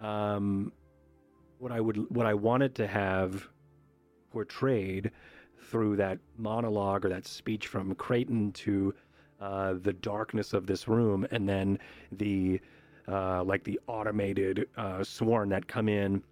um, 0.00 0.72
what 1.58 1.70
I 1.70 1.80
would 1.80 2.10
what 2.10 2.26
I 2.26 2.34
wanted 2.34 2.74
to 2.76 2.86
have 2.88 3.48
portrayed 4.32 5.12
through 5.70 5.96
that 5.96 6.18
monologue 6.36 7.04
or 7.04 7.08
that 7.08 7.26
speech 7.26 7.66
from 7.66 7.94
Creighton 7.94 8.52
to 8.52 8.94
uh, 9.40 9.74
the 9.80 9.92
darkness 9.92 10.52
of 10.52 10.66
this 10.66 10.88
room, 10.88 11.26
and 11.30 11.48
then 11.48 11.78
the 12.12 12.60
uh, 13.08 13.44
like 13.44 13.64
the 13.64 13.78
automated 13.86 14.68
uh, 14.76 15.04
sworn 15.04 15.48
that 15.50 15.68
come 15.68 15.88
in 15.88 16.22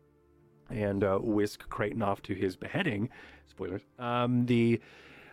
and 0.71 1.05
uh, 1.05 1.19
whisk 1.19 1.69
Creighton 1.69 2.03
off 2.03 2.23
to 2.23 2.35
his 2.35 2.57
beheading. 2.57 3.09
Spoilers. 3.49 3.83
Um, 3.99 4.47
the 4.47 4.81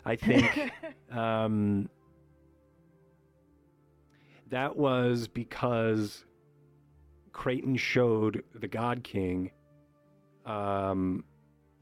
I 0.05 0.15
think 0.15 0.71
um, 1.11 1.89
that 4.49 4.75
was 4.75 5.27
because 5.27 6.25
Creighton 7.31 7.75
showed 7.77 8.43
the 8.53 8.67
God 8.67 9.03
King 9.03 9.51
um, 10.45 11.23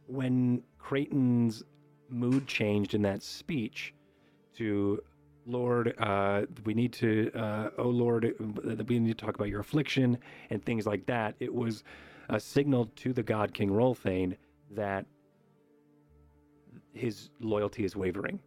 when 0.07 0.61
Creighton's 0.77 1.63
mood 2.09 2.47
changed 2.47 2.93
in 2.93 3.01
that 3.03 3.23
speech 3.23 3.93
to 4.57 5.01
Lord, 5.45 5.95
uh, 5.99 6.43
we 6.65 6.73
need 6.73 6.93
to, 6.93 7.31
uh, 7.33 7.69
oh 7.77 7.89
Lord, 7.89 8.35
we 8.87 8.99
need 8.99 9.17
to 9.17 9.25
talk 9.25 9.35
about 9.35 9.47
your 9.47 9.61
affliction 9.61 10.17
and 10.49 10.63
things 10.63 10.85
like 10.85 11.05
that. 11.07 11.35
It 11.39 11.53
was 11.53 11.83
a 12.29 12.39
signal 12.39 12.85
to 12.97 13.13
the 13.13 13.23
God 13.23 13.53
King 13.53 13.69
Rolthane 13.69 14.37
that 14.71 15.05
his 16.93 17.29
loyalty 17.39 17.83
is 17.83 17.95
wavering. 17.95 18.39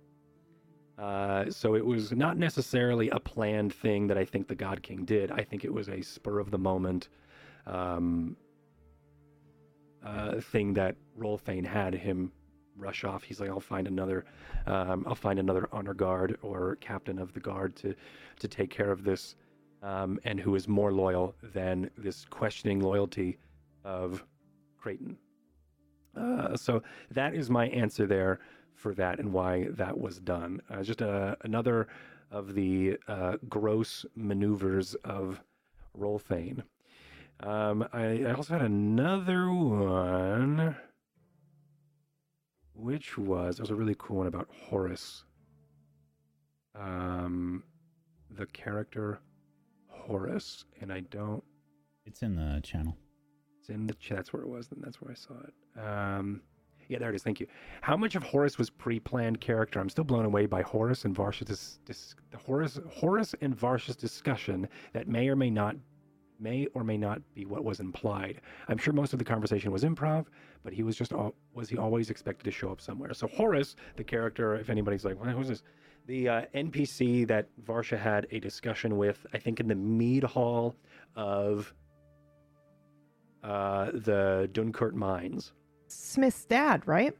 Uh, 0.98 1.50
so 1.50 1.74
it 1.74 1.84
was 1.84 2.12
not 2.12 2.36
necessarily 2.36 3.08
a 3.10 3.18
planned 3.18 3.74
thing 3.74 4.06
that 4.06 4.18
I 4.18 4.24
think 4.24 4.46
the 4.46 4.54
God 4.54 4.82
King 4.82 5.04
did. 5.04 5.32
I 5.32 5.42
think 5.42 5.64
it 5.64 5.72
was 5.72 5.88
a 5.88 6.00
spur 6.02 6.38
of 6.38 6.50
the 6.50 6.58
moment 6.58 7.08
um, 7.66 8.36
uh, 10.04 10.40
thing 10.40 10.74
that 10.74 10.94
Rolthane 11.18 11.66
had 11.66 11.94
him 11.94 12.30
rush 12.76 13.04
off. 13.04 13.22
He's 13.22 13.40
like, 13.40 13.50
I'll 13.50 13.60
find 13.60 13.86
another, 13.86 14.24
um, 14.66 15.04
I'll 15.06 15.14
find 15.14 15.38
another 15.38 15.68
honor 15.72 15.94
guard 15.94 16.38
or 16.42 16.76
captain 16.76 17.18
of 17.18 17.32
the 17.32 17.40
guard 17.40 17.76
to, 17.76 17.94
to 18.40 18.48
take 18.48 18.70
care 18.70 18.90
of 18.90 19.04
this, 19.04 19.36
um, 19.82 20.18
and 20.24 20.40
who 20.40 20.54
is 20.54 20.68
more 20.68 20.92
loyal 20.92 21.34
than 21.42 21.90
this 21.96 22.24
questioning 22.24 22.80
loyalty 22.80 23.38
of 23.84 24.24
Creighton. 24.78 25.16
Uh, 26.16 26.56
so 26.56 26.82
that 27.10 27.34
is 27.34 27.50
my 27.50 27.68
answer 27.68 28.06
there 28.06 28.40
for 28.74 28.94
that 28.94 29.18
and 29.18 29.32
why 29.32 29.68
that 29.70 29.98
was 29.98 30.18
done. 30.18 30.60
Uh, 30.70 30.82
just 30.82 31.02
uh, 31.02 31.36
another 31.42 31.88
of 32.30 32.54
the 32.54 32.98
uh, 33.08 33.36
gross 33.48 34.04
maneuvers 34.16 34.94
of 35.04 35.40
Rolthane. 35.98 36.62
Um, 37.40 37.86
I, 37.92 38.24
I 38.24 38.32
also 38.34 38.54
had 38.54 38.62
another 38.62 39.50
one 39.50 40.76
which 42.82 43.16
was 43.16 43.58
it 43.58 43.62
was 43.62 43.70
a 43.70 43.74
really 43.74 43.94
cool 43.98 44.18
one 44.18 44.26
about 44.26 44.48
Horus. 44.68 45.24
Um, 46.74 47.62
the 48.30 48.46
character 48.46 49.20
Horus, 49.88 50.64
and 50.80 50.92
I 50.92 51.00
don't. 51.00 51.44
It's 52.04 52.22
in 52.22 52.34
the 52.34 52.60
channel. 52.62 52.96
It's 53.60 53.68
in 53.68 53.86
the 53.86 53.94
chat. 53.94 54.16
That's 54.16 54.32
where 54.32 54.42
it 54.42 54.48
was. 54.48 54.66
Then 54.66 54.80
that's 54.82 55.00
where 55.00 55.12
I 55.12 55.14
saw 55.14 55.34
it. 55.34 55.80
Um, 55.80 56.40
yeah, 56.88 56.98
there 56.98 57.10
it 57.10 57.14
is. 57.14 57.22
Thank 57.22 57.38
you. 57.38 57.46
How 57.82 57.96
much 57.96 58.16
of 58.16 58.24
Horus 58.24 58.58
was 58.58 58.68
pre-planned 58.68 59.40
character? 59.40 59.78
I'm 59.78 59.88
still 59.88 60.02
blown 60.02 60.24
away 60.24 60.46
by 60.46 60.62
Horus 60.62 61.04
and 61.04 61.14
Varsha's 61.14 61.46
dis, 61.46 61.78
dis, 61.84 62.16
the 62.32 62.38
Horus 62.38 62.80
Horus 62.90 63.34
and 63.40 63.56
Varsha's 63.56 63.94
discussion 63.94 64.68
that 64.92 65.06
may 65.06 65.28
or 65.28 65.36
may 65.36 65.50
not 65.50 65.76
may 66.42 66.66
or 66.74 66.82
may 66.84 66.96
not 66.98 67.22
be 67.34 67.44
what 67.46 67.64
was 67.64 67.80
implied. 67.80 68.40
I'm 68.68 68.78
sure 68.78 68.92
most 68.92 69.12
of 69.12 69.18
the 69.18 69.24
conversation 69.24 69.70
was 69.70 69.84
improv, 69.84 70.26
but 70.64 70.72
he 70.72 70.82
was 70.82 70.96
just 70.96 71.12
all, 71.12 71.34
was 71.54 71.68
he 71.68 71.78
always 71.78 72.10
expected 72.10 72.44
to 72.44 72.50
show 72.50 72.70
up 72.70 72.80
somewhere. 72.80 73.14
So 73.14 73.28
Horace, 73.28 73.76
the 73.96 74.04
character, 74.04 74.56
if 74.56 74.68
anybody's 74.68 75.04
like, 75.04 75.20
well, 75.20 75.30
who's 75.30 75.48
this? 75.48 75.62
The 76.06 76.28
uh, 76.28 76.42
NPC 76.54 77.28
that 77.28 77.48
Varsha 77.64 77.96
had 77.98 78.26
a 78.32 78.40
discussion 78.40 78.96
with, 78.96 79.24
I 79.32 79.38
think 79.38 79.60
in 79.60 79.68
the 79.68 79.74
mead 79.76 80.24
hall 80.24 80.74
of 81.14 81.72
uh, 83.44 83.90
the 83.92 84.48
Dunkert 84.52 84.94
mines. 84.94 85.52
Smith's 85.88 86.44
dad, 86.44 86.82
right? 86.86 87.16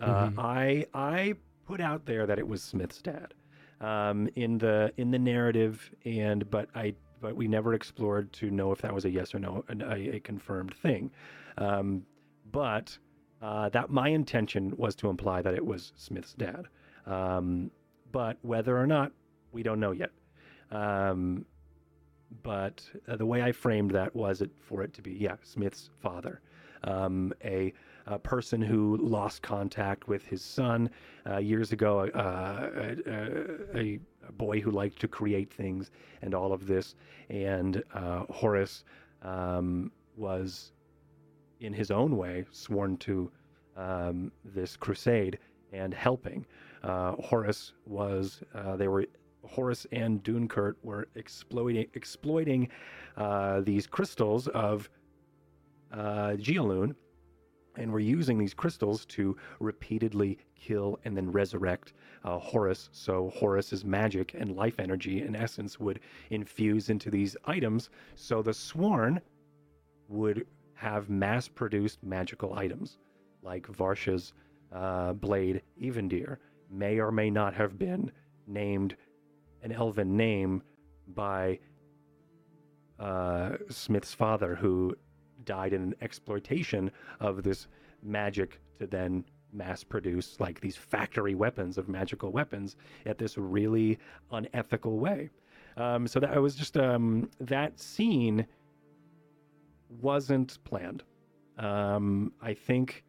Uh, 0.00 0.28
Mhm. 0.28 0.38
I 0.38 0.86
I 0.94 1.34
put 1.66 1.80
out 1.80 2.04
there 2.06 2.26
that 2.26 2.38
it 2.38 2.46
was 2.46 2.62
Smith's 2.62 3.00
dad 3.02 3.34
um, 3.80 4.28
in 4.36 4.58
the 4.58 4.92
in 4.96 5.10
the 5.10 5.18
narrative, 5.18 5.90
and 6.04 6.48
but 6.50 6.68
I 6.74 6.94
but 7.20 7.36
we 7.36 7.48
never 7.48 7.74
explored 7.74 8.32
to 8.34 8.50
know 8.50 8.72
if 8.72 8.80
that 8.82 8.94
was 8.94 9.04
a 9.04 9.10
yes 9.10 9.34
or 9.34 9.38
no, 9.38 9.64
a, 9.68 10.16
a 10.16 10.20
confirmed 10.20 10.74
thing. 10.74 11.10
Um, 11.56 12.02
but 12.52 12.96
uh, 13.42 13.68
that 13.70 13.90
my 13.90 14.08
intention 14.08 14.74
was 14.76 14.94
to 14.96 15.08
imply 15.08 15.42
that 15.42 15.54
it 15.54 15.64
was 15.64 15.92
Smith's 15.96 16.34
dad. 16.34 16.66
Um, 17.06 17.70
but 18.12 18.38
whether 18.42 18.76
or 18.78 18.86
not, 18.86 19.12
we 19.52 19.62
don't 19.62 19.80
know 19.80 19.92
yet. 19.92 20.10
Um, 20.70 21.44
but 22.42 22.82
uh, 23.06 23.16
the 23.16 23.26
way 23.26 23.42
I 23.42 23.52
framed 23.52 23.90
that 23.92 24.14
was 24.14 24.42
it 24.42 24.50
for 24.60 24.82
it 24.82 24.92
to 24.94 25.02
be, 25.02 25.12
yeah, 25.12 25.36
Smith's 25.42 25.90
father, 26.00 26.40
um, 26.84 27.32
a, 27.44 27.72
a 28.06 28.18
person 28.18 28.60
who 28.60 28.98
lost 28.98 29.42
contact 29.42 30.08
with 30.08 30.24
his 30.26 30.42
son 30.42 30.90
uh, 31.28 31.38
years 31.38 31.72
ago, 31.72 32.00
uh, 32.00 32.70
a, 32.74 33.78
a, 33.78 33.98
boy 34.32 34.60
who 34.60 34.70
liked 34.70 35.00
to 35.00 35.08
create 35.08 35.52
things 35.52 35.90
and 36.22 36.34
all 36.34 36.52
of 36.52 36.66
this. 36.66 36.94
And 37.30 37.82
uh, 37.94 38.24
Horace 38.30 38.84
um, 39.22 39.90
was, 40.16 40.72
in 41.60 41.72
his 41.72 41.90
own 41.90 42.16
way, 42.16 42.44
sworn 42.50 42.96
to 42.98 43.30
um, 43.76 44.32
this 44.44 44.76
crusade 44.76 45.38
and 45.72 45.94
helping. 45.94 46.46
Uh, 46.82 47.12
Horace 47.12 47.72
was, 47.86 48.42
uh, 48.54 48.76
they 48.76 48.88
were, 48.88 49.06
Horace 49.44 49.86
and 49.92 50.22
Dunkert 50.22 50.74
were 50.82 51.08
exploiting, 51.14 51.86
exploiting 51.94 52.68
uh, 53.16 53.60
these 53.60 53.86
crystals 53.86 54.48
of 54.48 54.88
uh, 55.92 56.32
Geoloon 56.36 56.94
and 57.78 57.92
we're 57.92 58.00
using 58.00 58.38
these 58.38 58.54
crystals 58.54 59.06
to 59.06 59.36
repeatedly 59.60 60.38
kill 60.54 60.98
and 61.04 61.16
then 61.16 61.30
resurrect 61.30 61.94
uh, 62.24 62.38
Horus. 62.38 62.90
So 62.92 63.30
Horus's 63.34 63.84
magic 63.84 64.34
and 64.34 64.56
life 64.56 64.78
energy, 64.78 65.22
in 65.22 65.36
essence, 65.36 65.78
would 65.78 66.00
infuse 66.30 66.90
into 66.90 67.10
these 67.10 67.36
items. 67.46 67.90
So 68.16 68.42
the 68.42 68.54
Sworn 68.54 69.20
would 70.08 70.46
have 70.74 71.08
mass-produced 71.08 72.02
magical 72.02 72.54
items, 72.54 72.98
like 73.42 73.66
Varsha's 73.66 74.32
uh, 74.72 75.12
blade 75.14 75.62
Evendir 75.80 76.38
may 76.70 76.98
or 76.98 77.10
may 77.10 77.30
not 77.30 77.54
have 77.54 77.78
been 77.78 78.12
named 78.46 78.96
an 79.62 79.72
elven 79.72 80.16
name 80.16 80.62
by 81.14 81.58
uh, 82.98 83.56
Smith's 83.70 84.14
father, 84.14 84.54
who 84.54 84.94
died 85.48 85.72
in 85.72 85.82
an 85.82 85.94
exploitation 86.02 86.90
of 87.20 87.42
this 87.42 87.68
magic 88.02 88.60
to 88.78 88.86
then 88.86 89.24
mass 89.52 89.82
produce 89.82 90.38
like 90.38 90.60
these 90.60 90.76
factory 90.76 91.34
weapons 91.34 91.78
of 91.78 91.88
magical 91.88 92.30
weapons 92.30 92.76
at 93.06 93.16
this 93.16 93.38
really 93.38 93.98
unethical 94.30 94.98
way. 94.98 95.30
Um, 95.78 96.06
so 96.06 96.20
that 96.20 96.40
was 96.40 96.54
just 96.54 96.76
um, 96.76 97.30
that 97.40 97.80
scene 97.80 98.46
wasn't 100.02 100.62
planned. 100.64 101.02
Um, 101.56 102.32
I 102.42 102.52
think 102.52 103.04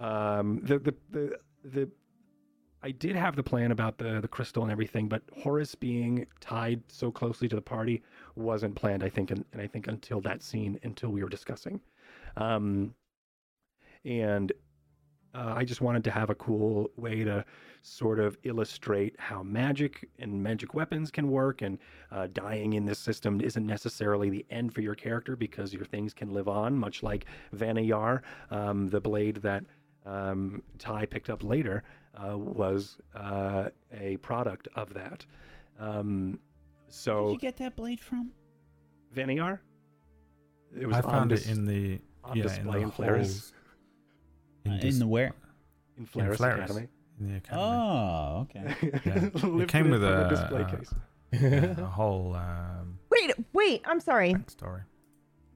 um, 0.00 0.60
the, 0.64 0.78
the 0.78 0.94
the 1.10 1.38
the 1.64 1.88
I 2.82 2.90
did 2.90 3.14
have 3.14 3.36
the 3.36 3.42
plan 3.42 3.70
about 3.70 3.98
the 3.98 4.20
the 4.20 4.28
crystal 4.28 4.62
and 4.62 4.72
everything, 4.72 5.08
but 5.08 5.22
Horace 5.42 5.74
being 5.74 6.26
tied 6.40 6.82
so 6.88 7.10
closely 7.10 7.48
to 7.48 7.56
the 7.56 7.62
party 7.62 8.02
wasn't 8.34 8.74
planned. 8.74 9.04
I 9.04 9.08
think, 9.08 9.30
and, 9.30 9.44
and 9.52 9.62
I 9.62 9.66
think 9.66 9.86
until 9.86 10.20
that 10.22 10.42
scene, 10.42 10.78
until 10.82 11.10
we 11.10 11.22
were 11.22 11.28
discussing, 11.28 11.80
um, 12.36 12.94
and 14.04 14.52
uh, 15.34 15.54
I 15.56 15.64
just 15.64 15.80
wanted 15.80 16.04
to 16.04 16.10
have 16.10 16.28
a 16.30 16.34
cool 16.34 16.90
way 16.96 17.24
to 17.24 17.44
sort 17.82 18.20
of 18.20 18.36
illustrate 18.42 19.14
how 19.18 19.42
magic 19.42 20.08
and 20.18 20.42
magic 20.42 20.74
weapons 20.74 21.10
can 21.10 21.30
work, 21.30 21.62
and 21.62 21.78
uh, 22.10 22.26
dying 22.32 22.72
in 22.72 22.84
this 22.84 22.98
system 22.98 23.40
isn't 23.40 23.66
necessarily 23.66 24.28
the 24.28 24.44
end 24.50 24.74
for 24.74 24.80
your 24.80 24.94
character 24.94 25.36
because 25.36 25.72
your 25.72 25.84
things 25.84 26.12
can 26.12 26.32
live 26.32 26.48
on, 26.48 26.76
much 26.76 27.02
like 27.02 27.26
Vanayar, 27.54 28.22
um, 28.50 28.88
the 28.88 29.00
blade 29.00 29.36
that 29.36 29.64
um, 30.04 30.62
Ty 30.78 31.06
picked 31.06 31.30
up 31.30 31.44
later 31.44 31.84
uh, 32.16 32.36
was 32.36 32.98
uh, 33.14 33.68
a 33.92 34.16
product 34.18 34.68
of 34.76 34.92
that. 34.94 35.24
Um, 35.78 36.38
Where 37.04 37.22
did 37.24 37.32
you 37.32 37.38
get 37.38 37.56
that 37.58 37.76
blade 37.76 38.00
from? 38.00 38.30
Vanayar, 39.14 39.58
it 40.78 40.86
was 40.86 40.96
I 40.96 41.00
found 41.02 41.30
dis- 41.30 41.46
it 41.46 41.52
in 41.52 41.66
the 41.66 42.00
on 42.24 42.36
yeah, 42.36 42.42
display 42.44 42.78
in 42.78 42.82
in 42.84 42.88
the 42.88 42.94
Flares, 42.94 43.52
halls 44.66 44.74
Uh, 44.76 44.80
dis- 44.80 44.94
in 44.94 45.00
the 45.00 45.06
where? 45.06 45.32
in 45.98 46.06
Flares 46.06 46.36
Flares. 46.38 46.70
Academy. 46.70 46.88
in 47.20 47.28
the 47.30 47.36
academy. 47.36 47.62
Oh, 47.62 48.40
okay. 48.42 49.00
Yeah. 49.04 49.60
It 49.62 49.68
came 49.68 49.90
with 49.90 50.00
from 50.02 50.12
a, 50.12 50.28
display 50.28 50.62
uh, 50.62 50.68
case. 50.70 50.94
yeah, 51.32 51.80
a 51.80 51.84
whole 51.86 52.34
um, 52.36 52.98
Wait, 53.10 53.32
wait. 53.52 53.82
I'm 53.84 54.00
sorry. 54.00 54.34
backstory. 54.34 54.82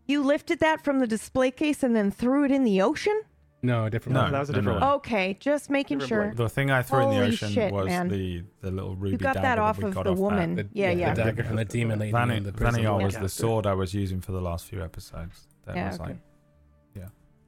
You 0.07 0.23
lifted 0.23 0.61
that 0.61 0.85
from 0.85 0.99
the 1.01 1.07
display 1.07 1.51
case 1.51 1.83
and 1.83 1.97
then 1.97 2.11
threw 2.11 2.45
it 2.45 2.51
in 2.51 2.65
the 2.65 2.81
ocean? 2.83 3.23
No, 3.63 3.87
a 3.87 3.91
different. 3.91 4.15
No, 4.15 4.23
one. 4.25 4.33
that 4.33 4.39
was 4.41 4.49
a 4.51 4.53
no, 4.53 4.59
different 4.61 4.81
no. 4.81 4.87
one. 4.87 4.95
Okay, 4.97 5.37
just 5.41 5.71
making 5.71 5.99
Different 5.99 6.09
sure. 6.09 6.25
blade. 6.35 6.37
The 6.37 6.49
thing 6.49 6.71
I 6.71 6.83
threw 6.83 7.01
in 7.01 7.09
the 7.09 7.15
Holy 7.17 7.27
ocean 7.29 7.49
shit, 7.51 7.73
was 7.73 7.87
man. 7.87 8.09
the 8.09 8.45
the 8.61 8.71
little 8.71 8.95
ruby 8.95 9.13
You 9.13 9.19
got 9.19 9.35
dagger 9.35 9.43
that 9.43 9.59
off 9.59 9.79
we 9.79 9.85
of 9.85 9.95
got 9.95 10.05
the 10.05 10.13
off 10.13 10.19
woman. 10.19 10.55
That. 10.57 10.67
yeah, 10.73 10.93
the 10.95 11.01
yeah. 11.01 11.15
dagger 11.15 11.43
from 11.45 11.57
the 11.57 11.65
demon 11.65 11.99
lady 11.99 12.13
Vani- 12.13 12.37
in 12.37 12.43
the 12.45 12.53
prison. 12.53 12.83
Vaniar 12.85 13.03
was 13.03 13.15
Yeah. 13.15 13.21
the 13.23 13.29
sword 13.29 13.67
I 13.67 13.75
was 13.75 13.95
using 13.95 14.21
for 14.21 14.33
the 14.33 14.41
last 14.41 14.67
few 14.67 14.83
episodes. 14.85 15.49
That 15.65 15.75
Yeah, 15.77 15.87
was 15.89 16.01
okay. 16.01 16.09
like 16.11 16.19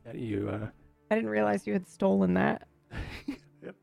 Yeah, 0.07 0.13
you. 0.15 0.49
Uh, 0.51 0.67
I 1.11 1.15
didn't 1.15 1.31
realize 1.31 1.67
you 1.67 1.73
had 1.75 1.87
stolen 1.89 2.35
that. 2.35 2.67
yep. 3.63 3.75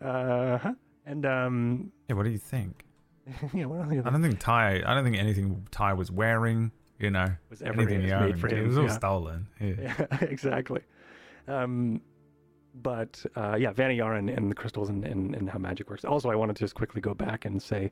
Uh 0.00 0.58
huh. 0.58 0.72
And 1.06 1.26
um, 1.26 1.92
Yeah, 2.08 2.16
what 2.16 2.24
do 2.24 2.30
you 2.30 2.38
think? 2.38 2.84
yeah, 3.54 3.64
what 3.64 3.80
other 3.80 4.02
I 4.04 4.10
don't 4.10 4.22
think 4.22 4.38
Ty 4.38 4.82
I 4.86 4.94
don't 4.94 5.02
think 5.04 5.16
anything 5.16 5.66
Ty 5.70 5.94
was 5.94 6.10
wearing, 6.10 6.72
you 6.98 7.10
know, 7.10 7.26
was 7.50 7.62
ever 7.62 7.80
anything 7.80 8.02
he 8.02 8.06
made 8.08 8.12
owned. 8.12 8.40
for 8.40 8.48
It 8.48 8.66
was 8.66 8.76
all 8.76 8.84
yeah. 8.84 8.90
stolen. 8.90 9.48
Yeah. 9.60 9.74
Yeah, 10.10 10.18
exactly. 10.20 10.82
Um, 11.48 12.00
but 12.82 13.24
uh, 13.36 13.56
yeah, 13.58 13.72
Vaniyar 13.72 14.18
and, 14.18 14.28
and 14.28 14.50
the 14.50 14.54
crystals 14.54 14.88
and, 14.88 15.04
and, 15.04 15.34
and 15.34 15.48
how 15.48 15.58
magic 15.58 15.88
works. 15.88 16.04
Also, 16.04 16.30
I 16.30 16.34
wanted 16.34 16.56
to 16.56 16.64
just 16.64 16.74
quickly 16.74 17.00
go 17.00 17.14
back 17.14 17.44
and 17.44 17.62
say, 17.62 17.90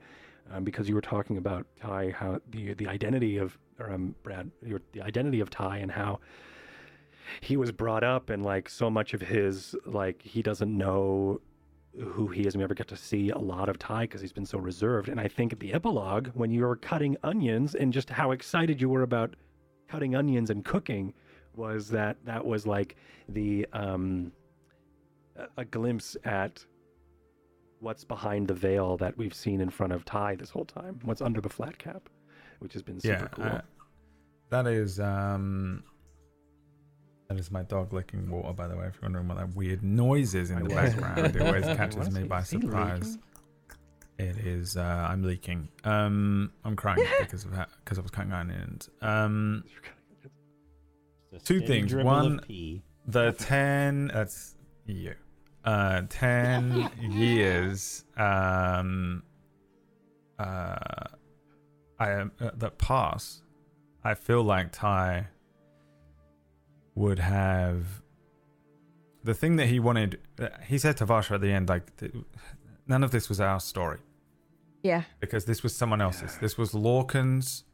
um, 0.51 0.65
because 0.65 0.89
you 0.89 0.95
were 0.95 1.01
talking 1.01 1.37
about 1.37 1.67
Ty, 1.81 2.15
how 2.19 2.41
the 2.51 2.75
the 2.75 2.89
identity 2.89 3.39
of, 3.39 3.57
or 3.79 3.93
um, 3.93 4.15
Brad, 4.25 4.51
your, 4.65 4.81
the 4.93 5.01
identity 5.01 5.41
of 5.41 5.51
Ty 5.51 5.79
and 5.79 5.91
how 5.91 6.19
he 7.41 7.57
was 7.57 7.71
brought 7.71 8.03
up 8.03 8.31
and 8.31 8.45
like 8.45 8.69
so 8.69 8.91
much 8.91 9.15
of 9.15 9.21
his 9.21 9.77
like 9.87 10.21
he 10.23 10.43
doesn't 10.43 10.77
know 10.77 11.41
who 12.01 12.27
he 12.29 12.43
is. 12.43 12.57
We 12.57 12.61
never 12.61 12.75
get 12.75 12.89
to 12.89 12.97
see 12.97 13.31
a 13.31 13.39
lot 13.39 13.69
of 13.69 13.79
Ty 13.79 14.05
because 14.05 14.21
he's 14.21 14.33
been 14.33 14.47
so 14.47 14.59
reserved. 14.59 15.09
And 15.09 15.21
I 15.21 15.29
think 15.29 15.53
at 15.53 15.61
the 15.61 15.73
epilogue, 15.75 16.29
when 16.35 16.51
you 16.51 16.63
were 16.63 16.77
cutting 16.77 17.17
onions 17.23 17.75
and 17.75 17.93
just 17.93 18.11
how 18.11 18.31
excited 18.33 18.81
you 18.81 18.89
were 18.89 19.03
about 19.03 19.37
cutting 19.89 20.17
onions 20.17 20.51
and 20.51 20.65
cooking, 20.65 21.13
was 21.57 21.89
that 21.91 22.17
that 22.25 22.45
was 22.45 22.67
like 22.67 22.97
the 23.29 23.67
um, 23.73 24.33
a- 25.57 25.65
glimpse 25.65 26.17
at 26.25 26.65
what's 27.81 28.05
behind 28.05 28.49
the 28.49 28.55
veil 28.55 28.97
that 28.99 29.17
we've 29.19 29.35
seen 29.35 29.61
in 29.61 29.69
front 29.71 29.93
of 29.93 30.05
Ty 30.05 30.37
this 30.37 30.51
whole 30.51 30.65
time. 30.65 31.01
What's 31.05 31.21
under 31.21 31.41
the 31.41 31.49
flat 31.49 31.79
cap, 31.79 32.09
which 32.61 32.73
has 32.75 32.83
been 32.83 33.01
super 33.01 33.15
Yeah, 33.15 33.29
cool. 33.29 33.45
uh, 33.45 33.61
that 34.51 34.67
is 34.67 35.01
um, 35.01 35.83
that 37.29 37.39
is 37.39 37.51
my 37.51 37.63
dog 37.63 37.93
licking 37.93 38.31
water. 38.31 38.53
By 38.53 38.69
the 38.69 38.77
way, 38.77 38.87
if 38.87 38.95
you're 38.95 39.03
wondering 39.03 39.29
what 39.29 39.39
that 39.39 39.55
weird 39.57 39.83
noise 39.83 40.35
is 40.35 40.51
in 40.51 40.59
I 40.59 40.61
the 40.61 40.75
was. 40.75 40.75
background, 40.95 41.37
it 41.37 41.43
always 41.43 41.65
catches 41.65 42.11
me 42.11 42.25
by 42.25 42.43
surprise. 42.43 43.19
It 44.19 44.37
is. 44.39 44.77
Uh, 44.77 45.07
I'm 45.11 45.23
leaking. 45.23 45.69
Um, 45.85 46.53
I'm 46.65 46.77
crying 46.77 47.05
because 47.21 47.45
of 47.45 47.53
that 47.57 47.71
because 47.83 47.99
I 47.99 48.03
was 48.03 48.11
cutting 48.11 48.33
onions. 48.33 48.89
Um, 49.01 49.65
Just 51.33 51.47
Two 51.47 51.61
things. 51.61 51.95
One- 51.95 52.41
the 53.07 53.33
ten. 53.33 54.09
That's 54.13 54.55
you. 54.87 55.15
Uh, 55.65 56.03
ten 56.09 56.91
years. 57.01 58.05
Um, 58.17 59.23
uh, 60.39 60.75
I 61.99 62.11
am 62.11 62.33
uh, 62.41 62.51
that 62.57 62.79
pass. 62.79 63.43
I 64.05 64.15
feel 64.15 64.43
like 64.43 64.73
Ty 64.73 65.29
would 66.95 67.19
have 67.21 68.03
the 69.25 69.35
thing 69.35 69.57
that 69.57 69.67
he 69.69 69.79
wanted. 69.81 70.19
uh, 70.41 70.49
He 70.67 70.79
said 70.79 70.97
to 70.99 71.07
Varsha 71.07 71.33
at 71.37 71.41
the 71.41 71.53
end, 71.53 71.69
like, 71.69 71.97
th- 71.97 72.13
none 72.87 73.05
of 73.05 73.13
this 73.13 73.29
was 73.29 73.41
our 73.41 73.61
story 73.61 73.99
Yeah. 74.83 75.05
because 75.21 75.45
this 75.45 75.63
was 75.63 75.75
someone 75.75 76.01
else's. 76.01 76.33
Yeah. 76.35 76.41
This 76.41 76.59
was 76.59 76.73
Lorcan's 76.75 77.65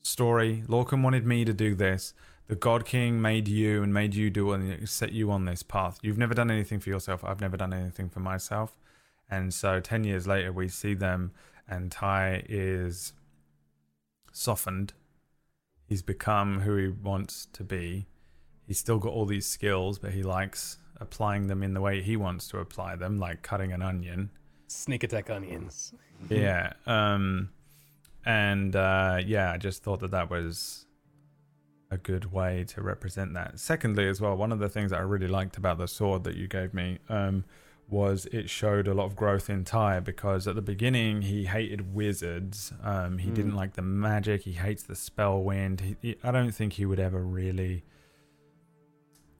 story. 0.00 0.64
Lorcan 0.66 1.02
wanted 1.02 1.26
me 1.26 1.44
to 1.44 1.52
do 1.52 1.74
this. 1.74 2.14
The 2.52 2.56
God 2.56 2.84
King 2.84 3.22
made 3.22 3.48
you 3.48 3.82
and 3.82 3.94
made 3.94 4.14
you 4.14 4.28
do 4.28 4.52
and 4.52 4.86
set 4.86 5.12
you 5.12 5.30
on 5.30 5.46
this 5.46 5.62
path. 5.62 5.98
You've 6.02 6.18
never 6.18 6.34
done 6.34 6.50
anything 6.50 6.80
for 6.80 6.90
yourself. 6.90 7.24
I've 7.24 7.40
never 7.40 7.56
done 7.56 7.72
anything 7.72 8.10
for 8.10 8.20
myself. 8.20 8.76
And 9.30 9.54
so 9.54 9.80
10 9.80 10.04
years 10.04 10.26
later, 10.26 10.52
we 10.52 10.68
see 10.68 10.92
them, 10.92 11.32
and 11.66 11.90
Ty 11.90 12.44
is 12.50 13.14
softened. 14.32 14.92
He's 15.86 16.02
become 16.02 16.60
who 16.60 16.76
he 16.76 16.88
wants 16.88 17.46
to 17.54 17.64
be. 17.64 18.04
He's 18.66 18.78
still 18.78 18.98
got 18.98 19.14
all 19.14 19.24
these 19.24 19.46
skills, 19.46 19.98
but 19.98 20.12
he 20.12 20.22
likes 20.22 20.76
applying 21.00 21.46
them 21.46 21.62
in 21.62 21.72
the 21.72 21.80
way 21.80 22.02
he 22.02 22.18
wants 22.18 22.48
to 22.48 22.58
apply 22.58 22.96
them, 22.96 23.18
like 23.18 23.40
cutting 23.40 23.72
an 23.72 23.80
onion 23.80 24.28
Sneak 24.66 25.04
attack 25.04 25.30
onions. 25.30 25.94
yeah 26.28 26.74
um 26.86 27.48
and 28.26 28.76
uh 28.76 29.20
yeah 29.24 29.52
i 29.52 29.56
just 29.56 29.82
thought 29.82 30.00
that 30.00 30.10
that 30.10 30.28
was 30.30 30.84
a 31.92 31.98
good 31.98 32.32
way 32.32 32.64
to 32.64 32.80
represent 32.80 33.34
that 33.34 33.58
secondly 33.60 34.08
as 34.08 34.20
well 34.20 34.34
one 34.36 34.50
of 34.50 34.58
the 34.58 34.68
things 34.68 34.90
that 34.90 34.98
i 34.98 35.02
really 35.02 35.28
liked 35.28 35.56
about 35.56 35.76
the 35.78 35.86
sword 35.86 36.24
that 36.24 36.36
you 36.36 36.46
gave 36.48 36.72
me 36.72 36.98
um 37.08 37.44
was 37.88 38.24
it 38.32 38.48
showed 38.48 38.88
a 38.88 38.94
lot 38.94 39.04
of 39.04 39.14
growth 39.14 39.50
in 39.50 39.64
Ty 39.64 40.00
because 40.00 40.48
at 40.48 40.54
the 40.54 40.62
beginning 40.62 41.20
he 41.22 41.44
hated 41.44 41.92
wizards. 41.94 42.72
Um, 42.82 43.18
he 43.18 43.30
Mm. 43.30 43.34
didn't 43.34 43.54
like 43.54 43.74
the 43.74 43.82
magic. 43.82 44.42
He 44.42 44.52
hates 44.52 44.82
the 44.84 44.94
spellwind. 44.94 45.80
He, 45.80 45.96
he, 46.00 46.16
I 46.24 46.30
don't 46.30 46.52
think 46.52 46.74
he 46.74 46.86
would 46.86 47.00
ever 47.00 47.20
really 47.22 47.84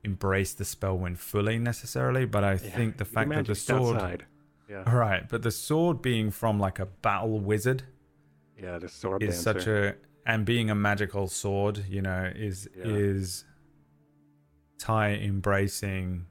embrace 0.04 0.52
the 0.52 0.64
spellwind 0.64 1.16
fully 1.18 1.58
necessarily. 1.58 2.26
But 2.26 2.44
I 2.44 2.52
Yeah, 2.54 2.58
think 2.58 2.98
the 2.98 3.04
the 3.04 3.10
fact 3.10 3.30
that 3.30 3.46
the 3.46 3.54
sword, 3.54 3.96
outside. 3.96 4.26
Yeah, 4.68 4.82
Right, 4.92 5.26
but 5.28 5.42
the 5.42 5.50
sword 5.50 6.02
being 6.02 6.30
from 6.30 6.58
like 6.60 6.78
a 6.78 6.86
battle 6.86 7.40
wizard 7.40 7.84
yeah, 8.60 8.78
the 8.78 8.88
sword 8.88 9.22
is 9.22 9.40
such 9.40 9.66
a 9.66 9.94
and 10.24 10.44
being 10.44 10.70
a 10.70 10.74
magical 10.74 11.28
sword, 11.28 11.84
you 11.88 12.02
know, 12.02 12.30
is 12.34 12.68
Yeah. 12.76 12.84
is 12.86 13.44
Ty 14.78 15.14
embracing 15.14 16.26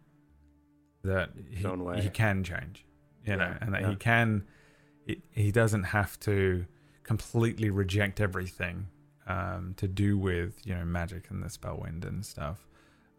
that 1.04 1.32
he, 1.50 1.66
he 2.02 2.10
can 2.10 2.44
change, 2.44 2.86
you 3.26 3.36
know, 3.36 3.56
and 3.62 3.74
that 3.74 3.82
yeah. 3.82 3.90
he 3.90 3.96
can 3.96 4.44
he, 5.06 5.22
he 5.32 5.52
doesn't 5.52 5.84
have 5.84 6.20
to 6.22 6.66
completely 7.04 7.70
reject 7.70 8.20
everything 8.22 8.88
um, 9.28 9.74
to 9.78 9.88
do 9.88 10.18
with 10.18 10.60
you 10.66 10.76
know 10.76 10.86
magic 10.86 11.30
and 11.30 11.42
the 11.42 11.48
spellwind 11.50 12.06
and 12.06 12.26
stuff. 12.26 12.68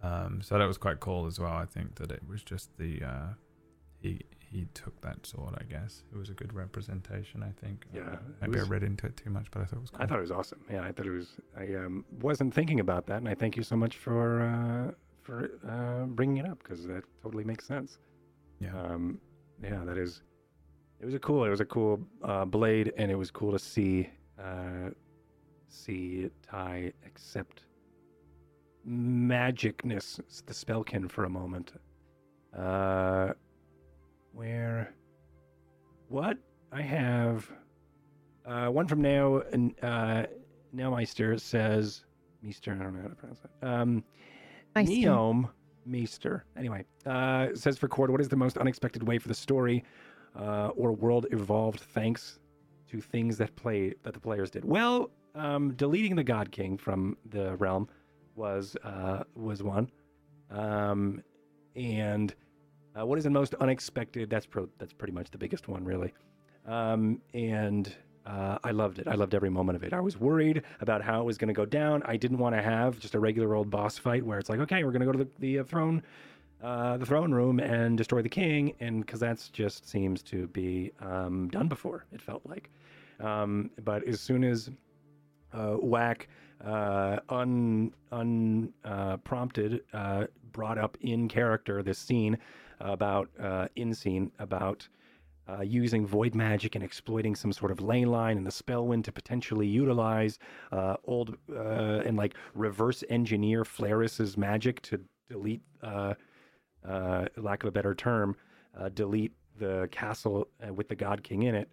Um, 0.02 0.42
so 0.42 0.58
that 0.58 0.66
was 0.66 0.78
quite 0.78 1.00
cool 1.00 1.26
as 1.26 1.38
well. 1.38 1.52
I 1.52 1.64
think 1.64 1.94
that 1.96 2.10
it 2.10 2.22
was 2.28 2.42
just 2.42 2.76
the 2.76 3.02
uh, 3.02 3.26
he 4.00 4.20
he 4.52 4.66
took 4.74 5.00
that 5.00 5.24
sword. 5.26 5.54
I 5.58 5.64
guess 5.64 6.02
it 6.12 6.16
was 6.16 6.28
a 6.28 6.34
good 6.34 6.52
representation. 6.52 7.42
I 7.42 7.52
think. 7.60 7.86
Yeah, 7.94 8.16
maybe 8.40 8.58
was- 8.58 8.68
I 8.68 8.70
read 8.70 8.82
into 8.82 9.06
it 9.06 9.16
too 9.16 9.30
much, 9.30 9.50
but 9.50 9.62
I 9.62 9.64
thought 9.64 9.78
it 9.78 9.80
was. 9.80 9.90
Cool. 9.90 10.02
I 10.02 10.06
thought 10.06 10.18
it 10.18 10.22
was 10.22 10.30
awesome. 10.30 10.60
Yeah, 10.70 10.82
I 10.82 10.92
thought 10.92 11.06
it 11.06 11.10
was. 11.10 11.40
I 11.56 11.74
um, 11.74 12.04
wasn't 12.20 12.52
thinking 12.54 12.80
about 12.80 13.06
that, 13.06 13.16
and 13.18 13.28
I 13.28 13.34
thank 13.34 13.56
you 13.56 13.62
so 13.62 13.76
much 13.76 13.96
for 13.96 14.42
uh, 14.42 14.92
for 15.22 15.50
uh, 15.68 16.06
bringing 16.06 16.36
it 16.38 16.46
up 16.46 16.58
because 16.62 16.86
that 16.86 17.02
totally 17.22 17.44
makes 17.44 17.66
sense. 17.66 17.98
Yeah. 18.60 18.78
Um, 18.78 19.20
yeah, 19.62 19.84
that 19.84 19.96
is. 19.96 20.22
It 21.00 21.06
was 21.06 21.14
a 21.14 21.18
cool. 21.18 21.44
It 21.44 21.50
was 21.50 21.60
a 21.60 21.64
cool 21.64 22.00
uh, 22.22 22.44
blade, 22.44 22.92
and 22.96 23.10
it 23.10 23.16
was 23.16 23.30
cool 23.30 23.52
to 23.52 23.58
see 23.58 24.08
uh, 24.38 24.90
see 25.68 26.28
Ty 26.48 26.92
accept 27.06 27.64
magicness, 28.86 30.20
the 30.46 30.52
spellkin 30.52 31.10
for 31.10 31.24
a 31.24 31.30
moment. 31.30 31.72
Uh, 32.56 33.32
where? 34.32 34.94
What 36.08 36.36
I 36.70 36.82
have 36.82 37.50
uh, 38.44 38.66
one 38.68 38.86
from 38.86 39.00
now 39.00 39.42
and 39.52 39.74
uh, 39.82 40.24
Neumeister 40.74 41.40
says 41.40 42.04
Meester. 42.42 42.76
I 42.78 42.82
don't 42.82 42.94
know 42.94 43.02
how 43.02 43.08
to 43.08 43.14
pronounce 43.14 43.40
that. 43.40 43.66
Um, 43.66 44.04
Meister. 44.74 44.92
Neom 44.92 45.48
Meester. 45.84 46.44
Anyway, 46.56 46.84
uh, 47.06 47.48
says 47.54 47.78
for 47.78 47.88
Cord, 47.88 48.10
what 48.10 48.20
is 48.20 48.28
the 48.28 48.36
most 48.36 48.58
unexpected 48.58 49.02
way 49.06 49.18
for 49.18 49.28
the 49.28 49.34
story 49.34 49.84
uh, 50.38 50.68
or 50.68 50.92
world 50.92 51.26
evolved 51.30 51.80
thanks 51.80 52.38
to 52.90 53.00
things 53.00 53.36
that 53.38 53.54
play 53.56 53.94
that 54.02 54.14
the 54.14 54.20
players 54.20 54.50
did? 54.50 54.64
Well, 54.64 55.10
um, 55.34 55.74
deleting 55.74 56.16
the 56.16 56.24
God 56.24 56.50
King 56.50 56.76
from 56.76 57.16
the 57.30 57.56
realm 57.56 57.88
was 58.34 58.76
uh, 58.84 59.24
was 59.34 59.62
one, 59.62 59.90
um, 60.50 61.22
and 61.76 62.34
uh, 62.98 63.06
what 63.06 63.18
is 63.18 63.24
the 63.24 63.30
most 63.30 63.54
unexpected? 63.54 64.30
That's 64.30 64.46
pro- 64.46 64.68
that's 64.78 64.92
pretty 64.92 65.12
much 65.12 65.30
the 65.30 65.38
biggest 65.38 65.68
one, 65.68 65.84
really. 65.84 66.12
Um, 66.66 67.20
and 67.34 67.94
uh, 68.26 68.58
I 68.62 68.70
loved 68.70 68.98
it. 68.98 69.08
I 69.08 69.14
loved 69.14 69.34
every 69.34 69.50
moment 69.50 69.76
of 69.76 69.82
it. 69.82 69.92
I 69.92 70.00
was 70.00 70.18
worried 70.18 70.62
about 70.80 71.02
how 71.02 71.20
it 71.20 71.24
was 71.24 71.38
going 71.38 71.48
to 71.48 71.54
go 71.54 71.64
down. 71.64 72.02
I 72.04 72.16
didn't 72.16 72.38
want 72.38 72.54
to 72.54 72.62
have 72.62 72.98
just 72.98 73.14
a 73.14 73.18
regular 73.18 73.54
old 73.54 73.70
boss 73.70 73.98
fight 73.98 74.24
where 74.24 74.38
it's 74.38 74.48
like, 74.48 74.60
okay, 74.60 74.84
we're 74.84 74.92
going 74.92 75.00
to 75.00 75.06
go 75.06 75.12
to 75.12 75.18
the, 75.18 75.30
the 75.38 75.58
uh, 75.60 75.64
throne, 75.64 76.02
uh, 76.62 76.98
the 76.98 77.06
throne 77.06 77.32
room 77.32 77.58
and 77.58 77.98
destroy 77.98 78.22
the 78.22 78.28
king, 78.28 78.74
and 78.80 79.04
because 79.04 79.18
that's 79.20 79.48
just 79.48 79.88
seems 79.88 80.22
to 80.24 80.46
be 80.48 80.92
um, 81.00 81.48
done 81.48 81.68
before. 81.68 82.04
It 82.12 82.22
felt 82.22 82.42
like, 82.44 82.70
um, 83.18 83.70
but 83.84 84.06
as 84.06 84.20
soon 84.20 84.44
as 84.44 84.70
uh, 85.52 85.72
Whack 85.74 86.28
uh, 86.64 87.18
un 87.28 87.92
un 88.12 88.72
uh, 88.84 89.16
uh, 89.92 90.26
brought 90.52 90.78
up 90.78 90.96
in 91.00 91.28
character 91.28 91.82
this 91.82 91.98
scene 91.98 92.38
about 92.82 93.28
uh, 93.40 93.68
in 93.76 93.94
scene 93.94 94.30
about 94.38 94.88
uh, 95.48 95.62
using 95.62 96.06
void 96.06 96.34
magic 96.34 96.74
and 96.74 96.84
exploiting 96.84 97.34
some 97.34 97.52
sort 97.52 97.70
of 97.70 97.80
ley 97.80 98.04
line 98.04 98.36
in 98.36 98.44
the 98.44 98.50
spellwind 98.50 99.04
to 99.04 99.12
potentially 99.12 99.66
utilize 99.66 100.38
uh, 100.70 100.96
old 101.04 101.36
uh, 101.54 102.02
and 102.04 102.16
like 102.16 102.34
reverse 102.54 103.02
engineer 103.08 103.64
Flaris's 103.64 104.36
magic 104.36 104.80
to 104.82 105.00
delete, 105.28 105.62
uh, 105.82 106.14
uh, 106.88 107.26
lack 107.36 107.62
of 107.62 107.68
a 107.68 107.72
better 107.72 107.94
term, 107.94 108.36
uh, 108.78 108.88
delete 108.90 109.32
the 109.58 109.88
castle 109.90 110.48
with 110.74 110.88
the 110.88 110.94
God 110.94 111.22
King 111.22 111.42
in 111.42 111.54
it. 111.54 111.68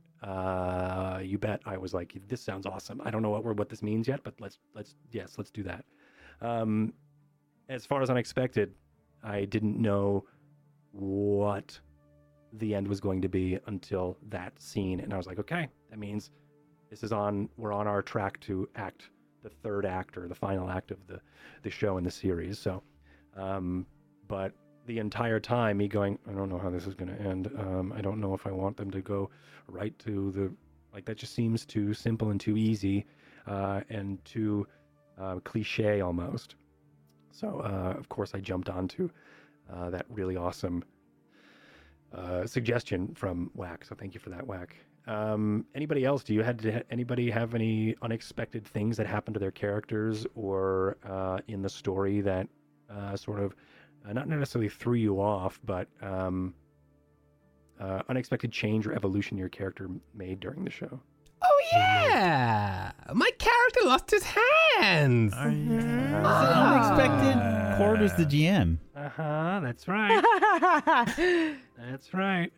You 1.24 1.38
bet. 1.38 1.62
I 1.66 1.78
was 1.78 1.94
like, 1.94 2.18
this 2.28 2.42
sounds 2.42 2.66
awesome. 2.66 3.02
I 3.06 3.12
don't 3.12 3.22
know 3.22 3.30
what 3.30 3.44
what 3.56 3.70
this 3.70 3.82
means 3.82 4.08
yet, 4.08 4.22
but 4.24 4.34
let's 4.40 4.58
let's 4.76 4.96
yes, 5.12 5.36
let's 5.38 5.52
do 5.52 5.64
that. 5.64 5.86
Um, 6.42 6.94
as 7.70 7.86
far 7.86 8.02
as 8.02 8.10
unexpected, 8.10 8.74
I 9.24 9.46
didn't 9.46 9.80
know 9.80 10.26
what 10.92 11.80
the 12.54 12.74
end 12.74 12.88
was 12.88 13.00
going 13.00 13.22
to 13.22 13.30
be 13.30 13.60
until 13.68 14.18
that 14.30 14.60
scene, 14.62 15.00
and 15.00 15.14
I 15.14 15.18
was 15.18 15.28
like, 15.28 15.40
okay, 15.40 15.68
that 15.90 16.00
means 16.00 16.32
this 16.90 17.04
is 17.04 17.12
on. 17.12 17.50
We're 17.58 17.74
on 17.74 17.88
our 17.88 18.02
track 18.02 18.40
to 18.42 18.68
act 18.76 19.10
the 19.44 19.50
third 19.50 19.86
act 19.86 20.18
or 20.18 20.28
the 20.28 20.36
final 20.36 20.70
act 20.70 20.92
of 20.92 21.06
the 21.08 21.20
the 21.64 21.70
show 21.70 21.98
in 21.98 22.04
the 22.04 22.12
series. 22.12 22.58
So, 22.58 22.82
um, 23.36 23.86
but 24.28 24.54
the 24.86 24.98
entire 24.98 25.40
time, 25.40 25.78
me 25.78 25.88
going, 25.88 26.18
I 26.28 26.32
don't 26.32 26.50
know 26.50 26.58
how 26.58 26.70
this 26.70 26.88
is 26.88 26.96
going 26.96 27.16
to 27.16 27.22
end. 27.22 27.52
Um, 27.58 27.94
I 27.96 28.02
don't 28.02 28.20
know 28.20 28.34
if 28.34 28.48
I 28.48 28.52
want 28.52 28.76
them 28.76 28.90
to 28.92 29.02
go 29.02 29.30
right 29.68 29.98
to 30.00 30.32
the 30.32 30.52
like 30.94 31.06
that. 31.06 31.18
Just 31.18 31.36
seems 31.36 31.66
too 31.66 31.94
simple 31.94 32.32
and 32.32 32.40
too 32.40 32.58
easy, 32.58 33.06
uh, 33.46 33.82
and 33.90 34.24
too 34.26 34.68
uh, 35.20 35.36
cliche 35.44 36.02
almost. 36.02 36.56
So, 37.32 37.62
uh, 37.64 37.94
of 37.98 38.10
course, 38.10 38.34
I 38.34 38.40
jumped 38.40 38.70
onto 38.70 39.10
uh, 39.74 39.90
that 39.90 40.06
really 40.10 40.36
awesome 40.36 40.84
uh, 42.14 42.46
suggestion 42.46 43.14
from 43.14 43.52
Whack. 43.54 43.86
So, 43.86 43.96
thank 43.96 44.14
you 44.14 44.20
for 44.20 44.30
that, 44.30 44.46
Whack. 44.46 44.76
Um, 45.08 45.66
anybody 45.74 46.06
else? 46.06 46.24
Do 46.24 46.34
you 46.34 46.44
had 46.44 46.86
anybody 46.92 47.30
have 47.32 47.56
any 47.56 47.96
unexpected 48.02 48.66
things 48.66 48.98
that 48.98 49.08
happened 49.08 49.34
to 49.36 49.40
their 49.40 49.52
characters 49.52 50.28
or 50.36 50.98
uh, 51.04 51.40
in 51.48 51.62
the 51.62 51.70
story 51.70 52.22
that 52.22 52.48
uh, 52.90 53.16
sort 53.16 53.40
of 53.40 53.56
uh, 54.08 54.14
not 54.14 54.28
necessarily 54.28 54.70
threw 54.70 54.96
you 54.96 55.20
off, 55.20 55.60
but 55.66 55.88
um, 56.02 56.54
unexpected 58.10 58.52
change 58.52 58.86
or 58.86 58.94
evolution 58.94 59.38
your 59.38 59.50
character 59.50 59.90
made 60.14 60.40
during 60.40 60.64
the 60.64 60.70
show? 60.70 61.00
Oh 61.42 61.62
yeah, 61.74 62.92
my 63.14 63.30
character 63.38 63.80
lost 63.86 64.12
his 64.12 64.24
hands. 64.24 65.34
Oh, 65.38 65.48
yeah. 65.48 66.20
It's 66.20 66.50
an 66.50 67.04
unexpected. 67.04 67.78
Cord 67.78 68.02
was 68.02 68.14
the 68.16 68.26
GM. 68.26 68.78
Uh 68.96 69.10
huh. 69.10 69.60
That's 69.64 69.88
right. 69.88 70.22
That's 71.78 72.14
right. 72.14 72.52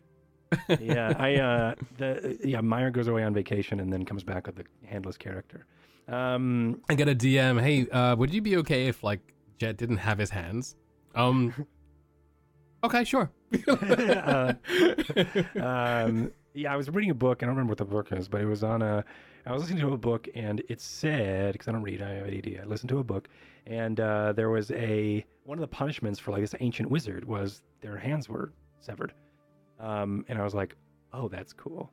yeah, 0.80 1.14
I 1.18 1.36
uh 1.36 1.74
the 1.96 2.38
yeah 2.44 2.60
Meyer 2.60 2.90
goes 2.90 3.08
away 3.08 3.22
on 3.22 3.32
vacation 3.32 3.80
and 3.80 3.92
then 3.92 4.04
comes 4.04 4.22
back 4.24 4.46
with 4.46 4.56
the 4.56 4.64
handless 4.84 5.16
character. 5.16 5.64
Um, 6.08 6.80
I 6.88 6.94
get 6.94 7.08
a 7.08 7.14
DM. 7.14 7.60
Hey, 7.62 7.88
uh, 7.88 8.16
would 8.16 8.34
you 8.34 8.42
be 8.42 8.56
okay 8.58 8.88
if 8.88 9.02
like 9.04 9.20
Jet 9.58 9.76
didn't 9.76 9.98
have 9.98 10.18
his 10.18 10.30
hands? 10.30 10.76
Um. 11.14 11.66
Okay, 12.84 13.04
sure. 13.04 13.30
uh, 13.68 14.54
um, 15.54 16.32
yeah, 16.54 16.72
I 16.72 16.76
was 16.76 16.90
reading 16.90 17.10
a 17.10 17.14
book. 17.14 17.42
I 17.42 17.46
don't 17.46 17.54
remember 17.54 17.70
what 17.70 17.78
the 17.78 17.84
book 17.84 18.12
is, 18.12 18.28
but 18.28 18.40
it 18.40 18.46
was 18.46 18.62
on 18.62 18.82
a. 18.82 19.04
I 19.46 19.52
was 19.52 19.62
listening 19.62 19.80
to 19.80 19.92
a 19.92 19.98
book, 19.98 20.28
and 20.34 20.62
it 20.68 20.80
said 20.80 21.52
because 21.52 21.68
I 21.68 21.72
don't 21.72 21.82
read, 21.82 22.02
I 22.02 22.10
have 22.10 22.26
ADD. 22.26 22.60
I 22.62 22.64
listened 22.66 22.90
to 22.90 22.98
a 22.98 23.04
book, 23.04 23.28
and 23.66 23.98
uh, 23.98 24.32
there 24.32 24.50
was 24.50 24.70
a 24.72 25.24
one 25.44 25.58
of 25.58 25.62
the 25.62 25.68
punishments 25.68 26.18
for 26.18 26.30
like 26.30 26.40
this 26.40 26.54
ancient 26.60 26.90
wizard 26.90 27.24
was 27.24 27.62
their 27.80 27.96
hands 27.96 28.28
were 28.28 28.52
severed, 28.80 29.14
um, 29.80 30.24
and 30.28 30.38
I 30.38 30.44
was 30.44 30.54
like, 30.54 30.76
oh, 31.12 31.28
that's 31.28 31.52
cool. 31.52 31.90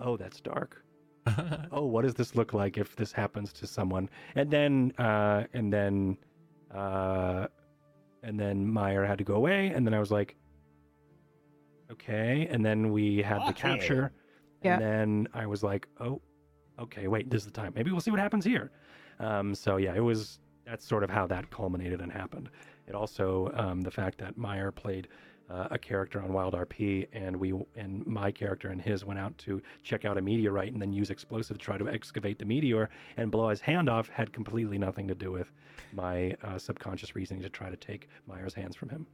Oh, 0.00 0.16
that's 0.16 0.40
dark. 0.40 0.84
oh, 1.72 1.84
what 1.84 2.02
does 2.02 2.14
this 2.14 2.34
look 2.34 2.54
like 2.54 2.78
if 2.78 2.96
this 2.96 3.12
happens 3.12 3.52
to 3.54 3.66
someone? 3.66 4.08
And 4.34 4.50
then, 4.50 4.92
uh, 4.98 5.44
and 5.52 5.72
then, 5.72 6.16
uh, 6.74 7.46
and 8.22 8.38
then 8.38 8.66
Meyer 8.66 9.04
had 9.04 9.18
to 9.18 9.24
go 9.24 9.34
away, 9.34 9.68
and 9.68 9.86
then 9.86 9.94
I 9.94 10.00
was 10.00 10.10
like, 10.10 10.36
okay. 11.92 12.48
And 12.50 12.64
then 12.64 12.92
we 12.92 13.22
had 13.22 13.40
the 13.46 13.52
capture, 13.52 14.12
Yeah. 14.62 14.74
and 14.74 14.82
then 14.82 15.28
I 15.34 15.46
was 15.46 15.62
like, 15.62 15.86
oh, 16.00 16.20
okay, 16.78 17.08
wait, 17.08 17.30
this 17.30 17.42
is 17.42 17.46
the 17.46 17.52
time. 17.52 17.72
Maybe 17.74 17.90
we'll 17.90 18.00
see 18.00 18.10
what 18.10 18.20
happens 18.20 18.44
here. 18.44 18.70
Um, 19.18 19.54
so 19.54 19.76
yeah, 19.76 19.94
it 19.94 20.00
was. 20.00 20.38
That's 20.66 20.86
sort 20.86 21.02
of 21.02 21.10
how 21.10 21.26
that 21.26 21.50
culminated 21.50 22.00
and 22.00 22.12
happened. 22.12 22.48
It 22.86 22.94
also 22.94 23.50
um, 23.54 23.80
the 23.80 23.90
fact 23.90 24.18
that 24.18 24.36
Meyer 24.38 24.70
played 24.70 25.08
uh, 25.50 25.66
a 25.72 25.78
character 25.78 26.22
on 26.22 26.32
Wild 26.32 26.54
RP, 26.54 27.08
and 27.12 27.36
we 27.36 27.52
and 27.76 28.06
my 28.06 28.30
character 28.30 28.68
and 28.68 28.80
his 28.80 29.04
went 29.04 29.18
out 29.18 29.36
to 29.38 29.60
check 29.82 30.04
out 30.04 30.16
a 30.16 30.22
meteorite 30.22 30.72
and 30.72 30.80
then 30.80 30.92
use 30.92 31.10
explosive 31.10 31.58
to 31.58 31.64
try 31.64 31.76
to 31.76 31.88
excavate 31.88 32.38
the 32.38 32.44
meteor 32.44 32.88
and 33.16 33.32
blow 33.32 33.48
his 33.48 33.60
hand 33.60 33.88
off 33.88 34.08
had 34.08 34.32
completely 34.32 34.78
nothing 34.78 35.08
to 35.08 35.14
do 35.14 35.32
with 35.32 35.50
my 35.92 36.36
uh, 36.44 36.56
subconscious 36.56 37.16
reasoning 37.16 37.42
to 37.42 37.48
try 37.48 37.68
to 37.68 37.76
take 37.76 38.08
Meyer's 38.28 38.54
hands 38.54 38.76
from 38.76 38.90
him. 38.90 39.06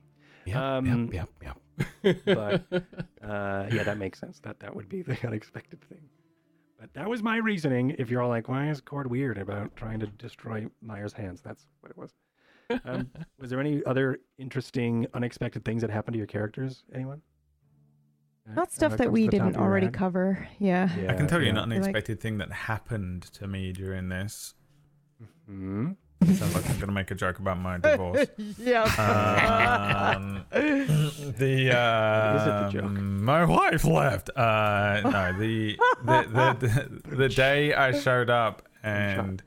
Yep, 0.47 0.57
Um, 0.57 1.11
yep, 1.13 1.29
yep, 1.43 1.59
yep. 2.03 2.25
but- 2.25 2.85
Uh, 3.23 3.67
yeah, 3.73 3.83
that 3.83 3.99
makes 3.99 4.19
sense. 4.19 4.39
That 4.41 4.61
that 4.61 4.75
would 4.75 4.89
be 4.89 5.03
the 5.03 5.19
unexpected 5.27 5.81
thing. 5.89 6.09
But 6.79 6.93
that 6.95 7.09
was 7.09 7.23
my 7.23 7.39
reasoning. 7.39 7.97
If 7.99 8.11
you're 8.11 8.23
all 8.23 8.29
like, 8.29 8.49
why 8.49 8.69
is 8.69 8.81
Cord 8.81 9.11
weird 9.11 9.39
about 9.39 9.75
trying 9.77 9.99
to 10.01 10.07
destroy 10.07 10.67
Meyer's 10.83 11.13
hands? 11.13 11.41
That's 11.41 11.67
what 11.81 11.91
it 11.91 11.97
was. 11.97 12.15
Um, 12.85 13.11
was 13.41 13.51
there 13.51 13.61
any 13.61 13.83
other 13.87 14.19
interesting, 14.39 15.07
unexpected 15.15 15.65
things 15.65 15.81
that 15.81 15.91
happened 15.91 16.15
to 16.15 16.19
your 16.19 16.27
characters? 16.27 16.85
Anyone? 16.95 17.23
Uh, 18.49 18.55
Not 18.55 18.73
stuff 18.73 18.97
that 18.99 19.11
we 19.11 19.27
didn't 19.27 19.57
already 19.57 19.87
head? 19.87 19.95
cover. 19.95 20.47
Yeah. 20.59 20.89
Yeah, 21.01 21.13
I 21.13 21.15
can 21.15 21.27
tell 21.27 21.41
you 21.41 21.47
yeah. 21.47 21.53
an 21.53 21.59
unexpected 21.73 22.21
thing 22.21 22.39
that 22.39 22.53
happened 22.53 23.23
to 23.33 23.47
me 23.49 23.73
during 23.73 24.09
this. 24.09 24.55
Hmm? 25.47 25.93
Sounds 26.25 26.55
like 26.55 26.65
I'm 26.69 26.77
going 26.77 26.87
to 26.87 26.93
make 26.93 27.11
a 27.11 27.15
joke 27.15 27.39
about 27.39 27.59
my 27.59 27.79
divorce. 27.79 28.27
yeah. 28.59 28.83
Um, 30.17 30.45
the 30.51 31.77
uh, 31.77 32.37
Is 32.37 32.47
it 32.47 32.57
the 32.57 32.69
joke? 32.73 32.91
my 32.91 33.45
wife 33.45 33.85
left. 33.85 34.31
Uh, 34.37 35.03
no, 35.05 35.33
the 35.39 35.77
the, 36.05 36.57
the 36.59 36.67
the 37.09 37.17
the 37.17 37.29
day 37.29 37.75
I 37.75 37.93
showed 37.99 38.31
up 38.31 38.63
and 38.83 39.43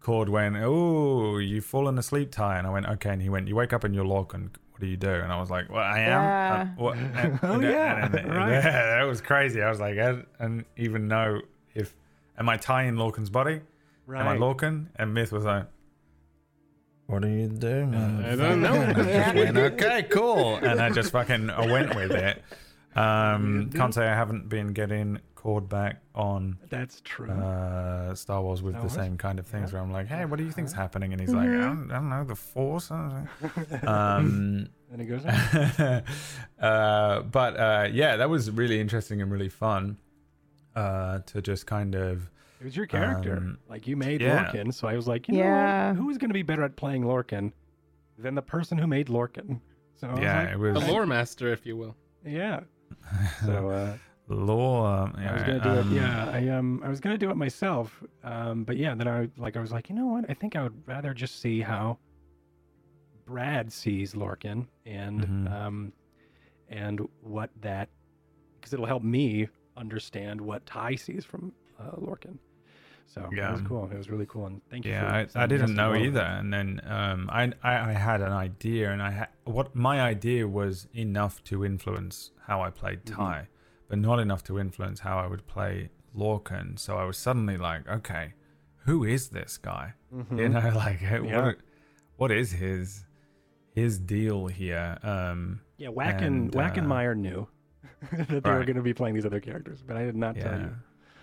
Cord 0.00 0.28
went, 0.28 0.56
"Oh, 0.58 1.38
you've 1.38 1.64
fallen 1.64 1.98
asleep, 1.98 2.32
Ty," 2.32 2.58
and 2.58 2.66
I 2.66 2.70
went, 2.70 2.86
"Okay," 2.86 3.10
and 3.10 3.22
he 3.22 3.28
went, 3.28 3.48
"You 3.48 3.56
wake 3.56 3.72
up 3.72 3.84
and 3.84 3.94
you're 3.94 4.04
locked, 4.04 4.34
and 4.34 4.50
what 4.72 4.80
do 4.80 4.86
you 4.86 4.96
do?" 4.96 5.08
And 5.10 5.32
I 5.32 5.38
was 5.38 5.50
like, 5.50 5.70
"Well, 5.70 5.82
I 5.82 6.00
am." 6.00 6.08
Yeah. 6.22 6.60
Uh, 6.62 6.66
what? 6.82 6.96
And, 7.14 7.38
Oh, 7.42 7.52
and- 7.54 7.62
yeah, 7.62 8.04
and- 8.06 8.14
and- 8.14 8.34
right. 8.34 8.50
yeah, 8.50 8.96
that 8.98 9.02
was 9.04 9.20
crazy. 9.20 9.62
I 9.62 9.70
was 9.70 9.80
like, 9.80 9.98
I 9.98 10.22
didn't 10.40 10.66
even 10.76 11.08
know 11.08 11.40
if 11.74 11.94
am 12.38 12.48
I 12.48 12.56
Ty 12.56 12.84
in 12.84 12.96
Lorcan's 12.96 13.30
body? 13.30 13.60
Right. 14.06 14.20
Am 14.20 14.28
I 14.28 14.36
Lorcan? 14.36 14.86
And 14.96 15.12
Myth 15.14 15.32
was 15.32 15.44
like, 15.44 15.66
"What 17.08 17.22
do 17.22 17.28
you 17.28 17.48
do?" 17.48 17.86
man?" 17.86 18.24
I 18.24 18.36
don't 18.36 18.62
know. 18.62 18.92
Just 18.94 19.34
went, 19.34 19.56
okay, 19.56 20.04
cool, 20.10 20.56
and 20.62 20.80
I 20.80 20.90
just 20.90 21.10
fucking 21.10 21.50
I 21.50 21.66
went 21.66 21.94
with 21.96 22.12
it. 22.12 22.42
Um, 22.96 23.70
can't 23.74 23.92
say 23.94 24.06
I 24.06 24.14
haven't 24.14 24.48
been 24.48 24.72
getting 24.72 25.18
called 25.34 25.68
back 25.68 26.02
on 26.16 26.58
That's 26.68 27.00
true. 27.02 27.30
uh, 27.30 28.12
Star 28.16 28.42
Wars 28.42 28.60
with 28.60 28.72
Star 28.74 28.82
the 28.82 28.86
Wars? 28.88 28.94
same 28.94 29.16
kind 29.16 29.38
of 29.38 29.46
things 29.46 29.72
where 29.72 29.80
I'm 29.80 29.92
like, 29.92 30.08
hey, 30.08 30.24
what 30.24 30.36
do 30.38 30.44
you 30.44 30.50
think's 30.50 30.72
Uh-huh. 30.72 30.82
happening? 30.82 31.12
And 31.12 31.20
he's 31.20 31.32
like, 31.32 31.48
I 31.48 31.52
don't, 31.52 31.90
I 31.92 31.94
don't 31.94 32.08
know, 32.10 32.24
the 32.24 32.34
Force. 32.34 32.90
I 32.90 33.26
don't 33.40 33.88
um, 33.88 34.68
and 34.90 35.00
it 35.00 35.04
goes. 35.04 35.24
uh, 36.60 37.20
but 37.22 37.56
uh, 37.56 37.88
yeah, 37.92 38.16
that 38.16 38.28
was 38.28 38.50
really 38.50 38.80
interesting 38.80 39.22
and 39.22 39.30
really 39.30 39.48
fun 39.48 39.96
uh, 40.74 41.20
to 41.26 41.40
just 41.42 41.66
kind 41.66 41.94
of. 41.94 42.30
It 42.60 42.64
was 42.64 42.76
your 42.76 42.86
character. 42.86 43.36
Um, 43.36 43.58
like 43.68 43.86
you 43.86 43.96
made 43.96 44.20
yeah. 44.20 44.44
Lorcan, 44.44 44.72
so 44.74 44.88
I 44.88 44.94
was 44.96 45.06
like, 45.06 45.28
you 45.28 45.34
know 45.34 45.44
Yeah. 45.44 45.88
what? 45.90 45.96
Who's 45.96 46.18
going 46.18 46.30
to 46.30 46.34
be 46.34 46.42
better 46.42 46.64
at 46.64 46.76
playing 46.76 47.04
Lorcan 47.04 47.52
than 48.18 48.34
the 48.34 48.42
person 48.42 48.76
who 48.78 48.86
made 48.86 49.06
Lorcan? 49.08 49.60
So 49.94 50.08
I 50.08 50.12
was 50.12 50.20
Yeah, 50.20 50.42
like, 50.42 50.50
it 50.52 50.58
was 50.58 50.74
The 50.74 50.90
lore 50.92 51.06
master, 51.06 51.52
if 51.52 51.64
you 51.66 51.76
will. 51.76 51.96
yeah. 52.24 52.60
So 53.46 53.68
uh, 53.70 53.96
law. 54.28 55.10
I 55.16 55.32
was 55.32 55.42
gonna 55.42 55.60
do 55.60 55.74
it. 55.78 55.86
Yeah, 55.94 56.30
I 56.32 56.48
um, 56.48 56.82
I 56.84 56.88
was 56.88 57.00
gonna 57.00 57.16
do 57.18 57.30
it 57.30 57.36
myself. 57.36 58.02
Um, 58.24 58.64
but 58.64 58.76
yeah, 58.76 58.94
then 58.94 59.06
I 59.08 59.28
like 59.36 59.56
I 59.56 59.60
was 59.60 59.70
like, 59.72 59.88
you 59.88 59.94
know 59.94 60.06
what? 60.06 60.24
I 60.28 60.34
think 60.34 60.56
I 60.56 60.62
would 60.62 60.86
rather 60.86 61.14
just 61.14 61.40
see 61.40 61.60
how 61.60 61.98
Brad 63.26 63.72
sees 63.72 64.14
Lorcan 64.14 64.66
and 64.86 65.20
Mhm. 65.48 65.52
um, 65.52 65.92
and 66.68 67.00
what 67.22 67.50
that 67.60 67.88
because 68.56 68.72
it'll 68.72 68.86
help 68.86 69.02
me 69.02 69.48
understand 69.76 70.40
what 70.40 70.64
Ty 70.66 70.96
sees 70.96 71.24
from 71.24 71.52
uh, 71.78 71.92
Lorcan. 71.96 72.38
So 73.08 73.28
yeah. 73.34 73.48
it 73.48 73.52
was 73.52 73.62
cool. 73.62 73.88
It 73.90 73.96
was 73.96 74.10
really 74.10 74.26
cool, 74.26 74.44
and 74.46 74.60
thank 74.70 74.84
you. 74.84 74.92
Yeah, 74.92 75.24
for 75.26 75.38
I, 75.38 75.42
I 75.44 75.46
didn't 75.46 75.74
know 75.74 75.94
either, 75.94 76.20
and 76.20 76.52
then 76.52 76.80
um, 76.86 77.28
I, 77.32 77.44
I 77.62 77.90
I 77.90 77.92
had 77.92 78.20
an 78.20 78.32
idea, 78.32 78.92
and 78.92 79.02
I 79.02 79.10
ha- 79.10 79.32
what 79.44 79.74
my 79.74 80.00
idea 80.02 80.46
was 80.46 80.86
enough 80.94 81.42
to 81.44 81.64
influence 81.64 82.32
how 82.46 82.60
I 82.60 82.68
played 82.70 83.04
Mhm. 83.06 83.16
Ty, 83.16 83.48
but 83.88 83.98
not 83.98 84.18
enough 84.20 84.44
to 84.44 84.58
influence 84.58 85.00
how 85.00 85.18
I 85.18 85.26
would 85.26 85.46
play 85.46 85.88
Lorcan. 86.14 86.78
So 86.78 86.98
I 86.98 87.04
was 87.04 87.16
suddenly 87.16 87.56
like, 87.56 87.88
okay, 87.88 88.34
who 88.84 89.04
is 89.04 89.30
this 89.30 89.56
guy? 89.56 89.94
You 90.12 90.24
Mhm. 90.24 90.50
know, 90.52 90.76
like 90.84 91.00
Yeah. 91.00 91.46
what 91.46 91.56
what 92.16 92.30
is 92.30 92.52
his 92.52 93.06
his 93.74 93.98
deal 93.98 94.48
here? 94.48 94.98
Um, 95.02 95.60
Yeah, 95.78 95.88
Whack 95.88 96.20
and, 96.20 96.54
and 96.54 96.78
uh, 96.78 96.82
Meyer 96.82 97.14
knew. 97.14 97.48
that 98.12 98.44
they 98.44 98.50
were 98.50 98.64
going 98.64 98.76
to 98.76 98.82
be 98.82 98.94
playing 98.94 99.14
these 99.14 99.24
other 99.26 99.40
characters, 99.40 99.82
but 99.86 99.96
I 99.96 100.04
did 100.04 100.14
not 100.16 100.36
tell 100.36 100.58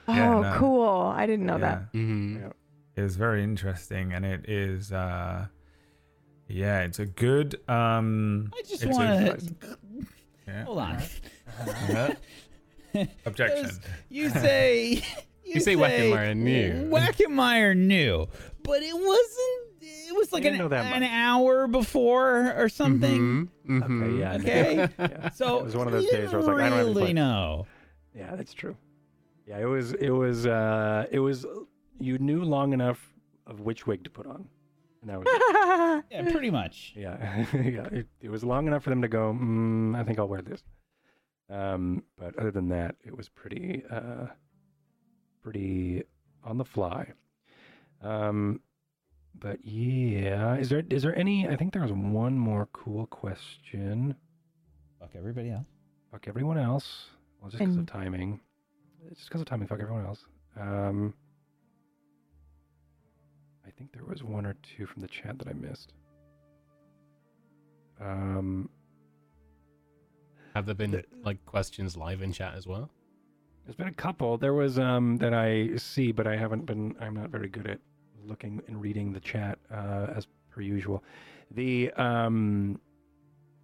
Yeah. 0.08 0.14
Oh, 0.36 0.42
Yeah, 0.42 0.50
no. 0.52 0.58
cool! 0.58 1.14
I 1.16 1.26
didn't 1.26 1.46
know 1.46 1.58
that. 1.60 1.92
Mm-hmm. 1.94 2.38
Yeah. 2.44 2.50
It 2.96 3.02
was 3.02 3.16
very 3.18 3.44
interesting, 3.44 4.14
and 4.14 4.26
it 4.26 4.48
is. 4.50 4.92
uh 4.92 5.48
Yeah, 6.48 6.82
it's 6.82 7.00
a 7.00 7.06
good. 7.06 7.60
um 7.70 8.52
I 8.58 8.62
just 8.68 8.86
want 8.86 9.40
to. 9.40 9.78
yeah. 10.48 10.64
Hold 10.66 10.80
on. 10.80 11.02
Objection. 13.26 13.70
You 14.10 14.30
say. 14.30 15.02
You 15.48 15.60
say 15.60 15.76
Wackenmeyer 15.76 16.36
knew. 16.36 16.90
Wackenmeyer 16.90 17.78
knew, 17.78 18.26
but 18.64 18.82
it 18.82 18.96
wasn't. 18.96 19.84
It 20.10 20.16
was 20.18 20.34
like 20.34 20.44
an, 20.44 20.56
an 20.60 21.04
hour 21.04 21.68
before 21.68 22.52
or 22.58 22.68
something. 22.68 23.48
Mm-hmm. 23.70 23.84
Okay, 23.84 24.20
yeah. 24.20 24.34
Okay. 24.38 24.90
yeah. 24.98 25.30
So 25.36 25.60
It 25.60 25.66
was 25.66 25.76
one 25.78 25.86
of 25.86 25.94
those 25.94 26.08
days 26.10 26.32
where 26.32 26.34
I 26.34 26.38
was 26.38 26.48
like, 26.48 26.62
I 26.64 26.70
don't 26.70 26.80
really 26.96 27.14
know. 27.14 27.68
Yeah, 28.16 28.36
that's 28.36 28.56
true. 28.56 28.76
Yeah, 29.48 29.60
it 29.60 29.66
was 29.66 29.94
it 29.94 30.10
was 30.10 30.46
uh 30.48 31.06
it 31.12 31.20
was 31.20 31.46
you 32.00 32.18
knew 32.18 32.44
long 32.44 32.74
enough 32.74 33.00
of 33.48 33.62
which 33.62 33.86
wig 33.86 34.04
to 34.04 34.10
put 34.10 34.26
on. 34.26 34.48
And 35.02 35.10
that 35.12 35.20
was 35.20 35.28
it. 35.30 36.06
Yeah, 36.12 36.32
pretty 36.32 36.50
much. 36.52 36.94
yeah. 36.96 37.46
yeah, 37.54 37.86
it, 37.92 38.08
it 38.22 38.30
was 38.30 38.44
long 38.44 38.68
enough 38.68 38.84
for 38.84 38.90
them 38.90 39.02
to 39.04 39.08
go, 39.08 39.34
mm, 39.40 39.96
I 39.96 40.04
think 40.04 40.18
I'll 40.20 40.28
wear 40.28 40.42
this. 40.42 40.64
Um 41.50 42.04
but 42.18 42.38
other 42.40 42.52
than 42.52 42.70
that, 42.70 42.96
it 43.06 43.16
was 43.16 43.30
pretty 43.30 43.84
uh 43.92 44.28
pretty 45.44 46.04
on 46.44 46.58
the 46.58 46.66
fly. 46.66 47.12
Um 48.02 48.62
but 49.38 49.60
yeah, 49.64 50.56
is 50.56 50.70
there 50.70 50.84
is 50.90 51.04
there 51.04 51.16
any 51.18 51.48
I 51.48 51.56
think 51.56 51.74
there 51.74 51.82
was 51.84 51.92
one 51.92 52.38
more 52.38 52.68
cool 52.74 53.06
question. 53.08 54.16
Fuck 55.00 55.12
everybody 55.16 55.52
else. 55.52 55.66
Fuck 56.12 56.28
everyone 56.28 56.58
else. 56.58 57.08
Well, 57.42 57.52
just 57.52 57.60
because 57.60 57.76
of 57.76 57.80
And- 57.80 57.88
timing. 57.88 58.40
Just 59.14 59.28
because 59.30 59.42
of 59.42 59.48
timing, 59.48 59.68
fuck 59.68 59.80
everyone 59.80 60.06
else. 60.06 60.26
Um, 60.60 61.14
I 63.66 63.70
think 63.72 63.92
there 63.94 64.06
was 64.06 64.24
one 64.24 64.46
or 64.46 64.56
two 64.64 64.86
from 64.86 65.02
the 65.02 65.08
chat 65.08 65.38
that 65.40 65.48
I 65.48 65.54
missed. 65.54 65.94
Um, 68.02 68.70
Have 70.54 70.66
there 70.66 70.76
been 70.76 71.04
like 71.24 71.44
questions 71.46 71.96
live 71.98 72.22
in 72.22 72.32
chat 72.32 72.56
as 72.56 72.68
well? 72.68 72.90
there's 73.66 73.76
been 73.76 73.88
a 73.88 73.94
couple. 73.94 74.38
There 74.38 74.54
was 74.54 74.78
um 74.78 75.18
that 75.18 75.34
I 75.34 75.76
see, 75.78 76.12
but 76.12 76.28
I 76.28 76.36
haven't 76.38 76.66
been. 76.66 76.96
I'm 77.00 77.16
not 77.16 77.30
very 77.30 77.50
good 77.50 77.68
at 77.68 77.80
looking 78.24 78.62
and 78.68 78.80
reading 78.82 79.12
the 79.12 79.20
chat 79.20 79.58
uh, 79.72 80.08
as 80.16 80.28
per 80.52 80.62
usual. 80.62 81.04
The 81.52 81.92
um, 81.94 82.80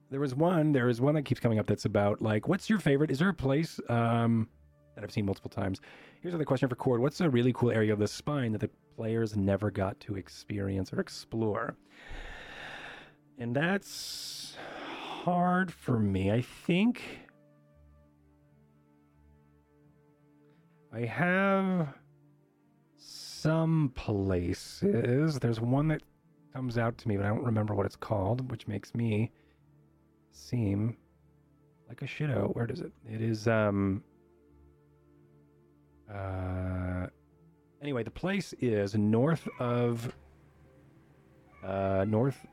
there 0.10 0.20
was 0.20 0.34
one. 0.34 0.72
There 0.72 0.90
is 0.90 1.00
one 1.00 1.14
that 1.16 1.24
keeps 1.24 1.40
coming 1.40 1.60
up 1.60 1.68
that's 1.68 1.86
about 1.86 2.22
like, 2.22 2.48
what's 2.48 2.70
your 2.70 2.80
favorite? 2.80 3.12
Is 3.12 3.20
there 3.20 3.30
a 3.30 3.34
place 3.34 3.80
um 3.90 4.50
that 4.96 5.04
I've 5.04 5.12
seen 5.12 5.26
multiple 5.26 5.50
times? 5.50 5.82
Here's 6.22 6.34
another 6.34 6.46
question 6.46 6.70
for 6.70 6.76
Cord. 6.76 7.02
What's 7.02 7.22
a 7.22 7.30
really 7.30 7.54
cool 7.54 7.72
area 7.72 7.94
of 7.94 8.00
the 8.00 8.08
spine 8.08 8.52
that 8.52 8.62
the 8.62 8.70
players 8.96 9.36
never 9.36 9.72
got 9.72 10.00
to 10.02 10.16
experience 10.16 10.94
or 10.94 11.00
explore? 11.00 11.76
And 13.38 13.56
that's 13.56 14.56
hard 15.24 15.72
for 15.72 16.00
me. 16.00 16.32
I 16.32 16.42
think 16.42 17.02
I 20.94 21.06
have 21.06 21.88
some 22.98 23.92
places. 23.96 25.40
There's 25.40 25.62
one 25.62 25.88
that 25.88 26.02
comes 26.54 26.78
out 26.78 26.98
to 27.00 27.08
me, 27.08 27.18
but 27.18 27.26
I 27.26 27.30
don't 27.30 27.44
remember 27.44 27.74
what 27.74 27.86
it's 27.86 27.96
called, 27.96 28.52
which 28.52 28.68
makes 28.68 28.94
me 28.94 29.32
seem 30.32 30.98
like 31.88 32.02
a 32.02 32.06
shitto. 32.06 32.54
Where 32.56 32.68
does 32.68 32.82
it? 32.82 32.92
It 33.10 33.22
is 33.22 33.48
um 33.48 34.04
uh 36.14 37.08
anyway, 37.82 38.04
the 38.04 38.12
place 38.12 38.54
is 38.60 38.96
north 38.96 39.48
of 39.60 40.14
uh 41.64 42.06
north 42.08 42.46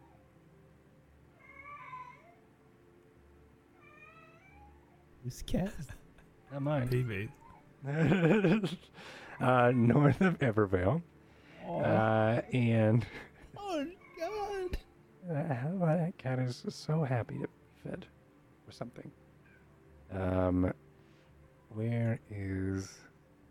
Who's 5.25 5.43
cat? 5.43 5.73
not 6.53 6.63
mine. 6.63 6.89
PB. 6.89 7.29
uh 9.41 9.73
north 9.75 10.21
of 10.21 10.39
Evervale. 10.39 11.03
Uh 11.69 12.41
and 12.53 13.05
oh 13.57 13.87
God. 14.19 14.79
Uh, 15.31 15.97
that 15.97 16.17
cat 16.17 16.39
is 16.39 16.65
so 16.71 17.03
happy 17.03 17.35
to 17.35 17.41
be 17.41 17.91
fed 17.91 18.07
or 18.67 18.73
something. 18.73 19.11
Um, 20.11 20.73
where 21.69 22.19
is? 22.31 22.89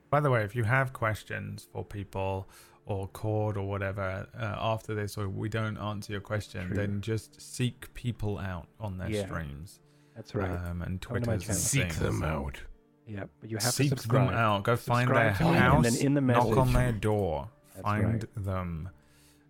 By 0.10 0.20
the 0.20 0.30
way, 0.32 0.44
if 0.44 0.56
you 0.56 0.64
have 0.64 0.94
questions 0.94 1.68
for 1.72 1.84
people 1.84 2.48
or 2.86 3.08
Cord 3.10 3.58
or 3.58 3.68
whatever 3.68 4.28
uh, 4.40 4.56
after 4.58 4.96
this, 4.96 5.18
or 5.18 5.28
we 5.28 5.50
don't 5.50 5.78
answer 5.78 6.14
your 6.14 6.22
question, 6.22 6.68
True. 6.68 6.76
then 6.78 7.02
just 7.02 7.42
seek 7.42 7.94
people 7.94 8.38
out 8.40 8.68
on 8.80 8.98
their 8.98 9.10
Yeah. 9.10 9.26
streams 9.26 9.82
That's 10.16 10.34
right. 10.34 10.50
um, 10.50 10.82
and 10.82 11.02
Twitter. 11.02 11.26
Seek 11.26 11.28
my 11.28 11.36
Twitters 11.38 11.76
and 11.76 11.92
channel. 11.92 12.12
things. 12.12 12.24
out. 12.24 12.62
yeah, 13.06 13.24
but 13.42 13.50
you 13.52 13.58
have 13.58 13.74
Seek 13.74 13.90
to 13.92 13.98
subscribe. 13.98 14.28
them 14.30 14.38
out. 14.38 14.64
Go 14.64 14.76
find 14.78 15.10
their 15.10 15.30
Subscribe 15.36 15.56
house. 15.58 15.76
and 15.76 15.86
then 15.86 16.06
in 16.06 16.14
the 16.14 16.22
knock 16.22 16.56
on 16.58 16.72
their 16.74 16.94
door. 16.94 17.50
That's 17.76 17.84
find 17.84 18.06
right. 18.14 18.36
them. 18.46 18.90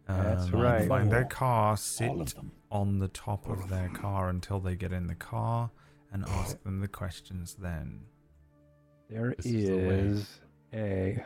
That's 0.08 0.46
um, 0.46 0.52
right. 0.60 0.88
Find 0.88 1.12
their 1.12 1.26
car. 1.26 1.78
Sit 1.78 2.34
on 2.72 2.98
the 3.00 3.08
top 3.10 3.48
of 3.48 3.70
their 3.70 3.90
car 3.90 4.30
until 4.30 4.60
they 4.60 4.76
get 4.76 4.92
in 4.92 5.06
the 5.08 5.16
car, 5.16 5.70
and 6.12 6.26
ask 6.28 6.62
them 6.64 6.80
the 6.80 6.88
questions. 6.88 7.56
Then 7.60 8.02
There 9.10 9.34
This 9.38 9.46
is 9.46 9.68
the 9.70 9.76
way. 9.76 10.00
is 10.00 10.40
a. 10.74 11.24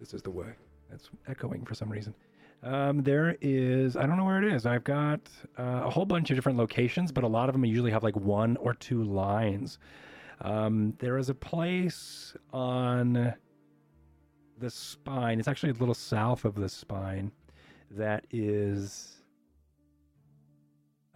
This 0.00 0.14
is 0.14 0.22
the 0.22 0.30
way. 0.30 0.52
That's 0.90 1.10
echoing 1.28 1.64
for 1.64 1.74
some 1.74 1.90
reason. 1.90 2.14
Um, 2.62 3.02
there 3.02 3.36
is. 3.40 3.96
I 3.96 4.06
don't 4.06 4.16
know 4.16 4.24
where 4.24 4.42
it 4.42 4.52
is. 4.52 4.66
I've 4.66 4.84
got 4.84 5.20
uh, 5.58 5.82
a 5.84 5.90
whole 5.90 6.06
bunch 6.06 6.30
of 6.30 6.36
different 6.36 6.58
locations, 6.58 7.12
but 7.12 7.24
a 7.24 7.28
lot 7.28 7.48
of 7.48 7.54
them 7.54 7.64
usually 7.64 7.90
have 7.90 8.02
like 8.02 8.16
one 8.16 8.56
or 8.56 8.74
two 8.74 9.02
lines. 9.04 9.78
Um, 10.40 10.94
there 10.98 11.18
is 11.18 11.28
a 11.30 11.34
place 11.34 12.34
on 12.52 13.34
the 14.58 14.70
spine. 14.70 15.38
It's 15.38 15.48
actually 15.48 15.70
a 15.70 15.74
little 15.74 15.94
south 15.94 16.44
of 16.44 16.54
the 16.54 16.68
spine. 16.68 17.32
That 17.90 18.26
is 18.30 19.22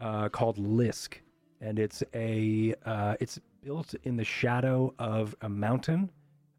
uh, 0.01 0.29
called 0.29 0.59
Lisk, 0.59 1.15
and 1.61 1.79
it's 1.79 2.03
a 2.15 2.75
uh, 2.87 3.17
it's 3.21 3.39
built 3.63 3.95
in 4.05 4.17
the 4.17 4.25
shadow 4.25 4.95
of 4.99 5.35
a 5.43 5.49
mountain 5.49 6.11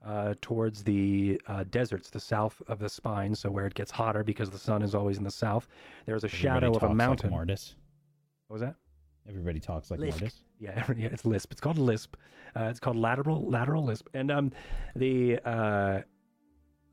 uh, 0.06 0.34
towards 0.42 0.84
the 0.84 1.40
uh, 1.48 1.64
deserts, 1.70 2.10
the 2.10 2.20
south 2.20 2.62
of 2.68 2.80
the 2.80 2.90
spine. 2.90 3.34
So 3.36 3.50
where 3.50 3.66
it 3.66 3.74
gets 3.74 3.92
hotter 3.92 4.24
because 4.24 4.50
the 4.50 4.58
sun 4.58 4.82
is 4.82 4.96
always 4.96 5.18
in 5.18 5.24
the 5.24 5.32
south. 5.32 5.68
There's 6.06 6.24
a 6.24 6.30
shadow 6.30 6.74
of 6.76 6.84
a 6.84 6.94
mountain. 6.94 7.30
Like 7.30 7.38
Mortis. 7.38 7.76
what 8.48 8.56
was 8.56 8.62
that? 8.62 8.76
Everybody 9.28 9.60
talks 9.60 9.90
like 9.90 10.00
Lisk. 10.00 10.20
Mortis. 10.20 10.36
Yeah, 10.60 10.86
yeah, 10.98 11.08
it's 11.12 11.26
Lisp. 11.26 11.52
It's 11.52 11.62
called 11.62 11.78
Lisp. 11.78 12.16
Uh, 12.56 12.66
it's 12.66 12.80
called 12.80 12.98
lateral 12.98 13.50
lateral 13.50 13.84
Lisp, 13.84 14.08
and 14.14 14.30
um, 14.30 14.52
the 14.96 15.40
uh, 15.46 16.02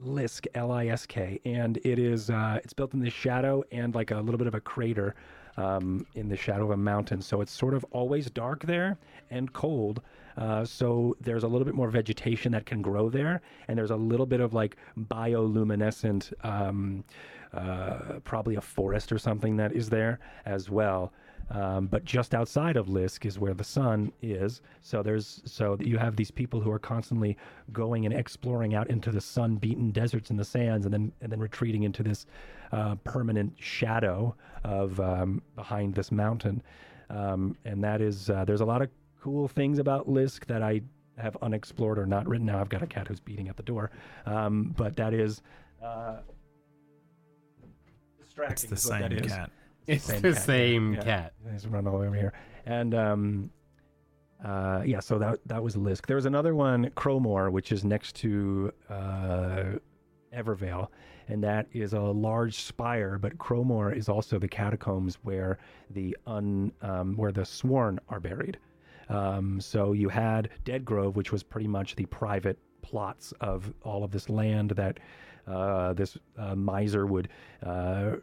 Lisk 0.03 0.47
L 0.55 0.71
I 0.71 0.87
S 0.87 1.07
K, 1.07 1.41
and 1.45 1.79
it 1.79 1.99
is 1.99 2.31
uh, 2.31 2.61
it's 2.63 2.73
built 2.73 2.95
in 2.95 3.01
the 3.01 3.11
shadow 3.11 3.63
and 3.73 3.95
like 3.95 4.11
a 4.11 4.21
little 4.21 4.39
bit 4.39 4.47
of 4.47 4.55
a 4.55 4.61
crater 4.61 5.15
um, 5.57 6.07
in 6.15 6.29
the 6.29 6.37
shadow 6.37 6.65
of 6.65 6.71
a 6.71 6.77
mountain. 6.77 7.21
So 7.21 7.41
it's 7.41 7.53
sort 7.53 7.75
of 7.75 7.85
always 7.91 8.31
dark 8.31 8.65
there 8.65 8.99
and 9.31 9.53
cold. 9.53 10.01
Uh, 10.37 10.65
so 10.65 11.17
there's 11.21 11.45
a 11.45 11.49
little 11.49 11.65
bit 11.65 11.75
more 11.75 11.91
vegetation 11.91 12.53
that 12.53 12.67
can 12.67 12.83
grow 12.83 13.09
there, 13.11 13.41
and 13.69 13.79
there's 13.79 13.91
a 13.91 13.97
little 13.97 14.27
bit 14.27 14.41
of 14.41 14.55
like 14.55 14.77
bioluminescent, 14.99 16.33
um, 16.45 17.05
uh, 17.53 18.21
probably 18.25 18.57
a 18.57 18.61
forest 18.61 19.13
or 19.13 19.19
something 19.19 19.57
that 19.57 19.73
is 19.73 19.89
there 19.89 20.21
as 20.47 20.71
well. 20.71 21.13
Um, 21.51 21.87
but 21.87 22.05
just 22.05 22.33
outside 22.33 22.77
of 22.77 22.87
Lisk 22.87 23.27
is 23.27 23.39
where 23.39 23.55
the 23.55 23.65
sun 23.65 24.13
is. 24.23 24.63
So 24.83 25.03
there's 25.03 25.43
so 25.45 25.77
you 25.81 25.99
have 25.99 26.15
these 26.15 26.31
people 26.31 26.61
who 26.61 26.71
are 26.71 26.79
constantly 26.79 27.37
going 27.73 28.07
and 28.07 28.15
exploring 28.15 28.75
out 28.75 28.89
into 28.89 29.11
the 29.11 29.21
sun-beaten 29.21 29.91
deserts 29.91 30.31
and 30.31 30.39
the 30.39 30.45
sands, 30.45 30.87
and 30.87 30.93
then 30.93 31.13
and 31.21 31.33
then 31.33 31.41
retreating 31.41 31.83
into 31.83 32.05
this 32.05 32.27
uh, 32.71 32.95
permanent 33.03 33.53
shadow 33.59 34.35
of 34.63 35.01
um, 35.01 35.43
behind 35.57 35.95
this 35.95 36.13
mountain. 36.13 36.63
Um, 37.09 37.57
and 37.65 37.83
that 37.83 38.01
is 38.01 38.31
uh, 38.31 38.45
there's 38.45 38.61
a 38.61 38.65
lot 38.65 38.81
of 38.83 38.89
cool 39.21 39.49
things 39.49 39.79
about 39.79 40.09
Lisk 40.09 40.47
that 40.47 40.63
I 40.63 40.83
have 41.19 41.37
unexplored 41.43 41.99
or 41.99 42.07
not 42.07 42.27
written. 42.27 42.47
Now 42.47 42.61
I've 42.61 42.69
got 42.69 42.83
a 42.83 42.87
cat 42.87 43.09
who's 43.09 43.21
beating 43.21 43.49
at 43.49 43.57
the 43.57 43.63
door, 43.63 43.91
um, 44.27 44.75
but 44.77 44.97
that 44.97 45.15
is. 45.15 45.43
Uh, 45.83 46.19
it's 48.49 48.63
the 48.65 48.75
is 48.75 48.83
that 48.85 49.11
same 49.11 49.21
cat. 49.21 49.51
It's 49.87 50.05
Same 50.05 50.23
the 50.23 50.33
cat, 50.33 50.43
same 50.43 50.95
yeah. 50.95 51.03
cat. 51.03 51.33
He's 51.53 51.67
run 51.67 51.87
all 51.87 51.95
the 51.95 51.99
way 51.99 52.07
over 52.07 52.17
here. 52.17 52.33
And 52.65 52.95
um, 52.95 53.51
uh, 54.45 54.83
yeah, 54.87 55.01
so 55.01 55.19
that 55.19 55.41
that 55.47 55.63
was 55.63 55.77
Lisk. 55.77 56.07
There 56.07 56.17
was 56.17 56.27
another 56.27 56.55
one, 56.55 56.91
Crowmore, 56.91 57.51
which 57.51 57.73
is 57.73 57.85
next 57.85 58.15
to 58.17 58.73
uh, 58.89 59.65
Evervale, 60.35 60.89
and 61.29 61.43
that 61.43 61.67
is 61.73 61.93
a 61.93 62.01
large 62.01 62.63
spire. 62.63 63.19
But 63.19 63.37
Crowmore 63.39 63.97
is 63.97 64.09
also 64.09 64.39
the 64.39 64.49
catacombs 64.49 65.19
where 65.23 65.59
the 65.91 66.17
un 66.27 66.73
um, 66.83 67.17
where 67.17 67.33
the 67.33 67.45
sworn 67.45 67.99
are 68.09 68.21
buried. 68.21 68.59
Um, 69.11 69.61
so 69.61 69.93
you 69.93 70.09
had 70.09 70.51
Dead 70.65 70.85
Grove, 70.85 71.17
which 71.17 71.33
was 71.33 71.43
pretty 71.43 71.67
much 71.67 71.97
the 71.97 72.07
private 72.07 72.59
plots 72.83 73.33
of 73.41 73.73
all 73.83 74.05
of 74.05 74.11
this 74.11 74.31
land 74.31 74.71
that 74.71 74.99
uh, 75.47 75.93
this 75.93 76.17
uh, 76.39 76.55
miser 76.55 77.07
would 77.07 77.29
uh, 77.65 78.17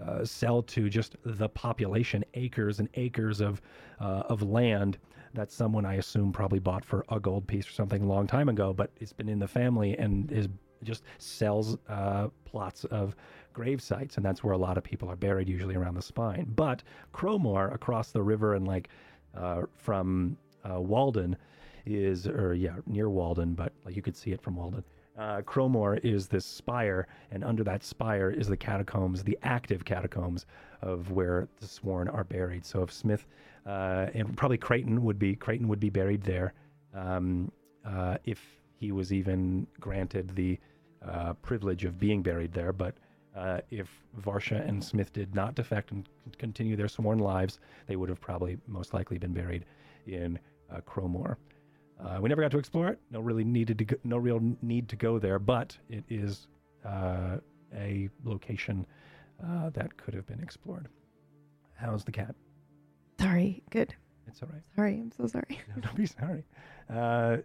uh, 0.00 0.24
sell 0.24 0.62
to 0.62 0.88
just 0.88 1.16
the 1.24 1.48
population, 1.48 2.24
acres 2.34 2.78
and 2.78 2.88
acres 2.94 3.40
of 3.40 3.60
uh, 4.00 4.22
of 4.28 4.42
land 4.42 4.98
that 5.34 5.52
someone 5.52 5.84
I 5.84 5.94
assume 5.94 6.32
probably 6.32 6.58
bought 6.58 6.84
for 6.84 7.04
a 7.08 7.20
gold 7.20 7.46
piece 7.46 7.68
or 7.68 7.72
something 7.72 8.02
a 8.02 8.06
long 8.06 8.26
time 8.26 8.48
ago, 8.48 8.72
but 8.72 8.90
it's 9.00 9.12
been 9.12 9.28
in 9.28 9.38
the 9.38 9.48
family 9.48 9.96
and 9.98 10.30
is 10.32 10.48
just 10.82 11.04
sells 11.18 11.76
uh, 11.88 12.28
plots 12.44 12.84
of 12.84 13.14
grave 13.52 13.82
sites, 13.82 14.16
and 14.16 14.24
that's 14.24 14.42
where 14.42 14.54
a 14.54 14.58
lot 14.58 14.78
of 14.78 14.84
people 14.84 15.10
are 15.10 15.16
buried, 15.16 15.48
usually 15.48 15.74
around 15.74 15.94
the 15.94 16.02
spine. 16.02 16.46
But 16.56 16.82
Crowmore, 17.12 17.74
across 17.74 18.12
the 18.12 18.22
river 18.22 18.54
and 18.54 18.66
like 18.66 18.88
uh, 19.36 19.62
from 19.76 20.36
uh, 20.68 20.80
Walden, 20.80 21.36
is 21.86 22.26
or 22.26 22.54
yeah 22.54 22.76
near 22.86 23.08
Walden, 23.08 23.54
but 23.54 23.72
like 23.84 23.96
you 23.96 24.02
could 24.02 24.16
see 24.16 24.32
it 24.32 24.40
from 24.42 24.56
Walden. 24.56 24.84
Uh, 25.18 25.42
Crowmore 25.42 25.98
is 26.02 26.28
this 26.28 26.46
spire, 26.46 27.06
and 27.30 27.44
under 27.44 27.62
that 27.64 27.84
spire 27.84 28.30
is 28.30 28.48
the 28.48 28.56
catacombs, 28.56 29.22
the 29.22 29.38
active 29.42 29.84
catacombs 29.84 30.46
of 30.82 31.10
where 31.10 31.48
the 31.60 31.66
sworn 31.66 32.08
are 32.08 32.24
buried. 32.24 32.64
So 32.64 32.82
if 32.82 32.92
Smith 32.92 33.26
uh, 33.66 34.06
and 34.14 34.36
probably 34.36 34.56
Creighton 34.56 35.02
would 35.02 35.18
be 35.18 35.34
Creighton 35.34 35.68
would 35.68 35.80
be 35.80 35.90
buried 35.90 36.22
there, 36.22 36.54
um, 36.94 37.52
uh, 37.84 38.16
if 38.24 38.42
he 38.76 38.92
was 38.92 39.12
even 39.12 39.66
granted 39.78 40.34
the 40.34 40.58
uh, 41.06 41.34
privilege 41.34 41.84
of 41.84 41.98
being 41.98 42.22
buried 42.22 42.52
there. 42.52 42.72
But 42.72 42.94
uh, 43.36 43.60
if 43.70 43.88
Varsha 44.20 44.66
and 44.68 44.82
Smith 44.82 45.12
did 45.12 45.34
not 45.34 45.54
defect 45.54 45.92
and 45.92 46.06
c- 46.24 46.32
continue 46.38 46.76
their 46.76 46.88
sworn 46.88 47.18
lives, 47.18 47.60
they 47.86 47.96
would 47.96 48.08
have 48.08 48.20
probably 48.20 48.58
most 48.66 48.92
likely 48.94 49.18
been 49.18 49.32
buried 49.32 49.64
in 50.06 50.38
uh, 50.72 50.80
Crowmore. 50.80 51.36
Uh, 52.02 52.18
we 52.20 52.28
never 52.28 52.40
got 52.42 52.50
to 52.50 52.58
explore 52.58 52.88
it. 52.88 52.98
No 53.10 53.20
really 53.20 53.44
needed 53.44 53.78
to 53.78 53.84
go, 53.84 53.96
no 54.04 54.16
real 54.16 54.40
need 54.62 54.88
to 54.88 54.96
go 54.96 55.18
there, 55.18 55.38
but 55.38 55.76
it 55.88 56.02
is 56.08 56.48
uh, 56.84 57.36
a 57.76 58.08
location 58.24 58.86
uh, 59.46 59.70
that 59.70 59.96
could 59.96 60.14
have 60.14 60.26
been 60.26 60.40
explored. 60.40 60.88
How's 61.74 62.04
the 62.04 62.12
cat? 62.12 62.34
Sorry. 63.20 63.62
Good. 63.70 63.94
It's 64.26 64.42
all 64.42 64.48
right. 64.52 64.62
Sorry. 64.76 64.94
I'm 64.94 65.12
so 65.12 65.26
sorry. 65.26 65.60
No, 65.76 65.82
don't 65.82 65.96
be 65.96 66.06
sorry. 66.06 66.44
Uh, 66.92 67.38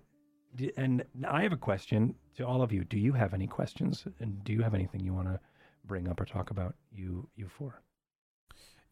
d- 0.56 0.72
and 0.78 1.04
I 1.28 1.44
have 1.44 1.52
a 1.52 1.58
question 1.58 2.16
to 2.38 2.46
all 2.48 2.62
of 2.62 2.72
you. 2.72 2.84
Do 2.86 2.98
you 2.98 3.12
have 3.14 3.34
any 3.34 3.48
questions? 3.48 4.06
And 4.20 4.44
do 4.44 4.54
you 4.54 4.62
have 4.62 4.74
anything 4.74 5.02
you 5.02 5.14
want 5.14 5.28
to 5.28 5.40
bring 5.88 6.08
up 6.08 6.20
or 6.20 6.26
talk 6.26 6.52
about? 6.52 6.76
You, 6.92 7.30
you 7.36 7.48
four. 7.48 7.82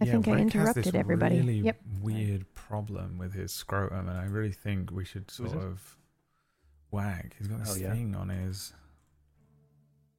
I 0.02 0.06
think 0.06 0.28
I 0.28 0.32
Rick 0.32 0.40
has 0.40 0.54
interrupted 0.56 0.84
this 0.86 0.96
everybody. 0.96 1.38
Really 1.38 1.60
Yep. 1.60 1.80
weird 2.02 2.54
problem 2.54 3.18
with 3.18 3.34
his 3.34 3.52
scrotum, 3.54 4.10
and 4.10 4.18
I 4.18 4.26
really 4.26 4.52
think 4.52 4.92
we 4.92 5.06
should 5.06 5.30
sort 5.32 5.54
of 5.56 5.98
wag. 6.92 7.36
He's 7.38 7.48
got 7.48 7.60
this 7.60 7.72
Oh, 7.72 7.76
yeah? 7.76 7.94
thing 7.94 8.16
on 8.16 8.30
his 8.30 8.74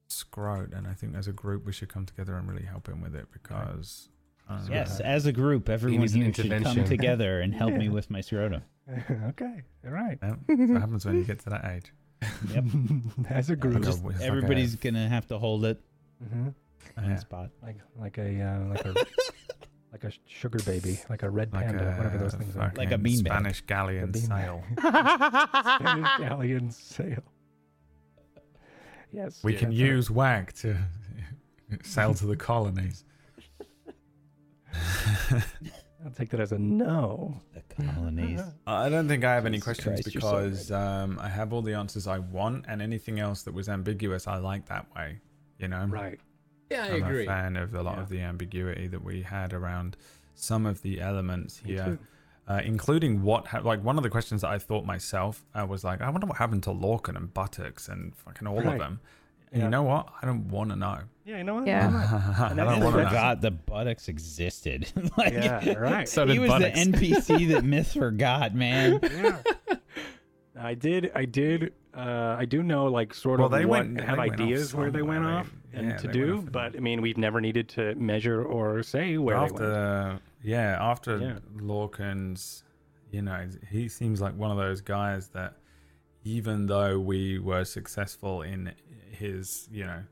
scrot, 0.09 0.73
and 0.73 0.87
I 0.87 0.95
think 0.95 1.17
as 1.17 1.27
a 1.27 1.33
group 1.33 1.67
we 1.67 1.73
should 1.73 1.89
come 1.89 2.07
together 2.07 2.37
and 2.37 2.49
really 2.49 2.65
help 2.65 2.89
him 2.89 3.01
with 3.01 3.15
it 3.15 3.27
because. 3.33 4.09
um, 4.49 4.67
Yes, 4.71 5.01
as 5.01 5.27
a 5.27 5.33
group, 5.33 5.69
everyone 5.69 6.01
needs 6.03 6.15
an 6.15 6.23
here 6.23 6.33
should 6.33 6.63
come 6.63 6.85
together 6.85 7.41
and 7.41 7.53
help 7.55 7.75
me 7.75 7.89
with 7.97 8.11
my 8.11 8.21
scrotum. 8.21 8.63
okay. 9.31 9.63
All 9.85 9.91
right. 9.93 10.19
yeah, 10.23 10.35
that's 10.49 10.71
what 10.71 10.81
happens 10.81 11.05
when 11.07 11.17
you 11.17 11.25
get 11.25 11.41
to 11.41 11.51
that 11.51 11.65
age. 11.65 11.93
Yep. 12.55 12.65
As 13.29 13.51
a 13.51 13.57
group. 13.57 13.83
Just 13.83 13.99
it's 13.99 14.05
like 14.05 14.21
a- 14.21 14.25
everybody's 14.25 14.77
gonna 14.77 15.09
have 15.09 15.27
to 15.29 15.39
hold 15.39 15.65
it 15.67 15.81
hmm 16.27 16.49
on 16.49 16.55
Yeah. 17.03 17.17
spot. 17.17 17.51
Like 17.63 17.79
like 17.99 18.19
a 18.19 18.41
uh, 18.43 18.69
like 18.69 18.85
a 18.85 18.95
like 19.93 20.05
a 20.05 20.13
sugar 20.27 20.59
baby, 20.65 20.99
like 21.09 21.23
a 21.23 21.31
red 21.31 21.53
like 21.53 21.67
panda, 21.67 21.93
a 21.93 21.97
whatever 21.97 22.19
those 22.19 22.35
things 22.35 22.57
are. 22.57 22.73
Like 22.77 22.89
a 22.89 22.99
fucking 22.99 23.05
beanbag. 23.05 23.27
Spanish 23.27 23.61
galleon 23.63 24.13
beanbag. 24.13 24.29
sail. 24.29 24.65
Spanish 24.79 26.11
galleon 26.19 26.71
sail. 26.71 27.23
Yes. 29.13 29.41
We 29.45 29.53
yeah, 29.53 29.59
can 29.61 29.69
that's 29.71 29.81
right. 29.81 29.89
use 29.89 30.11
WAG 30.11 30.53
to 30.55 30.77
sail 31.85 32.15
to 32.15 32.27
the 32.27 32.37
colonies. 32.37 33.05
I'll 36.05 36.11
take 36.11 36.29
that 36.31 36.41
as 36.41 36.53
a 36.53 36.59
no. 36.59 37.41
The 37.55 37.85
colonies. 37.85 38.41
I 38.67 38.89
don't 38.89 39.09
think 39.09 39.25
I 39.25 39.35
have 39.35 39.47
any 39.47 39.57
Jesus 39.59 39.65
questions 39.65 40.03
Christ, 40.03 40.15
you're 40.15 40.21
so 40.21 40.43
because 40.43 40.71
um, 40.73 41.19
I 41.21 41.29
have 41.29 41.53
all 41.53 41.63
the 41.63 41.75
answers 41.75 42.07
I 42.07 42.19
want, 42.19 42.67
and 42.69 42.83
anything 42.83 43.21
else 43.21 43.43
that 43.45 43.55
was 43.55 43.69
ambiguous, 43.69 44.27
I 44.27 44.37
like 44.37 44.67
that 44.67 44.87
way. 44.95 45.21
You 45.59 45.69
know, 45.69 45.87
Right. 45.87 46.21
Yeah, 46.75 46.85
I 46.85 46.97
I'm 46.97 47.03
agree. 47.05 47.25
a 47.25 47.27
fan 47.27 47.57
of 47.57 47.75
a 47.75 47.83
lot 47.83 47.97
Yeah. 47.97 48.03
of 48.03 48.09
the 48.09 48.21
ambiguity 48.21 48.87
that 48.89 49.03
we 49.03 49.23
had 49.23 49.53
around 49.53 49.97
some 50.35 50.67
of 50.67 50.83
the 50.83 51.01
elements 51.01 51.63
here, 51.65 51.99
uh, 52.49 52.61
including 52.65 53.23
what, 53.23 53.47
ha- 53.47 53.61
like 53.63 53.83
one 53.83 53.97
of 53.97 54.03
the 54.03 54.11
questions 54.11 54.41
that 54.43 54.51
I 54.51 54.59
thought 54.59 54.85
myself, 54.85 55.45
I 55.55 55.65
was 55.65 55.85
like, 55.85 56.01
I 56.03 56.11
wonder 56.11 56.27
what 56.27 56.39
happened 56.39 56.63
to 56.65 56.71
Lorcan 56.71 57.17
and 57.17 57.33
Buttocks 57.33 57.89
and 57.89 58.15
fucking 58.17 58.47
all 58.47 58.57
Right. 58.61 58.67
of 58.75 58.79
them. 58.79 59.01
And 59.53 59.61
Yeah. 59.61 59.67
you 59.67 59.71
know 59.71 59.85
what? 59.85 60.09
I 60.21 60.27
don't 60.27 60.49
want 60.49 60.71
to 60.71 60.77
know. 60.77 60.99
Yeah, 61.25 61.39
you 61.39 61.45
know 61.45 61.55
what? 61.55 61.67
Yeah. 61.69 61.87
Why 61.87 61.93
not? 61.93 62.11
I 62.41 62.49
And 62.49 62.57
don't 62.57 62.67
that's- 62.67 62.83
want 62.83 62.97
to 62.97 63.03
know. 63.03 63.09
forgot 63.09 63.41
the 63.41 63.51
buttocks 63.53 64.09
existed. 64.09 64.91
like, 65.17 65.33
Yeah, 65.33 65.75
right. 65.75 66.09
So 66.09 66.27
he 66.27 66.41
was 66.41 66.49
buttocks. 66.51 66.75
the 66.85 66.91
NPC 66.93 67.49
that 67.53 67.65
Myth 67.65 67.93
forgot, 67.93 68.55
man. 68.55 68.99
yeah. 69.03 69.39
I 70.59 70.75
did. 70.75 71.11
I 71.15 71.25
did. 71.25 71.73
Uh, 71.97 72.37
I 72.39 72.45
do 72.45 72.63
know, 72.63 72.87
like, 72.87 73.15
sort 73.15 73.39
Well, 73.39 73.47
of 73.47 73.53
they 73.53 73.65
what 73.65 73.87
went- 73.87 74.01
have 74.01 74.17
they 74.17 74.21
went 74.29 74.33
off 74.35 74.41
ideas 74.41 74.75
where 74.75 74.91
they 74.91 75.03
went 75.03 75.19
somewhere. 75.25 75.35
off 75.41 75.51
They- 75.51 75.57
and 75.75 75.89
yeah, 75.89 75.97
to 75.99 76.09
do, 76.09 76.21
went 76.27 76.33
off 76.39 76.45
in- 76.47 76.53
but 76.53 76.77
I 76.77 76.81
mean, 76.81 77.03
we've 77.03 77.19
never 77.19 77.41
needed 77.41 77.69
to 77.71 77.95
measure 77.97 78.43
or 78.43 78.83
say 78.83 79.19
where 79.19 79.37
after 79.37 80.21
yeah 80.43 80.79
after 80.81 81.19
Yeah. 81.19 81.39
Lorcan's 81.61 82.65
you 83.11 83.23
know 83.23 83.49
he 83.71 83.89
seems 83.89 84.21
like 84.21 84.37
one 84.37 84.51
of 84.51 84.57
those 84.57 84.81
guys 84.81 85.29
that 85.29 85.57
even 86.25 86.67
though 86.67 86.99
we 86.99 87.39
were 87.39 87.65
successful 87.65 88.43
in 88.43 88.73
his 89.11 89.69
you 89.71 89.85
know 89.85 90.03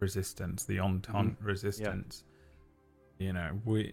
resistance 0.00 0.64
the 0.64 0.78
entente 0.80 1.36
Mm-hmm. 1.36 1.46
resistance 1.46 2.24
you 3.18 3.32
know 3.32 3.50
we 3.64 3.92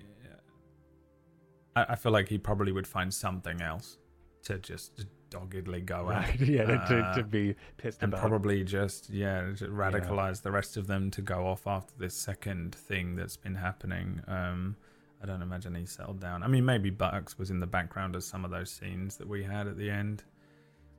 I, 1.75 1.85
I 1.89 1.95
feel 1.95 2.11
like 2.11 2.27
he 2.29 2.37
probably 2.37 2.71
would 2.71 2.87
find 2.87 3.13
something 3.13 3.61
else 3.61 3.97
to 4.43 4.57
just 4.59 5.05
doggedly 5.33 5.81
go 5.81 6.11
at 6.11 6.39
Yeah, 6.39 6.65
to, 6.87 6.99
Uh, 6.99 7.15
to 7.15 7.23
be 7.23 7.55
pissed 7.77 8.03
and 8.03 8.13
about. 8.13 8.21
probably 8.27 8.63
just 8.63 9.09
yeah 9.09 9.41
radicalize 9.59 10.41
the 10.43 10.51
rest 10.51 10.77
of 10.77 10.85
them 10.87 11.09
to 11.11 11.21
go 11.21 11.47
off 11.47 11.65
after 11.65 11.93
this 11.97 12.13
second 12.15 12.75
thing 12.75 13.15
that's 13.15 13.35
been 13.35 13.55
happening 13.55 14.21
um 14.27 14.75
i 15.21 15.25
don't 15.25 15.41
imagine 15.41 15.73
he 15.73 15.85
settled 15.87 16.19
down 16.19 16.43
i 16.43 16.47
mean 16.47 16.63
maybe 16.65 16.89
Bucks 16.91 17.37
was 17.39 17.49
in 17.49 17.59
the 17.59 17.65
background 17.67 18.15
of 18.15 18.23
some 18.23 18.45
of 18.45 18.51
those 18.51 18.69
scenes 18.69 19.17
that 19.17 19.27
we 19.27 19.43
had 19.43 19.65
at 19.67 19.75
the 19.77 19.89
end 19.89 20.23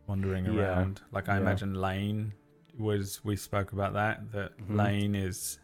wandering 0.09 0.47
Yeah. 0.47 0.53
around 0.63 1.01
like 1.13 1.29
i 1.29 1.35
Yeah. 1.37 1.41
imagine 1.43 1.75
lane 1.75 2.33
was 2.77 3.25
we 3.25 3.37
spoke 3.37 3.73
about 3.73 3.93
that 3.95 4.33
that 4.33 4.59
Mhm. 4.59 4.77
lane 4.77 5.15
is 5.15 5.59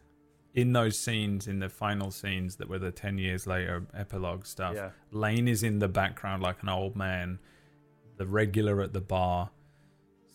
in 0.55 0.73
those 0.73 0.97
scenes 0.99 1.47
in 1.49 1.59
the 1.59 1.69
final 1.69 2.11
scenes 2.11 2.57
that 2.57 2.69
were 2.69 2.79
the 2.79 2.91
10 2.93 3.19
years 3.19 3.47
later 3.47 3.87
epilogue 3.95 4.45
stuff 4.47 4.75
Yeah. 4.75 4.91
Lane 5.11 5.47
is 5.49 5.63
in 5.63 5.79
the 5.81 5.89
background 5.89 6.43
like 6.43 6.61
an 6.63 6.69
old 6.69 6.97
man. 6.97 7.39
The 8.21 8.27
regular 8.27 8.83
at 8.83 8.93
the 8.93 9.01
bar 9.01 9.49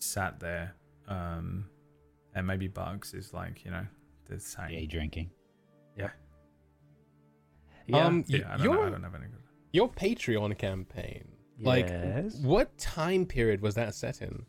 sat 0.00 0.40
there. 0.40 0.74
Um, 1.06 1.66
and 2.34 2.44
maybe 2.44 2.66
Bugs 2.66 3.14
is 3.14 3.32
like, 3.32 3.64
you 3.64 3.70
know, 3.70 3.86
the 4.28 4.40
same. 4.40 4.70
Day 4.70 4.86
drinking. 4.86 5.30
Yeah. 5.96 6.10
Um, 7.92 8.24
Yeah, 8.26 8.40
I 8.52 8.56
don't, 8.56 8.64
your 8.64 8.74
know, 8.74 8.82
I 8.82 8.90
don't 8.90 9.04
have 9.04 9.14
any. 9.14 9.26
your 9.72 9.88
Patreon 9.88 10.58
campaign. 10.58 11.28
Like, 11.60 11.86
Yes. 11.86 12.34
what 12.42 12.76
time 12.76 13.24
period 13.24 13.60
was 13.62 13.76
that 13.76 13.94
set 13.94 14.20
in? 14.20 14.46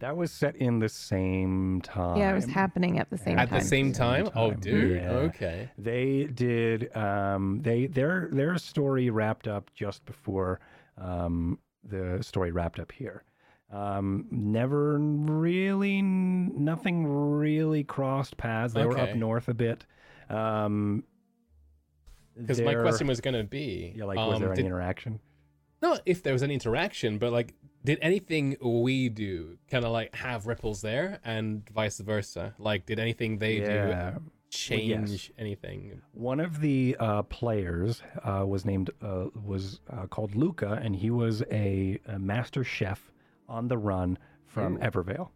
that 0.00 0.14
was 0.14 0.30
set 0.30 0.54
in 0.56 0.78
the 0.80 0.88
same 0.90 1.80
time. 1.80 2.18
Yeah, 2.18 2.32
it 2.32 2.34
was 2.34 2.44
happening 2.44 2.98
at 2.98 3.08
the 3.08 3.16
same 3.16 3.38
At 3.38 3.48
time. 3.48 3.56
At 3.56 3.62
the 3.62 3.66
same 3.66 3.92
time? 3.94 4.28
Oh, 4.34 4.50
time. 4.50 4.60
dude. 4.60 5.00
Yeah. 5.00 5.10
Okay. 5.10 5.70
They 5.78 6.24
did. 6.24 6.94
Um, 6.94 7.60
they 7.62 7.86
their 7.86 8.28
their 8.30 8.58
story 8.58 9.08
wrapped 9.08 9.48
up 9.48 9.70
just 9.72 10.04
before 10.04 10.60
um, 10.98 11.58
the 11.88 12.22
story 12.22 12.50
wrapped 12.50 12.78
up 12.78 12.92
here. 12.92 13.24
Um, 13.72 14.26
never 14.30 14.98
really, 14.98 16.00
nothing 16.02 17.06
really 17.06 17.82
crossed 17.84 18.36
paths. 18.36 18.74
They 18.74 18.84
were 18.84 18.98
up 18.98 19.14
north 19.14 19.48
a 19.48 19.54
bit. 19.54 19.84
Um, 20.28 21.04
Because 22.36 22.60
my 22.60 22.74
question 22.74 23.06
was 23.06 23.20
going 23.20 23.34
to 23.34 23.44
be 23.44 23.92
yeah, 23.96 24.04
like, 24.04 24.16
was 24.18 24.36
um, 24.36 24.40
there 24.42 24.52
any 24.52 24.62
did- 24.62 24.66
interaction? 24.66 25.20
not 25.82 26.00
if 26.06 26.22
there 26.22 26.32
was 26.32 26.42
any 26.42 26.54
interaction, 26.54 27.18
but 27.18 27.30
like, 27.32 27.52
did 27.84 27.98
anything 28.00 28.56
we 28.62 29.08
do 29.10 29.58
kind 29.70 29.84
of 29.84 29.92
like 29.92 30.14
have 30.14 30.46
ripples 30.46 30.80
there 30.80 31.20
and 31.24 31.68
vice 31.68 31.98
versa? 31.98 32.54
Like, 32.58 32.86
did 32.86 32.98
anything 32.98 33.38
they 33.38 33.58
do 33.58 34.20
yeah. 34.70 34.76
change 34.76 35.32
anything? 35.38 36.00
One 36.12 36.40
of 36.40 36.60
the 36.60 36.96
uh, 36.98 37.22
players 37.22 38.02
uh, 38.22 38.44
was 38.46 38.64
named 38.64 38.90
uh, 39.02 39.26
was 39.44 39.80
uh, 39.90 40.06
called 40.06 40.34
Luca, 40.34 40.80
and 40.82 40.94
he 40.94 41.10
was 41.10 41.42
a, 41.50 41.98
a 42.06 42.18
master 42.18 42.64
chef 42.64 43.10
on 43.48 43.68
the 43.68 43.78
run 43.78 44.18
from 44.46 44.76
Ooh. 44.76 44.80
Evervale. 44.80 45.28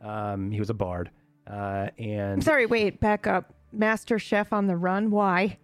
Um, 0.00 0.50
he 0.50 0.58
was 0.58 0.70
a 0.70 0.74
bard, 0.74 1.10
uh, 1.46 1.88
I'm 1.98 2.04
and 2.04 2.44
sorry, 2.44 2.66
wait, 2.66 3.00
back 3.00 3.26
up. 3.26 3.52
Master 3.72 4.18
Chef 4.18 4.52
on 4.52 4.66
the 4.66 4.76
run. 4.76 5.10
Why? 5.10 5.58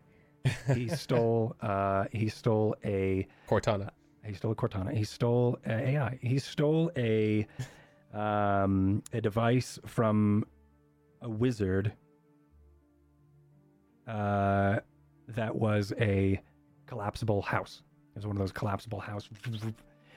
he 0.74 0.88
stole 0.88 1.56
uh, 1.62 2.04
he 2.12 2.28
stole 2.28 2.74
a 2.84 3.26
Cortana. 3.48 3.90
He 4.24 4.34
stole 4.34 4.52
a 4.52 4.54
Cortana. 4.54 4.92
He 4.92 5.04
stole 5.04 5.58
uh, 5.66 5.72
AI. 5.72 6.18
He 6.20 6.38
stole 6.38 6.90
a 6.96 7.46
um, 8.12 9.02
a 9.12 9.20
device 9.20 9.78
from 9.86 10.44
a 11.22 11.28
wizard 11.28 11.92
uh, 14.06 14.80
that 15.28 15.54
was 15.54 15.92
a 16.00 16.40
collapsible 16.86 17.42
house. 17.42 17.82
It 18.14 18.18
was 18.18 18.26
one 18.26 18.36
of 18.36 18.40
those 18.40 18.52
collapsible 18.52 19.00
house. 19.00 19.28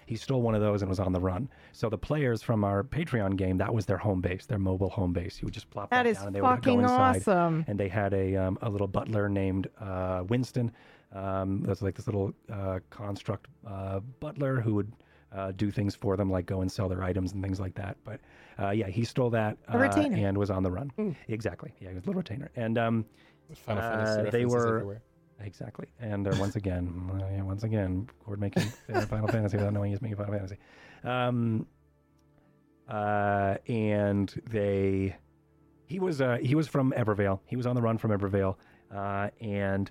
He 0.05 0.15
stole 0.15 0.41
one 0.41 0.55
of 0.55 0.61
those 0.61 0.81
and 0.81 0.89
was 0.89 0.99
on 0.99 1.13
the 1.13 1.19
run. 1.19 1.47
So 1.71 1.89
the 1.89 1.97
players 1.97 2.41
from 2.41 2.63
our 2.63 2.83
Patreon 2.83 3.37
game, 3.37 3.57
that 3.59 3.73
was 3.73 3.85
their 3.85 3.97
home 3.97 4.19
base, 4.21 4.45
their 4.45 4.59
mobile 4.59 4.89
home 4.89 5.13
base. 5.13 5.39
You 5.41 5.45
would 5.45 5.53
just 5.53 5.69
plop 5.69 5.89
That 5.91 6.03
that 6.03 6.09
is 6.09 6.17
down 6.17 6.27
and 6.27 6.35
they 6.35 6.41
would 6.41 6.47
go 6.47 6.55
fucking 6.55 6.81
inside 6.81 7.17
awesome. 7.17 7.65
and 7.67 7.79
they 7.79 7.87
had 7.87 8.13
a 8.13 8.35
um, 8.35 8.57
a 8.61 8.69
little 8.69 8.87
butler 8.87 9.29
named 9.29 9.69
uh, 9.79 10.23
Winston. 10.27 10.71
Um, 11.13 11.61
that's 11.61 11.81
like 11.81 11.95
this 11.95 12.07
little 12.07 12.33
uh, 12.51 12.79
construct 12.89 13.47
uh, 13.67 13.99
butler 14.19 14.59
who 14.59 14.73
would 14.75 14.91
uh, 15.31 15.51
do 15.55 15.71
things 15.71 15.95
for 15.95 16.17
them, 16.17 16.29
like 16.29 16.45
go 16.45 16.61
and 16.61 16.71
sell 16.71 16.89
their 16.89 17.03
items 17.03 17.33
and 17.33 17.43
things 17.43 17.59
like 17.59 17.75
that. 17.75 17.97
But 18.03 18.19
uh, 18.59 18.71
yeah, 18.71 18.87
he 18.87 19.03
stole 19.03 19.29
that 19.31 19.57
retainer. 19.73 20.27
and 20.27 20.37
was 20.37 20.49
on 20.49 20.63
the 20.63 20.71
run. 20.71 20.91
Mm. 20.97 21.15
Exactly. 21.27 21.73
Yeah, 21.79 21.89
he 21.89 21.95
was 21.95 22.03
a 22.03 22.07
little 22.07 22.19
retainer. 22.19 22.51
And 22.55 22.77
um, 22.77 23.05
Final 23.55 23.83
Uh, 23.83 24.05
Fantasy 24.05 24.29
they 24.31 24.45
were- 24.45 24.75
everywhere. 24.77 25.01
exactly. 25.39 25.87
And 25.99 26.27
uh, 26.27 26.35
once 26.39 26.55
again, 26.55 27.09
uh, 27.13 27.17
yeah, 27.31 27.41
once 27.43 27.63
again, 27.63 28.07
Cord 28.25 28.39
making 28.39 28.63
Final 29.07 29.27
Fantasy 29.27 29.57
without 29.57 29.73
knowing 29.73 29.91
he's 29.91 30.01
making 30.01 30.17
Final 30.17 30.33
Fantasy. 30.33 30.57
Um, 31.03 31.67
uh, 32.87 33.55
and 33.67 34.33
they, 34.49 35.15
he 35.85 35.99
was 35.99 36.21
uh, 36.21 36.37
he 36.41 36.55
was 36.55 36.67
from 36.67 36.91
Evervale. 36.97 37.39
He 37.45 37.55
was 37.55 37.65
on 37.65 37.75
the 37.75 37.81
run 37.81 37.97
from 37.97 38.11
Evervale, 38.11 38.55
uh, 38.93 39.29
and 39.39 39.89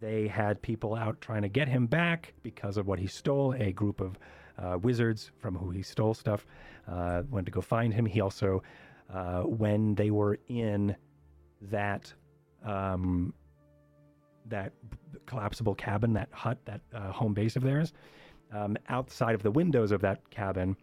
they 0.00 0.26
had 0.28 0.62
people 0.62 0.94
out 0.94 1.20
trying 1.20 1.42
to 1.42 1.48
get 1.48 1.68
him 1.68 1.86
back 1.86 2.32
because 2.42 2.76
of 2.76 2.86
what 2.86 2.98
he 2.98 3.06
stole. 3.06 3.54
A 3.54 3.72
group 3.72 4.00
of 4.00 4.18
uh, 4.58 4.78
wizards 4.80 5.30
from 5.38 5.56
who 5.56 5.70
he 5.70 5.82
stole 5.82 6.14
stuff 6.14 6.46
uh, 6.88 7.22
went 7.30 7.46
to 7.46 7.52
go 7.52 7.60
find 7.60 7.92
him. 7.92 8.06
He 8.06 8.20
also, 8.20 8.62
uh, 9.12 9.42
when 9.42 9.94
they 9.96 10.10
were 10.10 10.38
in 10.48 10.96
that 11.62 12.12
um, 12.64 13.32
that 14.46 14.72
collapsible 15.26 15.74
cabin, 15.74 16.12
that 16.14 16.28
hut, 16.32 16.58
that 16.64 16.80
uh, 16.94 17.12
home 17.12 17.34
base 17.34 17.56
of 17.56 17.62
theirs, 17.62 17.92
um, 18.52 18.76
outside 18.88 19.34
of 19.34 19.42
the 19.42 19.50
windows 19.50 19.92
of 19.92 20.00
that 20.00 20.28
cabin 20.30 20.76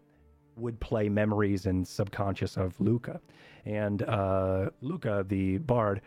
would 0.56 0.80
play 0.80 1.10
memories 1.10 1.66
and 1.66 1.88
subconscious 1.88 2.58
of 2.58 2.80
Luca. 2.80 3.20
And 3.66 4.02
uh, 4.04 4.70
Luca, 4.82 5.26
the 5.28 5.58
bard, 5.60 6.02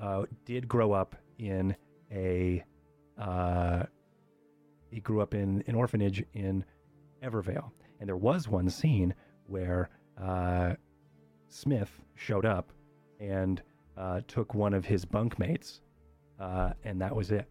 uh, 0.00 0.24
did 0.44 0.66
grow 0.66 0.92
up 0.92 1.14
in 1.38 1.76
a. 2.10 2.64
Uh, 3.18 3.84
he 4.90 5.00
grew 5.00 5.20
up 5.20 5.34
in 5.34 5.62
an 5.66 5.74
orphanage 5.74 6.24
in 6.34 6.64
Evervale. 7.22 7.70
And 8.00 8.08
there 8.08 8.16
was 8.16 8.48
one 8.48 8.68
scene 8.68 9.14
where 9.46 9.88
uh, 10.20 10.74
Smith 11.48 12.00
showed 12.14 12.44
up 12.44 12.72
and 13.20 13.62
uh, 13.96 14.20
took 14.28 14.54
one 14.54 14.74
of 14.74 14.84
his 14.84 15.04
bunkmates, 15.04 15.80
uh, 16.40 16.72
and 16.84 17.00
that 17.00 17.14
was 17.14 17.30
it. 17.30 17.48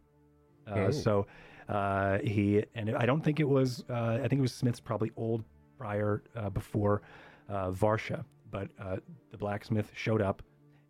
Uh. 0.68 0.92
So 0.92 1.28
uh, 1.70 2.20
he 2.20 2.64
and 2.76 2.96
I 2.96 3.06
don't 3.06 3.22
think 3.24 3.40
it 3.40 3.48
was. 3.48 3.84
Uh, 3.90 4.20
I 4.24 4.28
think 4.28 4.40
it 4.40 4.42
was 4.42 4.54
Smith's 4.54 4.80
probably 4.80 5.12
old 5.16 5.44
prior 5.78 6.24
uh, 6.36 6.50
before 6.50 7.02
uh, 7.50 7.72
Varsha, 7.72 8.24
but 8.52 8.68
uh, 8.80 8.98
the 9.32 9.38
blacksmith 9.38 9.92
showed 9.96 10.22
up 10.22 10.44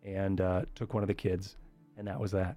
and 0.04 0.40
uh, 0.40 0.62
took 0.74 0.94
one 0.94 1.02
of 1.02 1.06
the 1.06 1.14
kids, 1.14 1.56
and 1.96 2.06
that 2.06 2.18
was 2.18 2.30
that. 2.32 2.56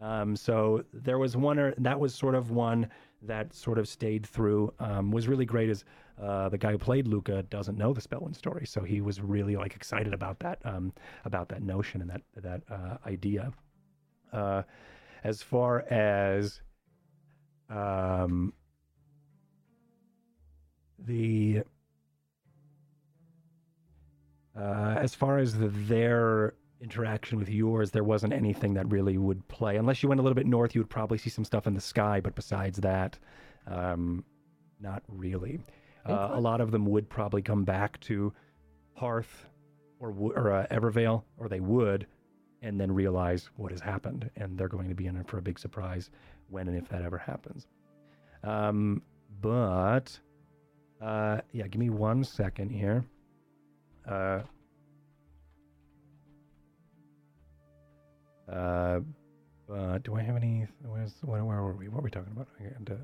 Um, 0.00 0.36
so 0.36 0.84
there 0.92 1.18
was 1.18 1.36
one, 1.36 1.58
or 1.58 1.74
that 1.78 1.98
was 1.98 2.14
sort 2.14 2.34
of 2.34 2.50
one 2.50 2.88
that 3.26 3.54
sort 3.54 3.78
of 3.78 3.88
stayed 3.88 4.26
through. 4.26 4.72
Um, 4.78 5.10
was 5.10 5.28
really 5.28 5.46
great. 5.46 5.70
Is 5.70 5.84
uh, 6.20 6.48
the 6.48 6.58
guy 6.58 6.72
who 6.72 6.78
played 6.78 7.08
Luca 7.08 7.42
doesn't 7.44 7.76
know 7.76 7.92
the 7.92 8.00
Spellwind 8.00 8.36
story, 8.36 8.66
so 8.66 8.82
he 8.82 9.00
was 9.00 9.20
really 9.20 9.56
like 9.56 9.74
excited 9.74 10.14
about 10.14 10.38
that, 10.40 10.58
um, 10.64 10.92
about 11.24 11.48
that 11.48 11.62
notion 11.62 12.00
and 12.00 12.10
that 12.10 12.22
that 12.36 12.62
uh, 12.70 12.96
idea. 13.06 13.52
Uh, 14.32 14.62
as 15.22 15.42
far 15.42 15.80
as 15.90 16.60
um, 17.70 18.52
the 20.98 21.62
uh, 24.56 24.96
as 24.98 25.14
far 25.14 25.38
as 25.38 25.58
the, 25.58 25.68
their 25.68 26.54
interaction 26.84 27.38
with 27.38 27.48
yours, 27.48 27.90
there 27.90 28.04
wasn't 28.04 28.32
anything 28.32 28.74
that 28.74 28.88
really 28.92 29.18
would 29.18 29.46
play. 29.48 29.76
Unless 29.76 30.02
you 30.02 30.08
went 30.08 30.20
a 30.20 30.22
little 30.22 30.34
bit 30.34 30.46
north, 30.46 30.74
you 30.74 30.80
would 30.82 30.90
probably 30.90 31.18
see 31.18 31.30
some 31.30 31.44
stuff 31.44 31.66
in 31.66 31.74
the 31.74 31.80
sky. 31.80 32.20
But 32.20 32.34
besides 32.36 32.78
that, 32.78 33.18
um, 33.66 34.22
not 34.80 35.02
really. 35.08 35.58
Uh, 36.06 36.30
a 36.32 36.40
lot 36.40 36.60
of 36.60 36.70
them 36.70 36.84
would 36.84 37.08
probably 37.08 37.40
come 37.40 37.64
back 37.64 37.98
to 38.00 38.32
Hearth 38.94 39.46
or 39.98 40.10
or 40.10 40.52
uh, 40.52 40.66
Evervale, 40.70 41.24
or 41.38 41.48
they 41.48 41.60
would, 41.60 42.06
and 42.60 42.78
then 42.78 42.92
realize 42.92 43.48
what 43.56 43.72
has 43.72 43.80
happened, 43.80 44.30
and 44.36 44.58
they're 44.58 44.68
going 44.68 44.88
to 44.90 44.94
be 44.94 45.06
in 45.06 45.16
it 45.16 45.26
for 45.26 45.38
a 45.38 45.42
big 45.42 45.58
surprise 45.58 46.10
when 46.50 46.68
and 46.68 46.76
if 46.76 46.88
that 46.90 47.02
ever 47.02 47.16
happens. 47.18 47.66
Um, 48.42 49.02
but 49.40 50.18
uh, 51.00 51.40
yeah, 51.52 51.66
give 51.66 51.80
me 51.80 51.88
one 51.88 52.22
second 52.22 52.68
here. 52.68 53.04
Uh, 54.06 54.40
uh, 58.50 59.00
uh, 59.72 59.98
do 59.98 60.14
I 60.16 60.22
have 60.22 60.36
any? 60.36 60.66
Where's 60.84 61.14
where, 61.22 61.44
where 61.44 61.62
were 61.62 61.74
we? 61.74 61.88
What 61.88 61.96
were 61.98 62.02
we 62.04 62.10
talking 62.10 62.32
about? 62.32 62.48
I 62.60 62.64
got, 62.64 62.90
uh, 62.92 62.96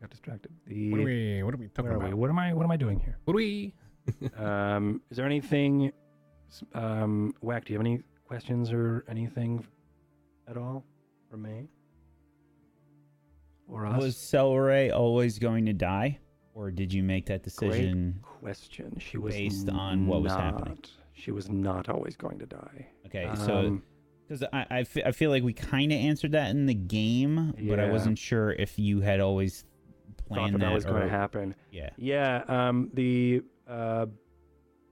got 0.00 0.10
distracted. 0.10 0.52
The 0.66 0.90
What 0.90 1.00
are 1.00 1.04
we? 1.04 1.42
What 1.42 1.54
are 1.54 1.56
we 1.56 1.68
talking 1.68 1.84
where 1.84 1.92
are 1.94 1.96
about? 1.96 2.08
we? 2.10 2.14
What 2.14 2.30
am 2.30 2.38
I? 2.38 2.52
What 2.52 2.64
am 2.64 2.70
I 2.70 2.76
doing 2.76 3.00
here? 3.00 3.18
What 3.24 3.34
are 3.34 3.36
we? 3.36 3.74
um, 4.38 5.00
is 5.10 5.16
there 5.16 5.26
anything? 5.26 5.92
Um, 6.74 7.34
Whack, 7.40 7.64
do 7.64 7.72
you 7.72 7.78
have 7.78 7.84
any 7.86 8.02
questions 8.26 8.72
or 8.72 9.04
anything 9.08 9.66
at 10.48 10.56
all 10.56 10.84
for 11.30 11.36
me 11.36 11.68
or 13.68 13.86
us? 13.86 14.00
Was 14.00 14.16
Celeray 14.16 14.92
always 14.94 15.38
going 15.38 15.66
to 15.66 15.72
die, 15.72 16.18
or 16.54 16.70
did 16.70 16.92
you 16.92 17.02
make 17.02 17.26
that 17.26 17.42
decision? 17.42 18.20
Great 18.22 18.40
question. 18.40 18.96
She 19.00 19.18
was 19.18 19.34
based 19.34 19.68
on 19.68 20.06
what 20.06 20.22
was 20.22 20.32
happening. 20.32 20.74
not- 20.74 20.90
She 21.14 21.30
was 21.30 21.48
not 21.48 21.88
always 21.88 22.16
going 22.16 22.38
to 22.40 22.46
die. 22.46 22.86
Okay, 23.06 23.28
so 23.36 23.56
Um, 23.58 23.82
because 24.26 24.44
I, 24.52 24.86
I, 25.04 25.12
feel 25.12 25.30
like 25.30 25.42
we 25.42 25.52
kind 25.52 25.92
of 25.92 25.98
answered 25.98 26.32
that 26.32 26.50
in 26.50 26.66
the 26.66 26.74
game, 26.74 27.54
but 27.68 27.78
I 27.78 27.90
wasn't 27.90 28.18
sure 28.18 28.52
if 28.52 28.78
you 28.78 29.00
had 29.00 29.20
always 29.20 29.64
planned 30.26 30.54
that, 30.54 30.58
that, 30.60 30.66
that 30.66 30.74
was 30.74 30.84
going 30.84 31.02
to 31.02 31.08
happen. 31.08 31.54
yeah. 31.70 31.90
Yeah, 31.96 32.42
um, 32.48 32.90
the 32.94 33.42
uh, 33.68 34.06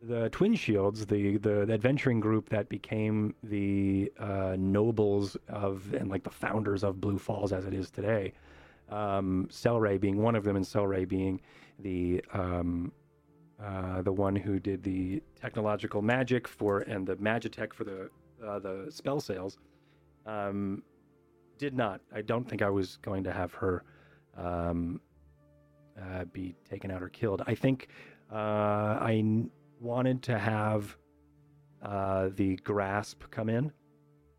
the 0.02 0.28
Twin 0.30 0.54
Shields, 0.54 1.06
the, 1.06 1.38
the 1.38 1.64
the 1.64 1.72
adventuring 1.72 2.20
group 2.20 2.48
that 2.50 2.68
became 2.68 3.34
the 3.42 4.12
uh, 4.18 4.56
nobles 4.58 5.36
of 5.48 5.94
and 5.94 6.10
like 6.10 6.24
the 6.24 6.30
founders 6.30 6.84
of 6.84 7.00
Blue 7.00 7.18
Falls 7.18 7.52
as 7.52 7.64
it 7.64 7.74
is 7.74 7.90
today. 7.90 8.32
Um, 8.88 9.48
being 10.00 10.20
one 10.22 10.36
of 10.36 10.44
them, 10.44 10.56
and 10.56 10.64
Cellray 10.64 11.08
being 11.08 11.40
the 11.78 12.22
um, 12.34 12.92
uh, 13.62 14.02
the 14.02 14.12
one 14.12 14.36
who 14.36 14.58
did 14.58 14.82
the 14.82 15.22
technological 15.40 16.02
magic 16.02 16.46
for 16.46 16.80
and 16.80 17.06
the 17.06 17.16
magitech 17.16 17.72
for 17.72 17.84
the 17.84 18.10
uh, 18.46 18.58
the 18.58 18.86
spell 18.90 19.20
sales. 19.20 19.58
Um, 20.26 20.82
did 21.58 21.74
not. 21.74 22.00
I 22.12 22.22
don't 22.22 22.48
think 22.48 22.62
I 22.62 22.70
was 22.70 22.98
going 23.02 23.24
to 23.24 23.32
have 23.32 23.52
her 23.54 23.84
um, 24.36 25.00
uh, 26.00 26.24
be 26.24 26.54
taken 26.68 26.90
out 26.90 27.02
or 27.02 27.08
killed. 27.08 27.42
I 27.46 27.54
think 27.54 27.88
uh, 28.32 28.98
I 29.00 29.16
n- 29.18 29.50
wanted 29.80 30.22
to 30.24 30.38
have 30.38 30.96
uh, 31.82 32.30
the 32.34 32.56
grasp 32.56 33.22
come 33.30 33.48
in, 33.48 33.72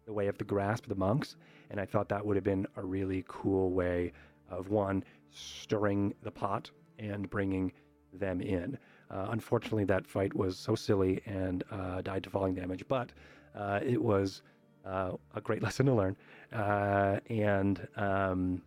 the 0.06 0.14
way 0.14 0.28
of 0.28 0.38
the 0.38 0.44
grasp, 0.44 0.88
the 0.88 0.96
monks, 0.96 1.36
and 1.70 1.80
I 1.80 1.86
thought 1.86 2.10
that 2.10 2.26
would 2.26 2.36
have 2.36 2.44
been 2.44 2.68
a 2.76 2.84
really 2.84 3.24
cool 3.28 3.72
way 3.72 4.14
of 4.50 4.70
one 4.70 5.04
stirring 5.32 6.14
the 6.24 6.32
pot 6.32 6.70
and 7.00 7.30
bringing 7.30 7.72
them 8.14 8.42
in. 8.42 8.78
Uh, 9.10 9.28
unfortunately, 9.30 9.86
that 9.86 10.08
fight 10.08 10.34
was 10.34 10.58
so 10.58 10.76
silly 10.76 11.22
and 11.26 11.64
uh, 11.72 12.02
died 12.02 12.24
to 12.24 12.30
falling 12.30 12.56
damage, 12.56 12.84
but 12.88 13.12
uh, 13.56 13.80
it 13.84 14.02
was 14.02 14.42
uh, 14.86 15.12
a 15.36 15.42
great 15.42 15.62
lesson 15.64 15.86
to 15.88 15.94
learn, 15.94 16.16
uh, 16.52 17.20
and. 17.30 17.88
Um, 17.96 18.62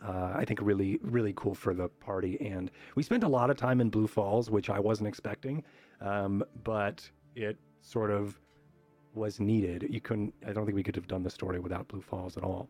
uh, 0.00 0.32
I 0.36 0.44
think 0.44 0.60
really, 0.62 1.00
really 1.02 1.32
cool 1.36 1.56
for 1.56 1.74
the 1.74 1.88
party. 1.88 2.38
And 2.40 2.70
we 2.94 3.02
spent 3.02 3.24
a 3.24 3.28
lot 3.28 3.50
of 3.50 3.56
time 3.56 3.80
in 3.80 3.90
Blue 3.90 4.06
Falls, 4.06 4.48
which 4.48 4.70
I 4.70 4.78
wasn't 4.78 5.08
expecting, 5.08 5.64
um, 6.00 6.44
but 6.62 7.10
it 7.34 7.56
sort 7.80 8.12
of 8.12 8.38
was 9.14 9.40
needed. 9.40 9.86
You 9.90 10.00
couldn't, 10.00 10.34
I 10.46 10.52
don't 10.52 10.66
think 10.66 10.76
we 10.76 10.84
could 10.84 10.94
have 10.94 11.08
done 11.08 11.24
the 11.24 11.30
story 11.30 11.58
without 11.58 11.88
Blue 11.88 12.00
Falls 12.00 12.36
at 12.36 12.44
all. 12.44 12.68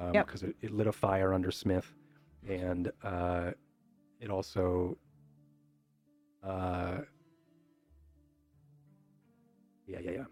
Um, 0.00 0.14
Yep. 0.14 0.26
Because 0.26 0.42
it, 0.42 0.56
it 0.62 0.70
lit 0.70 0.86
a 0.86 0.92
fire 0.92 1.34
under 1.34 1.50
Smith 1.50 1.92
and 2.48 2.90
uh, 3.02 3.50
it 4.20 4.30
also, 4.30 4.96
uh, 6.42 6.98
yeah, 9.86 9.98
yeah, 10.00 10.10
yeah. 10.10 10.24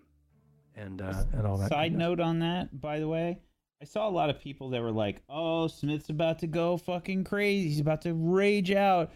And, 0.74 1.03
uh, 1.03 1.24
and 1.32 1.47
all 1.47 1.59
that. 1.59 1.69
Side 1.69 1.93
note 1.93 2.19
on 2.20 2.39
that, 2.40 2.81
by 2.81 2.99
the 2.99 3.09
way, 3.09 3.39
I 3.81 3.85
saw 3.85 4.09
a 4.09 4.11
lot 4.11 4.31
of 4.31 4.40
people 4.40 4.70
that 4.70 4.81
were 4.81 4.93
like, 4.93 5.23
"Oh, 5.28 5.66
Smith's 5.66 6.09
about 6.09 6.39
to 6.40 6.47
go 6.47 6.77
fucking 6.77 7.24
crazy. 7.24 7.69
He's 7.69 7.81
about 7.81 8.03
to 8.03 8.15
rage 8.15 8.70
out." 8.70 9.11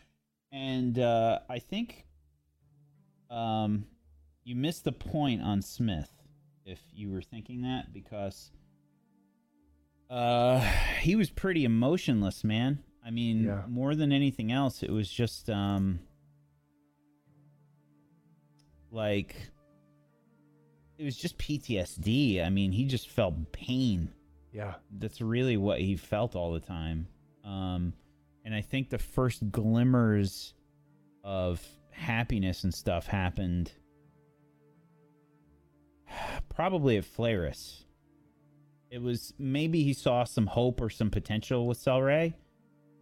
And 0.52 0.98
uh, 0.98 1.38
I 1.48 1.58
think 1.60 2.04
um, 3.30 3.86
you 4.44 4.54
missed 4.56 4.84
the 4.84 4.92
point 4.92 5.40
on 5.42 5.62
Smith 5.62 6.10
if 6.64 6.80
you 6.92 7.10
were 7.10 7.22
thinking 7.22 7.62
that 7.62 7.92
because 7.92 8.50
uh, 10.10 10.60
he 11.00 11.14
was 11.16 11.30
pretty 11.30 11.64
emotionless, 11.64 12.42
man. 12.44 12.80
I 13.04 13.10
mean, 13.10 13.44
Yeah. 13.44 13.62
more 13.68 13.94
than 13.94 14.10
anything 14.12 14.50
else, 14.52 14.82
it 14.82 14.90
was 14.90 15.08
just 15.10 15.48
um, 15.48 16.00
like 18.90 19.36
it 20.98 21.04
was 21.04 21.16
just 21.16 21.38
PTSD. 21.38 22.44
I 22.44 22.50
mean, 22.50 22.72
he 22.72 22.84
just 22.84 23.10
felt 23.10 23.52
pain 23.52 24.10
Yeah. 24.52 24.74
that's 24.98 25.20
really 25.20 25.56
what 25.56 25.80
he 25.80 25.96
felt 25.96 26.34
all 26.36 26.52
the 26.52 26.60
time. 26.60 27.06
Um, 27.44 27.92
and 28.44 28.54
I 28.54 28.60
think 28.62 28.90
the 28.90 28.98
first 28.98 29.50
glimmers 29.50 30.54
of 31.24 31.62
happiness 31.90 32.64
and 32.64 32.72
stuff 32.72 33.06
happened 33.06 33.72
probably 36.48 36.96
at 36.96 37.04
Flaris. 37.04 37.84
It 38.90 39.02
was 39.02 39.34
maybe 39.38 39.82
he 39.82 39.92
saw 39.92 40.24
some 40.24 40.46
hope 40.46 40.80
or 40.80 40.88
some 40.90 41.10
potential 41.10 41.66
with 41.66 41.78
Selray, 41.78 42.34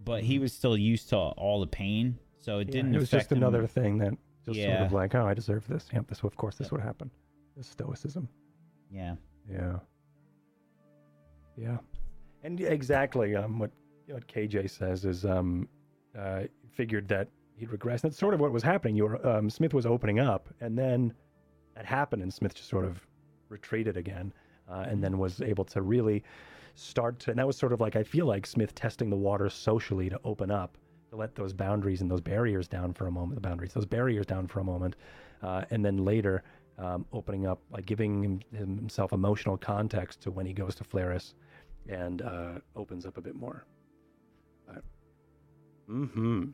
but 0.02 0.22
he 0.22 0.38
was 0.38 0.52
still 0.52 0.76
used 0.76 1.10
to 1.10 1.16
all 1.16 1.60
the 1.60 1.66
pain, 1.66 2.18
so 2.40 2.58
it 2.58 2.68
Yeah, 2.68 2.72
didn't. 2.72 2.94
it 2.94 2.98
was 2.98 3.10
just 3.10 3.30
him. 3.30 3.38
another 3.38 3.66
thing 3.66 3.98
that 3.98 4.14
just 4.46 4.60
sort 4.60 4.80
of 4.80 4.92
like, 4.92 5.14
oh, 5.14 5.26
I 5.26 5.34
deserve 5.34 5.66
this. 5.68 5.86
Yep, 5.92 6.06
this 6.08 6.22
of 6.22 6.36
course 6.36 6.56
this 6.56 6.72
would 6.72 6.80
happen. 6.80 7.10
This 7.56 7.68
stoicism. 7.68 8.28
Yeah, 8.90 9.16
Yeah. 9.50 9.78
Yeah. 11.56 11.78
And 12.42 12.60
exactly 12.60 13.36
um 13.36 13.58
what 13.58 13.70
what 14.08 14.26
KJ 14.26 14.68
says 14.70 15.04
is 15.04 15.24
um 15.24 15.68
uh 16.18 16.42
figured 16.72 17.08
that 17.08 17.28
he'd 17.56 17.70
regress. 17.70 18.02
That's 18.02 18.18
sort 18.18 18.34
of 18.34 18.40
what 18.40 18.52
was 18.52 18.62
happening. 18.62 18.96
You 18.96 19.04
were 19.04 19.26
um 19.26 19.48
Smith 19.48 19.72
was 19.72 19.86
opening 19.86 20.18
up 20.18 20.48
and 20.60 20.76
then 20.76 21.14
that 21.74 21.84
happened 21.84 22.22
and 22.22 22.32
Smith 22.32 22.54
just 22.54 22.68
sort 22.68 22.84
of 22.84 23.06
retreated 23.48 23.96
again. 23.96 24.32
Uh, 24.66 24.86
and 24.88 25.04
then 25.04 25.18
was 25.18 25.42
able 25.42 25.64
to 25.64 25.82
really 25.82 26.22
start 26.74 27.18
to 27.20 27.30
and 27.30 27.38
that 27.38 27.46
was 27.46 27.56
sort 27.56 27.72
of 27.72 27.80
like 27.80 27.96
I 27.96 28.02
feel 28.02 28.26
like 28.26 28.46
Smith 28.46 28.74
testing 28.74 29.10
the 29.10 29.16
water 29.16 29.48
socially 29.48 30.08
to 30.08 30.18
open 30.24 30.50
up, 30.50 30.76
to 31.10 31.16
let 31.16 31.34
those 31.34 31.52
boundaries 31.52 32.00
and 32.00 32.10
those 32.10 32.22
barriers 32.22 32.66
down 32.66 32.94
for 32.94 33.06
a 33.06 33.10
moment, 33.10 33.36
the 33.40 33.46
boundaries, 33.46 33.74
those 33.74 33.86
barriers 33.86 34.26
down 34.26 34.48
for 34.48 34.60
a 34.60 34.64
moment. 34.64 34.96
Uh, 35.42 35.62
and 35.70 35.84
then 35.84 35.98
later 35.98 36.42
um, 36.78 37.06
opening 37.12 37.46
up, 37.46 37.60
like 37.70 37.86
giving 37.86 38.22
him, 38.22 38.40
himself 38.52 39.12
emotional 39.12 39.56
context 39.56 40.20
to 40.22 40.30
when 40.30 40.46
he 40.46 40.52
goes 40.52 40.74
to 40.76 40.84
Flaris 40.84 41.34
and 41.88 42.22
uh, 42.22 42.52
opens 42.76 43.06
up 43.06 43.16
a 43.16 43.20
bit 43.20 43.34
more. 43.34 43.64
But, 44.66 44.82
mm-hmm. 45.88 46.44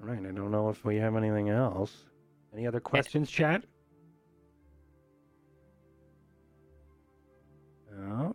All 0.00 0.08
right, 0.08 0.18
I 0.18 0.32
don't 0.32 0.50
know 0.50 0.68
if 0.68 0.84
we 0.84 0.96
have 0.96 1.16
anything 1.16 1.48
else. 1.48 1.92
Any 2.52 2.66
other 2.66 2.80
questions, 2.80 3.30
chat? 3.30 3.64
Oh, 7.98 8.34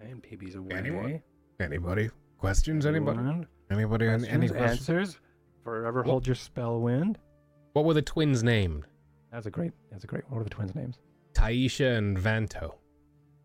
okay, 0.00 0.10
and 0.10 0.22
PB's 0.22 0.56
away. 0.56 0.76
Anyone? 0.76 1.22
Anybody? 1.60 2.10
Questions? 2.38 2.84
Anybody? 2.86 3.18
Anyone? 3.18 3.46
Anybody? 3.70 4.08
Any, 4.08 4.28
any 4.28 4.48
Questions, 4.48 4.50
questions? 4.50 4.88
answers? 4.88 5.18
Forever 5.64 6.02
hold 6.02 6.26
your 6.26 6.36
spell 6.36 6.80
wind. 6.80 7.18
What 7.76 7.84
were 7.84 7.92
the 7.92 8.00
twins 8.00 8.42
named? 8.42 8.86
That's 9.30 9.44
a 9.44 9.50
great. 9.50 9.72
That's 9.90 10.02
a 10.02 10.06
great. 10.06 10.22
What 10.30 10.40
are 10.40 10.44
the 10.44 10.48
twins' 10.48 10.74
names? 10.74 10.98
Taisha 11.34 11.98
and 11.98 12.16
Vanto. 12.16 12.72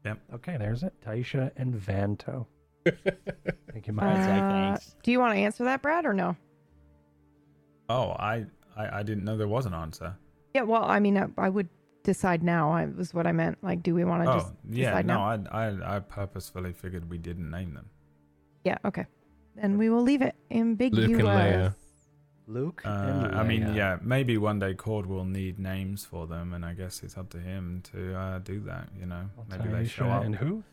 Yep. 0.06 0.20
Okay, 0.36 0.56
there's 0.56 0.84
it. 0.84 0.94
Taisha 1.06 1.52
and 1.58 1.74
Vanto. 1.76 2.46
Thank 2.86 3.88
you, 3.88 3.92
Mike. 3.92 4.06
Uh, 4.06 4.24
thanks. 4.24 4.96
do 5.04 5.12
you 5.12 5.20
want 5.20 5.34
to 5.34 5.38
answer 5.42 5.66
that, 5.66 5.82
Brad, 5.82 6.06
or 6.06 6.14
no? 6.14 6.38
Oh, 7.90 8.12
I, 8.12 8.46
I 8.78 9.00
I 9.00 9.04
didn't 9.04 9.26
know 9.26 9.36
there 9.36 9.50
was 9.50 9.66
an 9.66 9.74
answer. 9.74 10.16
Yeah, 10.54 10.62
well, 10.62 10.86
I 10.86 11.02
mean, 11.02 11.18
I, 11.18 11.28
I 11.38 11.50
would 11.50 11.68
decide 12.04 12.42
now. 12.42 12.72
I 12.72 12.86
was 12.86 13.14
what 13.14 13.28
I 13.28 13.34
meant. 13.34 13.58
Like, 13.62 13.84
do 13.84 13.94
we 13.94 14.06
want 14.06 14.24
to 14.24 14.32
Oh, 14.32 14.34
just 14.40 14.54
yeah. 14.70 14.92
decide 14.92 15.08
No, 15.08 15.16
now? 15.16 15.24
I, 15.52 15.68
I 15.68 15.96
I 15.98 16.00
purposefully 16.00 16.72
figured 16.72 17.10
we 17.10 17.18
didn't 17.18 17.52
name 17.52 17.74
them. 17.74 17.90
Yeah, 18.64 18.78
okay. 18.86 19.08
Then 19.58 19.78
we 19.78 19.90
will 19.90 20.04
leave 20.04 20.22
it 20.22 20.36
ambiguous. 20.52 21.10
Luke 21.10 21.20
and 21.20 21.28
Leia. 21.28 21.76
Luke 22.52 22.82
Uh, 22.86 22.90
and 22.90 23.36
I 23.36 23.44
mean, 23.44 23.74
yeah, 23.74 23.98
maybe 24.02 24.38
one 24.38 24.60
day 24.60 24.74
Cord 24.74 25.06
will 25.06 25.26
need 25.26 25.58
names 25.60 26.06
for 26.06 26.28
them, 26.28 26.54
and 26.54 26.66
I 26.66 26.74
guess 26.74 27.02
it's 27.04 27.18
up 27.18 27.30
to 27.32 27.40
him 27.40 27.82
to 27.92 28.16
uh, 28.16 28.40
do 28.40 28.60
that. 28.62 28.90
You 29.00 29.06
know, 29.06 29.30
Well, 29.36 29.46
maybe 29.50 29.70
they 29.70 29.86
show 29.88 30.08
up. 30.10 30.24
And 30.24 30.36
who? 30.36 30.64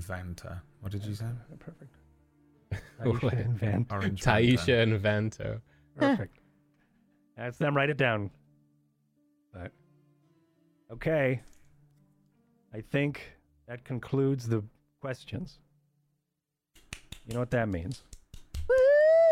Vanta. 0.00 0.60
What 0.80 0.92
did 0.92 1.04
you 1.04 1.14
say? 1.14 1.26
Perfect. 1.58 1.94
Taisha 3.00 3.32
and 3.44 3.58
Van. 3.58 3.86
Orange. 3.90 4.22
Vanta. 4.22 4.56
Taisha 4.56 4.82
and 4.82 5.00
Vanto. 5.02 5.60
Perfect. 5.96 6.38
That's 7.36 7.58
them. 7.58 7.76
Write 7.76 7.90
it 7.90 7.96
down. 7.96 8.30
But 9.52 9.72
okay, 10.92 11.42
I 12.72 12.80
think 12.80 13.22
that 13.66 13.84
concludes 13.84 14.46
the 14.48 14.62
questions. 15.00 15.58
You 17.26 17.34
know 17.34 17.40
what 17.40 17.50
that 17.50 17.68
means? 17.68 18.02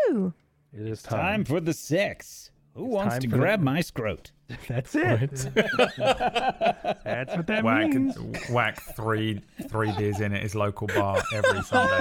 Woo! 0.09 0.33
It 0.73 0.85
is 0.87 1.01
time 1.01 1.19
time. 1.19 1.45
for 1.45 1.59
the 1.59 1.73
sex. 1.73 2.51
Who 2.75 2.85
It's 2.85 2.93
wants 2.93 3.15
to 3.15 3.21
for 3.21 3.27
the- 3.35 3.37
grab 3.37 3.59
my 3.61 3.81
scrot? 3.81 4.31
That's 4.67 4.95
it. 4.95 5.31
That's 5.53 7.35
what 7.35 7.45
that 7.47 7.63
Whack, 7.63 7.89
means. 7.89 8.17
whack 8.49 8.79
three 8.95 9.41
three 9.67 9.91
beers 9.97 10.19
in 10.21 10.33
at 10.33 10.41
his 10.41 10.55
local 10.55 10.87
bar 10.87 11.21
every 11.33 11.61
Sunday. 11.63 11.97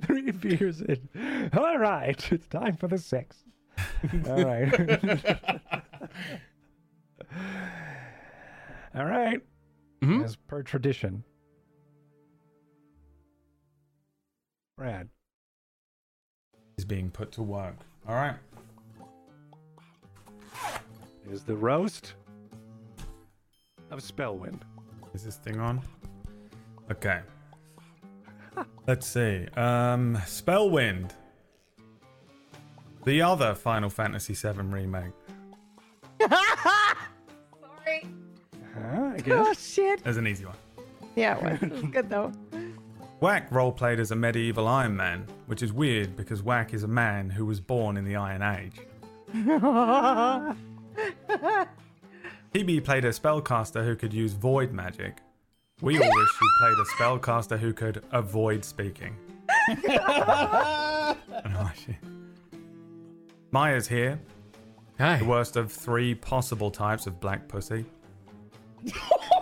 Three 0.00 0.30
beers 0.32 0.80
in. 0.82 1.50
All 1.56 1.78
right, 1.78 2.32
it's 2.32 2.46
time 2.48 2.76
for 2.76 2.88
the 2.88 2.98
sex. 2.98 3.36
All 4.26 4.44
right. 4.44 5.30
All 8.94 9.04
right. 9.06 9.40
Mhm. 10.02 10.24
As 10.24 10.36
per 10.36 10.62
tradition. 10.62 11.22
Brad. 14.76 15.08
Is 16.90 16.96
being 16.96 17.10
put 17.12 17.30
to 17.32 17.42
work. 17.42 17.76
All 18.08 18.16
right. 18.16 18.34
is 21.30 21.44
the 21.44 21.54
roast 21.54 22.14
of 23.92 24.00
Spellwind. 24.00 24.60
Is 25.14 25.22
this 25.22 25.36
thing 25.36 25.60
on? 25.60 25.80
Okay. 26.90 27.20
Let's 28.88 29.06
see. 29.06 29.46
Um, 29.56 30.16
Spellwind. 30.26 31.12
The 33.04 33.22
other 33.22 33.54
Final 33.54 33.88
Fantasy 33.88 34.34
VII 34.34 34.60
remake. 34.62 35.12
Sorry. 36.20 36.32
Huh, 38.74 38.80
I 38.82 39.16
Oh 39.16 39.22
guess. 39.22 39.64
shit. 39.64 40.02
There's 40.02 40.16
an 40.16 40.26
easy 40.26 40.44
one. 40.44 40.56
Yeah, 41.14 41.36
it 41.36 41.52
was, 41.52 41.62
it 41.62 41.70
was 41.70 41.82
good 41.92 42.10
though. 42.10 42.32
Whack 43.20 43.50
roleplayed 43.50 43.98
as 43.98 44.10
a 44.10 44.16
medieval 44.16 44.66
Iron 44.66 44.96
Man, 44.96 45.26
which 45.46 45.62
is 45.62 45.72
weird 45.74 46.16
because 46.16 46.42
Whack 46.42 46.72
is 46.72 46.84
a 46.84 46.88
man 46.88 47.28
who 47.28 47.44
was 47.44 47.60
born 47.60 47.98
in 47.98 48.04
the 48.04 48.16
Iron 48.16 48.42
Age. 48.42 48.80
PB 52.54 52.82
played 52.84 53.04
a 53.04 53.10
spellcaster 53.10 53.84
who 53.84 53.94
could 53.94 54.14
use 54.14 54.32
void 54.32 54.72
magic. 54.72 55.18
We 55.82 55.98
all 55.98 56.14
wish 56.14 56.28
he 56.40 56.46
played 56.60 56.78
a 56.78 56.84
spellcaster 56.96 57.58
who 57.58 57.72
could 57.74 58.02
avoid 58.12 58.64
speaking. 58.64 59.16
Oh, 61.52 61.72
shit. 61.74 61.96
Maya's 63.50 63.88
here, 63.88 64.20
the 64.98 65.24
worst 65.26 65.56
of 65.56 65.72
three 65.72 66.14
possible 66.14 66.70
types 66.70 67.06
of 67.06 67.20
black 67.20 67.48
pussy. 67.48 67.84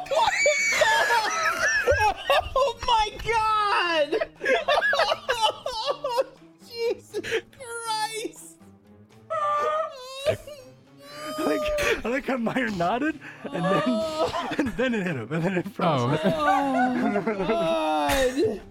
I 12.08 12.10
like 12.10 12.24
how 12.24 12.38
Meyer 12.38 12.70
nodded, 12.70 13.20
and 13.44 13.62
then 13.62 13.82
oh. 13.84 14.48
and 14.56 14.68
then 14.68 14.94
it 14.94 15.06
hit 15.06 15.16
him, 15.16 15.30
and 15.30 15.44
then 15.44 15.58
it 15.58 15.68
froze. 15.68 16.18
Oh, 16.24 16.24
Oh 16.24 17.44
god! 17.46 18.62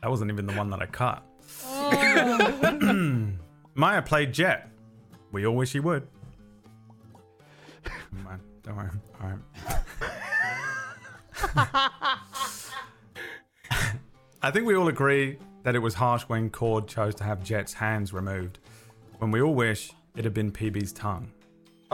That 0.00 0.10
wasn't 0.10 0.30
even 0.30 0.46
the 0.46 0.54
one 0.54 0.70
that 0.70 0.80
I 0.80 0.86
cut. 0.86 1.22
Oh. 1.66 3.28
Maya 3.74 4.00
played 4.00 4.32
Jet. 4.32 4.70
We 5.30 5.46
all 5.46 5.54
wish 5.54 5.72
he 5.72 5.80
would. 5.80 6.08
Man, 8.24 8.40
don't 8.62 8.76
worry. 8.76 8.88
All 9.20 9.28
right. 9.28 9.38
I 14.42 14.50
think 14.50 14.66
we 14.66 14.74
all 14.74 14.88
agree 14.88 15.36
that 15.64 15.74
it 15.74 15.80
was 15.80 15.92
harsh 15.92 16.22
when 16.22 16.48
Cord 16.48 16.88
chose 16.88 17.14
to 17.16 17.24
have 17.24 17.44
Jet's 17.44 17.74
hands 17.74 18.14
removed. 18.14 18.58
When 19.18 19.30
we 19.30 19.42
all 19.42 19.54
wish 19.54 19.92
it 20.16 20.24
had 20.24 20.32
been 20.32 20.50
PB's 20.50 20.92
tongue. 20.92 21.30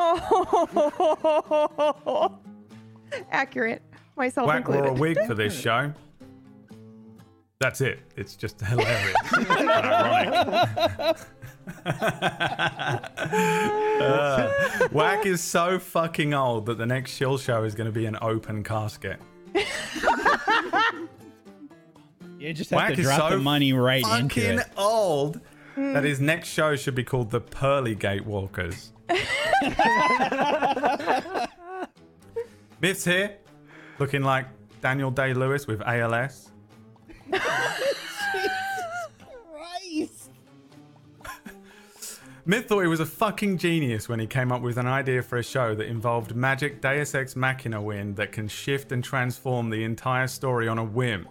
Oh, 0.00 2.38
accurate. 3.30 3.82
Myself 4.16 4.46
Whack 4.48 4.68
wore 4.68 4.84
a 4.84 4.88
included. 4.90 5.00
wig 5.18 5.26
for 5.26 5.34
this 5.34 5.58
show. 5.60 5.92
That's 7.60 7.80
it. 7.80 7.98
It's 8.16 8.36
just 8.36 8.60
hilarious. 8.60 9.16
Ironic. 9.50 11.16
Uh, 14.00 14.48
Whack 14.92 15.26
is 15.26 15.40
so 15.40 15.78
fucking 15.80 16.32
old 16.34 16.66
that 16.66 16.78
the 16.78 16.86
next 16.86 17.10
Shill 17.12 17.36
show 17.38 17.64
is 17.64 17.74
going 17.74 17.86
to 17.86 17.92
be 17.92 18.06
an 18.06 18.16
open 18.22 18.62
casket. 18.62 19.18
You 22.38 22.52
just 22.54 22.70
have 22.70 22.76
Whack 22.78 22.94
to 22.94 23.02
drop 23.02 23.30
so 23.30 23.36
the 23.36 23.42
money 23.42 23.72
right 23.72 24.04
into 24.20 24.40
Fucking 24.40 24.58
it. 24.60 24.66
old 24.76 25.40
that 25.76 26.04
his 26.04 26.20
next 26.20 26.48
show 26.48 26.76
should 26.76 26.94
be 26.94 27.02
called 27.04 27.30
the 27.32 27.40
Pearly 27.40 27.96
Gate 27.96 28.24
Walkers. 28.24 28.92
Myth's 32.80 33.04
here, 33.04 33.36
looking 33.98 34.22
like 34.22 34.46
Daniel 34.80 35.10
Day 35.10 35.34
Lewis 35.34 35.66
with 35.66 35.82
ALS. 35.82 36.52
Myth 42.48 42.66
thought 42.66 42.80
he 42.80 42.86
was 42.86 43.00
a 43.00 43.06
fucking 43.06 43.58
genius 43.58 44.08
when 44.08 44.18
he 44.18 44.26
came 44.26 44.52
up 44.52 44.62
with 44.62 44.78
an 44.78 44.86
idea 44.86 45.22
for 45.22 45.36
a 45.36 45.42
show 45.42 45.74
that 45.74 45.86
involved 45.86 46.34
magic 46.34 46.80
Deus 46.80 47.14
Ex 47.14 47.36
Machina 47.36 47.82
wind 47.82 48.16
that 48.16 48.32
can 48.32 48.48
shift 48.48 48.90
and 48.90 49.04
transform 49.04 49.68
the 49.68 49.84
entire 49.84 50.26
story 50.26 50.66
on 50.66 50.78
a 50.78 50.84
whim. 50.84 51.28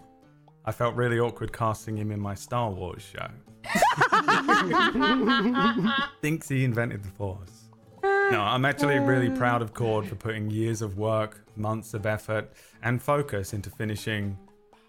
I 0.64 0.70
felt 0.70 0.94
really 0.94 1.18
awkward 1.18 1.52
casting 1.52 1.96
him 1.96 2.12
in 2.12 2.20
my 2.20 2.34
Star 2.34 2.70
Wars 2.70 3.02
show. 3.02 3.26
Thinks 6.22 6.48
he 6.48 6.62
invented 6.62 7.02
the 7.02 7.08
Force. 7.08 7.67
No, 8.02 8.42
I'm 8.42 8.64
actually 8.64 8.98
really 8.98 9.30
proud 9.30 9.62
of 9.62 9.72
Cord 9.72 10.06
for 10.06 10.14
putting 10.14 10.50
years 10.50 10.82
of 10.82 10.98
work, 10.98 11.44
months 11.56 11.94
of 11.94 12.04
effort, 12.04 12.52
and 12.82 13.02
focus 13.02 13.54
into 13.54 13.70
finishing 13.70 14.36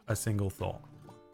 a 0.07 0.15
single 0.15 0.49
thought. 0.49 0.81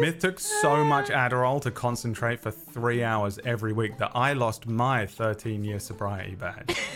Myth 0.00 0.18
took 0.18 0.40
so 0.40 0.84
much 0.84 1.08
Adderall 1.08 1.60
to 1.62 1.70
concentrate 1.70 2.40
for 2.40 2.50
three 2.50 3.04
hours 3.04 3.38
every 3.44 3.72
week 3.72 3.98
that 3.98 4.12
I 4.14 4.32
lost 4.32 4.66
my 4.66 5.06
13 5.06 5.62
year 5.62 5.78
sobriety 5.78 6.34
badge. 6.34 6.76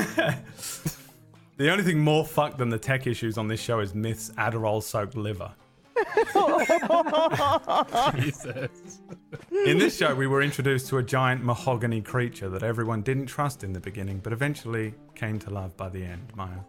the 1.56 1.70
only 1.70 1.84
thing 1.84 1.98
more 1.98 2.24
fucked 2.24 2.58
than 2.58 2.68
the 2.68 2.78
tech 2.78 3.06
issues 3.06 3.38
on 3.38 3.48
this 3.48 3.60
show 3.60 3.80
is 3.80 3.94
Myth's 3.94 4.30
Adderall 4.30 4.82
soaked 4.82 5.16
liver. 5.16 5.52
In 9.66 9.78
this 9.78 9.96
show, 9.96 10.14
we 10.14 10.26
were 10.26 10.42
introduced 10.42 10.88
to 10.88 10.98
a 10.98 11.02
giant 11.02 11.44
mahogany 11.44 12.00
creature 12.00 12.48
that 12.48 12.62
everyone 12.62 13.02
didn't 13.02 13.26
trust 13.26 13.64
in 13.64 13.72
the 13.72 13.80
beginning, 13.80 14.18
but 14.18 14.32
eventually 14.32 14.94
came 15.14 15.38
to 15.40 15.50
love 15.50 15.76
by 15.76 15.88
the 15.88 16.02
end. 16.02 16.32
Maya. 16.34 16.60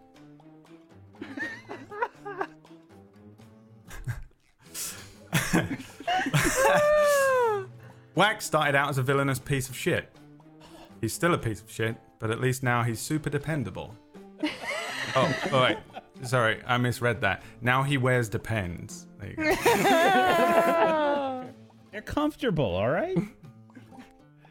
Wax 8.15 8.45
started 8.45 8.75
out 8.75 8.89
as 8.89 8.97
a 8.97 9.03
villainous 9.03 9.39
piece 9.39 9.69
of 9.69 9.75
shit. 9.75 10.09
He's 10.99 11.13
still 11.13 11.33
a 11.33 11.37
piece 11.37 11.61
of 11.61 11.71
shit, 11.71 11.95
but 12.19 12.29
at 12.31 12.41
least 12.41 12.63
now 12.63 12.83
he's 12.83 12.99
super 12.99 13.29
dependable. 13.29 13.95
oh, 15.15 15.35
oh 15.51 15.61
wait. 15.63 15.77
Sorry, 16.23 16.61
I 16.65 16.77
misread 16.77 17.21
that. 17.21 17.43
Now 17.61 17.83
he 17.83 17.97
wears 17.97 18.29
depends. 18.29 19.07
There 19.19 19.29
you 19.29 19.35
go. 19.35 19.43
They're 21.91 22.01
comfortable, 22.01 22.75
all 22.75 22.89
right? 22.89 23.17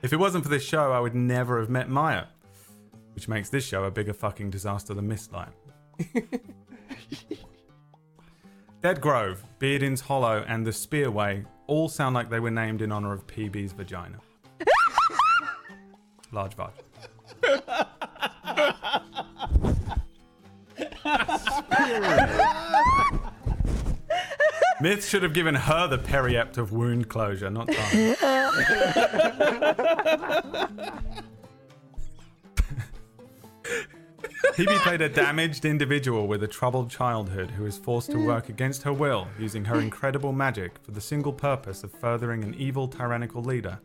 If 0.03 0.15
it 0.15 0.17
wasn't 0.17 0.45
for 0.45 0.49
this 0.51 0.65
show, 0.65 0.93
I 0.93 0.99
would 0.99 1.15
never 1.15 1.61
have 1.61 1.69
met 1.69 1.91
Maya. 1.91 2.25
Which 3.15 3.29
makes 3.29 3.51
this 3.51 3.67
show 3.67 3.85
a 3.85 3.91
bigger 3.91 4.15
fucking 4.15 4.49
disaster 4.49 4.95
than 4.95 5.07
Mistlight. 5.07 5.51
Dead 8.83 9.03
Grove, 9.03 9.45
Bearden's 9.59 10.01
Hollow, 10.01 10.43
and 10.49 10.67
the 10.67 10.71
Spearway 10.71 11.45
all 11.67 11.91
sound 11.91 12.15
like 12.15 12.31
they 12.31 12.41
were 12.41 12.51
named 12.51 12.81
in 12.81 12.93
honor 12.93 13.13
of 13.13 13.27
PB's 13.27 13.73
vagina. 13.73 14.17
Large 16.33 16.57
vibe. 16.57 16.73
Myth 24.81 25.07
should 25.07 25.23
have 25.23 25.35
given 25.35 25.55
her 25.55 25.87
the 25.87 25.99
periapt 25.99 26.57
of 26.57 26.73
wound 26.73 27.09
closure, 27.09 27.51
not 27.51 27.71
Tom. 27.71 27.77
PB 34.55 34.79
played 34.81 35.01
a 35.01 35.09
damaged 35.09 35.65
individual 35.65 36.27
with 36.27 36.43
a 36.43 36.49
troubled 36.49 36.91
childhood 36.91 37.51
who 37.51 37.67
is 37.67 37.79
forced 37.79 38.11
to 38.11 38.17
hmm. 38.17 38.27
work 38.27 38.49
against 38.49 38.83
her 38.83 38.93
will 38.93 39.29
using 39.39 39.65
her 39.65 39.79
incredible 39.81 40.33
magic 40.33 40.73
for 40.83 40.91
the 40.91 41.01
single 41.01 41.33
purpose 41.33 41.85
of 41.85 41.93
furthering 41.93 42.43
an 42.45 42.55
evil 42.55 42.89
tyrannical 42.89 43.43
leader. 43.43 43.79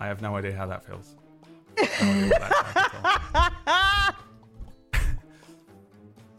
I 0.00 0.06
have 0.06 0.22
no 0.22 0.36
idea 0.36 0.54
how 0.54 0.66
that 0.66 0.84
feels. 0.84 1.16
No 1.76 1.84
idea 1.84 2.28
what 2.28 2.40
that's 2.40 2.64
like 2.64 2.86
at 2.86 3.66
all. 3.66 4.14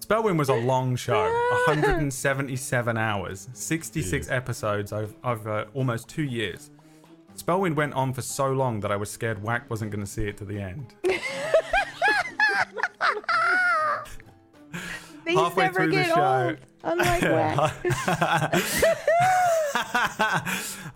Spellwind 0.06 0.38
was 0.38 0.49
a 0.49 0.53
long 0.56 0.95
show 0.95 1.23
177 1.68 2.98
hours, 2.98 3.49
66 3.53 4.30
episodes 4.30 4.94
over, 4.94 5.14
over 5.23 5.65
almost 5.73 6.07
two 6.07 6.23
years. 6.23 6.69
Spellwind 7.36 7.76
went 7.76 7.94
on 7.94 8.14
for 8.14 8.22
so 8.22 8.52
long 8.52 8.80
that 8.82 8.91
I 8.91 8.95
was 8.98 9.10
scared 9.10 9.41
Whack 9.41 9.68
wasn't 9.69 9.90
going 9.91 10.06
to 10.06 10.10
see 10.10 10.27
it 10.27 10.38
to 10.38 10.45
the 10.45 10.60
end. 10.60 10.94
These 15.26 15.38
Halfway 15.40 15.64
never 15.64 15.80
through 15.80 15.88
the 15.88 15.91
get 15.95 16.07
show- 16.07 16.48
old. 16.49 16.57
Unlike 16.84 17.22
Whack. 17.23 17.73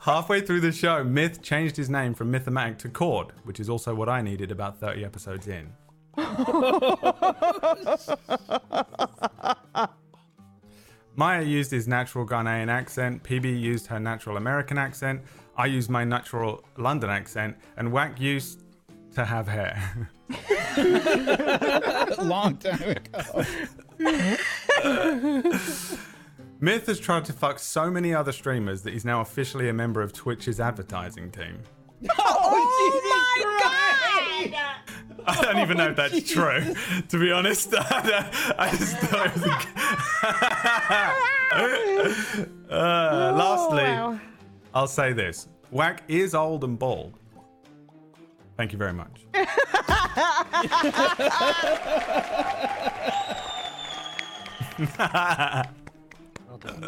Halfway 0.01 0.41
through 0.41 0.59
the 0.59 0.71
show, 0.71 1.03
Myth 1.03 1.41
changed 1.41 1.75
his 1.75 1.89
name 1.89 2.13
from 2.13 2.31
Mythomatic 2.31 2.77
to 2.79 2.89
Cord, 2.89 3.33
which 3.43 3.59
is 3.59 3.69
also 3.69 3.95
what 3.95 4.07
I 4.07 4.21
needed 4.21 4.51
about 4.51 4.79
30 4.79 5.03
episodes 5.03 5.47
in. 5.47 5.71
Maya 11.15 11.41
used 11.41 11.71
his 11.71 11.87
natural 11.87 12.23
Ghanaian 12.25 12.69
accent, 12.69 13.23
PB 13.23 13.59
used 13.59 13.87
her 13.87 13.99
natural 13.99 14.37
American 14.37 14.77
accent, 14.77 15.21
I 15.57 15.65
used 15.65 15.89
my 15.89 16.05
natural 16.05 16.63
London 16.77 17.09
accent, 17.09 17.57
and 17.75 17.91
Whack 17.91 18.21
used 18.21 18.63
to 19.15 19.25
have 19.25 19.47
hair. 19.47 20.07
A 20.77 22.15
long 22.23 22.55
time 22.57 22.95
ago. 22.95 23.43
Myth 26.61 26.87
has 26.87 26.99
tried 26.99 27.23
to 27.25 27.33
fuck 27.33 27.59
so 27.59 27.91
many 27.91 28.13
other 28.13 28.31
streamers 28.31 28.81
that 28.83 28.93
he's 28.93 29.03
now 29.05 29.21
officially 29.21 29.69
a 29.69 29.73
member 29.73 30.01
of 30.01 30.13
Twitch's 30.13 30.59
advertising 30.59 31.31
team. 31.31 31.59
oh, 32.09 32.13
oh 32.17 33.01
my 33.09 34.47
god! 34.51 34.83
I 35.25 35.41
don't 35.41 35.59
even 35.59 35.77
know 35.77 35.87
if 35.89 35.95
that's 35.95 36.29
true, 36.31 36.75
to 37.07 37.19
be 37.19 37.31
honest. 37.31 37.73
I 37.77 38.69
just 38.77 38.97
thought 38.97 39.27
it 39.27 39.35
was. 39.35 39.43
A... 42.69 42.71
uh, 42.75 43.33
lastly, 43.35 43.83
Oh, 43.83 44.11
wow. 44.11 44.19
I'll 44.73 44.87
say 44.87 45.13
this: 45.13 45.47
Whack 45.71 46.03
is 46.07 46.35
old 46.35 46.63
and 46.63 46.77
bald. 46.77 47.13
Thank 48.57 48.71
you 48.73 48.77
very 48.77 48.93
much. 48.93 49.25
Well 49.33 49.45
done. 56.59 56.87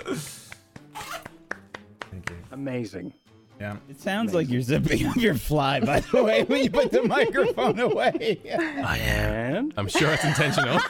Thank 2.11 2.29
you. 2.29 2.35
Amazing. 2.51 3.13
Yeah. 3.61 3.77
It 3.87 4.01
sounds 4.01 4.33
like 4.33 4.49
you're 4.49 4.63
zipping 4.63 5.05
up 5.05 5.15
your 5.17 5.35
fly, 5.35 5.79
by 5.81 5.99
the 5.99 6.23
way, 6.23 6.43
when 6.45 6.63
you 6.63 6.71
put 6.71 6.89
the 6.91 7.03
microphone 7.07 7.79
away. 7.79 8.39
I 8.83 8.97
am. 8.97 9.71
I'm 9.77 9.87
sure 9.87 10.09
it's 10.11 10.23
intentional. 10.25 10.79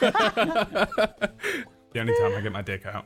The 1.92 2.00
only 2.00 2.14
time 2.18 2.34
I 2.34 2.40
get 2.40 2.52
my 2.52 2.62
dick 2.62 2.86
out. 2.86 3.04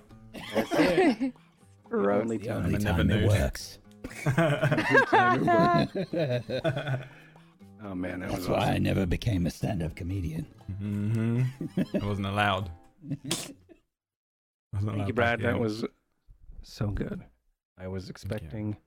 Gross. 1.88 2.22
only 2.22 2.36
The 2.36 2.46
time. 2.46 2.64
only 2.66 2.76
I 2.76 2.78
time 2.78 3.10
it 3.10 3.26
works. 3.26 3.78
Oh 7.84 7.94
man, 7.94 8.20
that 8.20 8.30
That's 8.30 8.40
was 8.42 8.48
why 8.48 8.68
I 8.70 8.78
never 8.78 9.04
became 9.04 9.46
a 9.46 9.50
stand-up 9.50 9.94
comedian. 9.96 10.46
Mm-hmm. 10.82 11.42
I 12.00 12.06
wasn't 12.06 12.26
allowed. 12.28 12.70
Wasn't 13.04 13.54
Thank 14.72 14.86
allowed 14.86 15.08
you, 15.08 15.12
Brad. 15.14 15.40
That 15.40 15.58
was 15.60 15.84
so 16.62 16.86
good. 16.88 17.22
I 17.78 17.86
was 17.88 18.08
expecting 18.08 18.78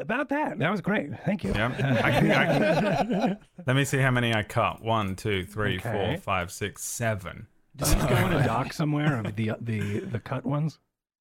about 0.00 0.28
that. 0.30 0.58
That 0.58 0.70
was 0.70 0.80
great. 0.80 1.10
Thank 1.24 1.44
you. 1.44 1.52
Yeah. 1.52 1.66
I 2.04 2.10
can, 2.10 2.30
I 2.30 2.46
can, 2.46 3.38
let 3.66 3.76
me 3.76 3.84
see 3.84 3.98
how 3.98 4.10
many 4.10 4.34
I 4.34 4.42
cut. 4.42 4.82
One, 4.82 5.14
two, 5.16 5.44
three, 5.44 5.78
four, 5.78 5.90
Okay. 5.92 6.16
five, 6.16 6.50
six, 6.50 6.82
seven. 6.84 7.46
Does 7.76 7.94
this 7.94 8.04
go 8.04 8.16
in 8.16 8.32
a 8.32 8.44
doc 8.44 8.72
somewhere 8.72 9.18
of 9.20 9.34
the 9.36 9.52
the 9.60 10.00
the 10.00 10.18
cut 10.20 10.44
ones? 10.44 10.78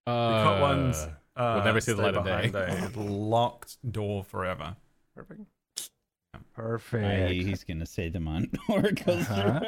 Uh, 0.07 0.29
The 0.37 0.43
cut 0.43 0.61
ones. 0.61 1.07
Uh, 1.37 1.53
will 1.57 1.63
never 1.63 1.79
see 1.79 1.93
the 1.93 1.97
stay 1.97 2.03
light 2.03 2.15
of 2.15 2.25
day. 2.25 2.49
behind 2.49 2.95
a 2.95 2.99
locked 2.99 3.77
door 3.91 4.23
forever. 4.23 4.75
Perfect. 5.15 5.41
I, 6.33 6.39
Perfect. 6.53 7.31
he's 7.31 7.63
gonna 7.63 7.85
say 7.85 8.09
them 8.09 8.27
on 8.27 8.49
Oracle's 8.69 9.29
Uh-huh. 9.29 9.61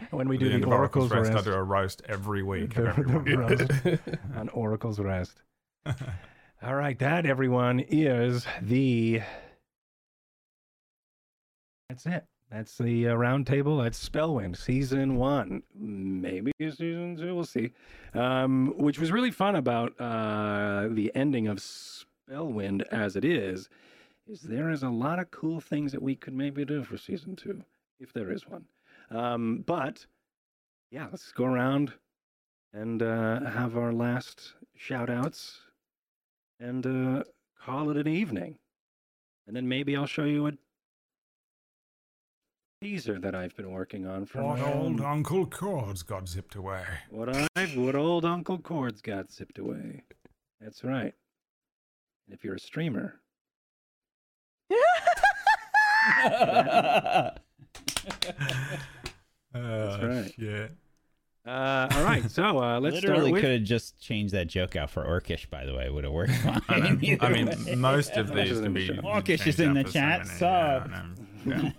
when 0.10 0.28
we 0.28 0.38
do 0.38 0.48
the 0.48 0.54
end 0.54 0.62
the 0.62 0.68
of 0.68 0.72
Oracle's 0.72 1.10
Oracle's 1.10 1.34
Rest, 1.34 1.46
I 1.48 1.50
do 1.50 1.56
a 1.56 1.62
roast 1.62 2.02
every 2.08 2.42
week. 2.42 2.76
of 2.76 2.84
the- 2.84 2.88
everyone. 2.90 3.24
the 3.24 3.36
roast 3.36 4.18
on 4.36 4.48
Oracle's 4.50 5.00
Rest. 5.00 5.42
All 6.62 6.74
right, 6.74 6.98
that 6.98 7.24
everyone 7.24 7.80
is 7.88 8.46
the. 8.60 9.22
That's 11.88 12.04
it. 12.04 12.26
That's 12.50 12.76
the 12.76 13.08
uh, 13.08 13.14
round 13.14 13.46
table. 13.46 13.78
That's 13.78 14.06
Spellwind 14.06 14.58
season 14.58 15.16
one, 15.16 15.62
maybe 15.74 16.52
season 16.60 17.16
two. 17.16 17.34
We'll 17.34 17.44
see. 17.44 17.72
Um, 18.12 18.74
which 18.76 18.98
was 18.98 19.10
really 19.10 19.30
fun 19.30 19.56
about 19.56 19.98
uh, 19.98 20.88
the 20.90 21.10
ending 21.14 21.48
of 21.48 21.60
Spellwind 21.60 22.82
as 22.92 23.16
it 23.16 23.24
is, 23.24 23.70
is 24.28 24.42
there 24.42 24.68
is 24.68 24.82
a 24.82 24.90
lot 24.90 25.18
of 25.18 25.30
cool 25.30 25.60
things 25.60 25.92
that 25.92 26.02
we 26.02 26.14
could 26.14 26.34
maybe 26.34 26.66
do 26.66 26.84
for 26.84 26.98
season 26.98 27.36
two, 27.36 27.64
if 28.00 28.12
there 28.12 28.30
is 28.30 28.46
one. 28.46 28.66
Um, 29.10 29.64
but 29.66 30.04
yeah, 30.90 31.06
let's 31.10 31.32
go 31.32 31.46
around 31.46 31.94
and 32.74 33.02
uh, 33.02 33.48
have 33.48 33.78
our 33.78 33.94
last 33.94 34.52
shout 34.76 35.08
outs 35.08 35.60
and 36.60 36.86
uh, 36.86 37.24
call 37.64 37.90
it 37.90 37.96
an 37.96 38.06
evening. 38.06 38.56
And 39.46 39.56
then 39.56 39.66
maybe 39.68 39.96
I'll 39.96 40.06
show 40.06 40.24
you 40.24 40.46
a 40.46 40.52
teaser 42.80 43.18
that 43.18 43.34
I've 43.34 43.56
been 43.56 43.70
working 43.70 44.06
on 44.06 44.26
for 44.26 44.42
What 44.42 44.58
my 44.58 44.72
old 44.72 45.00
own- 45.00 45.06
Uncle 45.06 45.46
Cords 45.46 46.02
got 46.02 46.28
zipped 46.28 46.54
away. 46.54 46.84
what 47.10 47.28
I've 47.56 47.76
what 47.76 47.94
old 47.96 48.24
Uncle 48.24 48.58
Cords 48.58 49.00
got 49.02 49.32
zipped 49.32 49.58
away. 49.58 50.04
That's 50.60 50.84
right. 50.84 51.14
And 52.26 52.34
if 52.34 52.44
you're 52.44 52.54
a 52.54 52.60
streamer, 52.60 53.20
That's 59.52 60.02
right. 60.02 60.32
Shit. 60.38 60.72
Uh, 61.46 61.88
all 61.92 62.04
right. 62.04 62.30
So 62.30 62.58
uh, 62.62 62.78
let's 62.80 62.94
Literally 62.96 63.20
start 63.20 63.32
with. 63.32 63.40
could 63.42 63.50
have 63.52 63.62
just 63.62 63.98
changed 64.00 64.34
that 64.34 64.46
joke 64.48 64.76
out 64.76 64.90
for 64.90 65.04
Orcish, 65.04 65.48
by 65.50 65.64
the 65.64 65.74
way. 65.74 65.88
Would 65.88 66.04
have 66.04 66.12
worked 66.12 66.32
fine. 66.36 66.60
I, 66.68 66.78
know. 66.90 67.16
I 67.20 67.28
mean, 67.30 67.78
most 67.80 68.12
of 68.16 68.28
these 68.34 68.50
is 68.52 68.60
can 68.60 68.72
the 68.74 68.80
be. 68.80 68.86
show. 68.86 68.94
Orcish 69.02 69.46
is 69.46 69.58
in 69.60 69.74
the 69.74 69.84
chat, 69.84 70.26
so 70.26 70.46
yeah, 70.46 71.02
yeah. 71.46 71.70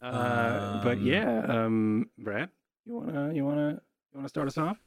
Uh, 0.00 0.82
but 0.84 1.00
yeah, 1.00 1.40
um, 1.48 2.08
Brad, 2.18 2.48
you 2.86 2.94
wanna 2.94 3.34
you 3.34 3.44
wanna 3.44 3.70
you 4.12 4.16
wanna 4.16 4.28
start 4.28 4.46
us 4.48 4.56
off? 4.56 4.78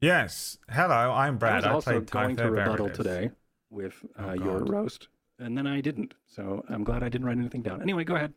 Yes. 0.00 0.58
Hello, 0.70 1.10
I'm 1.12 1.38
Brad. 1.38 1.56
I 1.56 1.60
Brad. 1.60 1.74
was 1.74 1.86
I, 1.88 1.94
also 1.94 2.00
played 2.04 2.10
going 2.10 2.36
to 2.36 2.42
Typho 2.44 2.54
rebuttal 2.54 2.90
today 2.90 3.30
with 3.70 3.94
uh, 4.18 4.26
Oh, 4.28 4.32
your 4.34 4.58
roast, 4.64 5.08
and 5.38 5.56
then 5.58 5.66
I 5.66 5.80
didn't. 5.80 6.14
So 6.26 6.64
I'm 6.68 6.84
glad 6.84 7.02
I 7.02 7.08
didn't 7.08 7.26
write 7.26 7.38
anything 7.38 7.62
down. 7.62 7.82
Anyway, 7.82 8.04
go 8.04 8.14
ahead. 8.16 8.32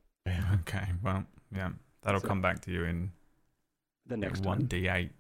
Okay. 0.62 0.86
Well, 1.04 1.26
yeah. 1.56 1.70
That'll 2.04 2.22
So- 2.22 2.28
come 2.28 2.42
back 2.42 2.62
to 2.62 2.72
you 2.72 2.86
in 2.86 3.12
The 4.12 4.18
next 4.18 4.42
one 4.42 4.60
one. 4.60 4.66
d 4.68 4.88
eight 4.88 5.12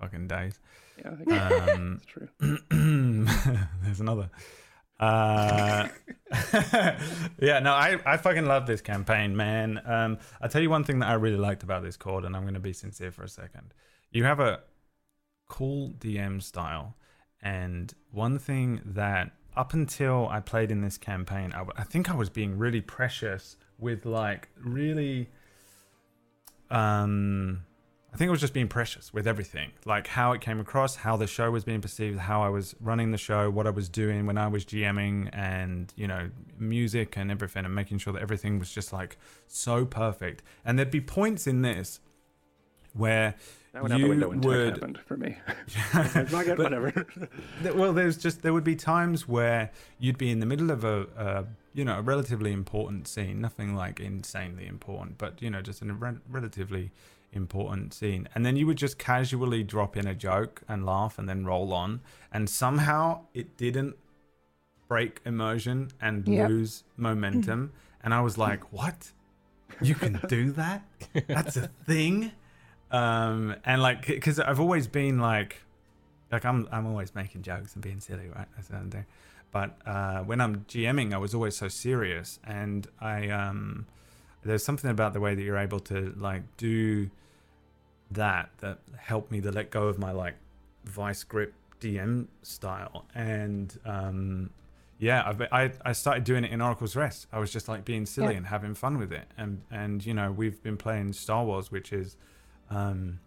fucking 0.00 0.26
days. 0.28 0.58
Yeah, 0.98 1.10
I 1.12 1.14
think 1.16 1.32
Um, 1.70 1.94
that's 2.00 2.06
true. 2.06 2.28
there's 3.82 4.00
another. 4.00 4.30
Uh, 5.00 5.86
yeah, 7.40 7.60
no, 7.60 7.72
I, 7.72 7.98
I 8.04 8.16
fucking 8.16 8.46
love 8.46 8.66
this 8.66 8.80
campaign, 8.80 9.36
man. 9.36 9.80
Um, 9.84 10.18
I'll 10.40 10.48
tell 10.48 10.60
you 10.62 10.70
one 10.70 10.82
thing 10.82 10.98
that 11.00 11.08
I 11.08 11.14
really 11.14 11.36
liked 11.36 11.62
about 11.62 11.82
this 11.84 11.96
Cord, 11.96 12.24
and 12.24 12.34
I'm 12.34 12.42
going 12.42 12.54
to 12.54 12.60
be 12.60 12.72
sincere 12.72 13.12
for 13.12 13.22
a 13.22 13.28
second. 13.28 13.72
You 14.10 14.24
have 14.24 14.40
a 14.40 14.60
cool 15.48 15.90
DM 16.00 16.42
style, 16.42 16.96
and 17.40 17.94
one 18.10 18.38
thing 18.40 18.80
that 18.84 19.30
up 19.56 19.72
until 19.72 20.28
I 20.28 20.40
played 20.40 20.72
in 20.72 20.80
this 20.80 20.98
campaign, 20.98 21.52
I, 21.52 21.58
w- 21.58 21.74
I 21.76 21.84
think 21.84 22.10
I 22.10 22.14
was 22.14 22.28
being 22.28 22.58
really 22.58 22.80
precious 22.80 23.56
with 23.78 24.04
like 24.04 24.48
really 24.60 25.28
um 26.70 27.60
I 28.18 28.20
think 28.20 28.30
it 28.30 28.32
was 28.32 28.40
just 28.40 28.52
being 28.52 28.66
precious 28.66 29.14
with 29.14 29.28
everything, 29.28 29.70
like 29.84 30.08
how 30.08 30.32
it 30.32 30.40
came 30.40 30.58
across, 30.58 30.96
how 30.96 31.16
the 31.16 31.28
show 31.28 31.52
was 31.52 31.62
being 31.62 31.80
perceived, 31.80 32.18
how 32.18 32.42
I 32.42 32.48
was 32.48 32.74
running 32.80 33.12
the 33.12 33.16
show, 33.16 33.48
what 33.48 33.64
I 33.64 33.70
was 33.70 33.88
doing 33.88 34.26
when 34.26 34.36
I 34.36 34.48
was 34.48 34.64
GMing, 34.64 35.30
and 35.32 35.92
you 35.94 36.08
know, 36.08 36.28
music 36.58 37.16
and 37.16 37.30
everything, 37.30 37.64
and 37.64 37.72
making 37.72 37.98
sure 37.98 38.12
that 38.12 38.20
everything 38.20 38.58
was 38.58 38.72
just 38.72 38.92
like 38.92 39.18
so 39.46 39.84
perfect. 39.84 40.42
And 40.64 40.76
there'd 40.76 40.90
be 40.90 41.00
points 41.00 41.46
in 41.46 41.62
this 41.62 42.00
where 42.92 43.36
That 43.72 43.82
went 43.82 43.94
out 43.94 43.98
the 43.98 44.02
you 44.02 44.08
window 44.08 44.28
when 44.30 44.40
would- 44.40 44.72
happened 44.72 44.98
for 45.06 45.16
me. 45.16 45.36
But- 45.92 46.58
whatever. 46.58 47.06
Well 47.72 47.92
there's 47.92 48.16
just 48.16 48.42
there 48.42 48.52
would 48.52 48.64
be 48.64 48.74
times 48.74 49.28
where 49.28 49.70
you'd 50.00 50.18
be 50.18 50.32
in 50.32 50.40
the 50.40 50.46
middle 50.46 50.72
of 50.72 50.82
a, 50.82 51.06
a 51.16 51.44
you 51.72 51.84
know 51.84 51.98
a 52.00 52.02
relatively 52.02 52.50
important 52.52 53.06
scene 53.06 53.40
nothing 53.40 53.76
like 53.76 54.00
insanely 54.00 54.66
important 54.66 55.18
but 55.18 55.40
you 55.40 55.50
know 55.50 55.62
just 55.62 55.82
in 55.82 55.90
a 55.90 55.94
re- 55.94 56.18
relatively 56.28 56.90
important 57.32 57.92
scene. 57.94 58.28
And 58.34 58.44
then 58.44 58.56
you 58.56 58.66
would 58.66 58.78
just 58.78 58.98
casually 58.98 59.62
drop 59.62 59.96
in 59.96 60.06
a 60.06 60.14
joke 60.14 60.62
and 60.68 60.84
laugh 60.86 61.18
and 61.18 61.28
then 61.28 61.44
roll 61.44 61.72
on. 61.72 62.00
And 62.32 62.48
somehow 62.48 63.26
it 63.34 63.56
didn't 63.56 63.96
break 64.88 65.20
immersion 65.24 65.90
and 66.00 66.26
Yep. 66.26 66.48
lose 66.48 66.84
momentum. 66.96 67.72
And 68.04 68.14
i 68.14 68.20
was 68.20 68.38
like 68.38 68.72
what? 68.72 69.12
You 69.80 69.94
can 69.96 70.20
do 70.28 70.52
that? 70.52 70.82
That's 71.26 71.56
a 71.56 71.68
thing? 71.84 72.32
Um 72.90 73.56
and 73.64 73.82
like 73.82 74.06
because 74.06 74.38
i've 74.40 74.60
always 74.60 74.86
been 74.86 75.18
like 75.18 75.56
like 76.30 76.44
I'm 76.44 76.68
I'm 76.70 76.86
always 76.86 77.14
making 77.14 77.42
jokes 77.42 77.74
and 77.74 77.82
being 77.82 78.00
silly, 78.00 78.28
right? 78.34 78.46
That's 78.56 78.70
what 78.70 78.78
I'm 78.80 78.90
doing. 78.90 79.06
But 79.50 79.78
uh, 79.86 80.18
when 80.24 80.40
I'm 80.40 80.64
GMing, 80.68 81.14
I 81.14 81.18
was 81.18 81.34
always 81.34 81.56
so 81.56 81.68
serious, 81.68 82.38
and 82.44 82.86
I 83.00 83.28
um, 83.30 83.86
there's 84.44 84.64
something 84.64 84.90
about 84.90 85.12
the 85.12 85.20
way 85.20 85.34
that 85.34 85.42
you're 85.42 85.58
able 85.58 85.80
to 85.80 86.14
like 86.16 86.42
do 86.56 87.10
that 88.10 88.50
that 88.58 88.78
helped 88.96 89.30
me 89.30 89.40
to 89.40 89.50
let 89.52 89.70
go 89.70 89.88
of 89.88 89.98
my 89.98 90.12
like 90.12 90.34
vice 90.84 91.22
grip 91.24 91.52
DM 91.80 92.26
style, 92.42 93.04
and 93.14 93.78
um, 93.84 94.50
yeah, 94.98 95.22
I've, 95.26 95.42
I 95.52 95.72
I 95.84 95.92
started 95.92 96.24
doing 96.24 96.44
it 96.44 96.50
in 96.50 96.60
Oracle's 96.60 96.96
Rest. 96.96 97.26
I 97.32 97.38
was 97.38 97.52
just 97.52 97.68
like 97.68 97.84
being 97.84 98.06
silly 98.06 98.32
Yeah. 98.32 98.38
and 98.38 98.46
having 98.46 98.74
fun 98.74 98.98
with 98.98 99.12
it, 99.12 99.26
and 99.36 99.62
and 99.70 100.04
you 100.04 100.14
know 100.14 100.32
we've 100.32 100.60
been 100.62 100.76
playing 100.76 101.12
Star 101.12 101.44
Wars, 101.44 101.70
which 101.70 101.92
is 101.92 102.16
um, 102.70 103.20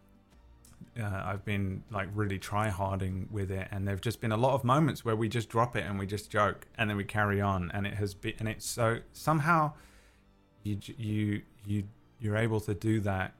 uh, 1.01 1.05
I've 1.25 1.45
been 1.45 1.83
like 1.91 2.09
really 2.13 2.39
try 2.39 2.67
harding 2.69 3.29
with 3.31 3.51
it, 3.51 3.67
and 3.71 3.87
there've 3.87 4.01
just 4.01 4.19
been 4.19 4.31
a 4.33 4.37
lot 4.37 4.53
of 4.53 4.63
moments 4.63 5.05
where 5.05 5.15
we 5.15 5.29
just 5.29 5.47
drop 5.47 5.75
it 5.77 5.85
and 5.85 5.97
we 5.99 6.05
just 6.05 6.29
joke, 6.29 6.67
and 6.77 6.89
then 6.89 6.97
we 6.97 7.03
carry 7.05 7.39
on, 7.39 7.71
and 7.73 7.85
it 7.87 7.93
has 7.93 8.13
been, 8.13 8.33
and 8.39 8.49
it's 8.49 8.65
so 8.65 8.97
somehow 9.13 9.71
you 10.63 10.77
you 10.97 11.41
you 11.65 11.83
you're 12.19 12.37
able 12.37 12.59
to 12.61 12.73
do 12.73 12.99
that 13.01 13.33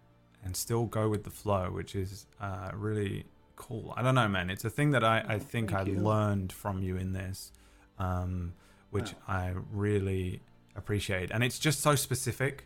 and 0.43 0.56
still 0.56 0.85
go 0.85 1.07
with 1.10 1.23
the 1.23 1.30
flow, 1.30 1.69
which 1.72 1.95
is 1.95 2.26
uh, 2.39 2.72
really 2.73 3.26
cool. 3.56 3.93
I 3.95 4.02
don't 4.02 4.15
know, 4.15 4.27
man. 4.27 4.49
It's 4.49 4.65
a 4.65 4.69
thing 4.69 4.91
that 4.91 5.03
I 5.03 5.19
I 5.27 5.35
Oh, 5.35 5.39
think 5.39 5.73
I 5.73 5.84
you. 5.84 5.99
learned 5.99 6.52
from 6.52 6.81
you 6.81 6.98
in 6.98 7.14
this, 7.14 7.52
um, 7.99 8.53
which 8.89 9.14
Wow. 9.27 9.35
I 9.41 9.53
really 9.72 10.41
appreciate, 10.76 11.31
and 11.31 11.43
it's 11.43 11.60
just 11.60 11.80
so 11.81 11.95
specific. 11.95 12.65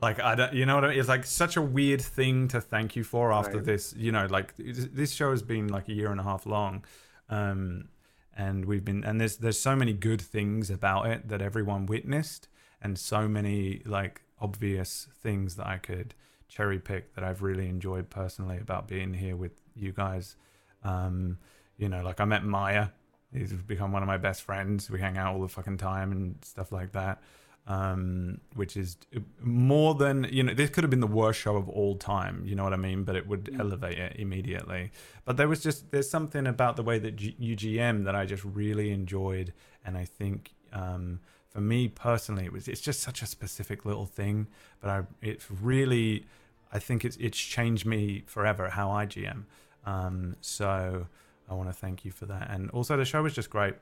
Like 0.00 0.18
I 0.20 0.34
don't, 0.34 0.52
you 0.52 0.66
know 0.66 0.74
what 0.74 0.84
I 0.84 0.88
mean? 0.88 0.98
It's 0.98 1.08
like 1.08 1.24
such 1.24 1.56
a 1.56 1.62
weird 1.62 2.00
thing 2.00 2.48
to 2.48 2.60
thank 2.60 2.96
you 2.96 3.04
for 3.04 3.32
after 3.32 3.58
Right. 3.58 3.64
this. 3.66 3.94
You 3.96 4.10
know, 4.10 4.26
like 4.26 4.56
this 4.56 4.88
this 4.92 5.12
show 5.12 5.30
has 5.30 5.42
been 5.42 5.68
like 5.68 5.88
a 5.88 5.92
year 5.92 6.10
and 6.10 6.18
a 6.18 6.24
half 6.24 6.44
long, 6.46 6.84
um, 7.28 7.88
and 8.36 8.64
we've 8.64 8.84
been 8.84 9.04
and 9.04 9.20
there's 9.20 9.36
there's 9.36 9.60
so 9.60 9.76
many 9.76 9.92
good 9.92 10.20
things 10.20 10.70
about 10.70 11.06
it 11.06 11.28
that 11.28 11.40
everyone 11.42 11.86
witnessed, 11.86 12.48
and 12.82 12.98
so 12.98 13.28
many 13.28 13.82
like 13.86 14.22
obvious 14.40 15.08
things 15.22 15.56
that 15.56 15.66
I 15.66 15.78
could 15.78 16.14
cherry 16.48 16.78
pick 16.78 17.14
that 17.14 17.24
I've 17.24 17.42
really 17.42 17.68
enjoyed 17.68 18.10
personally 18.10 18.58
about 18.58 18.88
being 18.88 19.14
here 19.14 19.36
with 19.36 19.52
you 19.74 19.92
guys. 19.92 20.36
Um, 20.84 21.38
you 21.76 21.88
know, 21.88 22.02
like 22.02 22.20
I 22.20 22.24
met 22.24 22.44
Maya. 22.44 22.88
He's 23.32 23.52
become 23.52 23.92
one 23.92 24.02
of 24.02 24.06
my 24.06 24.18
best 24.18 24.42
friends. 24.42 24.90
We 24.90 25.00
hang 25.00 25.16
out 25.16 25.34
all 25.34 25.40
the 25.40 25.48
fucking 25.48 25.78
time 25.78 26.12
and 26.12 26.36
stuff 26.44 26.70
like 26.70 26.92
that 26.92 27.22
um, 27.66 28.40
which 28.54 28.76
is 28.76 28.96
more 29.40 29.94
than 29.94 30.24
you 30.30 30.42
know. 30.42 30.52
This 30.52 30.70
could 30.70 30.82
have 30.82 30.90
been 30.90 31.00
the 31.00 31.06
worst 31.06 31.40
show 31.40 31.56
of 31.56 31.68
all 31.68 31.94
time. 31.96 32.42
You 32.44 32.56
know 32.56 32.64
what 32.64 32.72
I 32.72 32.76
mean? 32.76 33.04
But 33.04 33.14
it 33.14 33.26
would 33.28 33.54
elevate 33.58 33.98
it 33.98 34.16
immediately. 34.18 34.90
But 35.24 35.36
there 35.36 35.48
was 35.48 35.62
just 35.62 35.90
there's 35.92 36.10
something 36.10 36.46
about 36.46 36.76
the 36.76 36.82
way 36.82 36.98
that 36.98 37.14
G- 37.16 37.36
UGM 37.40 38.04
that 38.04 38.16
I 38.16 38.26
just 38.26 38.44
really 38.44 38.90
enjoyed, 38.90 39.52
and 39.84 39.96
I 39.96 40.04
think 40.04 40.54
um, 40.72 41.20
for 41.52 41.60
me 41.60 41.88
personally, 41.88 42.46
it 42.46 42.52
was 42.52 42.66
it's 42.66 42.80
just 42.80 43.00
such 43.00 43.22
a 43.22 43.26
specific 43.26 43.84
little 43.84 44.06
thing. 44.06 44.46
But 44.80 44.90
I 44.90 45.02
it's 45.20 45.46
really 45.50 46.24
I 46.72 46.78
think 46.78 47.04
it's 47.04 47.16
it's 47.18 47.38
changed 47.38 47.84
me 47.84 48.24
forever 48.26 48.70
how 48.70 48.90
I 48.90 49.06
GM. 49.06 49.44
Um, 49.84 50.36
so 50.40 51.06
I 51.48 51.54
want 51.54 51.68
to 51.68 51.74
thank 51.74 52.04
you 52.04 52.10
for 52.10 52.26
that, 52.26 52.50
and 52.50 52.70
also 52.70 52.96
the 52.96 53.04
show 53.04 53.22
was 53.22 53.34
just 53.34 53.50
great. 53.50 53.74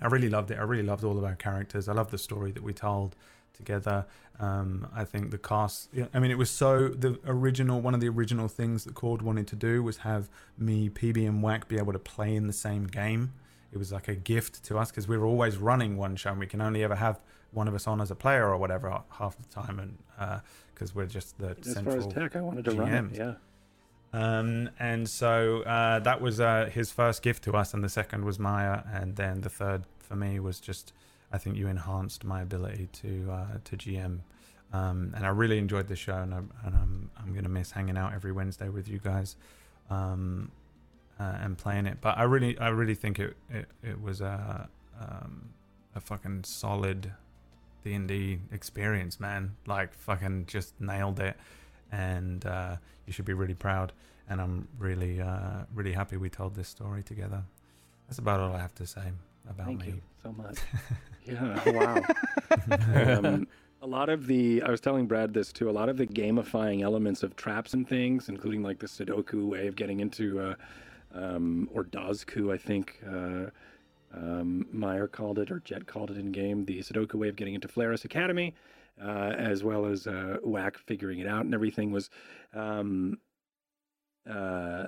I 0.00 0.06
really 0.06 0.30
loved 0.30 0.50
it. 0.50 0.58
I 0.58 0.62
really 0.62 0.82
loved 0.82 1.04
all 1.04 1.18
of 1.18 1.24
our 1.24 1.36
characters. 1.36 1.88
I 1.88 1.92
love 1.92 2.10
the 2.10 2.18
story 2.18 2.50
that 2.52 2.62
we 2.62 2.72
told 2.72 3.14
together. 3.52 4.06
Um, 4.40 4.88
I 4.94 5.04
think 5.04 5.30
the 5.30 5.38
cast. 5.38 5.90
I 6.12 6.18
mean, 6.18 6.30
it 6.30 6.38
was 6.38 6.50
so 6.50 6.88
the 6.88 7.20
original. 7.26 7.80
One 7.80 7.94
of 7.94 8.00
the 8.00 8.08
original 8.08 8.48
things 8.48 8.84
that 8.84 8.94
Cord 8.94 9.20
wanted 9.20 9.46
to 9.48 9.56
do 9.56 9.82
was 9.82 9.98
have 9.98 10.30
me, 10.58 10.88
PB, 10.88 11.28
and 11.28 11.42
Whack 11.42 11.68
be 11.68 11.76
able 11.76 11.92
to 11.92 11.98
play 11.98 12.34
in 12.34 12.46
the 12.46 12.52
same 12.52 12.86
game. 12.86 13.32
It 13.74 13.78
was 13.78 13.92
like 13.92 14.06
a 14.06 14.14
gift 14.14 14.62
to 14.66 14.78
us 14.78 14.90
because 14.90 15.08
we 15.08 15.18
were 15.18 15.26
always 15.26 15.56
running 15.56 15.96
one 15.96 16.14
show, 16.14 16.30
and 16.30 16.38
we 16.38 16.46
can 16.46 16.60
only 16.60 16.84
ever 16.84 16.94
have 16.94 17.18
one 17.50 17.66
of 17.66 17.74
us 17.74 17.88
on 17.88 18.00
as 18.00 18.12
a 18.12 18.14
player 18.14 18.48
or 18.48 18.56
whatever 18.56 19.02
half 19.10 19.36
the 19.36 19.48
time, 19.48 19.80
and 19.80 19.98
because 20.72 20.90
uh, 20.90 20.94
we're 20.94 21.06
just 21.06 21.36
the 21.38 21.56
As 21.60 21.72
central 21.72 22.00
far 22.00 22.08
as 22.08 22.14
tech, 22.14 22.36
I 22.36 22.40
wanted 22.40 22.64
to 22.66 22.70
run 22.70 23.12
it. 23.12 23.16
Yeah. 23.16 23.34
um, 24.12 24.70
and 24.78 25.08
so 25.08 25.62
uh, 25.62 25.98
that 25.98 26.20
was 26.20 26.38
uh, 26.38 26.70
his 26.72 26.92
first 26.92 27.20
gift 27.22 27.42
to 27.44 27.52
us, 27.54 27.74
and 27.74 27.82
the 27.82 27.88
second 27.88 28.24
was 28.24 28.38
Maya, 28.38 28.82
and 28.92 29.16
then 29.16 29.40
the 29.40 29.50
third 29.50 29.82
for 29.98 30.14
me 30.14 30.38
was 30.38 30.60
just 30.60 30.92
I 31.32 31.38
think 31.38 31.56
you 31.56 31.66
enhanced 31.66 32.24
my 32.24 32.42
ability 32.42 32.88
to 32.92 33.28
uh, 33.32 33.58
to 33.64 33.76
GM, 33.76 34.20
um, 34.72 35.12
and 35.16 35.26
I 35.26 35.30
really 35.30 35.58
enjoyed 35.58 35.88
the 35.88 35.96
show, 35.96 36.18
and, 36.18 36.32
I, 36.32 36.38
and 36.64 36.76
I'm 36.76 37.10
I'm 37.18 37.34
gonna 37.34 37.48
miss 37.48 37.72
hanging 37.72 37.96
out 37.96 38.14
every 38.14 38.30
Wednesday 38.30 38.68
with 38.68 38.86
you 38.86 39.00
guys, 39.02 39.34
um, 39.90 40.52
uh, 41.18 41.36
and 41.40 41.56
playing 41.58 41.86
it. 41.86 41.98
But 42.00 42.18
I 42.18 42.24
really 42.24 42.58
I 42.58 42.68
really 42.68 42.94
think 42.94 43.18
it 43.18 43.36
it, 43.50 43.66
it 43.82 44.00
was 44.00 44.20
a 44.20 44.68
um, 45.00 45.50
a 45.94 46.00
fucking 46.00 46.44
solid 46.44 47.12
D 47.82 47.94
and 47.94 48.08
D 48.08 48.38
experience, 48.52 49.20
man. 49.20 49.56
Like 49.66 49.94
fucking 49.94 50.46
just 50.46 50.80
nailed 50.80 51.20
it, 51.20 51.36
and 51.92 52.44
uh, 52.46 52.76
you 53.06 53.12
should 53.12 53.24
be 53.24 53.34
really 53.34 53.54
proud. 53.54 53.92
And 54.28 54.40
I'm 54.40 54.68
really 54.78 55.20
uh, 55.20 55.64
really 55.74 55.92
happy 55.92 56.16
we 56.16 56.30
told 56.30 56.54
this 56.54 56.68
story 56.68 57.02
together. 57.02 57.42
That's 58.08 58.18
about 58.18 58.40
all 58.40 58.54
I 58.54 58.60
have 58.60 58.74
to 58.76 58.86
say 58.86 59.12
about 59.48 59.66
Thank 59.66 59.80
me. 59.80 59.86
you 59.86 60.00
so 60.22 60.32
much. 60.32 60.58
yeah. 61.24 61.70
Wow. 61.70 63.18
um, 63.18 63.46
a 63.82 63.86
lot 63.86 64.08
of 64.08 64.26
the 64.26 64.62
I 64.62 64.70
was 64.70 64.80
telling 64.80 65.06
Brad 65.06 65.34
this 65.34 65.52
too. 65.52 65.68
A 65.68 65.72
lot 65.72 65.88
of 65.88 65.98
the 65.98 66.06
gamifying 66.06 66.82
elements 66.82 67.22
of 67.22 67.36
traps 67.36 67.74
and 67.74 67.86
things, 67.86 68.28
including 68.30 68.62
like 68.62 68.78
the 68.78 68.86
Sudoku 68.86 69.46
way 69.46 69.66
of 69.66 69.76
getting 69.76 70.00
into, 70.00 70.40
uh, 70.40 70.54
um, 71.14 71.68
or 71.72 71.84
Dazku, 71.84 72.52
I 72.52 72.58
think 72.58 73.00
uh, 73.06 73.50
um, 74.14 74.66
Meyer 74.72 75.06
called 75.06 75.38
it, 75.38 75.50
or 75.50 75.60
Jet 75.60 75.86
called 75.86 76.10
it 76.10 76.18
in 76.18 76.32
game. 76.32 76.64
The 76.64 76.80
Sudoku 76.80 77.14
way 77.14 77.28
of 77.28 77.36
getting 77.36 77.54
into 77.54 77.68
Flaris 77.68 78.04
Academy, 78.04 78.54
uh, 79.02 79.32
as 79.36 79.62
well 79.64 79.86
as 79.86 80.06
uh, 80.06 80.38
Whack 80.42 80.78
figuring 80.78 81.20
it 81.20 81.26
out 81.26 81.44
and 81.44 81.54
everything 81.54 81.90
was, 81.90 82.10
um, 82.54 83.18
uh, 84.28 84.86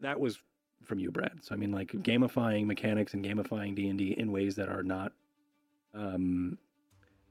that 0.00 0.20
was 0.20 0.38
from 0.84 0.98
you, 0.98 1.10
Brad. 1.10 1.38
So 1.42 1.54
I 1.54 1.58
mean, 1.58 1.72
like 1.72 1.88
gamifying 1.88 2.66
mechanics 2.66 3.14
and 3.14 3.24
gamifying 3.24 3.74
D 3.74 3.88
and 3.88 3.98
D 3.98 4.14
in 4.16 4.32
ways 4.32 4.54
that 4.56 4.68
are 4.68 4.82
not 4.82 5.12
um, 5.94 6.58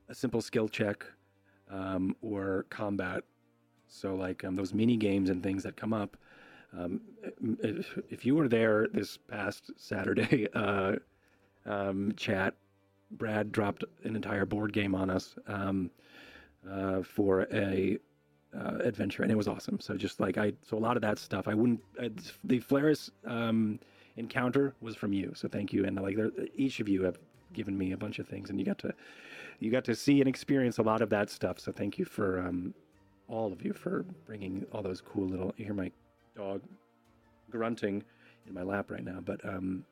a 0.10 0.16
simple 0.16 0.42
skill 0.42 0.68
check 0.68 1.06
um, 1.70 2.16
or 2.22 2.66
combat. 2.70 3.24
So 3.88 4.16
like 4.16 4.44
um, 4.44 4.56
those 4.56 4.74
mini 4.74 4.98
games 4.98 5.30
and 5.30 5.42
things 5.42 5.64
that 5.64 5.78
come 5.78 5.94
up. 5.94 6.18
Um, 6.78 7.02
if, 7.64 7.98
if 8.10 8.26
you 8.26 8.36
were 8.36 8.48
there 8.48 8.88
this 8.92 9.18
past 9.18 9.72
Saturday 9.78 10.48
uh, 10.54 10.96
um, 11.66 12.14
chat, 12.18 12.56
Brad 13.12 13.52
dropped 13.52 13.84
an 14.04 14.16
entire 14.16 14.46
board 14.46 14.74
game 14.74 14.96
on 14.96 15.10
us 15.10 15.36
um, 15.48 15.90
uh, 16.70 17.02
for 17.04 17.48
a 17.54 17.98
uh, 18.58 18.78
adventure, 18.80 19.24
and 19.24 19.32
it 19.32 19.36
was 19.36 19.48
awesome. 19.48 19.80
So 19.80 19.96
just 19.96 20.20
like 20.20 20.38
I, 20.38 20.54
so 20.62 20.78
a 20.78 20.80
lot 20.80 20.96
of 20.96 21.02
that 21.02 21.20
stuff, 21.20 21.48
I 21.48 21.54
wouldn't. 21.54 21.82
I, 22.02 22.12
the 22.44 22.60
Flaris 22.60 23.10
um, 23.26 23.80
encounter 24.18 24.74
was 24.82 24.96
from 24.96 25.14
you, 25.14 25.34
so 25.36 25.48
thank 25.48 25.74
you. 25.74 25.86
And 25.86 26.02
like 26.02 26.18
each 26.56 26.80
of 26.80 26.90
you 26.90 27.04
have 27.04 27.18
given 27.54 27.78
me 27.78 27.92
a 27.92 27.98
bunch 27.98 28.20
of 28.20 28.28
things, 28.28 28.50
and 28.50 28.60
you 28.60 28.66
got 28.66 28.80
to, 28.80 28.94
you 29.60 29.72
got 29.72 29.86
to 29.86 29.96
see 29.96 30.20
and 30.20 30.28
experience 30.28 30.78
a 30.78 30.84
lot 30.84 31.02
of 31.02 31.10
that 31.10 31.30
stuff. 31.30 31.60
So 31.60 31.72
thank 31.72 31.98
you 31.98 32.06
for 32.06 32.40
um, 32.40 32.74
all 33.28 33.52
of 33.52 33.64
you 33.64 33.74
for 33.74 34.06
bringing 34.26 34.66
all 34.72 34.82
those 34.82 35.02
cool 35.02 35.28
little. 35.28 35.54
You 35.58 35.66
hear 35.66 35.74
my 35.74 35.92
dog 36.36 36.62
grunting 37.50 38.04
in 38.48 38.54
my 38.54 38.64
lap 38.64 38.92
right 38.92 39.04
now, 39.04 39.20
but 39.24 39.44
um, 39.48 39.84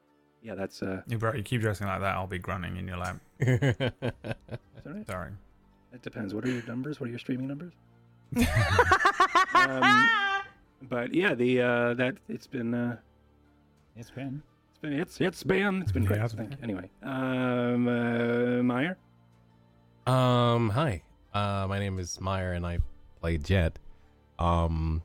yeah, 0.41 0.55
that's 0.55 0.81
uh, 0.83 1.01
You, 1.07 1.17
bro, 1.17 1.33
you 1.33 1.43
keep 1.43 1.61
dressing 1.61 1.87
like 1.87 2.01
that, 2.01 2.15
I'll 2.15 2.27
be 2.27 2.39
grunting 2.39 2.77
in 2.77 2.87
your 2.87 2.97
lap. 2.97 3.17
is 3.39 3.73
right? 3.79 5.07
Sorry. 5.07 5.31
It 5.93 6.01
depends. 6.01 6.33
What 6.33 6.43
are 6.45 6.49
your 6.51 6.63
numbers? 6.65 6.99
What 6.99 7.07
are 7.07 7.09
your 7.11 7.19
streaming 7.19 7.47
numbers? 7.47 7.73
um, 9.55 10.09
but 10.89 11.13
yeah, 11.13 11.33
the 11.35 11.61
uh, 11.61 11.93
that 11.95 12.15
it's 12.27 12.47
been 12.47 12.73
uh, 12.73 12.97
It's 13.95 14.09
been. 14.09 14.41
it's 14.71 14.79
been 14.79 14.93
it's 14.93 15.21
it's 15.21 15.43
been 15.43 15.81
it's 15.81 15.91
been 15.91 16.03
It 16.03 16.07
great. 16.07 16.19
has 16.19 16.33
been. 16.33 16.57
Anyway, 16.63 16.89
um, 17.03 17.87
uh, 17.87 18.63
Meyer. 18.63 18.97
Um, 20.07 20.69
hi. 20.71 21.03
Uh, 21.33 21.65
my 21.69 21.79
name 21.79 21.99
is 21.99 22.19
Meyer, 22.19 22.53
and 22.53 22.65
I 22.65 22.79
play 23.21 23.37
Jet. 23.37 23.77
Um, 24.39 25.01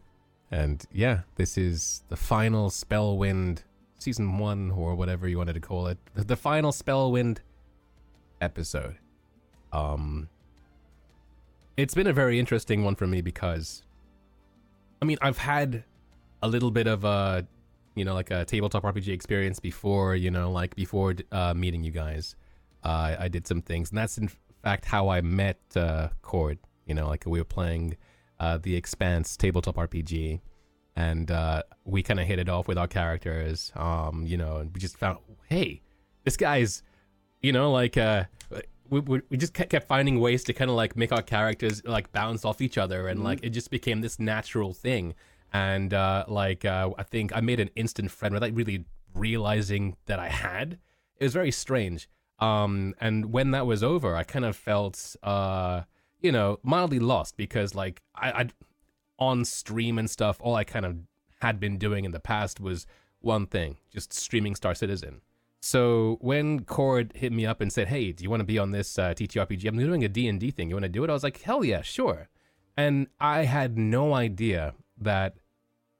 and 0.50 0.84
yeah, 0.92 1.20
this 1.36 1.58
is 1.58 2.02
the 2.08 2.16
final 2.16 2.70
Spellwind 2.70 3.62
season 3.98 4.38
one, 4.38 4.70
or 4.70 4.94
whatever 4.94 5.28
you 5.28 5.36
wanted 5.38 5.54
to 5.54 5.60
call 5.60 5.88
it. 5.88 5.98
The, 6.14 6.36
final 6.36 6.72
Spellwind 6.72 7.38
episode. 8.40 8.96
Um, 9.72 10.28
it's 11.76 11.94
been 11.94 12.06
a 12.06 12.12
very 12.12 12.38
interesting 12.38 12.84
one 12.84 12.94
for 12.94 13.06
me 13.06 13.20
because, 13.20 13.82
I 15.02 15.04
mean, 15.04 15.18
I've 15.20 15.38
had 15.38 15.84
a 16.42 16.48
little 16.48 16.70
bit 16.70 16.86
of 16.86 17.04
a, 17.04 17.46
you 17.94 18.04
know, 18.04 18.14
like 18.14 18.30
a 18.30 18.44
tabletop 18.44 18.84
RPG 18.84 19.08
experience 19.08 19.60
before. 19.60 20.14
You 20.14 20.30
know, 20.30 20.50
like 20.50 20.74
before 20.74 21.14
uh, 21.32 21.54
meeting 21.54 21.84
you 21.84 21.90
guys. 21.90 22.36
Uh, 22.84 23.16
I 23.18 23.28
did 23.28 23.46
some 23.46 23.60
things, 23.60 23.90
and 23.90 23.98
that's 23.98 24.18
in 24.18 24.30
fact 24.62 24.84
how 24.84 25.08
I 25.08 25.20
met 25.20 25.58
uh, 25.74 26.08
Cord. 26.22 26.58
You 26.86 26.94
know, 26.94 27.08
like 27.08 27.24
we 27.26 27.40
were 27.40 27.44
playing 27.44 27.96
uh, 28.40 28.59
the 28.59 28.77
Expanse 28.77 29.36
tabletop 29.36 29.77
RPG, 29.77 30.40
and 30.97 31.31
uh, 31.31 31.62
we 31.85 32.02
kind 32.02 32.20
of 32.20 32.27
hit 32.27 32.39
it 32.39 32.48
off 32.48 32.69
with 32.69 32.78
our 32.78 32.89
characters. 32.89 33.73
Um, 33.77 34.24
you 34.27 34.36
know, 34.36 34.59
and 34.59 34.73
we 34.74 34.81
just 34.81 34.97
found, 34.97 35.19
hey, 35.48 35.82
this 36.24 36.36
guy's, 36.36 36.82
you 37.40 37.52
know, 37.52 37.73
like 37.73 37.97
uh, 37.97 38.24
we 38.90 39.01
we, 39.01 39.20
we 39.31 39.36
just 39.36 39.55
kept 39.55 39.70
kept 39.70 39.86
finding 39.86 40.20
ways 40.20 40.44
to 40.44 40.52
kind 40.52 40.70
of 40.70 40.77
like 40.77 40.97
make 40.97 41.12
our 41.12 41.23
characters 41.23 41.82
like 41.85 42.12
bounce 42.12 42.44
off 42.44 42.60
each 42.60 42.78
other, 42.78 43.09
and 43.09 43.23
like 43.23 43.40
it 43.43 43.51
just 43.51 43.70
became 43.70 44.01
this 44.01 44.19
natural 44.19 44.73
thing. 44.73 45.15
And 45.52 45.94
uh, 45.94 46.24
like 46.28 46.65
uh, 46.65 46.90
I 46.98 47.02
think 47.02 47.35
I 47.35 47.40
made 47.40 47.60
an 47.60 47.70
instant 47.74 48.10
friend 48.10 48.35
without 48.35 48.52
really 48.52 48.85
realizing 49.15 49.97
that 50.06 50.19
I 50.19 50.28
had. 50.28 50.78
It 51.16 51.24
was 51.24 51.32
very 51.32 51.51
strange. 51.51 52.09
Um, 52.39 52.94
and 53.01 53.32
when 53.32 53.51
that 53.51 53.66
was 53.66 53.82
over, 53.82 54.15
I 54.15 54.23
kind 54.23 54.44
of 54.44 54.56
felt, 54.56 55.16
uh, 55.23 55.82
you 56.20 56.32
know, 56.32 56.59
mildly 56.62 56.99
lost 56.99 57.36
because 57.36 57.74
like 57.74 58.03
I, 58.15 58.31
I, 58.31 58.49
on 59.19 59.45
stream 59.45 59.99
and 59.99 60.11
stuff, 60.11 60.39
all 60.40 60.55
I 60.55 60.65
kind 60.65 60.86
of 60.86 60.97
had 61.40 61.61
been 61.61 61.78
doing 61.78 62.05
in 62.05 62.12
the 62.12 62.20
past 62.20 62.61
was 62.61 62.86
one 63.20 63.47
thing, 63.47 63.77
just 63.93 64.12
streaming 64.12 64.55
Star 64.55 64.74
Citizen. 64.74 65.20
So 65.61 66.19
when 66.20 66.65
Cord 66.65 67.12
hit 67.16 67.32
me 67.32 67.45
up 67.45 67.61
and 67.61 67.73
said, 67.73 67.89
"Hey, 67.89 68.12
do 68.12 68.23
you 68.23 68.31
want 68.31 68.40
to 68.40 68.45
be 68.45 68.59
on 68.59 68.70
this 68.70 68.99
uh, 68.99 69.15
TTRPG? 69.15 69.66
I'm 69.66 69.77
doing 69.77 70.05
a 70.05 70.09
D&D 70.09 70.53
thing. 70.53 70.69
You 70.69 70.77
want 70.77 70.85
to 70.85 70.89
do 70.89 71.03
it?" 71.05 71.11
I 71.11 71.12
was 71.12 71.24
like, 71.24 71.43
"Hell 71.43 71.65
yeah, 71.65 71.82
sure." 71.82 72.28
And 72.77 73.09
I 73.20 73.45
had 73.45 73.77
no 73.77 74.15
idea 74.15 74.74
that 75.01 75.35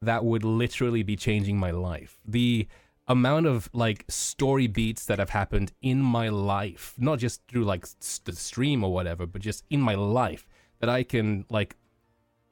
that 0.01 0.25
would 0.25 0.45
literally 0.45 1.03
be 1.03 1.17
changing 1.17 1.59
my 1.59 1.73
life. 1.73 2.21
The 2.25 2.69
amount 3.09 3.47
of 3.47 3.71
like 3.73 4.05
story 4.09 4.67
beats 4.67 5.07
that 5.07 5.19
have 5.19 5.31
happened 5.31 5.73
in 5.81 6.01
my 6.01 6.29
life, 6.29 6.95
not 6.99 7.19
just 7.19 7.41
through 7.49 7.65
like 7.65 7.87
the 8.25 8.33
stream 8.33 8.85
or 8.85 8.93
whatever, 8.93 9.27
but 9.27 9.41
just 9.41 9.65
in 9.71 9.81
my 9.81 9.95
life 9.95 10.47
that 10.81 10.89
I 10.89 11.03
can 11.03 11.47
like 11.49 11.77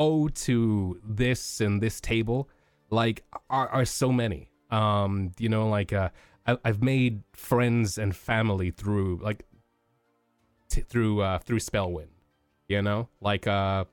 owe 0.01 0.29
to 0.29 1.01
this 1.05 1.61
and 1.61 1.81
this 1.81 2.01
table, 2.01 2.49
like 2.91 3.23
are, 3.51 3.69
are 3.69 3.85
so 3.85 4.11
many. 4.11 4.51
Um, 4.71 5.33
you 5.39 5.49
know, 5.49 5.69
like 5.69 5.93
uh, 5.93 6.09
I, 6.47 6.59
I've 6.65 6.83
made 6.83 7.23
friends 7.33 7.99
and 7.99 8.17
family 8.17 8.71
through 8.71 9.21
like 9.23 9.45
t- 10.71 10.81
through 10.81 11.21
uh, 11.21 11.39
through 11.39 11.61
Spellwind. 11.61 12.09
You 12.69 12.83
know, 12.83 13.09
like 13.21 13.47
uh, 13.47 13.85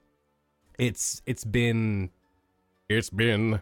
it's 0.80 1.22
it's 1.26 1.44
been 1.44 2.10
it's 2.90 3.10
been 3.10 3.62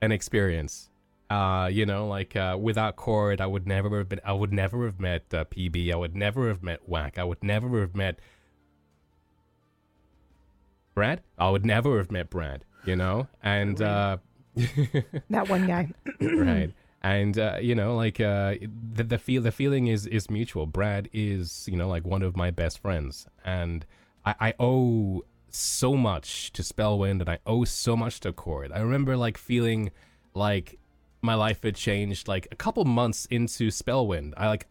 an 0.00 0.12
experience 0.12 0.90
uh 1.30 1.68
you 1.72 1.86
know 1.86 2.06
like 2.06 2.36
uh 2.36 2.56
without 2.60 2.96
cord 2.96 3.40
i 3.40 3.46
would 3.46 3.66
never 3.66 3.98
have 3.98 4.08
been 4.08 4.20
i 4.24 4.32
would 4.32 4.52
never 4.52 4.84
have 4.84 5.00
met 5.00 5.22
uh, 5.32 5.44
pb 5.44 5.90
i 5.92 5.96
would 5.96 6.14
never 6.14 6.48
have 6.48 6.62
met 6.62 6.86
whack. 6.88 7.18
I 7.18 7.24
would 7.24 7.42
never 7.42 7.80
have 7.80 7.94
met 7.94 8.18
brad? 10.94 11.22
I 11.38 11.50
would 11.50 11.64
never 11.64 11.96
have 11.98 12.10
met 12.10 12.30
brad 12.30 12.64
you 12.84 12.96
know? 12.96 13.28
And 13.42 13.80
uh 13.80 14.18
That 15.30 15.48
one 15.48 15.66
guy. 15.66 15.92
right. 16.20 16.72
And 17.02 17.38
uh, 17.38 17.58
you 17.60 17.74
know 17.74 17.96
like 17.96 18.20
uh 18.20 18.54
the, 18.92 19.04
the 19.04 19.18
feel 19.18 19.42
the 19.42 19.52
feeling 19.52 19.88
is 19.88 20.06
is 20.06 20.30
mutual. 20.30 20.66
Brad 20.66 21.08
is 21.12 21.66
you 21.70 21.76
know 21.76 21.88
like 21.88 22.04
one 22.04 22.22
of 22.22 22.36
my 22.36 22.50
best 22.50 22.78
friends. 22.78 23.26
And 23.44 23.84
i 24.24 24.34
i 24.40 24.54
owe 24.58 25.22
so 25.48 25.96
much 25.96 26.52
to 26.52 26.62
spellwind 26.62 27.20
and 27.20 27.28
i 27.28 27.38
owe 27.46 27.64
so 27.64 27.96
much 27.96 28.20
to 28.20 28.32
cord. 28.32 28.72
I 28.72 28.80
remember 28.80 29.16
like 29.16 29.36
feeling 29.38 29.90
like 30.34 30.78
my 31.24 31.34
life 31.34 31.62
had 31.62 31.74
changed 31.74 32.28
like 32.28 32.46
a 32.52 32.56
couple 32.56 32.84
months 32.84 33.26
into 33.30 33.68
spellwind 33.68 34.32
i 34.36 34.48
like 34.48 34.68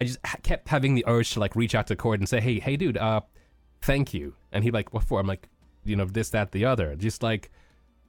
I 0.00 0.04
just 0.04 0.18
ha- 0.24 0.38
kept 0.42 0.68
having 0.68 0.94
the 0.94 1.04
urge 1.06 1.32
to 1.32 1.40
like 1.40 1.54
reach 1.54 1.74
out 1.74 1.86
to 1.88 1.96
Cord 1.96 2.20
and 2.20 2.28
say, 2.28 2.40
"Hey, 2.40 2.58
hey, 2.58 2.76
dude, 2.76 2.96
uh, 2.96 3.20
thank 3.82 4.12
you." 4.12 4.34
And 4.52 4.64
he'd 4.64 4.74
like, 4.74 4.92
"What 4.92 5.04
for?" 5.04 5.20
I'm 5.20 5.26
like, 5.26 5.48
you 5.84 5.96
know, 5.96 6.04
this, 6.04 6.30
that, 6.30 6.52
the 6.52 6.64
other. 6.64 6.96
Just 6.96 7.22
like 7.22 7.50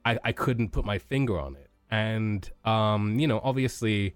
I, 0.04 0.18
I 0.24 0.32
couldn't 0.32 0.70
put 0.70 0.84
my 0.84 0.98
finger 0.98 1.38
on 1.38 1.56
it. 1.56 1.70
And 1.90 2.50
um, 2.64 3.18
you 3.18 3.26
know, 3.26 3.40
obviously 3.42 4.14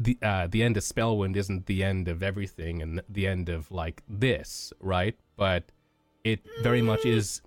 the 0.00 0.16
uh 0.22 0.46
the 0.46 0.62
end 0.62 0.76
of 0.76 0.84
Spellwind 0.84 1.36
isn't 1.36 1.66
the 1.66 1.82
end 1.82 2.08
of 2.08 2.22
everything 2.22 2.82
and 2.82 3.02
the 3.08 3.26
end 3.26 3.48
of 3.48 3.70
like 3.70 4.02
this, 4.08 4.72
right? 4.80 5.16
But 5.36 5.64
it 6.24 6.40
very 6.62 6.82
much 6.82 7.04
is 7.04 7.42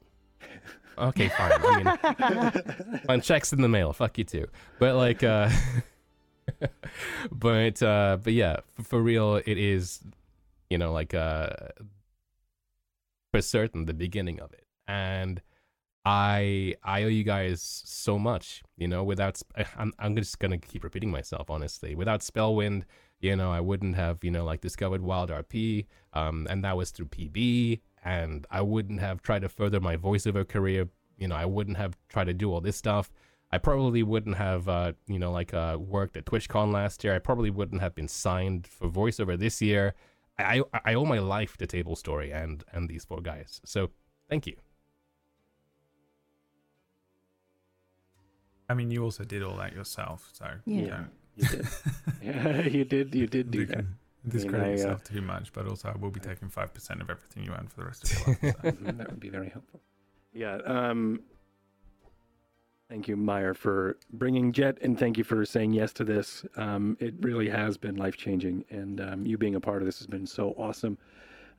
Okay, 0.97 1.29
fine. 1.29 1.51
I 1.53 2.83
mean, 2.89 2.99
fine, 3.07 3.21
checks 3.21 3.53
in 3.53 3.61
the 3.61 3.69
mail. 3.69 3.93
Fuck 3.93 4.17
you 4.17 4.23
too. 4.23 4.47
But 4.79 4.95
like 4.95 5.23
uh 5.23 5.49
but 7.31 7.81
uh 7.81 8.17
but 8.23 8.33
yeah, 8.33 8.57
for, 8.75 8.83
for 8.83 9.01
real 9.01 9.35
it 9.35 9.57
is 9.57 10.01
you 10.69 10.77
know 10.77 10.91
like 10.91 11.13
uh 11.13 11.49
for 13.31 13.41
certain 13.41 13.85
the 13.85 13.93
beginning 13.93 14.39
of 14.39 14.53
it. 14.53 14.65
And 14.87 15.41
I 16.05 16.75
I 16.83 17.03
owe 17.03 17.07
you 17.07 17.23
guys 17.23 17.61
so 17.85 18.17
much, 18.19 18.63
you 18.77 18.87
know. 18.87 19.03
Without 19.03 19.41
I'm 19.77 19.93
I'm 19.99 20.15
just 20.15 20.39
gonna 20.39 20.57
keep 20.57 20.83
repeating 20.83 21.11
myself, 21.11 21.49
honestly. 21.49 21.95
Without 21.95 22.21
Spellwind, 22.21 22.83
you 23.19 23.35
know, 23.35 23.51
I 23.51 23.59
wouldn't 23.59 23.95
have 23.95 24.23
you 24.23 24.31
know 24.31 24.43
like 24.43 24.61
discovered 24.61 25.01
Wild 25.01 25.29
RP, 25.29 25.85
um, 26.13 26.47
and 26.49 26.63
that 26.63 26.75
was 26.75 26.91
through 26.91 27.07
PB, 27.07 27.81
and 28.03 28.45
I 28.49 28.61
wouldn't 28.61 28.99
have 28.99 29.21
tried 29.21 29.41
to 29.43 29.49
further 29.49 29.79
my 29.79 29.97
voiceover 29.97 30.47
career. 30.47 30.89
You 31.17 31.27
know, 31.27 31.35
I 31.35 31.45
wouldn't 31.45 31.77
have 31.77 31.97
tried 32.09 32.25
to 32.25 32.33
do 32.33 32.51
all 32.51 32.61
this 32.61 32.75
stuff. 32.77 33.11
I 33.51 33.57
probably 33.57 34.01
wouldn't 34.01 34.37
have, 34.37 34.67
uh, 34.69 34.93
you 35.07 35.19
know, 35.19 35.31
like 35.31 35.53
uh, 35.53 35.77
worked 35.79 36.15
at 36.17 36.25
TwitchCon 36.25 36.71
last 36.71 37.03
year. 37.03 37.13
I 37.13 37.19
probably 37.19 37.49
wouldn't 37.49 37.81
have 37.81 37.93
been 37.93 38.07
signed 38.07 38.65
for 38.65 38.87
voiceover 38.89 39.37
this 39.37 39.61
year. 39.61 39.93
I 40.39 40.59
I, 40.73 40.79
I 40.85 40.93
owe 40.95 41.05
my 41.05 41.19
life 41.19 41.57
to 41.57 41.67
Tablestory 41.67 42.33
and 42.33 42.63
and 42.71 42.89
these 42.89 43.03
four 43.05 43.21
guys. 43.21 43.61
So 43.65 43.89
thank 44.29 44.47
you. 44.47 44.55
I 48.69 48.73
mean, 48.73 48.89
you 48.89 49.03
also 49.03 49.23
did 49.25 49.43
all 49.43 49.57
that 49.57 49.73
yourself, 49.73 50.29
so 50.33 50.45
Yeah. 50.65 50.79
you 50.79 50.87
don't 50.87 51.09
You 51.35 51.47
did. 51.47 51.67
yeah, 52.23 52.61
you 52.77 52.85
did. 52.85 53.13
You 53.15 53.27
did 53.27 53.51
do 53.51 53.59
you 53.59 53.65
that. 53.67 53.85
Can 54.21 54.29
discredit 54.31 54.61
I, 54.67 54.69
uh, 54.69 54.71
yourself 54.71 55.03
too 55.03 55.21
much. 55.21 55.51
But 55.53 55.67
also, 55.67 55.89
I 55.89 55.97
will 55.97 56.11
be 56.11 56.19
taking 56.19 56.49
five 56.49 56.73
percent 56.73 57.01
of 57.01 57.09
everything 57.09 57.43
you 57.43 57.51
earn 57.51 57.67
for 57.67 57.81
the 57.81 57.85
rest 57.87 58.03
of 58.03 58.11
your 58.27 58.27
life. 58.43 58.55
So. 58.63 58.71
Mhm, 58.71 58.97
that 58.97 59.09
would 59.09 59.19
be 59.19 59.29
very 59.29 59.49
helpful. 59.49 59.79
Yeah. 60.33 60.57
Um, 60.65 61.21
thank 62.89 63.07
you, 63.07 63.15
Meyer, 63.15 63.53
for 63.53 63.97
bringing 64.13 64.51
Jet, 64.51 64.77
and 64.81 64.97
thank 64.97 65.17
you 65.17 65.23
for 65.23 65.45
saying 65.45 65.73
yes 65.73 65.93
to 65.93 66.03
this. 66.03 66.45
Um, 66.55 66.97
it 66.99 67.13
really 67.21 67.49
has 67.49 67.77
been 67.77 67.95
life 67.95 68.17
changing, 68.17 68.65
and 68.69 69.01
um, 69.01 69.25
you 69.25 69.37
being 69.37 69.55
a 69.55 69.59
part 69.61 69.81
of 69.81 69.85
this 69.85 69.97
has 69.99 70.07
been 70.07 70.25
so 70.27 70.51
awesome. 70.57 70.97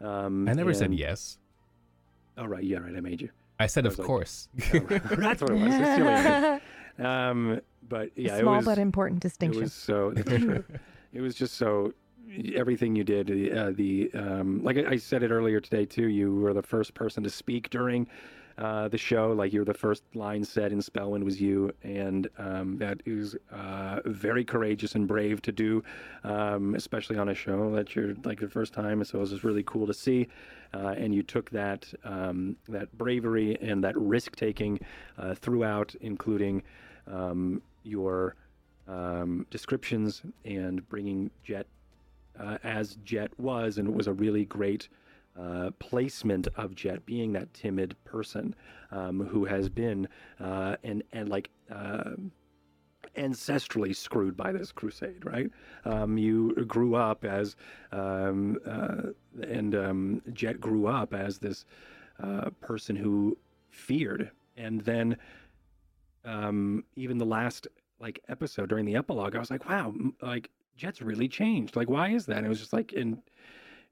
Um, 0.00 0.48
I 0.48 0.52
never 0.52 0.74
said 0.74 0.86
and- 0.90 0.98
yes. 0.98 1.38
Oh 2.38 2.46
right, 2.46 2.64
yeah, 2.64 2.78
right. 2.78 2.96
I 2.96 3.00
made 3.00 3.20
you. 3.20 3.28
I 3.60 3.66
said, 3.66 3.84
I 3.84 3.88
of 3.90 3.98
like- 3.98 4.06
course. 4.06 4.48
Oh, 4.74 4.78
that's 4.88 5.42
what 5.42 5.50
it 5.50 5.54
was. 5.54 5.74
It's 5.74 5.96
silly. 5.96 6.08
of 6.14 6.60
me. 6.98 7.04
Um, 7.04 7.60
but 7.88 8.10
yeah, 8.16 8.34
a 8.34 8.38
it 8.38 8.40
small 8.40 8.56
was. 8.56 8.64
but 8.64 8.78
important 8.78 9.20
distinction. 9.20 9.62
It 9.62 9.66
distinction. 9.66 10.48
was 10.48 10.64
so. 10.64 10.78
It 11.12 11.20
was 11.20 11.34
just 11.34 11.54
so. 11.54 11.92
Everything 12.54 12.96
you 12.96 13.04
did, 13.04 13.26
the, 13.26 13.52
uh, 13.52 13.72
the 13.74 14.10
um, 14.14 14.62
like 14.62 14.78
I 14.78 14.92
I 14.92 14.96
said 14.96 15.22
it 15.22 15.30
earlier 15.30 15.60
today 15.60 15.84
too. 15.84 16.08
You 16.08 16.34
were 16.34 16.54
the 16.54 16.62
first 16.62 16.94
person 16.94 17.22
to 17.24 17.30
speak 17.30 17.68
during 17.70 18.06
uh, 18.58 18.88
the 18.88 18.98
show. 18.98 19.32
Like 19.32 19.52
you 19.52 19.60
were 19.60 19.64
the 19.64 19.74
first 19.74 20.04
line 20.14 20.44
said 20.44 20.72
in 20.72 20.80
Spellwind 20.80 21.24
was 21.24 21.40
you, 21.40 21.72
and 21.82 22.28
um, 22.38 22.78
that 22.78 23.02
is 23.06 23.36
uh, 23.50 24.00
very 24.06 24.44
courageous 24.44 24.94
and 24.94 25.06
brave 25.06 25.42
to 25.42 25.52
do, 25.52 25.82
um, 26.24 26.74
especially 26.74 27.18
on 27.18 27.28
a 27.28 27.34
show 27.34 27.74
that 27.74 27.94
you're 27.94 28.14
like 28.24 28.40
the 28.40 28.48
first 28.48 28.72
time. 28.72 29.02
So 29.04 29.18
it 29.18 29.20
was 29.20 29.30
just 29.30 29.44
really 29.44 29.64
cool 29.64 29.86
to 29.86 29.94
see, 29.94 30.28
uh, 30.74 30.94
and 30.96 31.14
you 31.14 31.22
took 31.22 31.50
that 31.50 31.92
um, 32.04 32.56
that 32.68 32.96
bravery 32.96 33.58
and 33.60 33.82
that 33.84 33.96
risk 33.96 34.36
taking 34.36 34.78
uh, 35.18 35.34
throughout, 35.34 35.94
including 36.00 36.62
um, 37.06 37.62
your 37.82 38.36
um, 38.88 39.46
descriptions 39.50 40.22
and 40.44 40.86
bringing 40.88 41.30
Jet 41.44 41.66
uh, 42.42 42.58
as 42.62 42.96
Jet 43.04 43.30
was, 43.38 43.78
and 43.78 43.88
it 43.88 43.94
was 43.94 44.06
a 44.06 44.12
really 44.12 44.44
great 44.44 44.88
uh, 45.38 45.70
placement 45.78 46.48
of 46.56 46.74
Jet 46.74 47.06
being 47.06 47.32
that 47.32 47.52
timid 47.54 47.96
person 48.04 48.54
um, 48.90 49.20
who 49.20 49.44
has 49.44 49.68
been 49.68 50.08
uh, 50.40 50.76
and 50.82 51.02
and 51.12 51.28
like. 51.28 51.50
Uh, 51.70 52.12
ancestrally 53.16 53.94
screwed 53.94 54.34
by 54.34 54.52
this 54.52 54.72
crusade, 54.72 55.26
right? 55.26 55.50
Um, 55.84 56.16
you 56.16 56.54
grew 56.66 56.94
up 56.94 57.26
as, 57.26 57.56
um, 57.90 58.58
uh, 58.64 59.10
and 59.42 59.74
um, 59.74 60.22
Jet 60.32 60.58
grew 60.60 60.86
up 60.86 61.12
as 61.12 61.38
this 61.38 61.66
uh, 62.22 62.48
person 62.62 62.96
who 62.96 63.36
feared, 63.68 64.30
and 64.56 64.80
then 64.80 65.18
um, 66.24 66.84
even 66.96 67.18
the 67.18 67.26
last 67.26 67.68
like 68.00 68.20
episode 68.28 68.68
during 68.68 68.84
the 68.84 68.96
epilogue, 68.96 69.36
I 69.36 69.38
was 69.38 69.50
like, 69.50 69.68
wow, 69.68 69.92
like 70.20 70.50
Jet's 70.76 71.02
really 71.02 71.28
changed. 71.28 71.76
Like, 71.76 71.90
why 71.90 72.10
is 72.10 72.26
that? 72.26 72.38
And 72.38 72.46
it 72.46 72.48
was 72.48 72.60
just 72.60 72.72
like, 72.72 72.92
and 72.92 73.18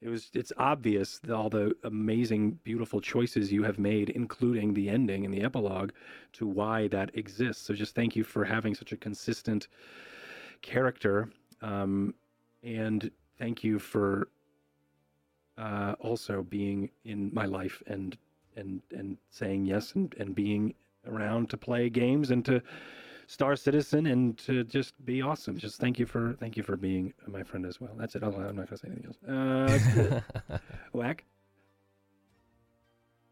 it 0.01 0.09
was, 0.09 0.31
it's 0.35 0.53
obvious 0.57 1.19
that 1.21 1.35
all 1.35 1.51
the 1.51 1.75
amazing, 1.85 2.59
beautiful 2.65 3.01
choices 3.01 3.53
you 3.53 3.63
have 3.63 3.79
made, 3.79 4.11
including 4.11 4.73
the 4.73 4.89
ending 4.89 5.25
and 5.25 5.35
the 5.35 5.43
epilogue, 5.43 5.93
to 6.33 6.47
why 6.47 6.89
that 6.89 7.11
exists. 7.15 7.65
So 7.67 7.75
just 7.75 7.95
thank 7.95 8.17
you 8.17 8.25
for 8.25 8.45
having 8.45 8.75
such 8.75 8.93
a 8.93 8.97
consistent 8.97 9.69
character, 10.63 11.31
um, 11.63 12.15
and 12.63 13.11
thank 13.39 13.63
you 13.63 13.79
for 13.79 14.29
uh, 15.59 15.95
also 16.01 16.43
being 16.43 16.91
in 17.05 17.31
my 17.33 17.45
life 17.45 17.83
and 17.87 18.17
and 18.57 18.83
and 18.93 19.17
saying 19.31 19.65
yes 19.65 19.93
and, 19.95 20.15
and 20.19 20.35
being 20.35 20.75
around 21.07 21.49
to 21.51 21.57
play 21.57 21.89
games 21.89 22.31
and 22.31 22.45
to 22.45 22.63
Star 23.31 23.55
Citizen 23.55 24.07
and 24.07 24.37
to 24.39 24.65
just 24.65 24.93
be 25.05 25.23
awesome. 25.23 25.57
Just 25.57 25.79
thank 25.79 26.01
you 26.01 26.05
for 26.07 26.35
thank 26.41 26.57
you 26.57 26.65
for 26.65 26.77
being 26.77 27.15
my 27.29 27.45
friend 27.45 27.65
as 27.65 27.81
well. 27.81 27.93
That's 27.97 28.17
it. 28.17 28.25
I'm 28.25 28.33
not 28.33 28.57
gonna 28.57 28.77
say 28.77 28.89
anything 28.89 29.07
else. 29.07 30.21
Uh. 30.51 30.59
Whack. 30.93 31.25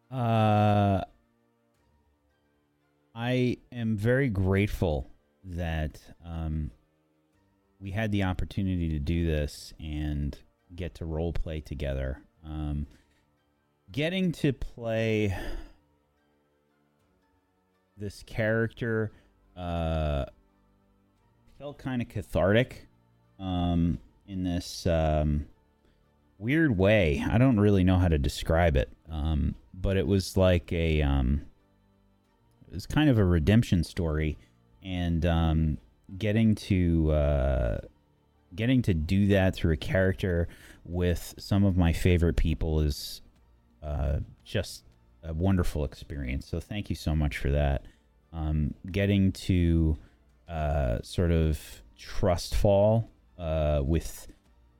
Uh, 0.08 1.02
I 3.12 3.56
am 3.72 3.96
very 3.96 4.28
grateful 4.28 5.10
that 5.42 6.00
um, 6.24 6.70
we 7.80 7.90
had 7.90 8.12
the 8.12 8.22
opportunity 8.22 8.90
to 8.90 9.00
do 9.00 9.26
this 9.26 9.74
and 9.80 10.38
get 10.76 10.94
to 10.94 11.06
role 11.06 11.32
play 11.32 11.60
together. 11.60 12.22
Um, 12.46 12.86
getting 13.90 14.30
to 14.32 14.52
play 14.52 15.36
this 17.96 18.22
character 18.22 19.10
uh, 19.58 20.24
felt 21.58 21.78
kind 21.78 22.00
of 22.00 22.08
cathartic 22.08 22.86
um, 23.40 23.98
in 24.26 24.44
this 24.44 24.86
um, 24.86 25.46
weird 26.38 26.78
way. 26.78 27.24
I 27.28 27.38
don't 27.38 27.58
really 27.58 27.84
know 27.84 27.98
how 27.98 28.08
to 28.08 28.18
describe 28.18 28.76
it, 28.76 28.88
um, 29.10 29.56
but 29.74 29.96
it 29.96 30.06
was 30.06 30.36
like 30.36 30.72
a 30.72 31.02
um, 31.02 31.42
it 32.68 32.74
was 32.74 32.86
kind 32.86 33.10
of 33.10 33.18
a 33.18 33.24
redemption 33.24 33.82
story, 33.82 34.38
and 34.82 35.26
um, 35.26 35.78
getting 36.16 36.54
to 36.54 37.10
uh, 37.10 37.78
getting 38.54 38.80
to 38.82 38.94
do 38.94 39.26
that 39.28 39.56
through 39.56 39.72
a 39.72 39.76
character 39.76 40.48
with 40.84 41.34
some 41.38 41.64
of 41.64 41.76
my 41.76 41.92
favorite 41.92 42.36
people 42.36 42.80
is 42.80 43.20
uh, 43.82 44.20
just 44.44 44.84
a 45.22 45.34
wonderful 45.34 45.84
experience. 45.84 46.46
So 46.46 46.60
thank 46.60 46.88
you 46.88 46.96
so 46.96 47.14
much 47.14 47.36
for 47.38 47.50
that. 47.50 47.84
Um, 48.32 48.74
getting 48.90 49.32
to 49.32 49.96
uh, 50.48 50.98
sort 51.02 51.30
of 51.30 51.60
trust 51.96 52.54
fall 52.54 53.10
uh, 53.38 53.80
with 53.84 54.28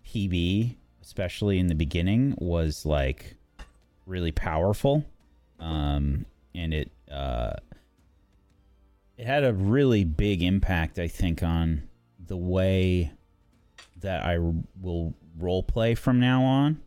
PB, 0.07 0.77
especially 1.03 1.59
in 1.59 1.67
the 1.67 1.75
beginning, 1.75 2.35
was 2.39 2.85
like 2.85 3.37
really 4.07 4.33
powerful, 4.33 5.05
um, 5.61 6.27
and 6.55 6.75
it 6.75 6.91
uh, 7.11 7.55
it 9.17 9.27
had 9.27 9.45
a 9.45 9.53
really 9.53 10.05
big 10.05 10.43
impact, 10.43 10.99
I 10.99 11.09
think, 11.09 11.43
on 11.43 11.83
the 12.27 12.37
way 12.37 13.13
that 14.01 14.25
I 14.25 14.39
will 14.81 15.15
role 15.39 15.63
play 15.63 15.95
from 15.95 16.21
now 16.21 16.43
on. 16.45 16.81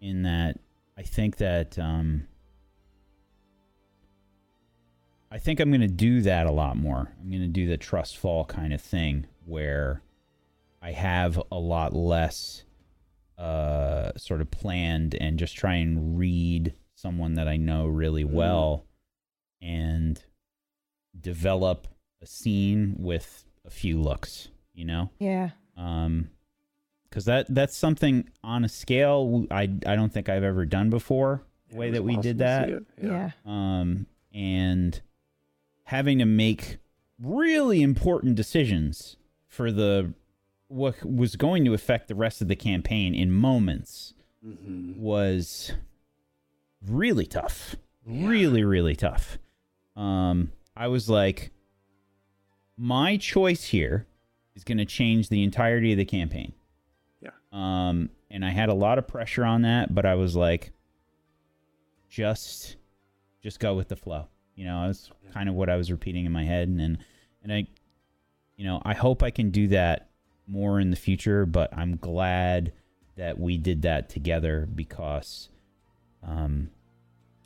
In 0.00 0.22
that, 0.22 0.58
I 0.96 1.02
think 1.02 1.36
that 1.38 1.78
um, 1.78 2.26
I 5.30 5.38
think 5.38 5.60
I'm 5.60 5.70
going 5.70 5.80
to 5.80 5.86
do 5.86 6.22
that 6.22 6.46
a 6.46 6.52
lot 6.52 6.76
more. 6.76 7.12
I'm 7.20 7.30
going 7.30 7.42
to 7.42 7.48
do 7.48 7.66
the 7.66 7.76
trust 7.76 8.16
fall 8.16 8.44
kind 8.44 8.72
of 8.72 8.80
thing 8.80 9.26
where 9.44 10.02
I 10.82 10.92
have 10.92 11.40
a 11.52 11.58
lot 11.58 11.94
less 11.94 12.64
uh, 13.38 14.12
sort 14.16 14.40
of 14.40 14.50
planned 14.50 15.14
and 15.20 15.38
just 15.38 15.56
try 15.56 15.74
and 15.74 16.18
read 16.18 16.74
someone 16.94 17.34
that 17.34 17.48
I 17.48 17.56
know 17.56 17.86
really 17.86 18.24
well 18.24 18.86
and 19.62 20.22
develop 21.18 21.86
a 22.22 22.26
scene 22.26 22.96
with 22.98 23.44
a 23.64 23.70
few 23.70 24.00
looks, 24.00 24.48
you 24.74 24.84
know? 24.84 25.10
yeah. 25.18 25.50
Um, 25.76 26.30
because 27.08 27.24
that 27.24 27.46
that's 27.48 27.76
something 27.76 28.28
on 28.44 28.64
a 28.64 28.68
scale 28.68 29.44
I 29.50 29.62
I 29.62 29.96
don't 29.96 30.12
think 30.12 30.28
I've 30.28 30.44
ever 30.44 30.64
done 30.64 30.90
before. 30.90 31.42
The 31.68 31.74
It 31.74 31.78
way 31.78 31.90
that 31.90 32.04
we 32.04 32.12
awesome 32.12 32.22
did 32.22 32.38
that, 32.38 32.68
see 32.68 32.74
it. 32.74 32.84
Yeah. 33.02 33.30
um, 33.44 34.06
and 34.32 35.00
having 35.90 36.18
to 36.20 36.24
make 36.24 36.78
really 37.20 37.82
important 37.82 38.36
decisions 38.36 39.16
for 39.48 39.72
the 39.72 40.14
what 40.68 41.04
was 41.04 41.34
going 41.34 41.64
to 41.64 41.74
affect 41.74 42.06
the 42.06 42.14
rest 42.14 42.40
of 42.40 42.46
the 42.46 42.54
campaign 42.54 43.12
in 43.12 43.28
moments 43.32 44.14
Mhm. 44.46 44.96
was 44.96 45.72
really 46.86 47.26
tough. 47.26 47.74
Really, 48.06 48.62
really 48.62 48.94
tough. 48.94 49.36
Um, 49.96 50.52
I 50.76 50.86
was 50.86 51.10
like, 51.10 51.50
my 52.76 53.16
choice 53.16 53.64
here 53.64 54.06
is 54.54 54.62
going 54.62 54.78
to 54.78 54.84
change 54.84 55.28
the 55.28 55.42
entirety 55.42 55.90
of 55.90 55.98
the 55.98 56.04
campaign. 56.04 56.52
Yeah. 57.20 57.30
Um, 57.50 58.10
and 58.30 58.44
I 58.44 58.50
had 58.50 58.68
a 58.68 58.74
lot 58.74 58.96
of 58.98 59.08
pressure 59.08 59.44
on 59.44 59.62
that, 59.62 59.92
but 59.92 60.06
I 60.06 60.14
was 60.14 60.36
like, 60.36 60.70
just, 62.08 62.76
just 63.42 63.58
go 63.58 63.74
with 63.74 63.88
the 63.88 63.96
flow. 63.96 64.28
You 64.60 64.66
know, 64.66 64.88
that's 64.88 65.10
kind 65.32 65.48
of 65.48 65.54
what 65.54 65.70
I 65.70 65.76
was 65.76 65.90
repeating 65.90 66.26
in 66.26 66.32
my 66.32 66.44
head, 66.44 66.68
and 66.68 66.82
and, 66.82 66.98
and 67.42 67.50
I, 67.50 67.66
you 68.56 68.66
know, 68.66 68.82
I 68.84 68.92
hope 68.92 69.22
I 69.22 69.30
can 69.30 69.48
do 69.48 69.68
that 69.68 70.10
more 70.46 70.78
in 70.78 70.90
the 70.90 70.96
future. 70.96 71.46
But 71.46 71.74
I'm 71.74 71.96
glad 71.96 72.74
that 73.16 73.40
we 73.40 73.56
did 73.56 73.80
that 73.82 74.10
together 74.10 74.68
because, 74.74 75.48
um, 76.22 76.68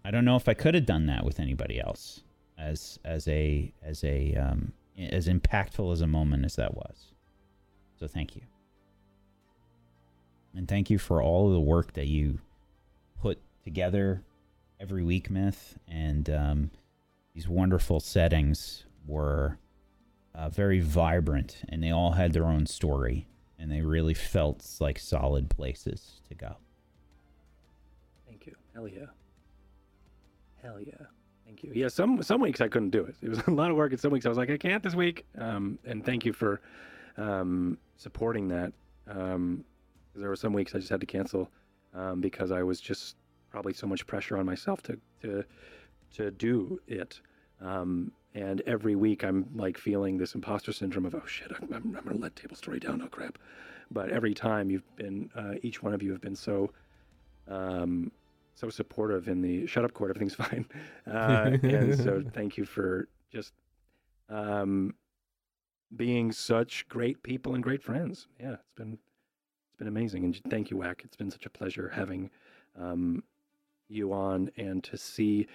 I 0.04 0.10
don't 0.10 0.24
know 0.24 0.34
if 0.34 0.48
I 0.48 0.54
could 0.54 0.74
have 0.74 0.86
done 0.86 1.06
that 1.06 1.24
with 1.24 1.38
anybody 1.38 1.80
else 1.80 2.24
as 2.58 2.98
as 3.04 3.28
a 3.28 3.72
as 3.80 4.02
a 4.02 4.34
um, 4.34 4.72
as 4.98 5.28
impactful 5.28 5.92
as 5.92 6.00
a 6.00 6.08
moment 6.08 6.44
as 6.44 6.56
that 6.56 6.74
was. 6.74 7.12
So 7.94 8.08
thank 8.08 8.34
you, 8.34 8.42
and 10.52 10.66
thank 10.66 10.90
you 10.90 10.98
for 10.98 11.22
all 11.22 11.46
of 11.46 11.52
the 11.52 11.60
work 11.60 11.92
that 11.92 12.08
you 12.08 12.40
put 13.22 13.38
together 13.62 14.24
every 14.80 15.04
week, 15.04 15.30
Myth, 15.30 15.78
and 15.86 16.28
um, 16.28 16.70
these 17.34 17.48
wonderful 17.48 18.00
settings 18.00 18.84
were 19.06 19.58
uh, 20.34 20.48
very 20.48 20.80
vibrant, 20.80 21.62
and 21.68 21.82
they 21.82 21.90
all 21.90 22.12
had 22.12 22.32
their 22.32 22.46
own 22.46 22.66
story, 22.66 23.26
and 23.58 23.70
they 23.70 23.82
really 23.82 24.14
felt 24.14 24.64
like 24.80 24.98
solid 24.98 25.50
places 25.50 26.20
to 26.28 26.34
go. 26.34 26.56
Thank 28.26 28.46
you. 28.46 28.54
Hell 28.72 28.88
yeah. 28.88 29.06
Hell 30.62 30.80
yeah. 30.80 30.94
Thank 31.44 31.62
you. 31.62 31.72
Yeah, 31.74 31.88
some 31.88 32.22
some 32.22 32.40
weeks 32.40 32.60
I 32.60 32.68
couldn't 32.68 32.90
do 32.90 33.04
it. 33.04 33.16
It 33.20 33.28
was 33.28 33.40
a 33.46 33.50
lot 33.50 33.70
of 33.70 33.76
work, 33.76 33.92
and 33.92 34.00
some 34.00 34.12
weeks 34.12 34.26
I 34.26 34.28
was 34.28 34.38
like, 34.38 34.50
I 34.50 34.56
can't 34.56 34.82
this 34.82 34.94
week. 34.94 35.26
Um, 35.36 35.78
and 35.84 36.04
thank 36.04 36.24
you 36.24 36.32
for 36.32 36.60
um, 37.16 37.78
supporting 37.96 38.48
that. 38.48 38.72
Um, 39.08 39.64
there 40.14 40.28
were 40.28 40.36
some 40.36 40.52
weeks 40.52 40.74
I 40.74 40.78
just 40.78 40.90
had 40.90 41.00
to 41.00 41.06
cancel 41.06 41.50
um, 41.92 42.20
because 42.20 42.52
I 42.52 42.62
was 42.62 42.80
just 42.80 43.16
probably 43.50 43.72
so 43.72 43.86
much 43.86 44.06
pressure 44.06 44.36
on 44.36 44.46
myself 44.46 44.82
to 44.84 44.98
to 45.22 45.44
to 46.14 46.30
do 46.30 46.80
it. 46.86 47.20
Um, 47.60 48.12
and 48.34 48.62
every 48.66 48.96
week 48.96 49.24
I'm 49.24 49.46
like 49.54 49.78
feeling 49.78 50.18
this 50.18 50.34
imposter 50.34 50.72
syndrome 50.72 51.06
of 51.06 51.14
oh 51.14 51.26
shit 51.26 51.52
I'm, 51.52 51.72
I'm, 51.72 51.96
I'm 51.96 52.04
gonna 52.04 52.18
let 52.18 52.34
Tablestory 52.34 52.80
down 52.80 53.02
oh 53.02 53.08
crap. 53.08 53.38
But 53.90 54.10
every 54.10 54.34
time 54.34 54.70
you've 54.70 54.96
been 54.96 55.30
uh, 55.36 55.54
each 55.62 55.82
one 55.82 55.94
of 55.94 56.02
you 56.02 56.10
have 56.12 56.20
been 56.20 56.36
so 56.36 56.70
um, 57.48 58.10
so 58.54 58.68
supportive 58.70 59.28
in 59.28 59.40
the 59.40 59.66
shut 59.66 59.84
up 59.84 59.94
Cord 59.94 60.10
everything's 60.10 60.34
fine 60.46 60.66
uh, 61.06 61.56
and 61.62 61.96
so 61.96 62.22
thank 62.34 62.56
you 62.56 62.64
for 62.64 63.08
just 63.32 63.52
um, 64.28 64.94
being 65.94 66.32
such 66.32 66.88
great 66.88 67.22
people 67.22 67.54
and 67.54 67.62
great 67.62 67.82
friends 67.82 68.26
yeah 68.40 68.54
it's 68.54 68.72
been 68.76 68.94
it's 68.94 69.78
been 69.78 69.88
amazing 69.88 70.24
and 70.24 70.40
thank 70.50 70.70
you 70.70 70.76
Wack 70.76 71.02
it's 71.04 71.16
been 71.16 71.30
such 71.30 71.46
a 71.46 71.50
pleasure 71.50 71.90
having 71.94 72.30
um, 72.78 73.22
you 73.88 74.12
on 74.12 74.50
and 74.56 74.82
to 74.84 74.96
see 74.96 75.46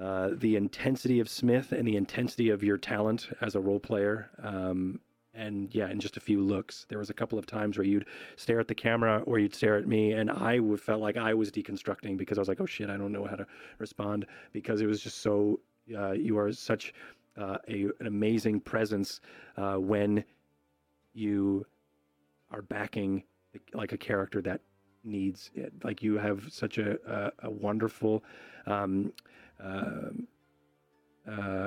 uh, 0.00 0.30
the 0.32 0.56
intensity 0.56 1.20
of 1.20 1.28
Smith 1.28 1.72
and 1.72 1.86
the 1.86 1.96
intensity 1.96 2.50
of 2.50 2.62
your 2.62 2.76
talent 2.76 3.28
as 3.40 3.54
a 3.54 3.60
role 3.60 3.78
player 3.78 4.30
um, 4.42 5.00
and 5.34 5.74
yeah 5.74 5.88
in 5.88 6.00
just 6.00 6.16
a 6.16 6.20
few 6.20 6.40
looks. 6.40 6.86
There 6.88 6.98
was 6.98 7.10
a 7.10 7.14
couple 7.14 7.38
of 7.38 7.46
times 7.46 7.76
where 7.76 7.86
you'd 7.86 8.06
stare 8.36 8.60
at 8.60 8.68
the 8.68 8.74
camera 8.74 9.22
or 9.26 9.38
you'd 9.38 9.54
stare 9.54 9.76
at 9.76 9.86
me 9.86 10.12
and 10.12 10.30
i 10.30 10.58
would 10.58 10.80
felt 10.80 11.00
like 11.00 11.16
i 11.16 11.34
was 11.34 11.50
deconstructing 11.50 12.16
because 12.16 12.38
i 12.38 12.40
was 12.40 12.48
like 12.48 12.60
oh 12.60 12.66
shit 12.66 12.88
i 12.88 12.96
don't 12.96 13.12
know 13.12 13.24
how 13.24 13.36
to 13.36 13.46
respond 13.78 14.26
because 14.52 14.80
it 14.80 14.86
was 14.86 15.00
just 15.00 15.22
so 15.22 15.58
uh, 15.96 16.12
you 16.12 16.38
are 16.38 16.52
such 16.52 16.94
uh, 17.36 17.58
a, 17.68 17.84
an 18.00 18.06
amazing 18.06 18.60
presence 18.60 19.20
uh, 19.56 19.74
when 19.74 20.24
you 21.12 21.66
are 22.50 22.62
backing 22.62 23.22
like 23.72 23.92
a 23.92 23.98
character 23.98 24.40
that 24.42 24.60
needs 25.04 25.50
it. 25.54 25.72
Like 25.82 26.02
you 26.02 26.16
have 26.18 26.46
such 26.50 26.78
a, 26.78 26.96
a, 27.06 27.46
a 27.46 27.50
wonderful 27.50 28.24
um, 28.66 29.12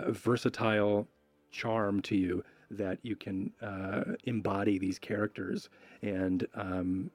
versatile 0.09 1.07
charm 1.51 2.01
to 2.01 2.15
you 2.15 2.43
that 2.71 2.99
you 3.01 3.15
can 3.15 3.51
uh, 3.61 4.03
embody 4.25 4.77
these 4.77 4.99
characters. 4.99 5.69
And 6.01 6.45
um, 6.53 7.11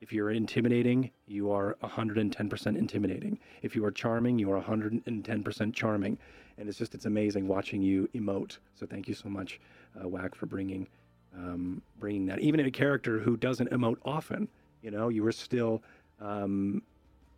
if 0.00 0.12
you're 0.12 0.30
intimidating, 0.30 1.10
you 1.26 1.50
are 1.50 1.76
110% 1.82 2.76
intimidating. 2.76 3.38
If 3.62 3.74
you 3.74 3.84
are 3.84 3.90
charming, 3.90 4.38
you 4.38 4.50
are 4.52 4.62
110% 4.62 5.74
charming. 5.74 6.18
And 6.56 6.68
it's 6.68 6.78
just, 6.78 6.94
it's 6.94 7.06
amazing 7.06 7.46
watching 7.46 7.82
you 7.82 8.08
emote. 8.14 8.58
So 8.74 8.86
thank 8.86 9.08
you 9.08 9.14
so 9.14 9.28
much, 9.28 9.60
uh, 10.00 10.08
Whack, 10.08 10.34
for 10.34 10.46
bringing, 10.46 10.88
um, 11.36 11.82
bringing 12.00 12.26
that. 12.26 12.40
Even 12.40 12.60
in 12.60 12.66
a 12.66 12.70
character 12.70 13.18
who 13.18 13.36
doesn't 13.36 13.70
emote 13.70 13.98
often, 14.04 14.48
you 14.82 14.90
know, 14.90 15.08
you 15.08 15.22
were 15.22 15.32
still, 15.32 15.82
um, 16.20 16.82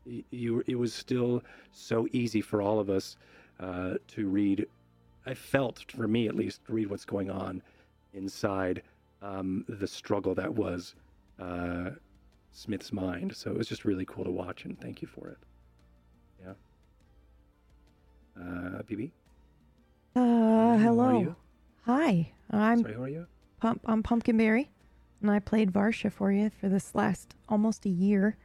you, 0.05 0.63
it 0.67 0.77
was 0.77 0.93
still 0.93 1.43
so 1.73 2.07
easy 2.13 2.41
for 2.41 2.63
all 2.63 2.79
of 2.81 2.91
us 2.91 3.17
uh, 3.61 3.95
to 4.09 4.29
read 4.29 4.67
I 5.27 5.35
felt, 5.35 5.85
for 5.89 6.09
me 6.09 6.29
at 6.29 6.35
least, 6.35 6.61
read 6.69 6.89
what's 6.89 7.05
going 7.05 7.31
on 7.31 7.63
inside 8.15 8.83
um, 9.23 9.65
the 9.69 9.87
struggle 9.87 10.35
that 10.35 10.53
was 10.53 10.95
uh, 11.39 11.91
Smith's 12.53 12.93
mind. 12.93 13.37
So 13.37 13.51
it 13.51 13.59
was 13.59 13.69
just 13.69 13.85
really 13.85 14.05
cool 14.07 14.25
to 14.25 14.31
watch, 14.31 14.65
and 14.65 14.81
thank 14.81 15.03
you 15.03 15.09
for 15.09 15.29
it. 15.29 15.39
Yeah. 16.43 16.53
Uh, 18.41 18.83
BB? 18.83 19.11
Uh, 20.17 20.21
How 20.21 20.75
are 20.75 20.79
hello. 20.79 21.21
you? 21.21 21.37
Hi. 21.85 22.33
I'm 22.51 22.81
Sorry, 22.81 22.95
who 22.95 23.03
are 23.03 23.09
you? 23.09 23.27
Pump. 23.61 23.83
I'm 23.85 24.03
Pumpkinberry, 24.03 24.71
and 25.21 25.31
I 25.31 25.39
played 25.39 25.71
Varsha 25.71 26.11
for 26.11 26.33
you 26.33 26.51
for 26.61 26.69
this 26.69 26.95
last 26.95 27.35
almost 27.49 27.85
a 27.85 27.91
year. 27.91 28.37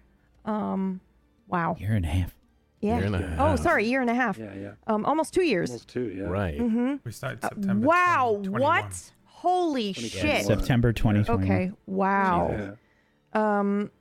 Um, 0.44 1.00
wow. 1.48 1.76
Year 1.80 1.94
and 1.94 2.06
a 2.06 2.10
half. 2.10 2.36
Yeah. 2.82 2.98
Year 2.98 3.06
and 3.06 3.16
a 3.16 3.36
Oh, 3.40 3.56
sorry, 3.56 3.86
year 3.88 4.02
and 4.02 4.10
a 4.10 4.14
half. 4.16 4.38
Yeah, 4.38 4.54
yeah. 4.54 4.72
Um, 4.88 5.06
almost 5.06 5.34
two 5.34 5.44
years. 5.44 5.70
Almost 5.72 5.88
two, 5.90 6.14
yeah. 6.16 6.24
Right. 6.26 6.60
Mm-hmm. 6.60 6.96
We 7.04 7.12
started 7.12 7.44
Uh, 7.44 7.50
September. 7.50 7.88
wow. 7.88 8.40
2021. 8.44 8.62
What? 8.62 9.12
Holy 9.26 9.94
shit. 9.94 10.46
September 10.46 10.92
2021. 10.94 11.44
Okay. 11.44 11.72
Wow. 11.88 12.76
Yeah. 13.34 13.60
Um. 13.60 13.92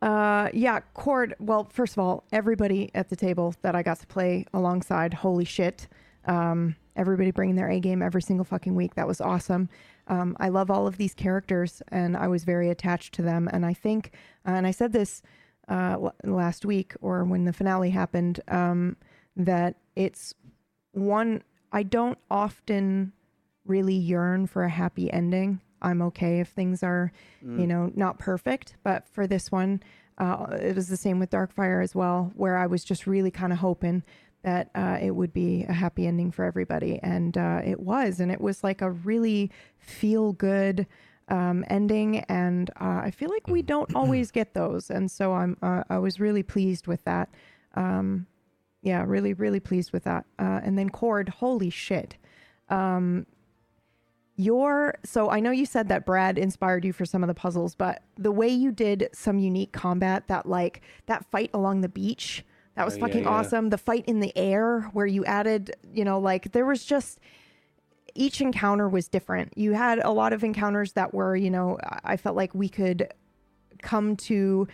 Uh, 0.00 0.48
yeah, 0.52 0.80
Cord. 0.94 1.36
Well, 1.38 1.64
first 1.72 1.92
of 1.94 1.98
all, 2.00 2.24
everybody 2.32 2.90
at 2.94 3.08
the 3.08 3.14
table 3.16 3.54
that 3.62 3.76
I 3.76 3.82
got 3.84 4.00
to 4.00 4.06
play 4.06 4.46
alongside, 4.52 5.14
holy 5.14 5.44
shit. 5.44 5.86
Um, 6.24 6.74
everybody 6.96 7.30
bringing 7.30 7.54
their 7.56 7.68
A 7.70 7.78
game 7.78 8.02
every 8.02 8.20
single 8.22 8.44
fucking 8.44 8.74
week. 8.74 8.96
That 8.96 9.06
was 9.06 9.20
awesome. 9.20 9.68
Um, 10.08 10.36
I 10.40 10.48
love 10.48 10.70
all 10.72 10.88
of 10.88 10.96
these 10.96 11.14
characters, 11.14 11.82
and 11.88 12.16
I 12.16 12.26
was 12.26 12.42
very 12.42 12.68
attached 12.68 13.14
to 13.14 13.22
them. 13.22 13.48
And 13.52 13.64
I 13.64 13.74
think, 13.74 14.10
uh, 14.46 14.50
and 14.50 14.66
I 14.66 14.72
said 14.72 14.92
this 14.92 15.22
uh, 15.72 15.94
l- 16.06 16.14
last 16.24 16.64
week 16.64 16.90
or 17.00 17.24
when 17.24 17.44
the 17.44 17.52
finale 17.52 17.90
happened, 17.90 18.40
um, 18.48 18.96
that 19.36 19.72
it's 19.96 20.34
one. 20.92 21.42
I 21.72 21.82
don't 21.84 22.18
often 22.30 23.12
really 23.64 23.94
yearn 23.94 24.46
for 24.46 24.62
a 24.64 24.70
happy 24.82 25.06
ending. 25.20 25.60
I'm 25.80 26.02
okay 26.02 26.40
if 26.40 26.48
things 26.48 26.82
are, 26.82 27.10
you 27.60 27.66
know, 27.66 27.90
not 27.94 28.18
perfect. 28.18 28.76
But 28.84 29.08
for 29.08 29.26
this 29.26 29.50
one, 29.50 29.82
uh, 30.18 30.46
it 30.60 30.76
was 30.76 30.88
the 30.88 30.96
same 30.96 31.18
with 31.18 31.30
Darkfire 31.30 31.82
as 31.82 31.94
well, 31.94 32.32
where 32.36 32.56
I 32.58 32.66
was 32.66 32.84
just 32.84 33.06
really 33.06 33.30
kind 33.30 33.52
of 33.52 33.58
hoping 33.58 34.02
that 34.42 34.70
uh, 34.74 34.98
it 35.00 35.12
would 35.12 35.32
be 35.32 35.64
a 35.68 35.72
happy 35.72 36.06
ending 36.06 36.30
for 36.32 36.44
everybody, 36.44 36.98
and 37.02 37.38
uh, 37.38 37.60
it 37.64 37.78
was, 37.80 38.20
and 38.20 38.30
it 38.32 38.40
was 38.40 38.62
like 38.64 38.82
a 38.82 38.90
really 38.90 39.50
feel 39.78 40.32
good 40.32 40.86
um, 41.32 41.64
ending, 41.68 42.18
and 42.28 42.70
uh, 42.80 43.00
I 43.02 43.10
feel 43.10 43.30
like 43.30 43.48
we 43.48 43.62
don't 43.62 43.92
always 43.96 44.30
get 44.30 44.54
those, 44.54 44.90
and 44.90 45.10
so 45.10 45.32
I'm 45.32 45.56
uh, 45.62 45.82
I 45.88 45.98
was 45.98 46.20
really 46.20 46.42
pleased 46.42 46.86
with 46.86 47.02
that. 47.04 47.30
Um, 47.74 48.26
yeah, 48.82 49.02
really, 49.06 49.32
really 49.32 49.60
pleased 49.60 49.92
with 49.92 50.04
that. 50.04 50.26
Uh, 50.38 50.60
and 50.62 50.76
then 50.76 50.90
Cord, 50.90 51.28
holy 51.28 51.70
shit. 51.70 52.16
Um, 52.68 53.26
your 54.36 54.98
so 55.04 55.30
I 55.30 55.40
know 55.40 55.50
you 55.50 55.66
said 55.66 55.88
that 55.88 56.04
Brad 56.04 56.38
inspired 56.38 56.84
you 56.84 56.92
for 56.92 57.04
some 57.04 57.22
of 57.22 57.28
the 57.28 57.34
puzzles, 57.34 57.74
but 57.74 58.02
the 58.18 58.32
way 58.32 58.48
you 58.48 58.72
did 58.72 59.08
some 59.12 59.38
unique 59.38 59.72
combat, 59.72 60.28
that 60.28 60.46
like 60.46 60.82
that 61.06 61.24
fight 61.30 61.50
along 61.54 61.80
the 61.80 61.88
beach, 61.88 62.44
that 62.76 62.84
was 62.84 62.94
Oh, 62.94 62.96
yeah, 62.98 63.06
fucking 63.06 63.22
yeah. 63.24 63.30
awesome. 63.30 63.70
The 63.70 63.78
fight 63.78 64.04
in 64.06 64.20
the 64.20 64.36
air 64.36 64.82
where 64.92 65.06
you 65.06 65.24
added, 65.24 65.76
you 65.92 66.04
know, 66.04 66.18
like 66.18 66.52
there 66.52 66.66
was 66.66 66.84
just 66.84 67.20
each 68.14 68.40
encounter 68.40 68.88
was 68.88 69.08
different. 69.08 69.56
You 69.56 69.72
had 69.72 69.98
a 69.98 70.10
lot 70.10 70.32
of 70.32 70.44
encounters 70.44 70.92
that 70.92 71.14
were, 71.14 71.36
you 71.36 71.50
know, 71.50 71.78
I 72.04 72.16
felt 72.16 72.36
like 72.36 72.54
we 72.54 72.68
could 72.68 73.12
come 73.82 74.16
to 74.28 74.68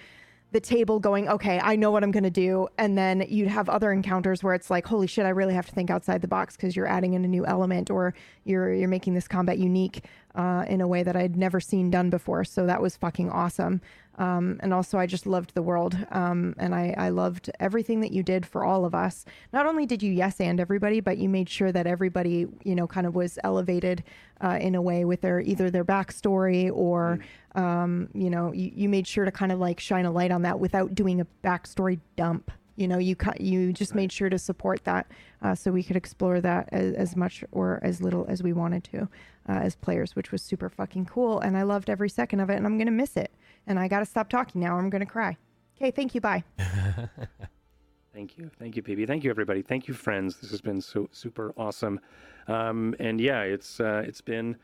the 0.51 0.61
table 0.61 0.99
going, 0.99 1.29
okay, 1.29 1.61
I 1.63 1.77
know 1.77 1.91
what 1.91 2.03
I'm 2.03 2.11
going 2.11 2.25
to 2.25 2.31
do. 2.31 2.69
And 2.79 2.97
then 2.97 3.25
you'd 3.29 3.49
have 3.49 3.69
other 3.69 3.93
encounters 3.93 4.43
where 4.43 4.55
it's 4.55 4.71
like, 4.71 4.87
holy 4.87 5.07
shit, 5.07 5.27
I 5.27 5.31
really 5.31 5.53
have 5.53 5.67
to 5.67 5.73
think 5.73 5.91
outside 5.91 6.23
the 6.23 6.29
box 6.29 6.57
because 6.57 6.75
you're 6.75 6.87
adding 6.87 7.13
in 7.13 7.25
a 7.25 7.29
new 7.29 7.45
element 7.45 7.91
or 7.91 8.15
you're, 8.45 8.73
you're 8.73 8.89
making 8.89 9.13
this 9.13 9.29
combat 9.29 9.59
unique 9.59 10.05
uh, 10.35 10.65
in 10.67 10.81
a 10.81 10.89
way 10.89 11.03
that 11.03 11.17
I'd 11.17 11.37
never 11.37 11.61
seen 11.61 11.91
done 11.91 12.09
before. 12.09 12.45
So 12.45 12.65
that 12.65 12.81
was 12.81 12.97
fucking 12.97 13.31
awesome. 13.31 13.83
Um, 14.19 14.59
and 14.61 14.75
also, 14.75 14.99
I 14.99 15.07
just 15.07 15.27
loved 15.27 15.55
the 15.55 15.63
world. 15.63 15.97
Um, 16.11 16.55
and 16.59 16.75
I, 16.75 16.95
I 16.99 17.09
loved 17.11 17.51
everything 17.61 18.01
that 18.01 18.13
you 18.13 18.23
did 18.23 18.45
for 18.45 18.65
all 18.65 18.85
of 18.85 18.95
us. 18.95 19.25
Not 19.53 19.67
only 19.67 19.87
did 19.87 20.03
you 20.03 20.13
yes 20.13 20.41
and 20.41 20.59
everybody, 20.61 21.01
but 21.01 21.19
you 21.19 21.29
made 21.29 21.49
sure 21.49 21.71
that 21.71 21.87
everybody, 21.87 22.47
you 22.65 22.75
know, 22.75 22.87
kind 22.87 23.07
of 23.07 23.15
was 23.15 23.39
elevated 23.45 24.03
uh, 24.43 24.59
in 24.61 24.75
a 24.75 24.83
way 24.83 25.05
with 25.05 25.21
their 25.21 25.41
either 25.41 25.71
their 25.71 25.85
backstory 25.85 26.71
or, 26.73 27.21
mm. 27.55 27.61
um, 27.61 28.09
you 28.13 28.29
know, 28.29 28.53
you, 28.53 28.73
you 28.75 28.89
made 28.89 29.07
sure 29.07 29.25
to 29.25 29.31
kind 29.31 29.53
of 29.53 29.61
like 29.61 29.79
shine 29.79 30.05
a 30.05 30.11
light 30.11 30.33
on 30.33 30.43
that 30.43 30.59
without 30.59 30.95
doing 30.95 31.21
a 31.21 31.27
backstory 31.45 32.01
dump. 32.17 32.51
You 32.75 32.87
know, 32.87 32.99
you 32.99 33.17
you 33.41 33.73
just 33.73 33.97
made 33.97 34.13
sure 34.13 34.29
to 34.29 34.39
support 34.39 34.85
that 34.85 35.11
uh, 35.43 35.57
so 35.57 35.73
we 35.73 35.83
could 35.83 35.97
explore 35.97 36.41
that 36.41 36.69
as, 36.71 36.95
as, 36.95 37.17
much 37.17 37.43
or 37.51 37.81
as 37.83 38.01
little 38.01 38.25
as 38.29 38.41
we 38.41 38.53
wanted 38.53 38.85
to 38.85 39.09
uh, 39.49 39.53
as 39.53 39.75
players, 39.77 40.15
which 40.15 40.33
was 40.33 40.43
super 40.43 40.69
fucking 40.69 41.07
cool. 41.07 41.41
And 41.41 41.57
I 41.57 41.63
loved 41.63 41.89
every 41.91 42.09
second 42.09 42.41
of 42.41 42.51
it, 42.51 42.57
and 42.57 42.67
I'm 42.67 42.79
gonna 42.79 42.91
miss 42.91 43.17
it 43.17 43.33
and 43.69 43.79
I 43.79 43.87
got 43.87 44.01
to 44.01 44.07
stop 44.07 44.29
talking 44.29 44.61
now. 44.61 44.77
I'm 44.77 44.91
going 44.91 45.01
to 45.01 45.07
cry. 45.07 45.37
Okay, 45.77 45.93
thank 45.93 46.15
you. 46.15 46.21
Bye. 46.21 46.43
thank 48.15 48.37
you. 48.37 48.51
Thank 48.59 48.75
you, 48.77 48.83
PB. 48.83 49.07
Thank 49.07 49.23
you, 49.23 49.31
everybody. 49.31 49.63
Thank 49.63 49.87
you, 49.87 49.95
friends. 49.95 50.41
This 50.41 50.51
has 50.51 50.61
been 50.61 50.81
so 50.81 51.09
super 51.13 51.53
awesome. 51.57 52.01
Um, 52.49 52.97
and 52.99 53.21
yeah, 53.21 53.43
it's 53.43 53.79
uh, 53.79 54.03
it's 54.05 54.23
been 54.23 54.57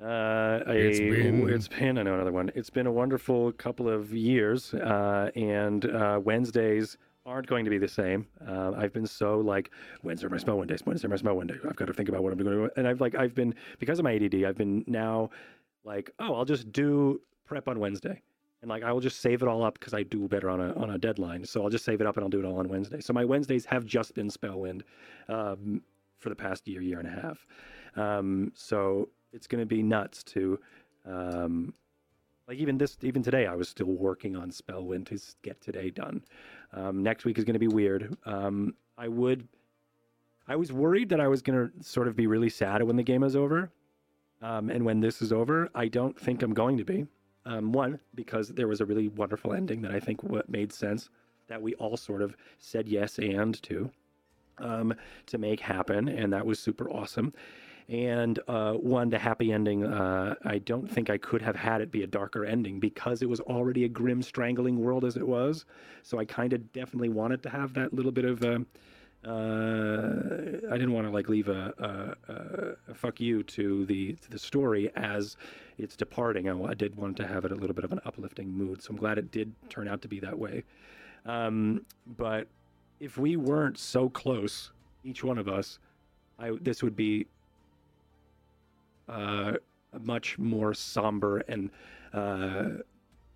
uh, 0.00 0.60
a, 0.66 0.72
it's 0.72 1.00
been 1.00 1.48
it's 1.50 1.68
been 1.68 1.98
I 1.98 2.04
know 2.04 2.14
another 2.14 2.32
one. 2.32 2.50
It's 2.54 2.70
been 2.70 2.86
a 2.86 2.92
wonderful 2.92 3.52
couple 3.52 3.88
of 3.88 4.14
years, 4.14 4.72
uh, 4.72 5.30
and 5.34 5.84
uh, 5.84 6.20
Wednesdays 6.22 6.96
aren't 7.28 7.46
going 7.46 7.64
to 7.64 7.70
be 7.70 7.78
the 7.78 7.88
same. 7.88 8.26
Uh, 8.46 8.72
I've 8.76 8.92
been 8.92 9.06
so 9.06 9.38
like, 9.38 9.70
when's 10.02 10.24
my 10.24 10.38
smell 10.38 10.62
day? 10.62 10.76
When's 10.84 11.04
my 11.04 11.16
smell 11.16 11.40
day? 11.42 11.54
I've 11.68 11.76
got 11.76 11.86
to 11.86 11.92
think 11.92 12.08
about 12.08 12.22
what 12.22 12.32
I'm 12.32 12.38
going 12.38 12.50
to 12.50 12.66
do. 12.66 12.70
And 12.76 12.88
I've 12.88 13.00
like, 13.00 13.14
I've 13.14 13.34
been 13.34 13.54
because 13.78 13.98
of 13.98 14.04
my 14.04 14.14
ADD, 14.14 14.44
I've 14.44 14.56
been 14.56 14.84
now 14.86 15.30
like, 15.84 16.10
oh, 16.18 16.34
I'll 16.34 16.44
just 16.44 16.72
do 16.72 17.20
prep 17.44 17.68
on 17.68 17.78
Wednesday 17.78 18.22
and 18.62 18.68
like 18.68 18.82
I 18.82 18.92
will 18.92 19.00
just 19.00 19.20
save 19.20 19.42
it 19.42 19.48
all 19.48 19.62
up 19.62 19.78
because 19.78 19.94
I 19.94 20.02
do 20.02 20.26
better 20.26 20.50
on 20.50 20.60
a 20.60 20.72
on 20.74 20.90
a 20.90 20.98
deadline. 20.98 21.44
So 21.44 21.62
I'll 21.62 21.70
just 21.70 21.84
save 21.84 22.00
it 22.00 22.06
up 22.06 22.16
and 22.16 22.24
I'll 22.24 22.30
do 22.30 22.40
it 22.40 22.44
all 22.44 22.58
on 22.58 22.68
Wednesday. 22.68 23.00
So 23.00 23.12
my 23.12 23.24
Wednesdays 23.24 23.64
have 23.66 23.84
just 23.84 24.14
been 24.14 24.28
Spellwind 24.28 24.82
um, 25.28 25.82
for 26.18 26.28
the 26.28 26.36
past 26.36 26.66
year, 26.66 26.80
year 26.80 26.98
and 26.98 27.08
a 27.08 27.20
half. 27.20 27.46
Um, 27.96 28.52
so 28.54 29.08
it's 29.32 29.46
going 29.46 29.60
to 29.60 29.66
be 29.66 29.82
nuts 29.82 30.22
to 30.24 30.58
um, 31.06 31.72
like 32.48 32.58
even 32.58 32.78
this 32.78 32.96
even 33.02 33.22
today 33.22 33.46
I 33.46 33.54
was 33.54 33.68
still 33.68 33.86
working 33.86 34.34
on 34.34 34.50
Spellwind 34.50 35.06
to 35.06 35.20
get 35.42 35.60
today 35.60 35.90
done. 35.90 36.22
Um, 36.72 37.02
next 37.02 37.24
week 37.24 37.38
is 37.38 37.44
going 37.44 37.54
to 37.54 37.60
be 37.60 37.68
weird. 37.68 38.16
Um, 38.24 38.74
I 38.96 39.08
would. 39.08 39.46
I 40.46 40.56
was 40.56 40.72
worried 40.72 41.10
that 41.10 41.20
I 41.20 41.28
was 41.28 41.42
going 41.42 41.68
to 41.68 41.84
sort 41.84 42.08
of 42.08 42.16
be 42.16 42.26
really 42.26 42.48
sad 42.48 42.82
when 42.82 42.96
the 42.96 43.02
game 43.02 43.22
is 43.22 43.36
over. 43.36 43.70
Um, 44.40 44.70
and 44.70 44.84
when 44.84 45.00
this 45.00 45.20
is 45.20 45.32
over, 45.32 45.68
I 45.74 45.88
don't 45.88 46.18
think 46.18 46.42
I'm 46.42 46.54
going 46.54 46.78
to 46.78 46.84
be. 46.84 47.06
Um, 47.44 47.72
one, 47.72 47.98
because 48.14 48.48
there 48.48 48.68
was 48.68 48.80
a 48.80 48.84
really 48.84 49.08
wonderful 49.08 49.52
ending 49.52 49.82
that 49.82 49.90
I 49.90 50.00
think 50.00 50.22
what 50.22 50.48
made 50.48 50.72
sense 50.72 51.08
that 51.48 51.60
we 51.60 51.74
all 51.74 51.96
sort 51.96 52.22
of 52.22 52.36
said 52.58 52.88
yes 52.88 53.18
and 53.18 53.60
to 53.62 53.90
um, 54.58 54.94
to 55.26 55.38
make 55.38 55.60
happen, 55.60 56.08
and 56.08 56.32
that 56.32 56.44
was 56.44 56.58
super 56.58 56.90
awesome. 56.90 57.32
And 57.88 58.38
uh, 58.48 58.74
one, 58.74 59.08
the 59.08 59.18
happy 59.18 59.50
ending, 59.50 59.84
uh, 59.84 60.34
I 60.44 60.58
don't 60.58 60.86
think 60.86 61.08
I 61.08 61.16
could 61.16 61.40
have 61.40 61.56
had 61.56 61.80
it 61.80 61.90
be 61.90 62.02
a 62.02 62.06
darker 62.06 62.44
ending 62.44 62.80
because 62.80 63.22
it 63.22 63.28
was 63.28 63.40
already 63.40 63.84
a 63.84 63.88
grim, 63.88 64.22
strangling 64.22 64.78
world 64.78 65.06
as 65.06 65.16
it 65.16 65.26
was. 65.26 65.64
So 66.02 66.18
I 66.18 66.26
kind 66.26 66.52
of 66.52 66.70
definitely 66.74 67.08
wanted 67.08 67.42
to 67.44 67.48
have 67.48 67.72
that 67.74 67.94
little 67.94 68.12
bit 68.12 68.26
of. 68.26 68.44
Uh, 68.44 68.58
uh, 69.26 70.60
I 70.70 70.78
didn't 70.78 70.92
want 70.92 71.06
to 71.06 71.10
like 71.10 71.28
leave 71.28 71.48
a, 71.48 71.74
a, 71.78 72.32
a, 72.32 72.92
a, 72.92 72.94
fuck 72.94 73.20
you 73.20 73.42
to 73.42 73.84
the 73.86 74.12
to 74.12 74.30
the 74.30 74.38
story 74.38 74.92
as 74.94 75.36
it's 75.76 75.96
departing. 75.96 76.48
I, 76.48 76.70
I, 76.70 76.74
did 76.74 76.94
want 76.94 77.16
to 77.16 77.26
have 77.26 77.44
it 77.44 77.50
a 77.50 77.56
little 77.56 77.74
bit 77.74 77.84
of 77.84 77.90
an 77.90 78.00
uplifting 78.04 78.48
mood, 78.48 78.80
so 78.80 78.90
I'm 78.90 78.96
glad 78.96 79.18
it 79.18 79.32
did 79.32 79.52
turn 79.70 79.88
out 79.88 80.02
to 80.02 80.08
be 80.08 80.20
that 80.20 80.38
way. 80.38 80.62
Um, 81.26 81.84
but 82.16 82.46
if 83.00 83.18
we 83.18 83.36
weren't 83.36 83.76
so 83.76 84.08
close, 84.08 84.70
each 85.02 85.24
one 85.24 85.36
of 85.36 85.48
us, 85.48 85.80
I, 86.38 86.52
this 86.60 86.84
would 86.84 86.94
be 86.94 87.26
uh, 89.08 89.52
much 90.00 90.38
more 90.38 90.74
somber 90.74 91.38
and 91.48 91.70
uh, 92.12 92.82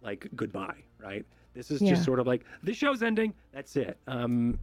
like 0.02 0.28
goodbye, 0.34 0.82
right? 0.98 1.24
This 1.54 1.70
is 1.70 1.82
yeah. 1.82 1.90
just 1.90 2.04
sort 2.04 2.18
of 2.18 2.26
like 2.26 2.44
the 2.62 2.72
show's 2.72 3.02
ending. 3.02 3.34
That's 3.52 3.76
it. 3.76 3.98
Um, 4.06 4.58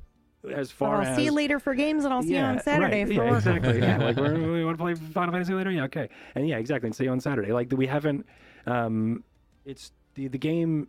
as 0.54 0.72
far 0.72 0.92
well, 0.92 1.02
I'll 1.02 1.08
as 1.08 1.16
see 1.18 1.26
you 1.26 1.32
later 1.32 1.60
for 1.60 1.76
games, 1.76 2.06
and 2.06 2.14
I'll 2.14 2.24
see 2.24 2.34
yeah, 2.34 2.52
you 2.52 2.58
on 2.58 2.64
Saturday 2.64 3.04
right, 3.04 3.16
for 3.16 3.26
yeah, 3.26 3.36
exactly. 3.36 3.80
yeah, 3.80 3.98
like 3.98 4.16
we 4.18 4.64
want 4.64 4.78
to 4.78 4.84
play 4.84 4.96
Final 4.96 5.34
Fantasy 5.34 5.54
later. 5.54 5.72
Yeah, 5.72 5.84
okay. 5.84 6.10
And 6.36 6.48
yeah, 6.48 6.58
exactly. 6.58 6.88
And 6.88 6.96
see 6.96 7.04
you 7.04 7.12
on 7.12 7.20
Saturday. 7.20 7.52
Like 7.52 7.72
we 7.76 7.88
haven't. 7.88 8.26
Um, 8.66 9.24
it's 9.66 9.92
the 10.16 10.28
the 10.28 10.38
game. 10.38 10.88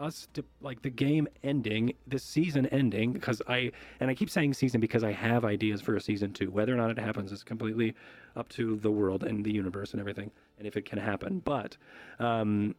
Us 0.00 0.28
to, 0.32 0.42
like 0.62 0.80
the 0.80 0.88
game 0.88 1.28
ending, 1.44 1.92
this 2.06 2.24
season 2.24 2.64
ending, 2.66 3.12
because 3.12 3.42
I 3.46 3.70
and 4.00 4.10
I 4.10 4.14
keep 4.14 4.30
saying 4.30 4.54
season 4.54 4.80
because 4.80 5.04
I 5.04 5.12
have 5.12 5.44
ideas 5.44 5.82
for 5.82 5.94
a 5.94 6.00
season 6.00 6.32
two. 6.32 6.50
Whether 6.50 6.72
or 6.72 6.78
not 6.78 6.90
it 6.90 6.98
happens 6.98 7.32
is 7.32 7.44
completely 7.44 7.94
up 8.34 8.48
to 8.50 8.76
the 8.76 8.90
world 8.90 9.24
and 9.24 9.44
the 9.44 9.52
universe 9.52 9.92
and 9.92 10.00
everything, 10.00 10.30
and 10.56 10.66
if 10.66 10.76
it 10.78 10.86
can 10.86 10.98
happen. 10.98 11.40
But 11.44 11.76
um, 12.18 12.74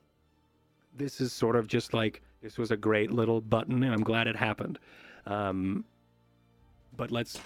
this 0.98 1.22
is 1.22 1.32
sort 1.32 1.56
of 1.56 1.68
just 1.68 1.94
like 1.94 2.24
this 2.42 2.58
was 2.58 2.72
a 2.72 2.78
great 2.78 3.12
little 3.12 3.40
button, 3.40 3.84
and 3.84 3.94
I'm 3.94 4.04
glad 4.04 4.26
it 4.26 4.36
happened. 4.36 4.80
Um, 5.28 5.86
but 6.98 7.12
let's 7.12 7.40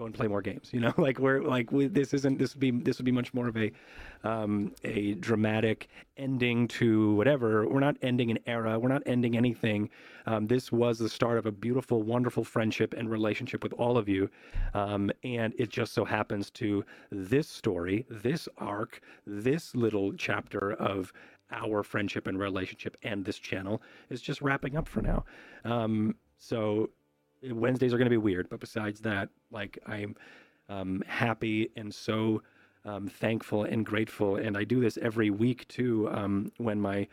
go 0.00 0.06
and 0.06 0.14
play 0.14 0.26
more 0.26 0.42
games. 0.42 0.70
You 0.72 0.80
know, 0.80 0.94
like 0.98 1.18
we're 1.18 1.42
like 1.42 1.70
we, 1.70 1.86
this 1.86 2.12
isn't 2.14 2.38
this 2.38 2.54
would 2.54 2.60
be 2.60 2.70
this 2.70 2.98
would 2.98 3.04
be 3.04 3.12
much 3.12 3.32
more 3.32 3.46
of 3.46 3.56
a 3.56 3.70
um, 4.24 4.72
a 4.82 5.14
dramatic 5.14 5.88
ending 6.16 6.66
to 6.68 7.14
whatever. 7.14 7.68
We're 7.68 7.80
not 7.80 7.96
ending 8.02 8.30
an 8.30 8.38
era. 8.46 8.78
We're 8.78 8.88
not 8.88 9.02
ending 9.06 9.36
anything. 9.36 9.90
Um, 10.26 10.46
this 10.46 10.72
was 10.72 10.98
the 10.98 11.08
start 11.08 11.38
of 11.38 11.46
a 11.46 11.52
beautiful, 11.52 12.02
wonderful 12.02 12.44
friendship 12.44 12.94
and 12.96 13.10
relationship 13.10 13.62
with 13.62 13.72
all 13.74 13.96
of 13.96 14.08
you, 14.08 14.28
um, 14.74 15.10
and 15.22 15.54
it 15.58 15.68
just 15.70 15.92
so 15.92 16.04
happens 16.04 16.50
to 16.52 16.84
this 17.10 17.48
story, 17.48 18.06
this 18.10 18.48
arc, 18.58 19.00
this 19.26 19.74
little 19.74 20.12
chapter 20.14 20.72
of 20.74 21.12
our 21.52 21.82
friendship 21.82 22.28
and 22.28 22.38
relationship 22.38 22.96
and 23.02 23.24
this 23.24 23.36
channel 23.36 23.82
is 24.08 24.22
just 24.22 24.40
wrapping 24.40 24.76
up 24.76 24.86
for 24.86 25.02
now. 25.02 25.24
Um, 25.64 26.14
so 26.38 26.90
Wednesdays 27.42 27.92
are 27.92 27.98
going 27.98 28.06
to 28.06 28.10
be 28.10 28.16
weird, 28.16 28.48
but 28.48 28.60
besides 28.60 29.00
that, 29.00 29.28
like 29.50 29.78
I'm 29.86 30.16
um, 30.68 31.02
happy 31.06 31.70
and 31.76 31.94
so 31.94 32.42
um, 32.84 33.08
thankful 33.08 33.64
and 33.64 33.84
grateful, 33.84 34.36
and 34.36 34.56
I 34.56 34.64
do 34.64 34.80
this 34.80 34.98
every 35.02 35.30
week 35.30 35.66
too. 35.68 36.08
Um, 36.12 36.52
when 36.58 36.80
my 36.80 37.06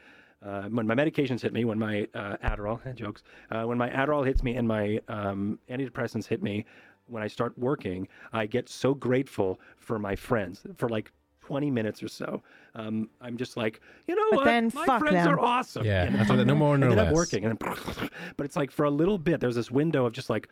uh, 0.46 0.64
when 0.64 0.86
my 0.86 0.94
medications 0.94 1.42
hit 1.42 1.52
me, 1.52 1.66
when 1.66 1.80
my 1.80 2.08
uh, 2.14 2.38
Adderall 2.44 2.96
jokes, 2.96 3.24
uh, 3.52 3.64
when 3.64 3.78
my 3.78 3.90
Adderall 3.90 4.26
hits 4.26 4.44
me 4.44 4.56
and 4.56 4.68
my 4.68 5.00
um, 5.08 5.60
antidepressants 5.70 6.28
hit 6.28 6.44
me, 6.44 6.66
when 7.08 7.24
I 7.24 7.28
start 7.28 7.58
working, 7.58 8.08
I 8.34 8.46
get 8.46 8.70
so 8.70 8.94
grateful 8.94 9.60
for 9.78 9.98
my 9.98 10.16
friends 10.16 10.66
for 10.76 10.90
like 10.90 11.12
20 11.48 11.72
minutes 11.72 12.04
or 12.04 12.10
so. 12.10 12.44
Um, 12.76 13.10
I'm 13.22 13.38
just 13.38 13.56
like, 13.56 13.80
you 14.06 14.16
know 14.18 14.26
but 14.32 14.38
what? 14.38 14.46
Then 14.46 14.70
My 14.74 14.86
fuck 14.86 15.00
friends 15.00 15.16
them. 15.16 15.30
are 15.30 15.40
awesome. 15.40 15.86
Yeah, 15.86 16.04
and 16.04 16.18
after 16.18 16.36
that, 16.36 16.44
no 16.46 16.56
more, 16.64 16.78
no 16.78 16.88
and 16.88 16.98
less. 16.98 17.08
I'm 17.08 17.14
working, 17.14 17.46
and 17.46 17.58
then, 17.60 18.10
but 18.36 18.46
it's 18.46 18.58
like 18.58 18.70
for 18.70 18.84
a 18.84 18.92
little 18.92 19.18
bit, 19.18 19.40
there's 19.40 19.56
this 19.56 19.72
window 19.72 20.06
of 20.06 20.12
just 20.12 20.30
like, 20.30 20.50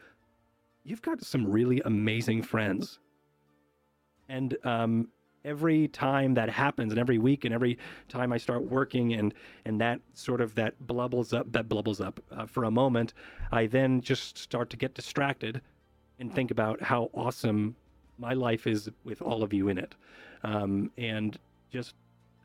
you've 0.86 1.02
got 1.02 1.22
some 1.22 1.52
really 1.52 1.82
amazing 1.84 2.44
friends, 2.44 3.00
and 4.30 4.56
um, 4.64 5.10
every 5.44 5.90
time 5.90 6.34
that 6.36 6.50
happens, 6.50 6.94
and 6.94 7.00
every 7.00 7.18
week, 7.18 7.44
and 7.44 7.54
every 7.54 7.78
time 8.08 8.32
I 8.32 8.38
start 8.38 8.64
working, 8.64 9.12
and 9.16 9.34
and 9.66 9.82
that 9.82 10.00
sort 10.14 10.40
of 10.40 10.56
that 10.56 10.76
blubbles 10.80 11.34
up, 11.34 11.52
that 11.52 11.68
blubbles 11.68 12.00
up 12.00 12.22
uh, 12.32 12.46
for 12.46 12.64
a 12.64 12.72
moment, 12.72 13.14
I 13.52 13.68
then 13.68 14.00
just 14.00 14.38
start 14.38 14.70
to 14.70 14.78
get 14.78 14.94
distracted, 14.94 15.60
and 16.20 16.34
think 16.34 16.52
about 16.52 16.82
how 16.82 17.10
awesome 17.14 17.76
my 18.18 18.34
life 18.34 18.68
is 18.68 18.90
with 19.04 19.22
all 19.22 19.44
of 19.44 19.54
you 19.54 19.68
in 19.68 19.78
it 19.78 19.96
um, 20.44 20.92
and 20.98 21.38
just 21.72 21.96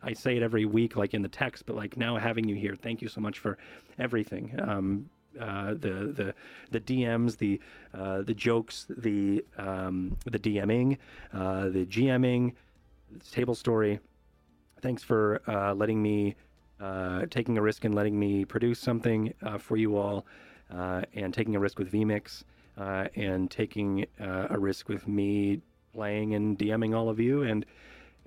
I 0.03 0.15
say 0.15 0.37
it 0.37 0.43
every 0.43 0.65
week, 0.65 0.97
like 0.97 1.15
in 1.15 1.23
the 1.23 1.29
text, 1.29 1.67
but 1.67 1.77
like 1.77 1.97
now 1.97 2.17
having 2.17 2.49
you 2.49 2.57
here, 2.57 2.75
thank 2.75 3.03
you 3.03 3.09
so 3.09 3.21
much 3.21 3.39
for 3.39 3.59
everything. 3.99 4.59
Um, 4.63 5.11
uh, 5.39 5.75
the 5.75 6.13
the 6.17 6.35
the 6.71 6.81
DMs, 6.81 7.37
the 7.37 7.61
uh, 7.95 8.23
the 8.23 8.35
jokes, 8.35 8.87
the 8.89 9.45
um, 9.59 10.17
the 10.25 10.39
DMing, 10.39 10.99
uh, 11.33 11.69
the 11.69 11.87
GMing, 11.87 12.55
Tablestory. 13.31 14.01
Thanks 14.81 15.03
for 15.03 15.43
uh, 15.47 15.75
letting 15.75 16.03
me 16.03 16.35
uh, 16.81 17.27
taking 17.31 17.59
a 17.59 17.63
risk 17.63 17.85
and 17.85 17.95
letting 17.95 18.19
me 18.19 18.45
produce 18.45 18.81
something 18.81 19.35
uh, 19.43 19.59
for 19.59 19.77
you 19.77 19.97
all, 19.97 20.27
and 20.71 21.33
taking 21.35 21.55
a 21.55 21.61
risk 21.61 21.79
with 21.79 21.93
vMix, 21.93 22.43
and 22.81 23.51
taking 23.51 24.07
a 24.19 24.59
risk 24.59 24.89
with 24.89 25.07
me 25.07 25.63
playing 25.93 26.35
and 26.35 26.59
DMing 26.59 26.97
all 26.97 27.09
of 27.09 27.21
you, 27.21 27.43
and 27.43 27.67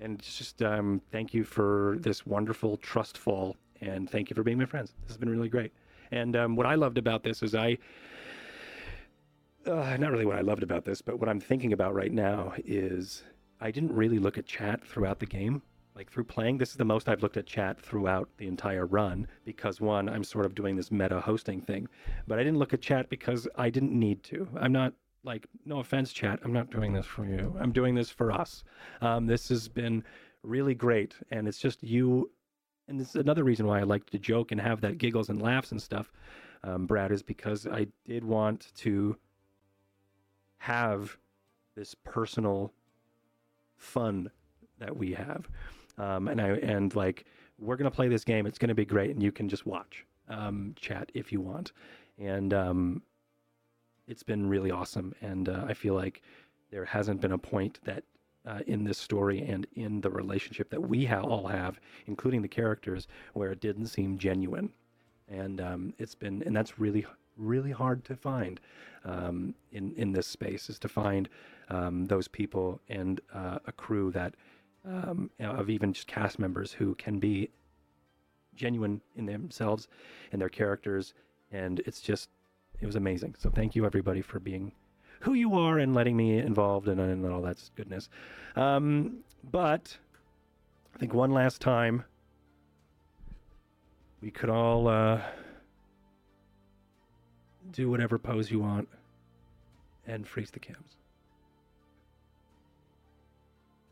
and 0.00 0.20
just 0.20 0.62
um, 0.62 1.00
thank 1.12 1.32
you 1.32 1.44
for 1.44 1.96
this 2.00 2.26
wonderful 2.26 2.76
trust 2.76 3.16
fall, 3.16 3.56
and 3.80 4.08
thank 4.08 4.30
you 4.30 4.34
for 4.34 4.42
being 4.42 4.58
my 4.58 4.66
friends. 4.66 4.92
This 5.02 5.12
has 5.12 5.18
been 5.18 5.30
really 5.30 5.48
great. 5.48 5.72
And 6.10 6.36
um, 6.36 6.56
what 6.56 6.66
I 6.66 6.74
loved 6.74 6.98
about 6.98 7.22
this 7.22 7.42
is 7.42 7.54
I. 7.54 7.78
Uh, 9.66 9.96
not 9.98 10.12
really 10.12 10.26
what 10.26 10.36
I 10.36 10.42
loved 10.42 10.62
about 10.62 10.84
this, 10.84 11.00
but 11.00 11.18
what 11.18 11.26
I'm 11.26 11.40
thinking 11.40 11.72
about 11.72 11.94
right 11.94 12.12
now 12.12 12.52
is 12.66 13.22
I 13.62 13.70
didn't 13.70 13.94
really 13.94 14.18
look 14.18 14.36
at 14.36 14.44
chat 14.44 14.86
throughout 14.86 15.20
the 15.20 15.26
game. 15.26 15.62
Like 15.94 16.10
through 16.10 16.24
playing, 16.24 16.58
this 16.58 16.70
is 16.70 16.76
the 16.76 16.84
most 16.84 17.08
I've 17.08 17.22
looked 17.22 17.36
at 17.36 17.46
chat 17.46 17.80
throughout 17.80 18.28
the 18.36 18.48
entire 18.48 18.84
run 18.84 19.28
because 19.44 19.80
one, 19.80 20.08
I'm 20.08 20.24
sort 20.24 20.44
of 20.44 20.54
doing 20.54 20.74
this 20.74 20.90
meta 20.90 21.20
hosting 21.20 21.60
thing, 21.60 21.88
but 22.26 22.38
I 22.38 22.42
didn't 22.42 22.58
look 22.58 22.74
at 22.74 22.80
chat 22.80 23.08
because 23.08 23.46
I 23.56 23.70
didn't 23.70 23.92
need 23.92 24.24
to. 24.24 24.48
I'm 24.56 24.72
not 24.72 24.92
like, 25.22 25.46
no 25.64 25.78
offense, 25.78 26.12
chat, 26.12 26.40
I'm 26.42 26.52
not 26.52 26.70
doing 26.70 26.92
this 26.92 27.06
for 27.06 27.24
you. 27.24 27.56
I'm 27.60 27.70
doing 27.70 27.94
this 27.94 28.10
for 28.10 28.32
us. 28.32 28.64
Um, 29.00 29.26
this 29.26 29.48
has 29.50 29.68
been 29.68 30.02
really 30.42 30.74
great, 30.74 31.14
and 31.30 31.46
it's 31.46 31.58
just 31.58 31.82
you. 31.82 32.30
And 32.88 33.00
this 33.00 33.10
is 33.10 33.16
another 33.16 33.44
reason 33.44 33.66
why 33.66 33.80
I 33.80 33.84
like 33.84 34.04
to 34.10 34.18
joke 34.18 34.52
and 34.52 34.60
have 34.60 34.80
that 34.82 34.98
giggles 34.98 35.30
and 35.30 35.40
laughs 35.40 35.70
and 35.70 35.80
stuff, 35.80 36.12
um, 36.64 36.86
Brad, 36.86 37.12
is 37.12 37.22
because 37.22 37.66
I 37.66 37.86
did 38.04 38.24
want 38.24 38.72
to 38.78 39.16
have 40.58 41.16
this 41.74 41.94
personal 41.94 42.72
fun 43.76 44.30
that 44.78 44.96
we 44.96 45.12
have. 45.12 45.48
Um, 45.98 46.28
and 46.28 46.40
I 46.40 46.48
and 46.56 46.94
like 46.94 47.26
we're 47.58 47.76
gonna 47.76 47.90
play 47.90 48.08
this 48.08 48.24
game. 48.24 48.46
It's 48.46 48.58
gonna 48.58 48.74
be 48.74 48.84
great, 48.84 49.10
and 49.10 49.22
you 49.22 49.32
can 49.32 49.48
just 49.48 49.66
watch, 49.66 50.04
um, 50.28 50.74
chat 50.76 51.10
if 51.14 51.32
you 51.32 51.40
want. 51.40 51.72
And 52.18 52.54
um, 52.54 53.02
it's 54.06 54.22
been 54.22 54.48
really 54.48 54.70
awesome. 54.70 55.14
And 55.20 55.48
uh, 55.48 55.64
I 55.68 55.74
feel 55.74 55.94
like 55.94 56.22
there 56.70 56.84
hasn't 56.84 57.20
been 57.20 57.32
a 57.32 57.38
point 57.38 57.80
that 57.84 58.04
uh, 58.46 58.60
in 58.66 58.84
this 58.84 58.98
story 58.98 59.40
and 59.40 59.66
in 59.74 60.00
the 60.00 60.10
relationship 60.10 60.70
that 60.70 60.80
we 60.80 61.04
ha- 61.04 61.22
all 61.22 61.46
have, 61.46 61.80
including 62.06 62.42
the 62.42 62.48
characters, 62.48 63.08
where 63.32 63.50
it 63.52 63.60
didn't 63.60 63.86
seem 63.86 64.18
genuine. 64.18 64.70
And 65.28 65.60
um, 65.60 65.94
it's 65.98 66.14
been, 66.14 66.42
and 66.44 66.54
that's 66.54 66.78
really, 66.78 67.06
really 67.36 67.70
hard 67.70 68.04
to 68.04 68.14
find 68.16 68.60
um, 69.04 69.54
in 69.72 69.92
in 69.96 70.12
this 70.12 70.26
space 70.26 70.68
is 70.68 70.78
to 70.80 70.88
find 70.88 71.28
um, 71.70 72.04
those 72.06 72.28
people 72.28 72.80
and 72.88 73.20
uh, 73.32 73.58
a 73.66 73.72
crew 73.72 74.10
that 74.12 74.34
um, 74.84 75.30
of 75.40 75.70
even 75.70 75.92
just 75.92 76.06
cast 76.06 76.38
members 76.38 76.72
who 76.72 76.94
can 76.94 77.18
be 77.18 77.50
genuine 78.54 79.00
in 79.16 79.26
themselves 79.26 79.88
and 80.32 80.40
their 80.40 80.48
characters, 80.48 81.14
and 81.50 81.80
it's 81.80 82.00
just 82.00 82.28
it 82.80 82.86
was 82.86 82.96
amazing. 82.96 83.34
So 83.38 83.50
thank 83.50 83.74
you 83.74 83.86
everybody 83.86 84.20
for 84.20 84.40
being 84.40 84.72
who 85.20 85.34
you 85.34 85.54
are 85.54 85.78
and 85.78 85.94
letting 85.94 86.16
me 86.16 86.38
involved 86.38 86.88
and, 86.88 87.00
and 87.00 87.24
all 87.26 87.42
that 87.42 87.58
goodness. 87.76 88.08
Um, 88.56 89.18
but 89.50 89.96
I 90.94 90.98
think 90.98 91.14
one 91.14 91.30
last 91.30 91.60
time 91.60 92.04
we 94.20 94.30
could 94.30 94.50
all 94.50 94.88
uh, 94.88 95.20
do 97.72 97.90
whatever 97.90 98.18
pose 98.18 98.50
you 98.50 98.60
want 98.60 98.88
and 100.06 100.26
freeze 100.26 100.50
the 100.50 100.60
cams. 100.60 100.96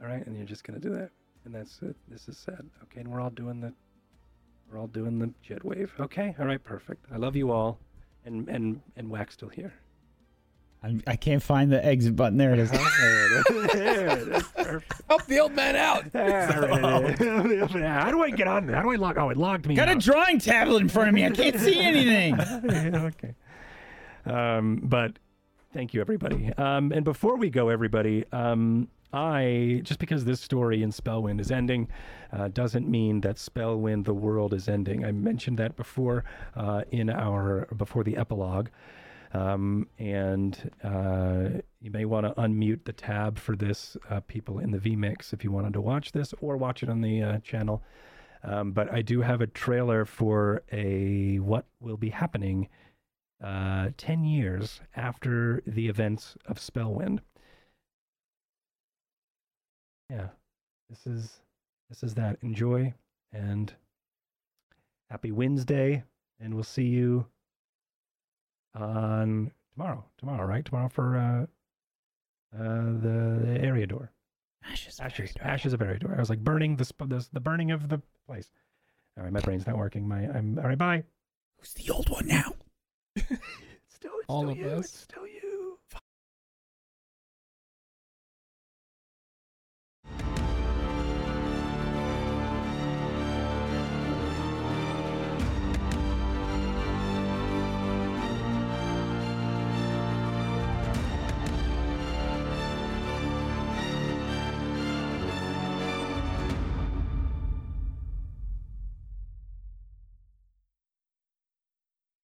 All 0.02 0.08
right, 0.08 0.26
and 0.26 0.36
you're 0.36 0.46
just 0.46 0.64
gonna 0.64 0.80
do 0.80 0.90
that, 0.90 1.10
and 1.44 1.54
that's 1.54 1.80
it. 1.82 1.94
This 2.08 2.28
is 2.28 2.36
sad. 2.36 2.68
Okay, 2.84 3.00
and 3.00 3.08
we're 3.08 3.20
all 3.20 3.30
doing 3.30 3.60
the, 3.60 3.72
we're 4.70 4.78
all 4.78 4.88
doing 4.88 5.18
the 5.18 5.32
jet 5.42 5.64
wave. 5.64 5.92
Okay, 6.00 6.34
all 6.40 6.46
right, 6.46 6.62
perfect. 6.62 7.06
I 7.12 7.18
love 7.18 7.36
you 7.36 7.52
all, 7.52 7.78
and 8.24 8.48
and 8.48 8.80
and 8.96 9.08
Wax 9.08 9.34
still 9.34 9.48
here. 9.48 9.72
I'm, 10.84 11.00
I 11.06 11.14
can't 11.14 11.42
find 11.42 11.70
the 11.70 11.84
exit 11.84 12.16
button. 12.16 12.36
There 12.36 12.52
it 12.52 12.58
is. 12.58 12.70
there 12.72 12.80
it 12.80 13.32
is. 13.32 13.42
There 13.72 14.06
it 14.08 14.28
is. 14.28 14.42
Perfect. 14.42 15.02
Help 15.08 15.24
the 15.26 15.38
old 15.38 15.52
man 15.54 15.76
out. 15.76 16.10
There 16.10 16.64
it 16.68 17.20
is. 17.52 17.70
How 17.72 18.10
do 18.10 18.22
I 18.22 18.30
get 18.30 18.48
on? 18.48 18.66
There? 18.66 18.74
How 18.74 18.82
do 18.82 18.90
I 18.90 18.96
log? 18.96 19.16
Oh, 19.16 19.30
it 19.30 19.36
logged 19.36 19.66
me. 19.66 19.76
Got 19.76 19.88
a 19.88 19.94
drawing 19.94 20.40
tablet 20.40 20.82
in 20.82 20.88
front 20.88 21.08
of 21.08 21.14
me. 21.14 21.24
I 21.24 21.30
can't 21.30 21.58
see 21.58 21.78
anything. 21.80 22.40
okay. 22.40 23.34
Um, 24.26 24.80
but 24.82 25.18
thank 25.72 25.94
you, 25.94 26.00
everybody. 26.00 26.52
Um, 26.58 26.90
and 26.90 27.04
before 27.04 27.36
we 27.36 27.48
go, 27.48 27.68
everybody, 27.68 28.24
um, 28.32 28.88
I 29.12 29.80
just 29.84 30.00
because 30.00 30.24
this 30.24 30.40
story 30.40 30.82
in 30.82 30.90
Spellwind 30.90 31.40
is 31.40 31.50
ending 31.50 31.88
uh, 32.32 32.48
doesn't 32.48 32.88
mean 32.88 33.20
that 33.20 33.36
Spellwind 33.36 34.04
the 34.04 34.14
world 34.14 34.54
is 34.54 34.68
ending. 34.68 35.04
I 35.04 35.12
mentioned 35.12 35.58
that 35.58 35.76
before 35.76 36.24
uh, 36.56 36.82
in 36.90 37.10
our 37.10 37.66
before 37.76 38.04
the 38.04 38.16
epilogue. 38.16 38.68
Um, 39.34 39.88
and 39.98 40.70
uh, 40.84 41.60
you 41.80 41.90
may 41.90 42.04
want 42.04 42.26
to 42.26 42.32
unmute 42.40 42.84
the 42.84 42.92
tab 42.92 43.38
for 43.38 43.56
this, 43.56 43.96
uh, 44.10 44.20
people 44.20 44.58
in 44.58 44.70
the 44.70 44.78
vMix, 44.78 45.32
if 45.32 45.42
you 45.42 45.50
wanted 45.50 45.72
to 45.72 45.80
watch 45.80 46.12
this 46.12 46.34
or 46.40 46.56
watch 46.56 46.82
it 46.82 46.90
on 46.90 47.00
the 47.00 47.22
uh, 47.22 47.38
channel. 47.38 47.82
Um, 48.44 48.72
but 48.72 48.92
I 48.92 49.02
do 49.02 49.22
have 49.22 49.40
a 49.40 49.46
trailer 49.46 50.04
for 50.04 50.62
a 50.70 51.38
what 51.38 51.66
will 51.80 51.96
be 51.96 52.10
happening 52.10 52.68
uh, 53.42 53.90
10 53.96 54.24
years 54.24 54.80
after 54.96 55.62
the 55.66 55.88
events 55.88 56.36
of 56.46 56.58
Spellwind. 56.58 57.20
Yeah, 60.12 60.28
this 60.90 61.06
is 61.06 61.40
this 61.88 62.02
is 62.02 62.14
that. 62.14 62.36
Enjoy 62.42 62.92
and 63.32 63.72
happy 65.08 65.32
Wednesday, 65.32 66.04
and 66.38 66.52
we'll 66.52 66.64
see 66.64 66.84
you 66.84 67.24
on 68.74 69.50
tomorrow. 69.74 70.04
Tomorrow, 70.18 70.46
right? 70.46 70.64
Tomorrow 70.64 70.88
for 70.90 71.16
uh, 71.16 71.42
uh, 72.58 72.62
the, 73.00 73.40
the 73.44 73.58
area 73.62 73.86
door. 73.86 74.10
Ashes. 74.64 75.00
Ashes, 75.00 75.32
ashes 75.40 75.72
of 75.72 75.80
area 75.80 75.98
door. 75.98 76.14
I 76.14 76.20
was 76.20 76.30
like 76.30 76.40
burning 76.40 76.76
the, 76.76 76.84
sp- 76.86 77.08
the 77.08 77.26
the 77.32 77.40
burning 77.40 77.70
of 77.70 77.88
the 77.88 78.00
place. 78.26 78.50
All 79.16 79.24
right, 79.24 79.32
my 79.32 79.40
brain's 79.40 79.66
not 79.66 79.76
working. 79.78 80.06
My 80.06 80.28
I'm 80.28 80.58
all 80.58 80.64
right. 80.66 80.78
Bye. 80.78 81.04
Who's 81.58 81.72
the 81.72 81.90
old 81.90 82.08
one 82.10 82.26
now? 82.26 82.52
Still 83.88 84.12
All 84.28 84.40
still 84.42 84.50
of 84.50 84.56
you. 84.58 84.66
us. 84.68 84.84
It's 84.86 84.98
still 85.00 85.26
you. 85.26 85.31